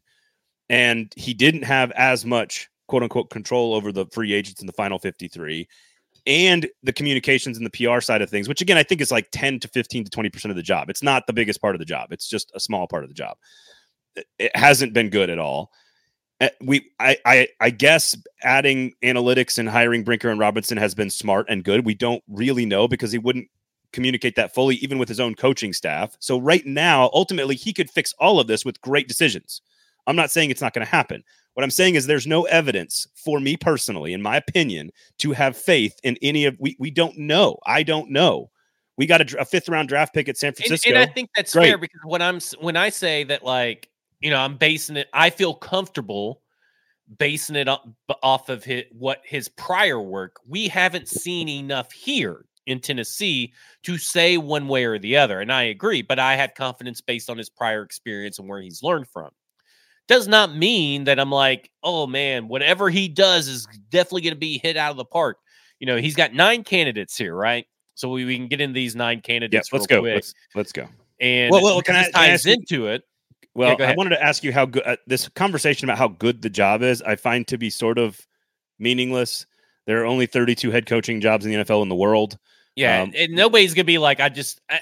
and 0.69 1.13
he 1.17 1.35
didn't 1.35 1.65
have 1.65 1.91
as 1.93 2.25
much 2.25 2.69
quote 2.87 3.03
unquote 3.03 3.31
control 3.31 3.75
over 3.75 3.91
the 3.91 4.07
free 4.07 4.33
agents 4.33 4.61
in 4.61 4.67
the 4.67 4.73
final 4.73 4.99
53 4.99 5.67
and 6.27 6.69
the 6.83 6.93
communications 6.93 7.57
and 7.57 7.67
the 7.67 7.71
PR 7.71 8.01
side 8.01 8.23
of 8.23 8.31
things, 8.31 8.49
which 8.49 8.61
again 8.61 8.79
I 8.79 8.83
think 8.83 9.01
is 9.01 9.11
like 9.11 9.29
10 9.33 9.61
to 9.61 9.69
15 9.69 10.05
to 10.05 10.11
20% 10.11 10.51
of 10.51 10.57
the 10.57 10.63
job. 10.63 10.91
It's 10.91 11.03
not 11.03 11.27
the 11.27 11.33
biggest 11.33 11.61
part 11.61 11.75
of 11.75 11.79
the 11.79 11.85
job. 11.85 12.13
It's 12.13 12.29
just 12.29 12.53
a 12.55 12.61
small 12.61 12.87
part 12.87 13.05
of 13.05 13.11
the 13.11 13.15
job. 13.15 13.37
It 14.39 14.55
hasn't 14.55 14.93
been 14.93 15.11
good 15.11 15.31
at 15.31 15.39
all. 15.39 15.71
Eh, 16.41 16.51
we 16.61 16.91
I, 17.01 17.17
I 17.25 17.49
I 17.61 17.71
guess 17.71 18.17
adding 18.43 18.93
analytics 19.03 19.59
and 19.59 19.69
hiring 19.69 20.05
Brinker 20.05 20.29
and 20.29 20.41
Robinson 20.41 20.77
has 20.77 20.95
been 20.95 21.11
smart 21.11 21.47
and 21.49 21.65
good. 21.65 21.87
We 21.87 21.95
don't 21.95 22.23
really 22.29 22.67
know 22.67 22.89
because 22.89 23.13
he 23.13 23.19
wouldn't 23.19 23.49
communicate 23.93 24.37
that 24.37 24.55
fully 24.55 24.77
even 24.77 24.99
with 24.99 25.09
his 25.09 25.21
own 25.21 25.35
coaching 25.35 25.73
staff. 25.73 26.17
So 26.19 26.39
right 26.39 26.65
now, 26.67 27.11
ultimately 27.13 27.55
he 27.55 27.73
could 27.73 27.91
fix 27.91 28.15
all 28.19 28.41
of 28.41 28.47
this 28.47 28.65
with 28.65 28.81
great 28.81 29.09
decisions. 29.09 29.61
I'm 30.07 30.17
not 30.17 30.31
saying 30.31 30.51
it's 30.51 30.63
not 30.63 30.75
going 30.75 30.85
to 30.85 30.91
happen. 30.91 31.23
What 31.55 31.65
I'm 31.65 31.71
saying 31.71 31.97
is 31.97 32.07
there's 32.07 32.27
no 32.27 32.45
evidence 32.45 33.07
for 33.15 33.39
me 33.39 33.57
personally, 33.57 34.13
in 34.13 34.23
my 34.23 34.37
opinion, 34.37 34.91
to 35.19 35.33
have 35.33 35.57
faith 35.57 35.99
in 36.03 36.17
any 36.23 36.47
of 36.47 36.57
we 36.59 36.77
we 36.79 36.91
don't 36.91 37.17
know. 37.19 37.59
I 37.67 37.83
don't 37.83 38.11
know. 38.11 38.51
We 38.97 39.07
got 39.07 39.21
a, 39.21 39.41
a 39.41 39.45
fifth 39.45 39.69
round 39.69 39.89
draft 39.89 40.15
pick 40.15 40.29
at 40.29 40.37
San 40.37 40.55
Francisco. 40.55 40.91
And, 40.91 40.99
and 40.99 41.11
I 41.11 41.13
think 41.13 41.31
that's 41.37 41.53
Great. 41.53 41.69
fair 41.69 41.79
because 41.79 42.01
when 42.05 42.23
I'm 42.23 42.41
when 42.61 42.77
I 42.77 42.89
say 42.89 43.25
that 43.25 43.45
like, 43.45 43.89
you 44.21 44.31
know, 44.31 44.39
I'm 44.39 44.57
basing 44.57 44.97
it 44.97 45.09
I 45.13 45.31
feel 45.31 45.55
comfortable 45.55 46.41
basing 47.19 47.57
it 47.57 47.69
off 48.23 48.49
of 48.49 48.65
his, 48.65 48.85
what 48.93 49.21
his 49.25 49.49
prior 49.49 50.01
work. 50.01 50.37
We 50.49 50.69
haven't 50.69 51.09
seen 51.09 51.49
enough 51.49 51.93
here 51.93 52.47
in 52.67 52.81
Tennessee 52.81 53.53
to 53.83 53.99
say 53.99 54.39
one 54.39 54.69
way 54.69 54.85
or 54.85 54.99
the 54.99 55.17
other. 55.19 55.41
And 55.41 55.53
I 55.53 55.65
agree, 55.65 56.01
but 56.01 56.19
I 56.19 56.37
have 56.37 56.55
confidence 56.55 57.03
based 57.03 57.29
on 57.29 57.37
his 57.37 57.51
prior 57.51 57.83
experience 57.83 58.39
and 58.39 58.49
where 58.49 58.63
he's 58.63 58.83
learned 58.83 59.09
from 59.09 59.31
does 60.09 60.29
not 60.29 60.55
mean 60.55 61.05
that 61.05 61.19
I'm 61.19 61.31
like, 61.31 61.71
oh 61.83 62.07
man, 62.07 62.49
whatever 62.49 62.91
he 62.91 63.09
does 63.09 63.49
is 63.49 63.67
definitely 63.91 64.23
going 64.23 64.35
to 64.35 64.41
be 64.41 64.59
hit 64.59 64.77
out 64.77 64.91
of 64.91 64.97
the 64.97 65.05
park. 65.05 65.39
You 65.79 65.87
know, 65.87 65.97
he's 65.97 66.15
got 66.15 66.35
nine 66.35 66.65
candidates 66.65 67.17
here, 67.17 67.35
right? 67.35 67.67
So 67.95 68.09
we, 68.09 68.25
we 68.25 68.37
can 68.37 68.49
get 68.49 68.61
into 68.61 68.75
these 68.75 68.97
nine 68.97 69.21
candidates. 69.21 69.71
Yeah, 69.73 69.77
let's 69.77 69.87
go. 69.87 70.01
Let's, 70.01 70.35
let's, 70.55 70.73
go. 70.73 70.87
And 71.21 71.51
well, 71.51 71.63
well 71.63 71.83
can 71.83 71.97
I, 71.97 72.11
ties 72.11 72.43
can 72.43 72.51
I 72.51 72.55
into 72.55 72.87
it. 72.87 73.03
Well, 73.55 73.77
yeah, 73.79 73.91
I 73.91 73.95
wanted 73.95 74.11
to 74.11 74.23
ask 74.23 74.43
you 74.45 74.53
how 74.53 74.65
good 74.67 74.83
uh, 74.87 74.97
this 75.07 75.29
conversation 75.29 75.87
about 75.87 75.99
how 75.99 76.09
good 76.09 76.41
the 76.41 76.49
job 76.49 76.83
is. 76.83 77.03
I 77.03 77.17
find 77.17 77.47
to 77.49 77.59
be 77.59 77.69
sort 77.69 77.99
of 77.99 78.19
meaningless. 78.79 79.47
There 79.87 80.01
are 80.03 80.07
only 80.07 80.27
32 80.27 80.71
head 80.71 80.87
coaching 80.87 81.21
jobs 81.21 81.45
in 81.45 81.53
the 81.53 81.59
NFL 81.59 81.83
in 81.83 81.89
the 81.89 81.95
world. 81.95 82.39
Yeah, 82.77 83.03
um, 83.03 83.13
and 83.15 83.33
nobody's 83.33 83.75
gonna 83.75 83.85
be 83.85 83.99
like, 83.99 84.21
I 84.21 84.31
just. 84.31 84.61
I, 84.71 84.81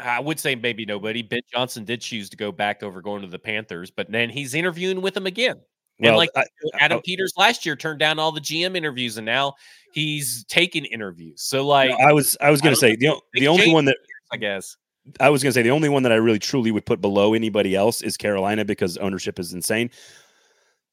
I 0.00 0.20
would 0.20 0.38
say 0.38 0.54
maybe 0.54 0.86
nobody. 0.86 1.22
Ben 1.22 1.40
Johnson 1.52 1.84
did 1.84 2.00
choose 2.00 2.30
to 2.30 2.36
go 2.36 2.52
back 2.52 2.82
over 2.82 3.02
going 3.02 3.22
to 3.22 3.28
the 3.28 3.38
Panthers, 3.38 3.90
but 3.90 4.10
then 4.10 4.30
he's 4.30 4.54
interviewing 4.54 5.02
with 5.02 5.14
them 5.14 5.26
again. 5.26 5.60
Well, 6.00 6.10
and 6.10 6.16
like 6.16 6.30
I, 6.36 6.44
Adam 6.80 6.98
I, 6.98 7.02
Peters 7.04 7.32
last 7.36 7.66
year 7.66 7.74
turned 7.74 7.98
down 7.98 8.18
all 8.18 8.30
the 8.30 8.40
GM 8.40 8.76
interviews, 8.76 9.16
and 9.16 9.26
now 9.26 9.54
he's 9.92 10.44
taking 10.44 10.84
interviews. 10.84 11.42
So 11.42 11.66
like, 11.66 11.90
I 11.90 12.12
was 12.12 12.36
I 12.40 12.50
was 12.50 12.60
going 12.60 12.74
to 12.74 12.80
say 12.80 12.94
the 12.94 13.20
the 13.34 13.48
only 13.48 13.72
one 13.72 13.84
that 13.86 13.96
I 14.30 14.36
guess 14.36 14.76
I 15.20 15.30
was 15.30 15.42
going 15.42 15.50
to 15.50 15.54
say 15.54 15.62
the 15.62 15.70
only 15.70 15.88
one 15.88 16.02
that 16.02 16.12
I 16.12 16.16
really 16.16 16.38
truly 16.38 16.70
would 16.70 16.86
put 16.86 17.00
below 17.00 17.34
anybody 17.34 17.74
else 17.74 18.02
is 18.02 18.16
Carolina 18.16 18.64
because 18.64 18.96
ownership 18.98 19.38
is 19.38 19.52
insane. 19.52 19.90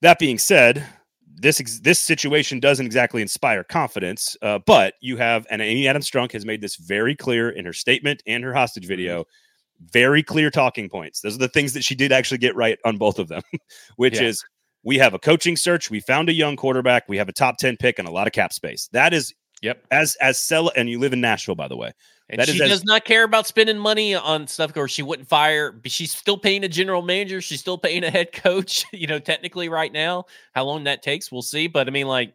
That 0.01 0.19
being 0.19 0.37
said, 0.37 0.85
this 1.37 1.79
this 1.81 1.99
situation 1.99 2.59
doesn't 2.59 2.85
exactly 2.85 3.21
inspire 3.21 3.63
confidence, 3.63 4.37
uh, 4.41 4.59
but 4.65 4.95
you 5.01 5.17
have 5.17 5.45
and 5.49 5.61
Amy 5.61 5.87
Adams 5.87 6.09
Strunk 6.09 6.31
has 6.31 6.45
made 6.45 6.61
this 6.61 6.75
very 6.75 7.15
clear 7.15 7.49
in 7.49 7.65
her 7.65 7.73
statement 7.73 8.23
and 8.25 8.43
her 8.43 8.53
hostage 8.53 8.83
mm-hmm. 8.83 8.89
video. 8.89 9.25
Very 9.91 10.23
clear 10.23 10.49
talking 10.49 10.87
points. 10.87 11.19
Those 11.19 11.35
are 11.35 11.39
the 11.39 11.49
things 11.49 11.73
that 11.73 11.83
she 11.83 11.95
did 11.95 12.13
actually 12.13 12.37
get 12.37 12.55
right 12.55 12.79
on 12.85 12.97
both 12.97 13.19
of 13.19 13.27
them, 13.27 13.41
which 13.97 14.15
yeah. 14.15 14.27
is 14.27 14.43
we 14.83 14.97
have 14.97 15.13
a 15.13 15.19
coaching 15.19 15.57
search, 15.57 15.91
we 15.91 15.99
found 15.99 16.29
a 16.29 16.33
young 16.33 16.55
quarterback, 16.55 17.09
we 17.09 17.17
have 17.17 17.27
a 17.27 17.33
top 17.33 17.57
10 17.57 17.75
pick 17.77 17.99
and 17.99 18.07
a 18.07 18.11
lot 18.11 18.27
of 18.27 18.33
cap 18.33 18.53
space. 18.53 18.87
That 18.93 19.13
is 19.13 19.33
yep. 19.61 19.83
As 19.91 20.15
as 20.21 20.39
sell 20.39 20.71
and 20.75 20.89
you 20.89 20.99
live 20.99 21.13
in 21.13 21.21
Nashville 21.21 21.55
by 21.55 21.67
the 21.67 21.77
way. 21.77 21.91
And 22.29 22.39
that 22.39 22.47
she 22.47 22.57
does 22.57 22.83
not 22.83 23.05
care 23.05 23.23
about 23.23 23.45
spending 23.45 23.77
money 23.77 24.15
on 24.15 24.47
stuff, 24.47 24.75
or 24.75 24.87
she 24.87 25.03
wouldn't 25.03 25.27
fire. 25.27 25.71
But 25.71 25.91
She's 25.91 26.11
still 26.11 26.37
paying 26.37 26.63
a 26.63 26.67
general 26.67 27.03
manager. 27.03 27.39
She's 27.39 27.59
still 27.59 27.77
paying 27.77 28.03
a 28.03 28.09
head 28.09 28.31
coach. 28.31 28.85
You 28.95 29.07
know, 29.07 29.19
technically, 29.19 29.67
right 29.67 29.91
now, 29.91 30.25
how 30.53 30.63
long 30.63 30.85
that 30.85 31.03
takes, 31.03 31.31
we'll 31.31 31.41
see. 31.41 31.67
But 31.67 31.87
I 31.87 31.91
mean, 31.91 32.07
like, 32.07 32.29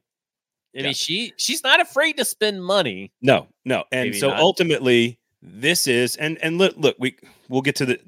I 0.74 0.80
yeah. 0.80 0.82
mean, 0.84 0.94
she 0.94 1.32
she's 1.36 1.64
not 1.64 1.80
afraid 1.80 2.18
to 2.18 2.24
spend 2.24 2.62
money. 2.62 3.12
No, 3.22 3.48
no, 3.64 3.84
and 3.90 4.10
Maybe 4.10 4.18
so 4.18 4.28
not. 4.28 4.40
ultimately, 4.40 5.18
this 5.42 5.86
is 5.86 6.16
and 6.16 6.38
and 6.42 6.58
look, 6.58 6.74
look, 6.76 6.96
we 6.98 7.16
we'll 7.48 7.62
get 7.62 7.76
to 7.76 7.86
the. 7.86 8.00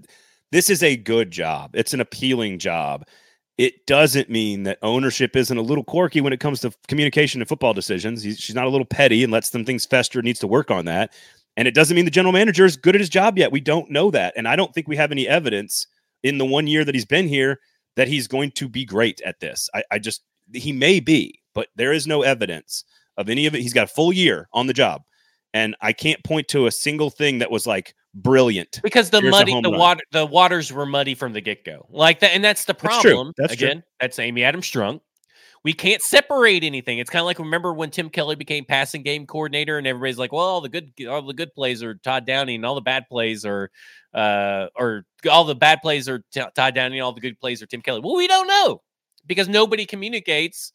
This 0.53 0.69
is 0.69 0.83
a 0.83 0.97
good 0.97 1.31
job. 1.31 1.71
It's 1.75 1.95
an 1.95 2.01
appealing 2.01 2.59
job. 2.59 3.07
It 3.57 3.87
doesn't 3.87 4.29
mean 4.29 4.65
that 4.65 4.79
ownership 4.83 5.35
isn't 5.35 5.57
a 5.57 5.63
little 5.63 5.85
quirky 5.85 6.21
when 6.21 6.33
it 6.33 6.41
comes 6.41 6.61
to 6.61 6.73
communication 6.89 7.41
and 7.41 7.49
football 7.49 7.73
decisions. 7.73 8.23
She's 8.23 8.55
not 8.55 8.67
a 8.67 8.71
little 8.71 8.85
petty 8.85 9.25
and 9.25 9.33
lets 9.33 9.51
some 9.51 9.65
things 9.65 9.87
fester. 9.87 10.21
Needs 10.21 10.41
to 10.41 10.47
work 10.47 10.71
on 10.71 10.85
that 10.85 11.13
and 11.57 11.69
it 11.69 11.75
doesn't 11.75 11.95
mean 11.95 12.05
the 12.05 12.11
general 12.11 12.33
manager 12.33 12.65
is 12.65 12.77
good 12.77 12.95
at 12.95 13.01
his 13.01 13.09
job 13.09 13.39
yet. 13.39 13.53
We 13.53 13.61
don't 13.61 13.91
know 13.91 14.11
that. 14.11 14.35
And 14.37 14.49
I 14.49 14.57
don't 14.57 14.73
think 14.75 14.89
we 14.89 14.97
have 14.97 15.13
any 15.13 15.29
evidence 15.29 15.87
in 16.23 16.39
the 16.39 16.47
one 16.47 16.67
year 16.67 16.85
that 16.85 16.95
he's 16.95 17.05
been 17.05 17.29
here 17.29 17.61
that 17.97 18.09
he's 18.09 18.27
going 18.27 18.53
to 18.53 18.69
be 18.69 18.85
great 18.85 19.21
at 19.23 19.41
this. 19.41 19.69
I, 19.75 19.83
I 19.91 19.99
just, 19.99 20.23
he 20.53 20.73
may 20.73 21.01
be, 21.01 21.41
but 21.55 21.69
there 21.77 21.93
is 21.93 22.07
no 22.07 22.23
evidence 22.23 22.85
of 23.19 23.29
any 23.29 23.47
of 23.47 23.55
it. 23.55 23.61
He's 23.61 23.75
got 23.75 23.85
a 23.85 23.95
full 23.95 24.13
year 24.13 24.49
on 24.53 24.67
the 24.67 24.73
job. 24.73 25.03
And 25.53 25.77
I 25.83 25.93
can't 25.93 26.23
point 26.25 26.49
to 26.49 26.67
a 26.67 26.71
single 26.71 27.11
thing 27.11 27.41
that 27.41 27.51
was 27.51 27.67
like 27.67 27.95
brilliant 28.15 28.81
because 28.83 29.11
the 29.11 29.21
Here's 29.21 29.31
muddy, 29.31 29.61
the 29.61 29.71
water, 29.71 30.01
the 30.11 30.25
waters 30.25 30.73
were 30.73 30.87
muddy 30.87 31.15
from 31.15 31.35
the 31.35 31.43
get 31.43 31.65
go. 31.65 31.87
Like 31.91 32.21
that, 32.21 32.33
and 32.33 32.43
that's 32.43 32.65
the 32.65 32.73
problem. 32.73 33.35
That's, 33.37 33.51
that's 33.51 33.63
Again, 33.63 33.77
true. 33.77 33.83
that's 34.01 34.19
Amy 34.19 34.45
Adams 34.45 34.71
Strunk 34.71 35.01
we 35.65 35.73
can't 35.73 36.03
separate 36.03 36.65
anything. 36.65 36.99
It's 36.99 37.11
kind 37.11 37.21
of 37.21 37.27
like 37.27 37.39
remember 37.39 37.73
when 37.73 37.91
Tim 37.91 38.11
Kelly 38.11 38.35
became 38.35 38.65
passing 38.65 39.03
game 39.03 39.27
coordinator, 39.27 39.79
and 39.79 39.87
everybody's 39.87 40.19
like, 40.19 40.33
"Well, 40.33 40.45
all 40.45 40.61
the 40.61 40.69
good, 40.69 40.93
all 41.09 41.23
the 41.23 41.35
good 41.35 41.55
plays 41.55 41.83
are 41.83 41.95
Todd 41.95 42.27
Downing, 42.27 42.57
and 42.57 42.67
all 42.67 42.75
the 42.75 42.81
bad 42.81 43.09
plays 43.09 43.45
are, 43.45 43.71
uh, 44.13 44.67
or 44.75 45.05
all 45.31 45.45
the 45.45 45.55
bad 45.55 45.81
plays 45.81 46.09
are 46.09 46.25
t- 46.33 46.43
Todd 46.55 46.75
Downing, 46.75 46.99
and 46.99 47.05
all 47.05 47.13
the 47.13 47.21
good 47.21 47.39
plays 47.39 47.63
are 47.63 47.67
Tim 47.67 47.83
Kelly." 47.83 48.01
Well, 48.01 48.17
we 48.17 48.27
don't 48.27 48.49
know 48.49 48.83
because 49.27 49.49
nobody 49.49 49.87
communicates. 49.87 50.73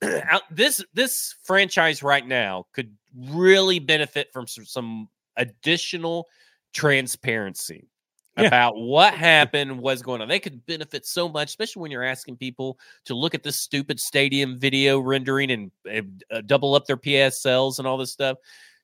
this 0.50 0.82
this 0.94 1.34
franchise 1.44 2.02
right 2.02 2.26
now 2.26 2.66
could 2.72 2.94
really 3.28 3.78
benefit 3.78 4.28
from 4.32 4.46
some, 4.46 4.64
some 4.64 5.08
additional 5.36 6.26
transparency 6.72 7.88
yeah. 8.36 8.46
about 8.46 8.76
what 8.76 9.14
happened, 9.14 9.78
what's 9.78 10.02
going 10.02 10.20
on. 10.20 10.28
They 10.28 10.40
could 10.40 10.64
benefit 10.66 11.06
so 11.06 11.28
much, 11.28 11.48
especially 11.48 11.82
when 11.82 11.90
you're 11.90 12.04
asking 12.04 12.36
people 12.36 12.78
to 13.04 13.14
look 13.14 13.34
at 13.34 13.42
this 13.42 13.58
stupid 13.58 14.00
stadium 14.00 14.58
video 14.58 14.98
rendering 14.98 15.50
and 15.50 16.24
uh, 16.32 16.40
double 16.46 16.74
up 16.74 16.86
their 16.86 16.96
PSLs 16.96 17.78
and 17.78 17.86
all 17.86 17.96
this 17.96 18.12
stuff. 18.12 18.38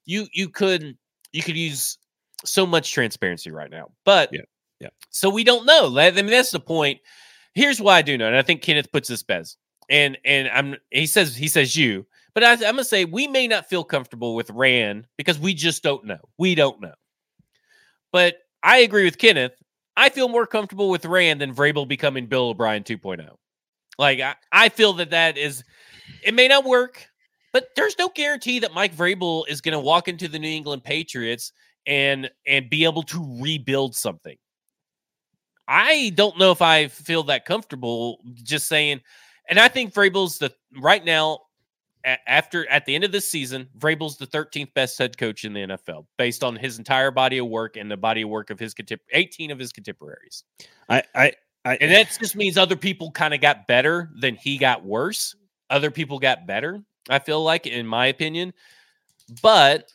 You 0.05 0.27
you 0.33 0.49
could 0.49 0.97
you 1.33 1.43
could 1.43 1.57
use 1.57 1.99
so 2.45 2.67
much 2.67 2.93
transparency 2.93 3.51
right 3.51 3.71
now, 3.71 3.91
but 4.05 4.31
yeah, 4.33 4.41
yeah. 4.81 4.89
So 5.11 5.29
we 5.29 5.45
don't 5.45 5.67
know. 5.67 5.97
I 5.99 6.11
mean, 6.11 6.27
that's 6.27 6.51
the 6.51 6.61
point. 6.61 7.01
Here's 7.55 7.81
why 7.81 7.99
I 7.99 8.03
do 8.03 8.17
know, 8.17 8.27
and 8.27 8.37
I 8.37 8.43
think 8.43 8.63
Kenneth 8.63 8.93
puts 8.93 9.09
this 9.09 9.23
best. 9.23 9.59
And 9.89 10.17
and 10.25 10.49
I'm 10.49 10.77
he 10.91 11.07
says 11.07 11.37
he 11.37 11.49
says 11.49 11.77
you, 11.77 12.07
but 12.33 12.45
I, 12.45 12.53
I'm 12.53 12.59
gonna 12.59 12.85
say 12.85 13.05
we 13.05 13.27
may 13.27 13.49
not 13.49 13.69
feel 13.69 13.83
comfortable 13.83 14.37
with 14.37 14.49
Ran 14.51 15.07
because 15.17 15.39
we 15.39 15.53
just 15.53 15.83
don't 15.83 16.05
know. 16.05 16.21
We 16.39 16.55
don't 16.55 16.81
know. 16.81 16.95
But 18.13 18.37
I 18.63 18.79
agree 18.79 19.05
with 19.05 19.19
Kenneth. 19.19 19.53
I 19.97 20.09
feel 20.09 20.29
more 20.29 20.47
comfortable 20.47 20.91
with 20.91 21.05
Ran 21.05 21.39
than 21.39 21.55
Vrabel 21.55 21.87
becoming 21.87 22.27
Bill 22.27 22.51
O'Brien 22.51 22.83
2.0. 22.83 23.29
Like 23.99 24.21
I, 24.21 24.35
I 24.53 24.69
feel 24.69 24.95
that 24.95 25.11
that 25.11 25.37
is, 25.37 25.63
it 26.25 26.35
may 26.35 26.49
not 26.49 26.65
work, 26.65 27.07
but 27.53 27.69
there's 27.77 27.99
no 27.99 28.09
guarantee 28.09 28.61
that 28.61 28.75
Mike 28.75 28.95
Vrabel 28.95 29.45
is 29.49 29.61
going 29.61 29.73
to 29.73 29.81
walk 29.81 30.09
into 30.09 30.29
the 30.29 30.39
New 30.39 30.49
England 30.49 30.85
Patriots 30.85 31.53
and 31.87 32.31
and 32.47 32.71
be 32.71 32.85
able 32.85 33.03
to 33.05 33.39
rebuild 33.41 33.95
something. 33.95 34.37
I 35.67 36.13
don't 36.15 36.39
know 36.39 36.51
if 36.51 36.63
I 36.63 36.89
feel 36.89 37.23
that 37.25 37.45
comfortable 37.45 38.19
just 38.43 38.69
saying, 38.69 39.01
and 39.49 39.59
I 39.59 39.69
think 39.69 39.95
Vrabel's 39.95 40.39
the 40.39 40.53
right 40.79 41.05
now 41.05 41.41
after 42.05 42.69
at 42.69 42.87
the 42.87 42.95
end 42.95 43.05
of 43.05 43.13
this 43.13 43.29
season, 43.29 43.69
Vrabel's 43.79 44.17
the 44.17 44.27
13th 44.27 44.73
best 44.75 44.99
head 44.99 45.19
coach 45.19 45.45
in 45.45 45.53
the 45.53 45.61
NFL 45.61 46.07
based 46.17 46.43
on 46.43 46.57
his 46.57 46.79
entire 46.79 47.11
body 47.11 47.39
of 47.39 47.47
work 47.47 47.77
and 47.77 47.91
the 47.91 47.97
body 47.97 48.23
of 48.23 48.29
work 48.29 48.51
of 48.51 48.59
his 48.59 48.75
18 49.13 49.51
of 49.51 49.59
his 49.59 49.73
contemporaries. 49.73 50.45
I, 50.89 51.03
I, 51.15 51.33
I 51.65 51.77
and 51.77 51.93
that 51.93 52.17
just 52.19 52.37
means 52.37 52.57
other 52.57 52.77
people 52.77 53.11
kind 53.11 53.35
of 53.35 53.41
got 53.41 53.67
better 53.67 54.11
than 54.19 54.35
he 54.35 54.59
got 54.59 54.85
worse. 54.85 55.35
Other 55.69 55.91
people 55.91 56.19
got 56.19 56.47
better. 56.47 56.83
I 57.09 57.19
feel 57.19 57.43
like, 57.43 57.67
in 57.67 57.87
my 57.87 58.07
opinion, 58.07 58.53
but 59.43 59.93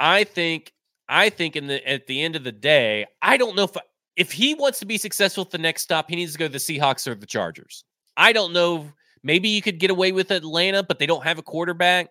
I 0.00 0.24
think, 0.24 0.72
I 1.08 1.30
think 1.30 1.56
in 1.56 1.66
the 1.66 1.86
at 1.88 2.06
the 2.06 2.22
end 2.22 2.36
of 2.36 2.44
the 2.44 2.52
day, 2.52 3.06
I 3.20 3.36
don't 3.36 3.56
know 3.56 3.64
if 3.64 3.76
if 4.16 4.32
he 4.32 4.54
wants 4.54 4.78
to 4.78 4.86
be 4.86 4.98
successful 4.98 5.42
at 5.42 5.50
the 5.50 5.58
next 5.58 5.82
stop, 5.82 6.08
he 6.08 6.16
needs 6.16 6.32
to 6.32 6.38
go 6.38 6.46
to 6.46 6.52
the 6.52 6.58
Seahawks 6.58 7.06
or 7.06 7.14
the 7.14 7.26
Chargers. 7.26 7.84
I 8.16 8.32
don't 8.32 8.52
know 8.52 8.88
Maybe 9.24 9.48
you 9.48 9.62
could 9.62 9.78
get 9.78 9.90
away 9.90 10.12
with 10.12 10.30
Atlanta, 10.30 10.82
but 10.82 10.98
they 10.98 11.06
don't 11.06 11.24
have 11.24 11.38
a 11.38 11.42
quarterback. 11.42 12.10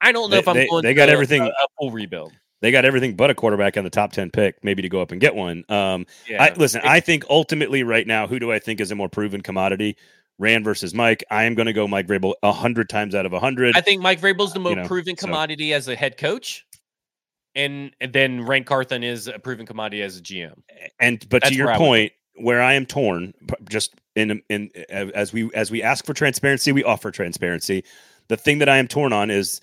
I 0.00 0.10
don't 0.10 0.28
know 0.28 0.36
they, 0.36 0.40
if 0.40 0.48
I'm 0.48 0.56
they, 0.56 0.66
going. 0.66 0.82
They 0.82 0.92
got 0.92 1.08
a, 1.08 1.12
everything. 1.12 1.42
A, 1.42 1.46
a, 1.46 1.66
full 1.78 1.92
rebuild. 1.92 2.32
They 2.60 2.70
got 2.70 2.84
everything 2.84 3.14
but 3.14 3.30
a 3.30 3.34
quarterback 3.34 3.76
on 3.76 3.84
the 3.84 3.90
top 3.90 4.12
ten 4.12 4.30
pick, 4.30 4.62
maybe 4.62 4.82
to 4.82 4.88
go 4.88 5.00
up 5.00 5.12
and 5.12 5.20
get 5.20 5.34
one. 5.34 5.64
Um, 5.68 6.04
yeah, 6.28 6.42
I, 6.42 6.52
listen, 6.54 6.80
I 6.84 7.00
think 7.00 7.24
ultimately 7.30 7.84
right 7.84 8.06
now, 8.06 8.26
who 8.26 8.38
do 8.38 8.52
I 8.52 8.58
think 8.58 8.80
is 8.80 8.90
a 8.90 8.94
more 8.96 9.08
proven 9.08 9.40
commodity? 9.40 9.96
Ran 10.38 10.64
versus 10.64 10.92
Mike. 10.92 11.24
I 11.30 11.44
am 11.44 11.54
going 11.54 11.66
to 11.66 11.72
go 11.72 11.86
Mike 11.86 12.08
Vrabel 12.08 12.34
a 12.42 12.52
hundred 12.52 12.88
times 12.88 13.14
out 13.14 13.26
of 13.26 13.32
a 13.32 13.38
hundred. 13.38 13.76
I 13.76 13.80
think 13.80 14.02
Mike 14.02 14.20
Vrabel's 14.20 14.52
the 14.52 14.60
most 14.60 14.70
you 14.70 14.76
know, 14.82 14.88
proven 14.88 15.14
commodity 15.14 15.70
so. 15.70 15.76
as 15.76 15.88
a 15.88 15.94
head 15.94 16.16
coach, 16.16 16.66
and, 17.54 17.94
and 18.00 18.12
then 18.12 18.44
Ran 18.44 18.64
Carthon 18.64 19.04
is 19.04 19.28
a 19.28 19.38
proven 19.38 19.66
commodity 19.66 20.02
as 20.02 20.16
a 20.16 20.22
GM. 20.22 20.54
And 20.98 21.20
but 21.28 21.42
That's 21.42 21.50
to 21.50 21.56
your 21.56 21.74
point, 21.76 22.12
where 22.34 22.60
I 22.60 22.74
am 22.74 22.86
torn, 22.86 23.34
just 23.68 23.94
in 24.16 24.42
in 24.48 24.70
as 24.90 25.32
we 25.32 25.50
as 25.54 25.70
we 25.70 25.82
ask 25.82 26.04
for 26.04 26.14
transparency, 26.14 26.72
we 26.72 26.84
offer 26.84 27.10
transparency. 27.10 27.84
The 28.28 28.36
thing 28.36 28.58
that 28.58 28.68
I 28.68 28.78
am 28.78 28.88
torn 28.88 29.12
on 29.12 29.30
is 29.30 29.60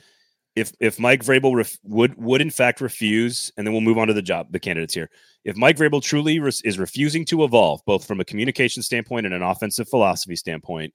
if 0.55 0.73
if 0.79 0.99
Mike 0.99 1.23
Vrabel 1.23 1.55
ref, 1.55 1.77
would 1.83 2.15
would 2.17 2.41
in 2.41 2.49
fact 2.49 2.81
refuse, 2.81 3.51
and 3.57 3.65
then 3.65 3.73
we'll 3.73 3.81
move 3.81 3.97
on 3.97 4.07
to 4.07 4.13
the 4.13 4.21
job, 4.21 4.51
the 4.51 4.59
candidates 4.59 4.93
here. 4.93 5.09
If 5.45 5.55
Mike 5.55 5.77
Vrabel 5.77 6.01
truly 6.01 6.39
res, 6.39 6.61
is 6.61 6.79
refusing 6.79 7.25
to 7.25 7.43
evolve, 7.43 7.81
both 7.85 8.05
from 8.05 8.19
a 8.19 8.25
communication 8.25 8.83
standpoint 8.83 9.25
and 9.25 9.35
an 9.35 9.41
offensive 9.41 9.87
philosophy 9.87 10.35
standpoint, 10.35 10.93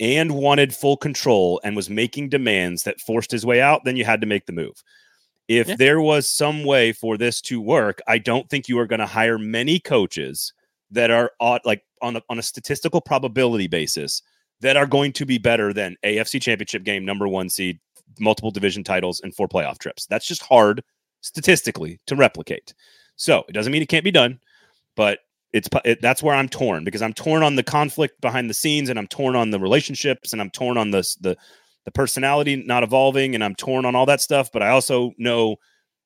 and 0.00 0.32
wanted 0.32 0.74
full 0.74 0.96
control 0.96 1.60
and 1.64 1.76
was 1.76 1.90
making 1.90 2.28
demands 2.28 2.84
that 2.84 3.00
forced 3.00 3.30
his 3.30 3.44
way 3.44 3.60
out, 3.60 3.84
then 3.84 3.96
you 3.96 4.04
had 4.04 4.20
to 4.20 4.26
make 4.26 4.46
the 4.46 4.52
move. 4.52 4.82
If 5.48 5.68
yeah. 5.68 5.76
there 5.76 6.00
was 6.00 6.28
some 6.28 6.64
way 6.64 6.92
for 6.92 7.16
this 7.16 7.40
to 7.42 7.60
work, 7.60 8.00
I 8.08 8.18
don't 8.18 8.48
think 8.48 8.68
you 8.68 8.78
are 8.78 8.86
going 8.86 9.00
to 9.00 9.06
hire 9.06 9.38
many 9.38 9.78
coaches 9.78 10.52
that 10.90 11.10
are 11.10 11.32
like 11.64 11.82
on 12.02 12.16
a, 12.16 12.22
on 12.28 12.38
a 12.38 12.42
statistical 12.42 13.00
probability 13.00 13.66
basis 13.66 14.22
that 14.60 14.76
are 14.76 14.86
going 14.86 15.12
to 15.12 15.26
be 15.26 15.38
better 15.38 15.72
than 15.72 15.96
AFC 16.04 16.40
Championship 16.40 16.84
game, 16.84 17.04
number 17.04 17.28
one 17.28 17.48
seed, 17.48 17.78
multiple 18.20 18.50
division 18.50 18.84
titles, 18.84 19.20
and 19.20 19.34
four 19.34 19.48
playoff 19.48 19.78
trips. 19.78 20.06
That's 20.06 20.26
just 20.26 20.42
hard 20.42 20.82
statistically 21.20 22.00
to 22.06 22.16
replicate. 22.16 22.72
So 23.16 23.44
it 23.48 23.52
doesn't 23.52 23.72
mean 23.72 23.82
it 23.82 23.88
can't 23.88 24.04
be 24.04 24.10
done, 24.10 24.38
but 24.94 25.20
it's 25.52 25.68
it, 25.84 26.00
that's 26.02 26.22
where 26.22 26.34
I'm 26.34 26.48
torn 26.48 26.84
because 26.84 27.02
I'm 27.02 27.14
torn 27.14 27.42
on 27.42 27.56
the 27.56 27.62
conflict 27.62 28.20
behind 28.20 28.50
the 28.50 28.54
scenes, 28.54 28.88
and 28.88 28.98
I'm 28.98 29.06
torn 29.06 29.36
on 29.36 29.50
the 29.50 29.60
relationships, 29.60 30.32
and 30.32 30.40
I'm 30.40 30.50
torn 30.50 30.76
on 30.76 30.90
the 30.90 31.02
the 31.20 31.36
the 31.84 31.90
personality 31.92 32.56
not 32.56 32.82
evolving, 32.82 33.34
and 33.34 33.42
I'm 33.42 33.54
torn 33.54 33.84
on 33.84 33.94
all 33.94 34.06
that 34.06 34.20
stuff. 34.20 34.50
But 34.52 34.62
I 34.62 34.68
also 34.68 35.12
know 35.18 35.56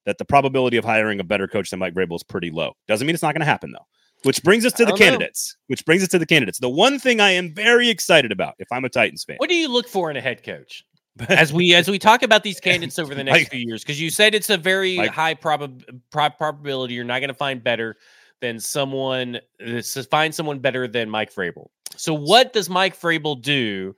that 0.07 0.19
the 0.19 0.25
probability 0.25 0.77
of 0.77 0.85
hiring 0.85 1.21
a 1.21 1.25
better 1.25 1.49
coach 1.49 1.71
than 1.71 1.79
Mike 1.79 1.95
Vrabel 1.95 2.17
is 2.17 2.23
pretty 2.23 2.51
low. 2.51 2.75
Doesn't 2.89 3.07
mean 3.07 3.15
it's 3.15 3.23
not 3.23 3.35
going 3.35 3.41
to 3.41 3.47
happen 3.47 3.73
though. 3.73 3.87
Which 4.23 4.43
brings 4.43 4.67
us 4.67 4.73
to 4.75 4.85
the 4.85 4.93
candidates. 4.93 5.57
Know. 5.57 5.65
Which 5.69 5.85
brings 5.85 6.03
us 6.03 6.09
to 6.11 6.19
the 6.19 6.27
candidates. 6.27 6.59
The 6.59 6.69
one 6.69 6.99
thing 6.99 7.21
I 7.21 7.31
am 7.31 7.55
very 7.55 7.89
excited 7.89 8.33
about, 8.33 8.55
if 8.59 8.69
I'm 8.71 8.85
a 8.85 8.89
Titans 8.89 9.25
fan, 9.25 9.37
what 9.39 9.49
do 9.49 9.55
you 9.55 9.69
look 9.69 9.89
for 9.89 10.11
in 10.11 10.17
a 10.17 10.21
head 10.21 10.43
coach? 10.43 10.85
as 11.29 11.53
we 11.53 11.75
as 11.75 11.91
we 11.91 11.99
talk 11.99 12.23
about 12.23 12.43
these 12.43 12.61
candidates 12.61 12.99
over 12.99 13.15
the 13.15 13.25
next 13.25 13.51
few 13.51 13.61
years, 13.61 13.83
because 13.83 14.01
you 14.01 14.11
said 14.11 14.35
it's 14.35 14.51
a 14.51 14.57
very 14.57 14.97
high 14.97 15.35
prob- 15.35 15.83
prob- 16.11 16.39
probability 16.39 16.95
you're 16.95 17.05
not 17.05 17.21
going 17.21 17.29
to 17.29 17.35
find 17.35 17.63
better 17.63 17.97
than 18.41 18.59
someone 18.59 19.37
uh, 19.37 19.83
to 19.83 20.03
find 20.05 20.35
someone 20.35 20.59
better 20.59 20.89
than 20.89 21.11
Mike 21.11 21.33
Vrabel. 21.35 21.69
So, 21.97 22.15
what 22.15 22.53
does 22.53 22.71
Mike 22.71 22.99
Vrabel 22.99 23.41
do 23.41 23.95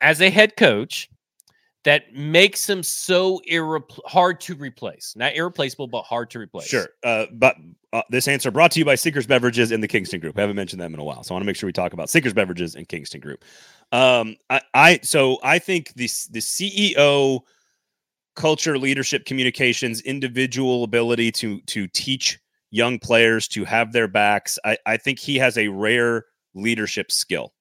as 0.00 0.20
a 0.20 0.30
head 0.30 0.56
coach 0.56 1.08
that 1.84 2.14
makes 2.14 2.68
him 2.68 2.82
so 2.82 3.40
irre- 3.50 3.82
hard 4.06 4.40
to 4.42 4.54
replace. 4.54 5.14
Not 5.16 5.34
irreplaceable, 5.34 5.88
but 5.88 6.02
hard 6.02 6.30
to 6.30 6.38
replace. 6.38 6.68
Sure. 6.68 6.88
Uh, 7.02 7.26
but 7.32 7.56
uh, 7.92 8.02
this 8.08 8.28
answer 8.28 8.50
brought 8.50 8.70
to 8.72 8.78
you 8.78 8.84
by 8.84 8.94
Sinkers 8.94 9.26
Beverages 9.26 9.72
and 9.72 9.82
the 9.82 9.88
Kingston 9.88 10.20
Group. 10.20 10.38
I 10.38 10.42
haven't 10.42 10.56
mentioned 10.56 10.80
them 10.80 10.94
in 10.94 11.00
a 11.00 11.04
while, 11.04 11.22
so 11.24 11.34
I 11.34 11.34
want 11.34 11.42
to 11.42 11.46
make 11.46 11.56
sure 11.56 11.66
we 11.66 11.72
talk 11.72 11.92
about 11.92 12.08
Sinkers 12.08 12.32
Beverages 12.32 12.76
and 12.76 12.88
Kingston 12.88 13.20
Group. 13.20 13.44
Um, 13.90 14.36
I, 14.48 14.60
I 14.74 15.00
so 15.02 15.38
I 15.42 15.58
think 15.58 15.92
this 15.94 16.26
the 16.26 16.38
CEO 16.38 17.40
culture, 18.36 18.78
leadership, 18.78 19.24
communications, 19.26 20.00
individual 20.02 20.84
ability 20.84 21.32
to 21.32 21.60
to 21.62 21.88
teach 21.88 22.38
young 22.70 22.98
players 22.98 23.48
to 23.48 23.64
have 23.64 23.92
their 23.92 24.08
backs. 24.08 24.58
I, 24.64 24.78
I 24.86 24.96
think 24.96 25.18
he 25.18 25.36
has 25.36 25.58
a 25.58 25.68
rare 25.68 26.24
leadership 26.54 27.10
skill 27.12 27.52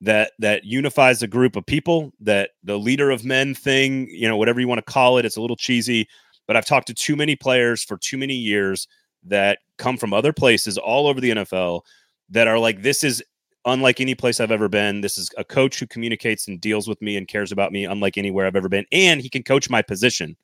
that 0.00 0.32
that 0.38 0.64
unifies 0.64 1.22
a 1.22 1.26
group 1.26 1.56
of 1.56 1.64
people 1.64 2.12
that 2.20 2.50
the 2.62 2.78
leader 2.78 3.10
of 3.10 3.24
men 3.24 3.54
thing 3.54 4.06
you 4.10 4.28
know 4.28 4.36
whatever 4.36 4.60
you 4.60 4.68
want 4.68 4.84
to 4.84 4.92
call 4.92 5.18
it 5.18 5.24
it's 5.24 5.36
a 5.36 5.40
little 5.40 5.56
cheesy 5.56 6.06
but 6.46 6.56
i've 6.56 6.66
talked 6.66 6.86
to 6.86 6.94
too 6.94 7.16
many 7.16 7.36
players 7.36 7.82
for 7.82 7.96
too 7.96 8.18
many 8.18 8.34
years 8.34 8.88
that 9.22 9.58
come 9.78 9.96
from 9.96 10.12
other 10.12 10.32
places 10.32 10.76
all 10.76 11.06
over 11.06 11.20
the 11.20 11.30
nfl 11.30 11.80
that 12.28 12.48
are 12.48 12.58
like 12.58 12.82
this 12.82 13.04
is 13.04 13.22
unlike 13.66 14.00
any 14.00 14.14
place 14.14 14.40
i've 14.40 14.50
ever 14.50 14.68
been. 14.68 15.00
This 15.00 15.16
is 15.18 15.30
a 15.38 15.44
coach 15.44 15.78
who 15.78 15.86
communicates 15.86 16.48
and 16.48 16.60
deals 16.60 16.86
with 16.86 17.00
me 17.00 17.16
and 17.16 17.26
cares 17.26 17.52
about 17.52 17.72
me 17.72 17.84
unlike 17.84 18.18
anywhere 18.18 18.46
i've 18.46 18.56
ever 18.56 18.68
been 18.68 18.86
and 18.92 19.20
he 19.20 19.28
can 19.28 19.42
coach 19.42 19.70
my 19.70 19.82
position 19.82 20.36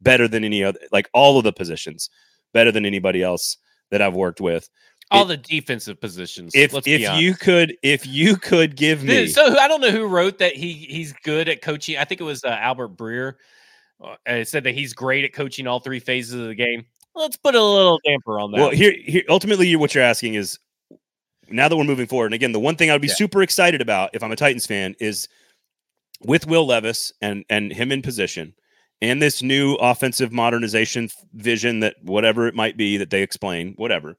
better 0.00 0.28
than 0.28 0.44
any 0.44 0.62
other 0.62 0.78
like 0.92 1.08
all 1.14 1.38
of 1.38 1.44
the 1.44 1.52
positions 1.52 2.10
better 2.52 2.72
than 2.72 2.84
anybody 2.84 3.22
else 3.22 3.56
that 3.90 4.02
i've 4.02 4.14
worked 4.14 4.40
with 4.40 4.68
all 5.10 5.24
it, 5.24 5.28
the 5.28 5.36
defensive 5.36 6.00
positions. 6.00 6.54
If 6.54 6.74
if 6.86 7.18
you 7.18 7.34
could 7.34 7.76
if 7.82 8.06
you 8.06 8.36
could 8.36 8.76
give 8.76 9.02
me 9.04 9.26
so 9.28 9.58
I 9.58 9.68
don't 9.68 9.80
know 9.80 9.90
who 9.90 10.06
wrote 10.06 10.38
that 10.38 10.56
he 10.56 10.72
he's 10.72 11.12
good 11.24 11.48
at 11.48 11.62
coaching. 11.62 11.96
I 11.96 12.04
think 12.04 12.20
it 12.20 12.24
was 12.24 12.44
uh, 12.44 12.48
Albert 12.48 12.96
Breer. 12.96 13.34
Uh, 14.02 14.16
it 14.26 14.48
said 14.48 14.64
that 14.64 14.74
he's 14.74 14.92
great 14.92 15.24
at 15.24 15.32
coaching 15.32 15.66
all 15.66 15.80
three 15.80 16.00
phases 16.00 16.34
of 16.34 16.48
the 16.48 16.54
game. 16.54 16.84
Let's 17.14 17.36
put 17.36 17.54
a 17.54 17.62
little 17.62 17.98
damper 18.04 18.38
on 18.38 18.50
that. 18.50 18.60
Well, 18.60 18.70
here, 18.70 18.94
here 19.04 19.22
ultimately, 19.30 19.74
what 19.76 19.94
you're 19.94 20.04
asking 20.04 20.34
is 20.34 20.58
now 21.48 21.68
that 21.68 21.76
we're 21.76 21.84
moving 21.84 22.06
forward, 22.06 22.26
and 22.26 22.34
again, 22.34 22.52
the 22.52 22.60
one 22.60 22.76
thing 22.76 22.90
I 22.90 22.92
would 22.92 23.00
be 23.00 23.08
yeah. 23.08 23.14
super 23.14 23.42
excited 23.42 23.80
about 23.80 24.10
if 24.12 24.22
I'm 24.22 24.32
a 24.32 24.36
Titans 24.36 24.66
fan 24.66 24.94
is 25.00 25.28
with 26.24 26.46
Will 26.46 26.66
Levis 26.66 27.12
and 27.22 27.44
and 27.48 27.72
him 27.72 27.90
in 27.90 28.02
position 28.02 28.54
and 29.00 29.20
this 29.20 29.42
new 29.42 29.74
offensive 29.74 30.32
modernization 30.32 31.08
vision 31.34 31.80
that 31.80 31.96
whatever 32.02 32.46
it 32.46 32.54
might 32.54 32.76
be 32.76 32.96
that 32.96 33.10
they 33.10 33.22
explain, 33.22 33.74
whatever 33.76 34.16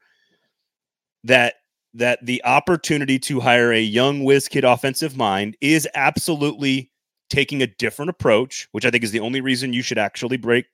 that 1.27 1.55
that 1.93 2.23
the 2.25 2.43
opportunity 2.43 3.17
to 3.17 3.39
hire 3.39 3.71
a 3.71 3.81
young 3.81 4.23
whiz 4.23 4.47
kid 4.47 4.63
offensive 4.63 5.17
mind 5.17 5.57
is 5.61 5.87
absolutely 5.95 6.91
taking 7.29 7.61
a 7.61 7.67
different 7.67 8.09
approach, 8.09 8.67
which 8.71 8.85
I 8.85 8.91
think 8.91 9.03
is 9.03 9.11
the 9.11 9.19
only 9.19 9.41
reason 9.41 9.73
you 9.73 9.81
should 9.81 9.97
actually 9.97 10.37
break 10.37 10.65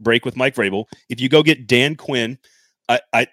break 0.00 0.24
with 0.24 0.36
Mike 0.36 0.54
Vrabel. 0.54 0.84
If 1.08 1.20
you 1.20 1.28
go 1.28 1.42
get 1.42 1.66
Dan 1.66 1.96
Quinn, 1.96 2.38
I, 2.88 3.00
I 3.12 3.26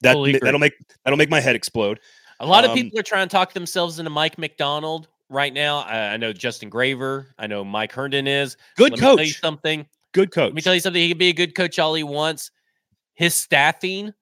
that 0.00 0.40
that'll 0.42 0.58
make 0.58 0.74
that'll 1.04 1.18
make 1.18 1.30
my 1.30 1.40
head 1.40 1.54
explode. 1.54 2.00
A 2.40 2.46
lot 2.46 2.64
um, 2.64 2.70
of 2.70 2.76
people 2.76 2.98
are 2.98 3.04
trying 3.04 3.28
to 3.28 3.32
talk 3.32 3.52
themselves 3.52 3.98
into 3.98 4.10
Mike 4.10 4.38
Macdonald 4.38 5.08
right 5.28 5.52
now. 5.52 5.78
I, 5.80 6.14
I 6.14 6.16
know 6.16 6.32
Justin 6.32 6.70
Graver. 6.70 7.34
I 7.38 7.46
know 7.46 7.62
Mike 7.62 7.92
Herndon 7.92 8.26
is 8.26 8.56
good 8.76 8.92
Let 8.92 9.00
coach. 9.00 9.40
something. 9.40 9.86
Good 10.12 10.32
coach. 10.32 10.48
Let 10.48 10.54
me 10.54 10.62
tell 10.62 10.74
you 10.74 10.80
something. 10.80 11.00
He 11.00 11.10
can 11.10 11.18
be 11.18 11.28
a 11.28 11.34
good 11.34 11.54
coach 11.54 11.78
all 11.78 11.94
he 11.94 12.02
wants. 12.02 12.50
His 13.14 13.34
staffing 13.34 14.12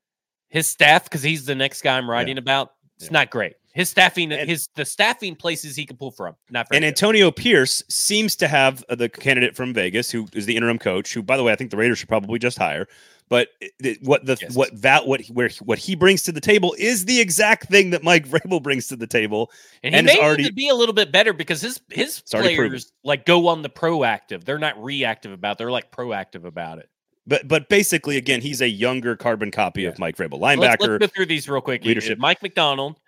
his 0.50 0.66
staff, 0.66 1.04
because 1.04 1.22
he's 1.22 1.46
the 1.46 1.54
next 1.54 1.82
guy 1.82 1.96
I'm 1.96 2.08
writing 2.08 2.36
yeah. 2.36 2.40
about, 2.40 2.72
it's 2.96 3.06
yeah. 3.06 3.12
not 3.12 3.30
great. 3.30 3.54
His 3.72 3.88
staffing, 3.88 4.32
and, 4.32 4.50
his 4.50 4.68
the 4.74 4.84
staffing 4.84 5.36
places 5.36 5.76
he 5.76 5.86
can 5.86 5.96
pull 5.96 6.10
from, 6.10 6.34
not 6.50 6.66
And 6.72 6.82
good. 6.82 6.88
Antonio 6.88 7.30
Pierce 7.30 7.84
seems 7.88 8.34
to 8.36 8.48
have 8.48 8.84
uh, 8.88 8.96
the 8.96 9.08
candidate 9.08 9.54
from 9.54 9.72
Vegas, 9.72 10.10
who 10.10 10.26
is 10.32 10.44
the 10.44 10.56
interim 10.56 10.78
coach. 10.78 11.14
Who, 11.14 11.22
by 11.22 11.36
the 11.36 11.44
way, 11.44 11.52
I 11.52 11.56
think 11.56 11.70
the 11.70 11.76
Raiders 11.76 11.98
should 11.98 12.08
probably 12.08 12.40
just 12.40 12.58
hire. 12.58 12.88
But 13.28 13.50
what 14.02 14.26
the 14.26 14.36
yes. 14.40 14.56
what 14.56 14.82
that 14.82 15.06
what 15.06 15.24
where 15.26 15.50
what 15.60 15.78
he 15.78 15.94
brings 15.94 16.24
to 16.24 16.32
the 16.32 16.40
table 16.40 16.74
is 16.80 17.04
the 17.04 17.20
exact 17.20 17.68
thing 17.68 17.90
that 17.90 18.02
Mike 18.02 18.28
Vrabel 18.28 18.60
brings 18.60 18.88
to 18.88 18.96
the 18.96 19.06
table, 19.06 19.52
and 19.84 19.94
he 19.94 19.98
and 20.00 20.06
may 20.06 20.18
already, 20.18 20.44
to 20.46 20.52
be 20.52 20.68
a 20.68 20.74
little 20.74 20.92
bit 20.92 21.12
better 21.12 21.32
because 21.32 21.60
his 21.60 21.80
his 21.90 22.22
players 22.28 22.90
like 23.04 23.24
go 23.24 23.46
on 23.46 23.62
the 23.62 23.70
proactive. 23.70 24.42
They're 24.42 24.58
not 24.58 24.82
reactive 24.82 25.30
about. 25.30 25.52
It. 25.52 25.58
They're 25.58 25.70
like 25.70 25.92
proactive 25.92 26.44
about 26.44 26.78
it. 26.78 26.89
But 27.26 27.46
but 27.46 27.68
basically, 27.68 28.16
again, 28.16 28.40
he's 28.40 28.60
a 28.60 28.68
younger 28.68 29.16
carbon 29.16 29.50
copy 29.50 29.82
yeah. 29.82 29.90
of 29.90 29.98
Mike 29.98 30.16
Vrabel, 30.16 30.40
linebacker. 30.40 30.60
Let's, 30.60 30.80
let's, 30.86 30.98
go 30.98 31.06
through 31.08 31.26
these 31.26 31.48
real 31.48 31.60
quick. 31.60 31.84
Leadership. 31.84 32.18
Mike 32.18 32.42
Macdonald. 32.42 32.98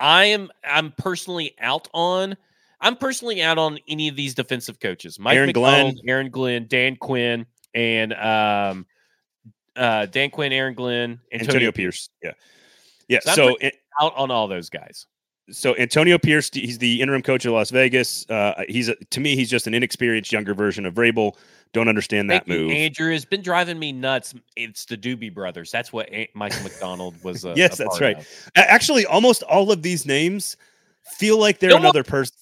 I 0.00 0.26
am 0.26 0.50
I'm 0.64 0.92
personally 0.92 1.54
out 1.60 1.88
on. 1.94 2.36
I'm 2.80 2.96
personally 2.96 3.42
out 3.42 3.56
on 3.56 3.78
any 3.88 4.08
of 4.08 4.16
these 4.16 4.34
defensive 4.34 4.78
coaches. 4.80 5.18
Mike 5.18 5.36
Aaron 5.36 5.46
Macdonald, 5.48 5.94
Glenn. 5.94 6.08
Aaron 6.08 6.30
Glenn, 6.30 6.66
Dan 6.68 6.96
Quinn, 6.96 7.46
and 7.74 8.12
um, 8.12 8.86
uh, 9.76 10.06
Dan 10.06 10.30
Quinn, 10.30 10.52
Aaron 10.52 10.74
Glenn, 10.74 11.20
Antonio, 11.32 11.48
Antonio 11.48 11.72
Pierce. 11.72 12.10
Yeah, 12.22 12.32
yeah. 13.08 13.20
So, 13.20 13.56
so 13.60 13.70
out 14.00 14.14
on 14.16 14.30
all 14.30 14.48
those 14.48 14.68
guys. 14.68 15.06
So 15.50 15.76
Antonio 15.76 16.18
Pierce, 16.18 16.50
he's 16.52 16.78
the 16.78 17.02
interim 17.02 17.22
coach 17.22 17.44
of 17.44 17.52
Las 17.52 17.70
Vegas. 17.70 18.28
Uh, 18.30 18.64
he's 18.68 18.88
a, 18.88 18.96
to 18.96 19.20
me, 19.20 19.36
he's 19.36 19.50
just 19.50 19.66
an 19.66 19.74
inexperienced 19.74 20.32
younger 20.32 20.54
version 20.54 20.86
of 20.86 20.94
Vrabel. 20.94 21.36
Don't 21.74 21.88
understand 21.88 22.30
that 22.30 22.46
Thank 22.46 22.60
move. 22.60 22.70
You, 22.70 22.76
Andrew 22.76 23.12
has 23.12 23.24
been 23.24 23.42
driving 23.42 23.78
me 23.78 23.92
nuts. 23.92 24.34
It's 24.56 24.86
the 24.86 24.96
Doobie 24.96 25.34
Brothers. 25.34 25.70
That's 25.70 25.92
what 25.92 26.08
a- 26.10 26.30
Michael 26.34 26.62
McDonald 26.62 27.22
was. 27.22 27.44
A, 27.44 27.52
yes, 27.56 27.76
that's 27.76 28.00
right. 28.00 28.16
Of. 28.18 28.50
Actually, 28.54 29.04
almost 29.06 29.42
all 29.42 29.70
of 29.70 29.82
these 29.82 30.06
names 30.06 30.56
feel 31.16 31.38
like 31.38 31.58
they're 31.58 31.70
no 31.70 31.76
another 31.76 31.98
more, 31.98 32.04
person. 32.04 32.36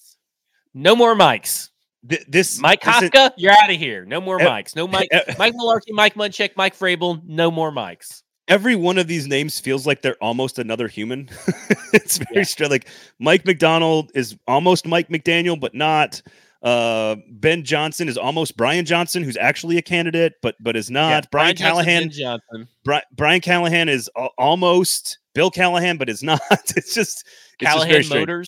No 0.74 0.94
more 0.94 1.16
mics. 1.16 1.70
Th- 2.08 2.24
this 2.28 2.60
Mike 2.60 2.82
Kafka, 2.82 3.32
you're 3.36 3.52
out 3.52 3.70
of 3.70 3.76
here. 3.76 4.04
No 4.04 4.20
more 4.20 4.40
uh, 4.40 4.46
mics. 4.46 4.76
No 4.76 4.86
Mike. 4.88 5.08
Uh, 5.12 5.20
Mike 5.38 5.54
Mularkey, 5.54 5.92
Mike 5.92 6.14
Munchak, 6.14 6.50
Mike 6.56 6.76
Vrabel. 6.76 7.22
No 7.24 7.50
more 7.50 7.72
mics. 7.72 8.21
Every 8.48 8.74
one 8.74 8.98
of 8.98 9.06
these 9.06 9.26
names 9.26 9.60
feels 9.60 9.86
like 9.86 10.02
they're 10.02 10.22
almost 10.22 10.58
another 10.58 10.88
human. 10.88 11.28
it's 11.92 12.18
very 12.18 12.38
yeah. 12.38 12.42
strange. 12.42 12.70
Like 12.70 12.88
Mike 13.18 13.46
Macdonald 13.46 14.10
is 14.14 14.36
almost 14.46 14.86
Mike 14.86 15.08
McDaniel, 15.08 15.58
but 15.58 15.74
not. 15.74 16.22
Uh, 16.62 17.16
ben 17.28 17.64
Johnson 17.64 18.08
is 18.08 18.16
almost 18.16 18.56
Brian 18.56 18.84
Johnson, 18.84 19.24
who's 19.24 19.36
actually 19.36 19.78
a 19.78 19.82
candidate, 19.82 20.34
but 20.42 20.54
but 20.60 20.76
is 20.76 20.90
not. 20.90 21.08
Yeah, 21.08 21.20
Brian, 21.30 21.56
Brian 21.56 21.56
Callahan. 21.56 22.10
Johnson. 22.10 22.68
Bri- 22.84 23.02
Brian 23.16 23.40
Callahan 23.40 23.88
is 23.88 24.08
a- 24.16 24.28
almost 24.38 25.18
Bill 25.34 25.50
Callahan, 25.50 25.96
but 25.96 26.08
is 26.08 26.22
not. 26.22 26.40
it's 26.50 26.94
just 26.94 27.26
it's 27.58 27.70
Callahan 27.70 28.02
just 28.02 28.10
Motors. 28.10 28.46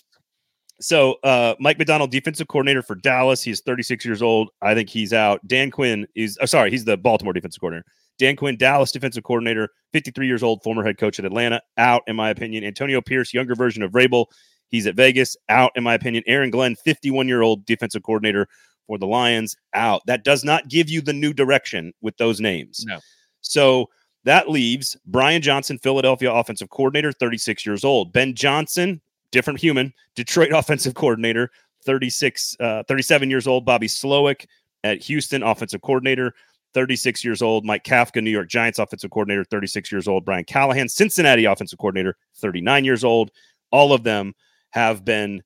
So 0.79 1.15
uh, 1.23 1.55
Mike 1.59 1.77
Macdonald, 1.77 2.11
defensive 2.11 2.47
coordinator 2.47 2.81
for 2.81 2.95
Dallas. 2.95 3.41
He's 3.41 3.61
36 3.61 4.05
years 4.05 4.21
old. 4.21 4.49
I 4.61 4.73
think 4.73 4.89
he's 4.89 5.13
out. 5.13 5.45
Dan 5.47 5.71
Quinn 5.71 6.07
is 6.15 6.37
oh, 6.41 6.45
sorry, 6.45 6.71
he's 6.71 6.85
the 6.85 6.97
Baltimore 6.97 7.33
defensive 7.33 7.59
coordinator. 7.59 7.85
Dan 8.17 8.35
Quinn, 8.35 8.57
Dallas 8.57 8.91
defensive 8.91 9.23
coordinator, 9.23 9.69
53 9.93 10.27
years 10.27 10.43
old, 10.43 10.63
former 10.63 10.83
head 10.83 10.97
coach 10.97 11.19
at 11.19 11.25
Atlanta, 11.25 11.61
out 11.77 12.03
in 12.07 12.15
my 12.15 12.29
opinion. 12.29 12.63
Antonio 12.63 13.01
Pierce, 13.01 13.33
younger 13.33 13.55
version 13.55 13.83
of 13.83 13.91
Vrabel, 13.91 14.27
He's 14.69 14.87
at 14.87 14.95
Vegas, 14.95 15.37
out, 15.49 15.71
in 15.75 15.83
my 15.83 15.93
opinion. 15.93 16.23
Aaron 16.27 16.49
Glenn, 16.49 16.75
51 16.75 17.27
year 17.27 17.41
old 17.41 17.65
defensive 17.65 18.03
coordinator 18.03 18.47
for 18.87 18.97
the 18.97 19.07
Lions, 19.07 19.55
out. 19.73 20.05
That 20.05 20.23
does 20.23 20.43
not 20.43 20.67
give 20.67 20.89
you 20.89 21.01
the 21.01 21.13
new 21.13 21.33
direction 21.33 21.93
with 22.01 22.17
those 22.17 22.39
names. 22.39 22.83
No. 22.85 22.99
So 23.41 23.89
that 24.23 24.49
leaves 24.49 24.97
Brian 25.05 25.41
Johnson, 25.41 25.77
Philadelphia 25.77 26.31
offensive 26.31 26.69
coordinator, 26.69 27.11
36 27.11 27.65
years 27.65 27.83
old. 27.83 28.11
Ben 28.11 28.33
Johnson, 28.33 29.01
different 29.31 29.59
human, 29.59 29.93
Detroit 30.15 30.51
offensive 30.53 30.95
coordinator, 30.95 31.51
36, 31.83 32.57
uh, 32.59 32.83
37 32.87 33.29
years 33.29 33.47
old. 33.47 33.65
Bobby 33.65 33.87
Slowik 33.87 34.45
at 34.83 35.01
Houston, 35.03 35.43
offensive 35.43 35.81
coordinator, 35.81 36.33
36 36.75 37.23
years 37.23 37.41
old. 37.41 37.65
Mike 37.65 37.85
Kafka, 37.85 38.21
New 38.21 38.29
York 38.29 38.49
Giants 38.49 38.77
offensive 38.77 39.09
coordinator, 39.09 39.45
36 39.45 39.91
years 39.91 40.07
old. 40.07 40.25
Brian 40.25 40.43
Callahan, 40.43 40.89
Cincinnati 40.89 41.45
offensive 41.45 41.79
coordinator, 41.79 42.17
39 42.35 42.85
years 42.85 43.03
old. 43.03 43.31
All 43.71 43.93
of 43.93 44.03
them 44.03 44.33
have 44.71 45.03
been 45.03 45.41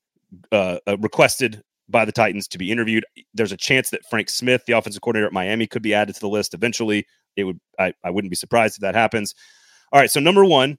uh, 0.52 0.80
uh, 0.88 0.98
requested 0.98 1.62
by 1.88 2.04
the 2.04 2.12
Titans 2.12 2.48
to 2.50 2.58
be 2.58 2.72
interviewed. 2.72 3.06
There's 3.34 3.52
a 3.52 3.58
chance 3.58 3.92
that 3.92 4.02
Frank 4.10 4.30
Smith, 4.30 4.66
the 4.66 4.74
offensive 4.74 5.02
coordinator 5.02 5.28
at 5.28 5.34
Miami, 5.34 5.68
could 5.68 5.84
be 5.84 5.94
added 5.94 6.16
to 6.16 6.22
the 6.22 6.28
list 6.28 6.54
eventually. 6.54 7.06
It 7.36 7.44
would 7.44 7.60
I, 7.78 7.94
I 8.04 8.10
wouldn't 8.10 8.32
be 8.32 8.36
surprised 8.36 8.78
if 8.78 8.82
that 8.82 8.96
happens. 8.96 9.34
All 9.94 10.00
right, 10.00 10.12
so 10.12 10.20
number 10.20 10.44
one, 10.44 10.78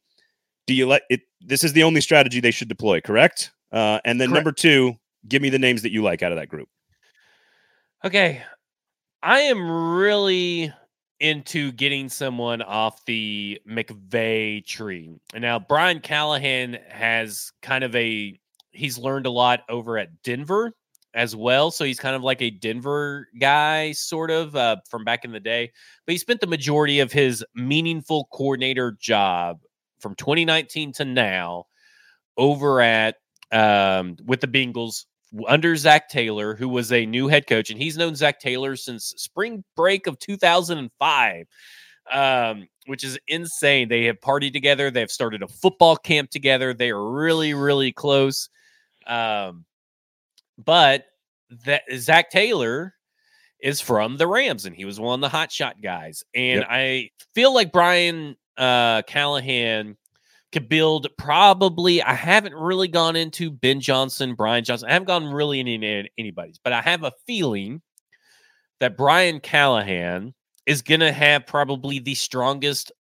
do 0.67 0.75
you 0.75 0.87
let 0.87 1.03
it? 1.11 1.23
This 1.41 1.65
is 1.65 1.73
the 1.73 1.85
only 1.85 2.01
strategy 2.01 2.41
they 2.41 2.51
should 2.51 2.69
deploy, 2.69 3.01
correct? 3.01 3.53
Uh, 3.73 4.01
and 4.05 4.21
then 4.21 4.29
correct. 4.29 4.35
number 4.35 4.53
two, 4.53 4.95
give 5.29 5.43
me 5.43 5.49
the 5.49 5.59
names 5.59 5.83
that 5.83 5.93
you 5.93 6.03
like 6.03 6.23
out 6.23 6.33
of 6.33 6.39
that 6.39 6.49
group. 6.49 6.69
Okay, 8.05 8.43
I 9.23 9.41
am 9.41 9.71
really 9.71 10.73
into 11.21 11.73
getting 11.73 12.09
someone 12.09 12.63
off 12.63 13.05
the 13.05 13.61
McVay 13.69 14.65
tree. 14.65 15.11
And 15.35 15.43
now 15.43 15.59
Brian 15.59 16.01
Callahan 16.01 16.79
has 16.89 17.53
kind 17.61 17.85
of 17.85 17.95
a 17.95 18.39
he's 18.73 18.97
learned 18.97 19.27
a 19.27 19.31
lot 19.31 19.61
over 19.69 19.99
at 19.99 20.23
Denver 20.23 20.73
as 21.13 21.37
well. 21.37 21.71
So 21.71 21.85
he's 21.85 22.01
kind 22.01 22.17
of 22.17 22.23
like 22.23 22.41
a 22.41 22.51
Denver 22.51 23.29
guy, 23.39 23.93
sort 23.93 24.31
of 24.31 24.57
uh, 24.57 24.77
from 24.89 25.05
back 25.05 25.25
in 25.25 25.33
the 25.33 25.41
day. 25.41 25.71
But 26.07 26.13
he 26.13 26.19
spent 26.19 26.41
the 26.41 26.47
majority 26.47 27.01
of 27.01 27.13
his 27.13 27.45
meaningful 27.55 28.29
coordinator 28.33 28.97
job 29.01 29.59
from 29.99 30.15
2019 30.15 30.93
to 30.93 31.05
now 31.05 31.65
over 32.39 32.81
at 32.81 33.17
um, 33.53 34.17
with 34.25 34.41
the 34.41 34.47
Bengals 34.47 35.05
under 35.47 35.77
Zac 35.77 36.09
Taylor, 36.09 36.55
who 36.55 36.69
was 36.69 36.93
a 36.93 37.07
new 37.07 37.29
head 37.29 37.47
coach, 37.47 37.71
and 37.71 37.81
he's 37.81 37.97
known 37.97 38.15
Zac 38.15 38.41
Taylor 38.41 38.77
since 38.77 39.15
spring 39.17 39.65
break 39.77 40.07
of 40.07 40.19
2005, 40.19 41.47
um, 42.11 42.69
which 42.87 43.05
is 43.05 43.19
insane. 43.29 43.89
They 43.89 44.05
have 44.05 44.21
partied 44.21 44.53
together. 44.53 44.91
They 44.91 45.01
have 45.01 45.11
started 45.11 45.43
a 45.43 45.49
football 45.49 45.97
camp 45.97 46.31
together. 46.31 46.75
They 46.75 46.91
are 46.91 47.11
really, 47.11 47.55
really 47.55 47.93
close. 47.93 48.49
Um, 49.07 49.65
but 50.59 51.07
that 51.65 51.83
Zac 51.97 52.31
Taylor 52.31 52.95
is 53.61 53.81
from 53.81 54.17
the 54.17 54.27
Rams, 54.27 54.67
and 54.67 54.75
he 54.75 54.85
was 54.85 54.99
one 54.99 55.23
of 55.23 55.31
the 55.31 55.37
hotshot 55.37 55.83
guys. 55.83 56.25
And 56.35 56.61
yep. 56.61 56.69
I 56.69 57.11
feel 57.35 57.55
like 57.55 57.73
Brian 57.73 58.37
uh, 58.57 59.03
Callahan 59.03 59.97
could 60.53 60.69
build 60.69 61.07
probably. 61.17 62.03
I 62.03 62.15
haven't 62.15 62.55
really 62.55 62.89
gone 62.89 63.17
into 63.17 63.51
Ben 63.51 63.81
Johnson, 63.81 64.35
Brian 64.35 64.65
Johnson. 64.65 64.89
I 64.89 64.93
haven't 64.93 65.07
gone 65.07 65.27
really 65.27 65.61
into 65.61 66.09
anybody's, 66.19 66.59
but 66.59 66.73
I 66.73 66.81
have 66.83 67.05
a 67.05 67.13
feeling 67.27 67.83
that 68.81 68.97
Brian 68.97 69.41
Callahan 69.41 70.35
is 70.67 70.83
going 70.83 71.01
to 71.01 71.13
have 71.13 71.47
probably 71.47 71.99
the 71.99 72.15
strongest 72.15 72.93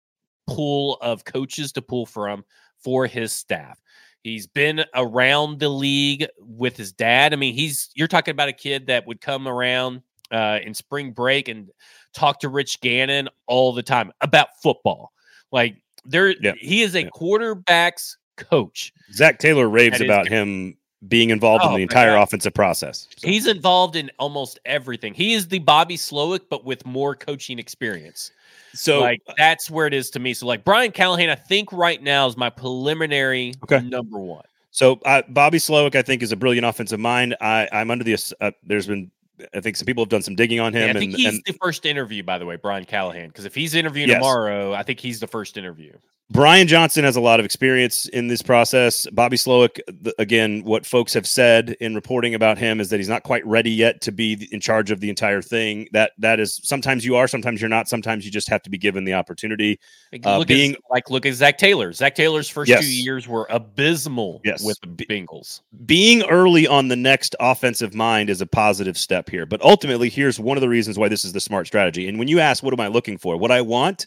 pool 0.48 0.98
of 1.02 1.26
coaches 1.26 1.72
to 1.74 1.82
pull 1.82 2.06
from 2.06 2.44
for 2.84 3.08
his 3.08 3.32
staff. 3.32 3.80
He's 4.24 4.48
been 4.48 4.84
around 4.96 5.60
the 5.60 5.70
league 5.70 6.28
with 6.40 6.76
his 6.76 6.92
dad. 6.92 7.34
I 7.34 7.38
mean, 7.38 7.54
he's 7.54 7.90
you're 7.96 8.08
talking 8.08 8.34
about 8.34 8.50
a 8.50 8.54
kid 8.54 8.88
that 8.88 9.08
would 9.08 9.22
come 9.22 9.48
around 9.48 10.02
uh, 10.32 10.60
in 10.64 10.74
spring 10.74 11.12
break 11.12 11.48
and 11.48 11.70
talk 12.14 12.40
to 12.42 12.50
Rich 12.50 12.82
Gannon 12.82 13.30
all 13.48 13.74
the 13.74 13.84
time 13.84 14.12
about 14.22 14.50
football. 14.62 15.12
Like 15.52 15.78
there, 16.06 16.30
yeah. 16.42 16.54
he 16.60 16.82
is 16.82 16.96
a 16.96 17.04
yeah. 17.04 17.10
quarterbacks 17.10 18.16
coach. 18.38 18.94
Zac 19.14 19.40
Taylor 19.40 19.68
raves 19.68 20.02
about 20.02 20.28
him 20.28 20.76
being 21.08 21.30
involved 21.30 21.64
oh, 21.66 21.70
in 21.70 21.76
the 21.76 21.82
entire 21.82 22.16
God. 22.16 22.24
offensive 22.24 22.54
process. 22.54 23.08
So. 23.18 23.28
He's 23.28 23.48
involved 23.48 23.96
in 23.96 24.12
almost 24.20 24.60
everything. 24.66 25.14
He 25.14 25.34
is 25.34 25.48
the 25.48 25.60
Bobby 25.60 25.96
Slowik, 25.96 26.42
but 26.50 26.66
with 26.66 26.86
more 26.86 27.16
coaching 27.16 27.58
experience. 27.58 28.32
So 28.74 29.00
like 29.00 29.22
that's 29.38 29.70
where 29.70 29.88
it 29.88 29.94
is 29.94 30.10
to 30.12 30.20
me. 30.20 30.34
So 30.34 30.46
like 30.46 30.64
Brian 30.64 30.92
Callahan, 30.92 31.30
I 31.30 31.36
think 31.36 31.72
right 31.72 32.02
now 32.04 32.28
is 32.28 32.38
my 32.38 32.50
preliminary 32.50 33.54
okay. 33.64 33.82
number 33.82 34.20
one. 34.20 34.44
So 34.72 35.00
uh, 35.06 35.24
Bobby 35.30 35.58
Slowik, 35.58 35.96
I 35.96 36.02
think, 36.02 36.22
is 36.22 36.32
a 36.32 36.36
brilliant 36.36 36.66
offensive 36.66 37.00
mind. 37.00 37.36
I, 37.42 37.68
I'm 37.72 37.90
under 37.90 38.04
the. 38.04 38.36
Uh, 38.40 38.52
there's 38.64 38.88
been 38.88 39.10
I 39.54 39.62
think 39.62 39.76
some 39.76 39.86
people 39.86 40.04
have 40.04 40.10
done 40.10 40.22
some 40.22 40.36
digging 40.36 40.60
on 40.60 40.74
him. 40.74 40.84
Yeah, 40.84 40.90
I 40.90 40.94
think 40.94 41.14
and, 41.14 41.22
he's 41.22 41.34
and, 41.34 41.44
the 41.46 41.58
first 41.62 41.86
interview, 41.86 42.24
by 42.24 42.38
the 42.38 42.46
way, 42.46 42.56
Brian 42.56 42.86
Callahan. 42.86 43.28
Because 43.28 43.46
if 43.46 43.56
he's 43.56 43.76
interviewing 43.76 44.10
yes. 44.10 44.18
tomorrow, 44.18 44.74
I 44.74 44.84
think 44.84 45.00
he's 45.00 45.20
the 45.20 45.28
first 45.28 45.58
interview. 45.58 45.94
Brian 46.32 46.68
Johnson 46.68 47.04
has 47.06 47.16
a 47.16 47.22
lot 47.22 47.40
of 47.40 47.46
experience 47.46 48.06
in 48.08 48.28
this 48.28 48.44
process. 48.44 49.08
Bobby 49.08 49.36
Slowik, 49.36 49.80
the, 49.88 50.14
again, 50.20 50.64
what 50.64 50.86
folks 50.86 51.12
have 51.14 51.26
said 51.26 51.76
in 51.80 51.96
reporting 51.96 52.36
about 52.36 52.60
him 52.60 52.80
is 52.80 52.92
that 52.92 52.98
he's 52.98 53.10
not 53.10 53.24
quite 53.24 53.44
ready 53.48 53.72
yet 53.72 54.00
to 54.02 54.12
be 54.12 54.48
in 54.52 54.60
charge 54.60 54.92
of 54.92 55.00
the 55.00 55.10
entire 55.10 55.42
thing. 55.42 55.88
That 55.92 56.12
that 56.20 56.40
is 56.40 56.60
sometimes 56.64 57.04
you 57.04 57.16
are, 57.16 57.28
sometimes 57.28 57.60
you're 57.62 57.70
not. 57.70 57.90
Sometimes 57.90 58.26
you 58.26 58.32
just 58.32 58.48
have 58.48 58.62
to 58.62 58.70
be 58.70 58.78
given 58.78 59.06
the 59.06 59.14
opportunity. 59.14 59.80
Uh, 60.24 60.44
being 60.46 60.74
at, 60.74 60.82
like 60.92 61.10
look 61.10 61.26
at 61.26 61.34
Zac 61.34 61.58
Taylor. 61.58 61.92
Zac 61.94 62.14
Taylor's 62.14 62.48
first 62.48 62.70
yes. 62.70 62.82
two 62.82 62.94
years 62.94 63.28
were 63.28 63.48
abysmal 63.50 64.40
yes. 64.44 64.64
with 64.64 64.78
the 64.82 65.06
Bengals. 65.06 65.62
Being 65.88 66.22
early 66.24 66.68
on 66.68 66.90
the 66.90 66.96
next 66.96 67.36
offensive 67.40 67.96
mind 67.96 68.30
is 68.30 68.40
a 68.40 68.48
positive 68.48 69.00
step 69.00 69.30
here. 69.30 69.48
But 69.48 69.64
ultimately, 69.64 70.10
here's 70.10 70.40
one 70.40 70.58
of 70.58 70.62
the 70.62 70.70
reasons 70.70 71.00
why 71.00 71.08
this 71.08 71.26
is 71.26 71.34
the 71.34 71.40
smart 71.40 71.66
strategy. 71.66 72.08
And 72.08 72.20
when 72.20 72.28
you 72.28 72.40
ask, 72.40 72.62
what 72.62 72.74
am 72.74 72.80
I 72.80 72.88
looking 72.88 73.18
for? 73.18 73.36
What 73.36 73.52
I 73.52 73.62
want 73.62 74.06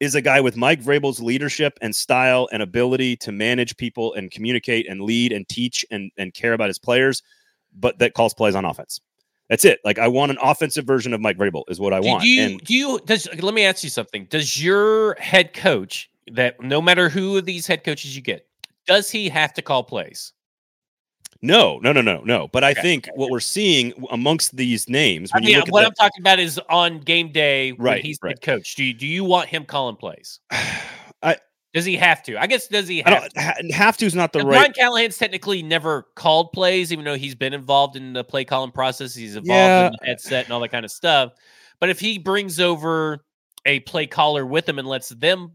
is 0.00 0.14
a 0.14 0.20
guy 0.20 0.40
with 0.40 0.56
Mike 0.56 0.82
Vrabel's 0.82 1.20
leadership 1.20 1.78
and 1.80 1.94
style 1.94 2.48
and 2.52 2.62
ability 2.62 3.16
to 3.16 3.32
manage 3.32 3.76
people 3.76 4.12
and 4.14 4.30
communicate 4.30 4.88
and 4.88 5.00
lead 5.00 5.32
and 5.32 5.48
teach 5.48 5.84
and, 5.90 6.10
and 6.18 6.34
care 6.34 6.52
about 6.52 6.68
his 6.68 6.78
players, 6.78 7.22
but 7.74 7.98
that 7.98 8.14
calls 8.14 8.34
plays 8.34 8.54
on 8.54 8.64
offense. 8.64 9.00
That's 9.48 9.64
it. 9.64 9.80
Like 9.84 9.98
I 9.98 10.08
want 10.08 10.32
an 10.32 10.38
offensive 10.42 10.84
version 10.84 11.12
of 11.12 11.20
Mike 11.20 11.38
Vrabel 11.38 11.64
is 11.68 11.78
what 11.78 11.92
I 11.92 12.00
want. 12.00 12.22
Do 12.22 12.28
you, 12.28 12.42
and 12.42 12.60
do 12.60 12.74
you 12.74 13.00
does 13.06 13.28
let 13.40 13.54
me 13.54 13.64
ask 13.64 13.84
you 13.84 13.90
something. 13.90 14.26
Does 14.28 14.62
your 14.62 15.14
head 15.14 15.54
coach 15.54 16.10
that 16.32 16.60
no 16.60 16.82
matter 16.82 17.08
who 17.08 17.36
of 17.36 17.44
these 17.44 17.66
head 17.66 17.84
coaches 17.84 18.16
you 18.16 18.22
get, 18.22 18.46
does 18.86 19.10
he 19.10 19.28
have 19.28 19.54
to 19.54 19.62
call 19.62 19.84
plays? 19.84 20.32
No, 21.42 21.78
no, 21.78 21.92
no, 21.92 22.00
no, 22.00 22.22
no. 22.24 22.48
But 22.48 22.64
I 22.64 22.72
okay. 22.72 22.82
think 22.82 23.08
what 23.14 23.30
we're 23.30 23.40
seeing 23.40 23.92
amongst 24.10 24.56
these 24.56 24.88
names, 24.88 25.32
when 25.32 25.44
I 25.44 25.46
mean, 25.46 25.62
what 25.68 25.84
I'm 25.84 25.92
talking 25.92 26.22
about 26.22 26.38
is 26.38 26.60
on 26.70 27.00
game 27.00 27.32
day 27.32 27.72
when 27.72 27.84
right, 27.84 28.04
he's 28.04 28.18
right. 28.22 28.34
the 28.34 28.40
coach. 28.40 28.74
Do 28.74 28.84
you 28.84 28.94
do 28.94 29.06
you 29.06 29.24
want 29.24 29.48
him 29.48 29.64
calling 29.64 29.96
plays? 29.96 30.40
I 31.22 31.36
does 31.76 31.84
he 31.84 31.96
have 31.96 32.22
to? 32.22 32.40
I 32.40 32.46
guess 32.46 32.68
does 32.68 32.88
he 32.88 33.02
have 33.02 33.28
to? 33.28 33.72
Have 33.72 33.96
to 33.98 34.06
is 34.06 34.14
not 34.14 34.32
the 34.32 34.38
right. 34.38 34.46
Brian 34.46 34.72
Callahan's 34.72 35.18
technically 35.18 35.62
never 35.62 36.06
called 36.14 36.52
plays, 36.52 36.90
even 36.90 37.04
though 37.04 37.16
he's 37.16 37.34
been 37.34 37.52
involved 37.52 37.96
in 37.96 38.14
the 38.14 38.24
play 38.24 38.46
calling 38.46 38.70
process. 38.70 39.14
He's 39.14 39.36
involved 39.36 39.50
yeah. 39.50 39.86
in 39.88 39.92
the 40.00 40.06
headset 40.06 40.46
and 40.46 40.54
all 40.54 40.60
that 40.60 40.70
kind 40.70 40.86
of 40.86 40.90
stuff. 40.90 41.32
But 41.78 41.90
if 41.90 42.00
he 42.00 42.18
brings 42.18 42.60
over 42.60 43.24
a 43.66 43.80
play 43.80 44.06
caller 44.06 44.46
with 44.46 44.66
him 44.66 44.78
and 44.78 44.88
lets 44.88 45.10
them 45.10 45.52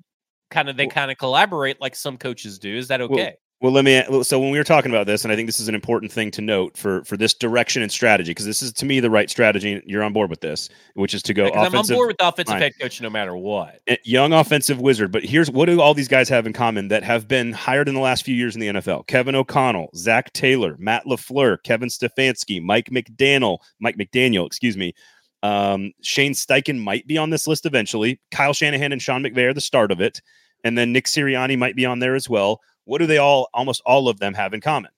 kind 0.52 0.70
of 0.70 0.78
they 0.78 0.86
kind 0.86 1.10
of 1.10 1.18
collaborate 1.18 1.82
like 1.82 1.96
some 1.96 2.18
coaches 2.18 2.60
do, 2.60 2.76
is 2.76 2.88
that 2.90 3.02
okay? 3.02 3.16
Well, 3.16 3.34
well, 3.62 3.72
let 3.72 3.86
me. 3.86 4.24
So 4.24 4.40
when 4.40 4.50
we 4.50 4.58
were 4.58 4.64
talking 4.64 4.90
about 4.90 5.06
this, 5.06 5.24
and 5.24 5.32
I 5.32 5.36
think 5.36 5.48
this 5.48 5.60
is 5.60 5.68
an 5.68 5.76
important 5.76 6.12
thing 6.12 6.32
to 6.32 6.42
note 6.42 6.76
for 6.76 7.04
for 7.04 7.16
this 7.16 7.36
direction 7.36 7.84
and 7.84 7.92
strategy, 7.92 8.32
because 8.32 8.48
this 8.48 8.64
is 8.64 8.74
to 8.74 8.86
me 8.86 9.00
the 9.00 9.12
right 9.12 9.30
strategy. 9.30 9.80
You're 9.86 10.02
on 10.02 10.14
board 10.14 10.32
with 10.32 10.42
this, 10.42 10.68
which 10.96 11.14
is 11.14 11.22
to 11.24 11.34
go. 11.36 11.46
Yeah, 11.46 11.62
I'm 11.62 11.76
on 11.76 11.86
board 11.86 12.08
with 12.08 12.18
offensive 12.20 12.58
head 12.58 12.74
coach 12.82 13.00
no 13.02 13.10
matter 13.12 13.38
what. 13.38 13.80
Eh, 13.86 13.98
young 14.04 14.34
offensive 14.34 14.82
wizard, 14.82 15.12
but 15.12 15.24
here's 15.24 15.52
what 15.52 15.68
do 15.68 15.80
all 15.80 15.94
these 15.94 16.08
guys 16.08 16.28
have 16.28 16.48
in 16.48 16.54
common 16.54 16.88
that 16.88 17.04
have 17.04 17.28
been 17.28 17.54
hired 17.54 17.88
in 17.88 17.94
the 17.94 18.02
last 18.02 18.26
few 18.26 18.34
years 18.34 18.56
in 18.56 18.62
the 18.62 18.68
NFL? 18.68 19.06
Kevin 19.06 19.36
O'Connell, 19.36 19.92
Zac 19.96 20.34
Taylor, 20.34 20.76
Matt 20.80 21.06
LaFleur, 21.06 21.62
Kevin 21.62 21.90
Stefanski, 21.90 22.64
Mike 22.64 22.90
McDaniel, 22.90 23.60
Mike 23.80 23.96
McDaniel, 23.96 24.48
excuse 24.48 24.76
me. 24.76 24.96
Um, 25.44 25.92
Shane 26.02 26.34
Steichen 26.34 26.80
might 26.80 27.06
be 27.06 27.20
on 27.20 27.30
this 27.30 27.46
list 27.46 27.68
eventually. 27.68 28.20
Kyle 28.32 28.54
Shanahan 28.54 28.92
and 28.92 29.02
Sean 29.02 29.22
McVay 29.22 29.50
are 29.50 29.54
the 29.54 29.62
start 29.62 29.92
of 29.92 30.02
it, 30.02 30.20
and 30.64 30.76
then 30.76 30.92
Nick 30.92 31.06
Sirianni 31.06 31.60
might 31.60 31.76
be 31.76 31.86
on 31.86 32.00
there 32.00 32.16
as 32.16 32.28
well 32.28 32.60
what 32.86 33.00
do 33.00 33.06
they 33.06 33.18
all, 33.18 33.50
almost 33.54 33.82
all 33.86 34.08
of 34.08 34.20
them, 34.20 34.34
have 34.34 34.54
in 34.54 34.62
common? 34.62 34.92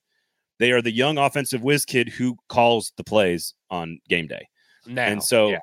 They 0.60 0.72
are 0.72 0.81
the 0.81 0.91
young 0.91 1.18
offensive 1.18 1.64
whiz 1.64 1.85
kid 1.85 2.10
who 2.10 2.38
calls 2.47 2.93
the 2.97 3.03
plays 3.03 3.53
on 3.69 3.99
game 4.07 4.27
day. 4.27 4.47
Now, 4.85 5.05
and 5.05 5.23
so, 5.23 5.49
yeah. 5.49 5.60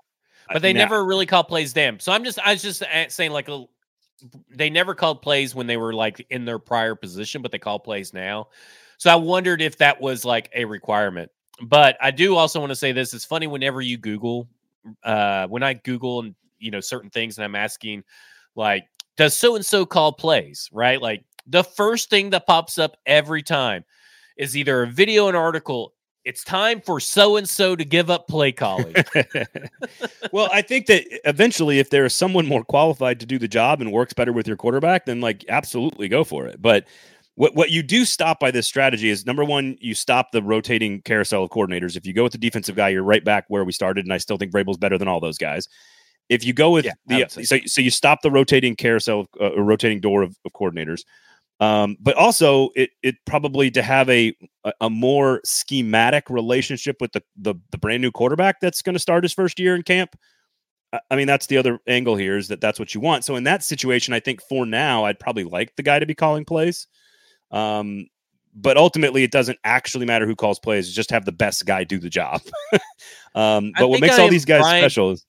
but 0.53 0.63
they 0.63 0.73
now, 0.73 0.81
never 0.81 1.05
really 1.05 1.27
call 1.27 1.45
plays 1.45 1.73
them. 1.73 2.01
So 2.01 2.13
I'm 2.13 2.25
just, 2.25 2.39
I 2.41 2.53
was 2.53 2.63
just 2.63 2.83
saying, 3.09 3.31
like, 3.31 3.49
a, 3.49 3.65
they 4.51 4.71
never 4.71 4.95
called 4.95 5.23
plays 5.23 5.55
when 5.55 5.67
they 5.67 5.77
were 5.77 5.95
like 5.95 6.27
in 6.31 6.45
their 6.45 6.59
prior 6.59 6.95
position, 6.95 7.43
but 7.43 7.53
they 7.53 7.59
call 7.59 7.79
plays 7.79 8.13
now. 8.13 8.49
So 8.99 9.11
I 9.11 9.17
wondered 9.17 9.63
if 9.63 9.79
that 9.79 10.01
was 10.01 10.25
like 10.25 10.51
a 10.55 10.65
requirement. 10.65 11.31
But 11.63 11.97
I 12.01 12.11
do 12.11 12.37
also 12.37 12.61
want 12.61 12.71
to 12.71 12.77
say 12.77 12.93
this: 12.93 13.15
it's 13.15 13.25
funny 13.25 13.47
whenever 13.47 13.81
you 13.81 13.99
Google, 13.99 14.49
uh, 15.05 15.47
when 15.49 15.63
I 15.63 15.75
Google 15.75 16.21
and 16.21 16.35
you 16.59 16.71
know 16.71 16.81
certain 16.81 17.11
things, 17.11 17.39
and 17.39 17.45
I'm 17.45 17.55
asking, 17.55 18.05
like, 18.55 18.85
does 19.17 19.37
so 19.37 19.57
and 19.57 19.65
so 19.65 19.87
call 19.87 20.13
plays? 20.13 20.69
Right? 20.73 21.01
Like, 21.01 21.25
the 21.51 21.65
first 21.65 22.11
thing 22.11 22.31
that 22.31 22.47
pops 22.47 22.79
up 22.79 22.97
every 23.07 23.43
time 23.43 23.85
is 24.37 24.57
either 24.57 24.83
a 24.83 24.87
video 24.87 25.29
an 25.29 25.35
article 25.35 25.95
it's 26.25 26.45
time 26.45 26.81
for 26.81 27.01
so 27.01 27.37
and 27.37 27.49
so 27.49 27.75
to 27.75 27.85
give 27.85 28.11
up 28.11 28.29
play 28.29 28.53
calling. 28.53 28.95
well, 30.33 30.51
I 30.53 30.61
think 30.63 30.87
that 30.87 31.07
eventually, 31.29 31.79
if 31.79 31.91
there 31.91 32.05
is 32.05 32.15
someone 32.15 32.47
more 32.47 32.63
qualified 32.63 33.21
to 33.21 33.27
do 33.27 33.39
the 33.39 33.49
job 33.49 33.81
and 33.81 33.91
works 33.91 34.13
better 34.13 34.33
with 34.33 34.47
your 34.47 34.57
quarterback, 34.57 35.07
then 35.07 35.21
like 35.21 35.45
absolutely 35.49 36.09
go 36.09 36.25
for 36.25 36.47
it. 36.47 36.61
But 36.61 36.87
what 37.37 37.55
what 37.55 37.71
you 37.71 37.83
do 37.83 38.05
stop 38.05 38.39
by 38.39 38.51
this 38.51 38.67
strategy 38.67 39.09
is 39.09 39.25
number 39.25 39.45
one, 39.45 39.79
you 39.81 39.95
stop 39.95 40.31
the 40.31 40.43
rotating 40.43 41.01
carousel 41.03 41.45
of 41.45 41.51
coordinators. 41.51 41.97
If 41.97 42.07
you 42.07 42.13
go 42.13 42.25
with 42.25 42.33
the 42.33 42.39
defensive 42.39 42.77
guy, 42.77 42.91
you're 42.91 43.03
right 43.03 43.25
back 43.25 43.47
where 43.49 43.65
we 43.65 43.73
started, 43.73 44.05
and 44.05 44.13
I 44.13 44.19
still 44.19 44.37
think 44.37 44.53
Vrabel's 44.53 44.77
better 44.77 44.99
than 44.99 45.09
all 45.09 45.21
those 45.21 45.39
guys. 45.39 45.69
If 46.29 46.45
you 46.45 46.53
go 46.53 46.71
with 46.71 46.85
yeah, 46.85 46.93
the 47.07 47.45
so, 47.45 47.59
so 47.65 47.81
you 47.81 47.91
stop 47.91 48.21
the 48.23 48.31
rotating 48.31 48.77
carousel, 48.77 49.27
uh, 49.41 49.61
rotating 49.61 50.01
door 50.01 50.23
of, 50.23 50.37
of 50.45 50.53
coordinators. 50.53 51.03
Um, 51.61 51.99
but 52.01 52.17
also, 52.17 52.71
it 52.75 52.91
it 53.03 53.17
probably 53.27 53.71
to 53.73 53.83
have 53.83 54.09
a 54.09 54.35
a 54.81 54.89
more 54.89 55.43
schematic 55.45 56.31
relationship 56.31 56.97
with 57.01 57.13
the 57.13 57.23
the, 57.37 57.55
the 57.71 57.79
brand 57.79 58.01
new 58.01 58.11
quarterback 58.11 58.61
that's 58.61 58.81
going 58.81 58.95
to 58.95 59.01
start 59.01 59.25
his 59.25 59.35
first 59.35 59.61
year 59.61 59.75
in 59.75 59.83
camp. 59.83 60.17
I 61.11 61.17
mean, 61.17 61.27
that's 61.27 61.47
the 61.47 61.59
other 61.59 61.79
angle 61.87 62.17
here 62.17 62.37
is 62.37 62.49
that 62.49 62.61
that's 62.61 62.81
what 62.81 62.95
you 62.95 63.01
want. 63.01 63.25
So 63.25 63.37
in 63.37 63.45
that 63.45 63.63
situation, 63.63 64.13
I 64.13 64.19
think 64.21 64.41
for 64.49 64.67
now, 64.67 65.05
I'd 65.05 65.21
probably 65.21 65.45
like 65.45 65.77
the 65.77 65.85
guy 65.85 66.01
to 66.01 66.07
be 66.07 66.17
calling 66.17 66.45
plays. 66.45 66.89
Um, 67.53 68.07
but 68.55 68.77
ultimately, 68.77 69.23
it 69.23 69.31
doesn't 69.31 69.59
actually 69.63 70.07
matter 70.07 70.27
who 70.27 70.35
calls 70.35 70.59
plays; 70.59 70.93
just 70.93 71.11
have 71.11 71.25
the 71.25 71.33
best 71.33 71.67
guy 71.67 71.85
do 71.85 71.99
the 71.99 72.11
job. 72.11 72.41
um, 73.35 73.73
but 73.79 73.89
what 73.89 74.01
makes 74.01 74.19
I 74.19 74.23
all 74.23 74.29
these 74.29 74.45
guys 74.45 74.63
Brian, 74.63 74.81
special 74.83 75.11
is 75.13 75.27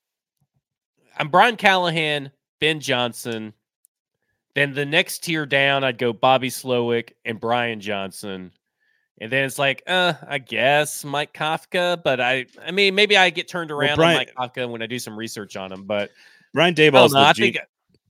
I'm 1.17 1.27
Brian 1.27 1.57
Callahan, 1.57 2.31
Ben 2.59 2.79
Johnson, 2.79 3.53
then 4.55 4.73
the 4.73 4.85
next 4.85 5.23
tier 5.23 5.45
down, 5.45 5.83
I'd 5.83 5.97
go 5.97 6.13
Bobby 6.13 6.49
Slowik 6.49 7.11
and 7.25 7.39
Brian 7.39 7.79
Johnson. 7.79 8.51
And 9.19 9.31
then 9.31 9.45
it's 9.45 9.59
like, 9.59 9.83
uh, 9.85 10.13
I 10.27 10.39
guess 10.39 11.05
Mike 11.05 11.33
Kafka, 11.33 12.01
but 12.03 12.19
I, 12.19 12.47
I 12.65 12.71
mean, 12.71 12.95
maybe 12.95 13.15
I 13.15 13.29
get 13.29 13.47
turned 13.47 13.69
around 13.69 13.89
well, 13.89 13.97
Brian, 13.97 14.17
on 14.17 14.25
Mike 14.37 14.55
Kafka 14.55 14.69
when 14.69 14.81
I 14.81 14.87
do 14.87 14.97
some 14.97 15.15
research 15.15 15.55
on 15.55 15.71
him. 15.71 15.83
But 15.83 16.09
Brian 16.53 16.73
Daboll's 16.73 17.11
the, 17.11 17.59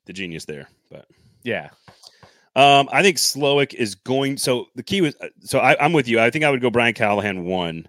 the 0.06 0.14
genius 0.14 0.46
there. 0.46 0.70
But 0.90 1.06
yeah, 1.44 1.70
Um, 2.56 2.90
I 2.92 3.02
think 3.02 3.18
Slowik 3.18 3.74
is 3.74 3.96
going. 3.96 4.38
So 4.38 4.68
the 4.76 4.84
key 4.84 5.02
was. 5.02 5.16
So 5.42 5.60
I, 5.60 5.84
am 5.84 5.94
with 5.94 6.08
you. 6.08 6.20
I 6.20 6.30
think 6.30 6.44
I 6.44 6.50
would 6.50 6.62
go 6.62 6.70
Brian 6.70 6.94
Callahan 6.94 7.46
one, 7.46 7.88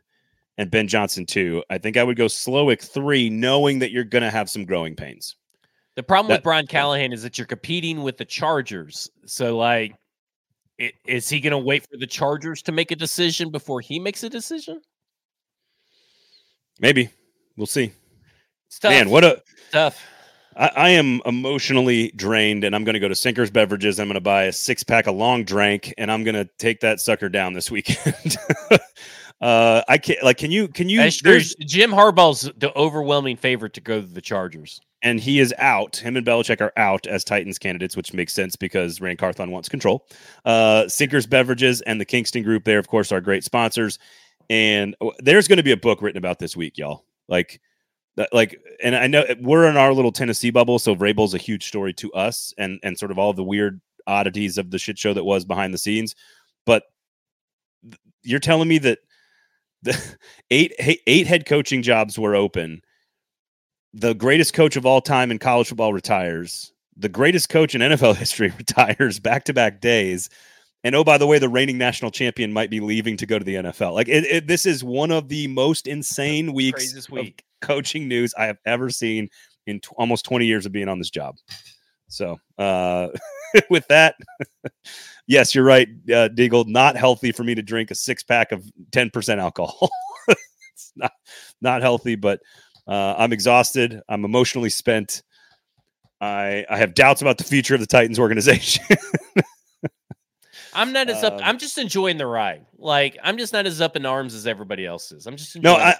and 0.56 0.70
Ben 0.70 0.86
Johnson 0.86 1.26
two. 1.26 1.64
I 1.68 1.78
think 1.78 1.96
I 1.96 2.04
would 2.04 2.16
go 2.16 2.26
Slowik 2.26 2.80
three, 2.80 3.28
knowing 3.28 3.80
that 3.80 3.90
you're 3.90 4.04
going 4.04 4.22
to 4.22 4.30
have 4.30 4.48
some 4.48 4.64
growing 4.64 4.94
pains. 4.94 5.34
The 5.94 6.02
problem 6.02 6.28
that, 6.28 6.38
with 6.38 6.44
Brian 6.44 6.66
Callahan 6.66 7.12
is 7.12 7.22
that 7.22 7.36
you're 7.36 7.46
competing 7.46 8.02
with 8.02 8.16
the 8.16 8.24
Chargers. 8.24 9.10
So 9.26 9.56
like, 9.56 9.94
is 11.04 11.28
he 11.28 11.40
going 11.40 11.52
to 11.52 11.58
wait 11.58 11.82
for 11.82 11.98
the 11.98 12.06
Chargers 12.06 12.62
to 12.62 12.72
make 12.72 12.90
a 12.90 12.96
decision 12.96 13.50
before 13.50 13.80
he 13.80 13.98
makes 13.98 14.22
a 14.22 14.30
decision? 14.30 14.80
Maybe 16.80 17.10
we'll 17.56 17.66
see. 17.66 17.92
Man, 18.82 19.10
what 19.10 19.22
a 19.22 19.42
tough. 19.70 20.02
I, 20.56 20.70
I, 20.74 20.88
am 20.90 21.20
emotionally 21.26 22.12
drained, 22.16 22.64
and 22.64 22.74
I'm 22.74 22.84
going 22.84 22.94
to 22.94 23.00
go 23.00 23.08
to 23.08 23.14
Sinkers 23.14 23.50
Beverages. 23.50 24.00
I'm 24.00 24.06
going 24.06 24.14
to 24.14 24.20
buy 24.20 24.44
a 24.44 24.52
six 24.52 24.82
pack 24.82 25.06
of 25.06 25.14
long 25.14 25.44
drink, 25.44 25.92
and 25.98 26.10
I'm 26.10 26.24
going 26.24 26.34
to 26.34 26.48
take 26.58 26.80
that 26.80 27.00
sucker 27.00 27.28
down 27.28 27.52
this 27.52 27.70
weekend. 27.70 28.36
uh, 29.40 29.82
I 29.88 29.98
can't 29.98 30.22
like. 30.22 30.38
Can 30.38 30.50
you? 30.50 30.68
Can 30.68 30.88
you? 30.88 31.08
Jim 31.10 31.90
Harbaugh's 31.90 32.50
the 32.56 32.72
overwhelming 32.76 33.36
favorite 33.36 33.74
to 33.74 33.80
go 33.80 34.00
to 34.00 34.06
the 34.06 34.20
Chargers, 34.20 34.80
and 35.02 35.20
he 35.20 35.40
is 35.40 35.52
out. 35.58 35.96
Him 35.96 36.16
and 36.16 36.26
Belichick 36.26 36.60
are 36.60 36.72
out 36.76 37.06
as 37.06 37.24
Titans 37.24 37.58
candidates, 37.58 37.96
which 37.96 38.12
makes 38.12 38.32
sense 38.32 38.56
because 38.56 39.00
Ran 39.00 39.16
Carthon 39.16 39.50
wants 39.50 39.68
control. 39.68 40.06
Uh, 40.44 40.88
Sinkers 40.88 41.26
Beverages 41.26 41.80
and 41.82 42.00
the 42.00 42.04
Kingston 42.04 42.42
Group, 42.42 42.64
there, 42.64 42.78
of 42.78 42.88
course, 42.88 43.10
are 43.12 43.20
great 43.20 43.44
sponsors. 43.44 43.98
And 44.48 44.96
there's 45.18 45.48
going 45.48 45.56
to 45.58 45.62
be 45.62 45.72
a 45.72 45.76
book 45.76 46.02
written 46.02 46.18
about 46.18 46.38
this 46.38 46.56
week, 46.56 46.78
y'all. 46.78 47.04
Like 47.28 47.60
like 48.32 48.60
and 48.82 48.94
I 48.94 49.06
know 49.06 49.24
we're 49.40 49.68
in 49.68 49.76
our 49.76 49.92
little 49.94 50.12
Tennessee 50.12 50.50
bubble, 50.50 50.78
so 50.78 50.94
Vrabel's 50.94 51.34
a 51.34 51.38
huge 51.38 51.66
story 51.66 51.92
to 51.94 52.12
us 52.12 52.52
and 52.58 52.78
and 52.82 52.98
sort 52.98 53.10
of 53.10 53.18
all 53.18 53.32
the 53.32 53.44
weird 53.44 53.80
oddities 54.06 54.58
of 54.58 54.70
the 54.70 54.78
shit 54.78 54.98
show 54.98 55.14
that 55.14 55.24
was 55.24 55.44
behind 55.44 55.72
the 55.72 55.78
scenes. 55.78 56.14
But 56.66 56.84
you're 58.22 58.40
telling 58.40 58.68
me 58.68 58.78
that 58.78 58.98
the 59.82 60.16
eight 60.50 60.74
eight 61.06 61.26
head 61.26 61.46
coaching 61.46 61.82
jobs 61.82 62.18
were 62.18 62.34
open. 62.36 62.82
The 63.94 64.14
greatest 64.14 64.54
coach 64.54 64.76
of 64.76 64.86
all 64.86 65.00
time 65.00 65.30
in 65.30 65.38
college 65.38 65.68
football 65.68 65.92
retires. 65.92 66.72
The 66.96 67.08
greatest 67.08 67.48
coach 67.48 67.74
in 67.74 67.80
NFL 67.80 68.16
history 68.22 68.52
retires 68.56 69.18
back 69.18 69.44
to 69.44 69.54
back 69.54 69.80
days. 69.80 70.28
And 70.84 70.94
oh, 70.94 71.04
by 71.04 71.18
the 71.18 71.26
way, 71.26 71.38
the 71.38 71.48
reigning 71.48 71.78
national 71.78 72.10
champion 72.10 72.52
might 72.52 72.70
be 72.70 72.80
leaving 72.80 73.16
to 73.18 73.26
go 73.26 73.38
to 73.38 73.44
the 73.44 73.54
NFL. 73.54 73.94
Like 73.94 74.08
it, 74.08 74.24
it, 74.24 74.46
this 74.46 74.66
is 74.66 74.82
one 74.82 75.10
of 75.10 75.28
the 75.28 75.46
most 75.46 75.86
insane 75.86 76.52
weeks 76.52 77.08
week 77.08 77.44
coaching 77.60 78.08
news 78.08 78.34
I 78.36 78.46
have 78.46 78.58
ever 78.66 78.90
seen 78.90 79.28
in 79.66 79.80
t- 79.80 79.88
almost 79.96 80.24
20 80.24 80.44
years 80.44 80.66
of 80.66 80.72
being 80.72 80.88
on 80.88 80.98
this 80.98 81.10
job. 81.10 81.36
So, 82.08 82.38
uh, 82.58 83.08
with 83.70 83.86
that, 83.88 84.16
yes, 85.26 85.54
you're 85.54 85.64
right, 85.64 85.88
uh, 86.08 86.28
Deagle. 86.28 86.66
Not 86.66 86.96
healthy 86.96 87.32
for 87.32 87.44
me 87.44 87.54
to 87.54 87.62
drink 87.62 87.90
a 87.90 87.94
six 87.94 88.22
pack 88.22 88.52
of 88.52 88.64
10% 88.90 89.38
alcohol. 89.38 89.88
it's 90.28 90.92
not 90.96 91.12
not 91.60 91.80
healthy, 91.80 92.16
but 92.16 92.40
uh, 92.86 93.14
I'm 93.16 93.32
exhausted. 93.32 94.00
I'm 94.08 94.24
emotionally 94.24 94.70
spent. 94.70 95.22
I 96.20 96.64
I 96.68 96.78
have 96.78 96.94
doubts 96.94 97.22
about 97.22 97.38
the 97.38 97.44
future 97.44 97.74
of 97.74 97.80
the 97.80 97.86
Titans 97.86 98.18
organization. 98.18 98.84
I'm 100.74 100.92
not 100.92 101.10
as 101.10 101.22
up. 101.22 101.34
Um, 101.34 101.40
I'm 101.42 101.58
just 101.58 101.78
enjoying 101.78 102.16
the 102.16 102.26
ride. 102.26 102.64
Like 102.78 103.18
I'm 103.22 103.36
just 103.36 103.52
not 103.52 103.66
as 103.66 103.80
up 103.80 103.96
in 103.96 104.06
arms 104.06 104.34
as 104.34 104.46
everybody 104.46 104.86
else 104.86 105.12
is. 105.12 105.26
I'm 105.26 105.36
just 105.36 105.60
no. 105.60 105.74
I 105.74 105.96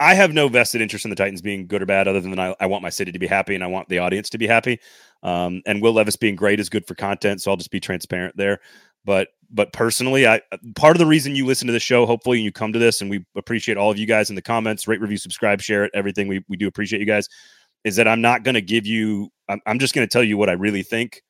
I 0.00 0.14
have 0.14 0.32
no 0.32 0.48
vested 0.48 0.80
interest 0.80 1.04
in 1.04 1.10
the 1.10 1.16
Titans 1.16 1.42
being 1.42 1.66
good 1.66 1.82
or 1.82 1.86
bad, 1.86 2.08
other 2.08 2.20
than 2.20 2.38
I, 2.38 2.54
I 2.58 2.66
want 2.66 2.82
my 2.82 2.90
city 2.90 3.12
to 3.12 3.18
be 3.18 3.26
happy 3.26 3.54
and 3.54 3.62
I 3.62 3.66
want 3.66 3.88
the 3.88 3.98
audience 3.98 4.30
to 4.30 4.38
be 4.38 4.46
happy. 4.46 4.80
Um, 5.22 5.62
and 5.66 5.80
Will 5.80 5.92
Levis 5.92 6.16
being 6.16 6.36
great 6.36 6.60
is 6.60 6.68
good 6.68 6.86
for 6.86 6.94
content, 6.94 7.42
so 7.42 7.50
I'll 7.50 7.56
just 7.56 7.70
be 7.70 7.80
transparent 7.80 8.36
there. 8.36 8.60
But 9.04 9.28
but 9.54 9.72
personally, 9.72 10.26
I 10.26 10.40
part 10.74 10.96
of 10.96 10.98
the 10.98 11.06
reason 11.06 11.34
you 11.34 11.46
listen 11.46 11.66
to 11.66 11.72
the 11.72 11.80
show, 11.80 12.04
hopefully 12.06 12.38
and 12.38 12.44
you 12.44 12.52
come 12.52 12.72
to 12.72 12.78
this, 12.78 13.00
and 13.00 13.08
we 13.08 13.24
appreciate 13.36 13.78
all 13.78 13.90
of 13.90 13.98
you 13.98 14.06
guys 14.06 14.28
in 14.28 14.36
the 14.36 14.42
comments, 14.42 14.86
rate, 14.86 15.00
review, 15.00 15.16
subscribe, 15.16 15.60
share 15.60 15.84
it, 15.84 15.90
everything. 15.94 16.28
We 16.28 16.44
we 16.48 16.56
do 16.56 16.66
appreciate 16.66 17.00
you 17.00 17.06
guys. 17.06 17.28
Is 17.84 17.96
that 17.96 18.08
I'm 18.08 18.20
not 18.20 18.42
going 18.42 18.54
to 18.54 18.62
give 18.62 18.86
you. 18.86 19.30
I'm, 19.48 19.60
I'm 19.66 19.78
just 19.78 19.94
going 19.94 20.06
to 20.06 20.12
tell 20.12 20.24
you 20.24 20.36
what 20.36 20.50
I 20.50 20.52
really 20.52 20.82
think 20.82 21.22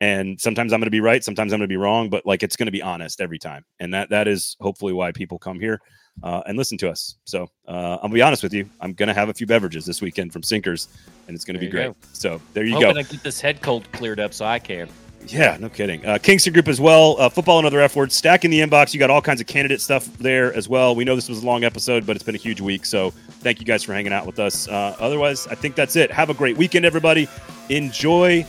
and 0.00 0.40
sometimes 0.40 0.72
i'm 0.72 0.80
going 0.80 0.86
to 0.86 0.90
be 0.90 1.00
right 1.00 1.22
sometimes 1.22 1.52
i'm 1.52 1.60
going 1.60 1.68
to 1.68 1.72
be 1.72 1.76
wrong 1.76 2.10
but 2.10 2.26
like 2.26 2.42
it's 2.42 2.56
going 2.56 2.66
to 2.66 2.72
be 2.72 2.82
honest 2.82 3.20
every 3.20 3.38
time 3.38 3.64
and 3.78 3.94
that 3.94 4.10
that 4.10 4.26
is 4.26 4.56
hopefully 4.60 4.92
why 4.92 5.12
people 5.12 5.38
come 5.38 5.60
here 5.60 5.80
uh, 6.22 6.42
and 6.46 6.56
listen 6.56 6.78
to 6.78 6.90
us. 6.90 7.16
So 7.24 7.48
uh, 7.66 7.98
I'll 8.02 8.08
be 8.08 8.22
honest 8.22 8.42
with 8.42 8.54
you. 8.54 8.68
I'm 8.80 8.92
going 8.92 9.08
to 9.08 9.14
have 9.14 9.28
a 9.28 9.34
few 9.34 9.46
beverages 9.46 9.84
this 9.84 10.00
weekend 10.00 10.32
from 10.32 10.42
Sinkers, 10.42 10.88
and 11.26 11.34
it's 11.34 11.44
going 11.44 11.54
to 11.54 11.60
be 11.60 11.68
great. 11.68 11.86
Go. 11.86 11.96
So 12.12 12.40
there 12.52 12.64
you 12.64 12.76
I'm 12.76 12.80
go. 12.80 12.88
I'm 12.88 12.94
going 12.94 13.04
to 13.04 13.12
get 13.12 13.22
this 13.22 13.40
head 13.40 13.62
cold 13.62 13.90
cleared 13.92 14.20
up 14.20 14.32
so 14.32 14.44
I 14.44 14.58
can. 14.58 14.88
Yeah, 15.26 15.56
no 15.58 15.68
kidding. 15.68 16.04
Uh, 16.04 16.18
Kingston 16.18 16.52
Group 16.52 16.68
as 16.68 16.80
well. 16.80 17.16
Uh, 17.18 17.28
football 17.28 17.58
and 17.58 17.66
other 17.66 17.80
F 17.80 17.96
words. 17.96 18.14
Stack 18.14 18.44
in 18.44 18.50
the 18.50 18.60
inbox. 18.60 18.92
You 18.92 19.00
got 19.00 19.10
all 19.10 19.22
kinds 19.22 19.40
of 19.40 19.46
candidate 19.46 19.80
stuff 19.80 20.06
there 20.18 20.52
as 20.54 20.68
well. 20.68 20.94
We 20.94 21.04
know 21.04 21.14
this 21.14 21.28
was 21.28 21.42
a 21.42 21.46
long 21.46 21.64
episode, 21.64 22.06
but 22.06 22.16
it's 22.16 22.24
been 22.24 22.34
a 22.34 22.38
huge 22.38 22.60
week. 22.60 22.84
So 22.84 23.10
thank 23.10 23.60
you 23.60 23.66
guys 23.66 23.82
for 23.82 23.94
hanging 23.94 24.12
out 24.12 24.26
with 24.26 24.38
us. 24.38 24.68
Uh, 24.68 24.96
otherwise, 24.98 25.46
I 25.46 25.54
think 25.54 25.74
that's 25.74 25.96
it. 25.96 26.10
Have 26.10 26.30
a 26.30 26.34
great 26.34 26.56
weekend, 26.56 26.84
everybody. 26.84 27.28
Enjoy 27.70 28.42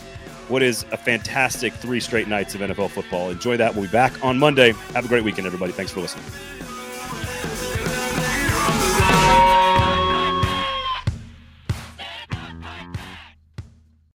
what 0.47 0.61
is 0.61 0.85
a 0.91 0.97
fantastic 0.97 1.73
three 1.73 1.99
straight 1.99 2.27
nights 2.27 2.55
of 2.55 2.61
NFL 2.61 2.89
football. 2.91 3.29
Enjoy 3.29 3.57
that. 3.57 3.73
We'll 3.73 3.85
be 3.85 3.91
back 3.91 4.23
on 4.23 4.37
Monday. 4.37 4.73
Have 4.93 5.05
a 5.05 5.07
great 5.07 5.23
weekend, 5.23 5.47
everybody. 5.47 5.71
Thanks 5.71 5.91
for 5.91 6.01
listening. 6.01 6.25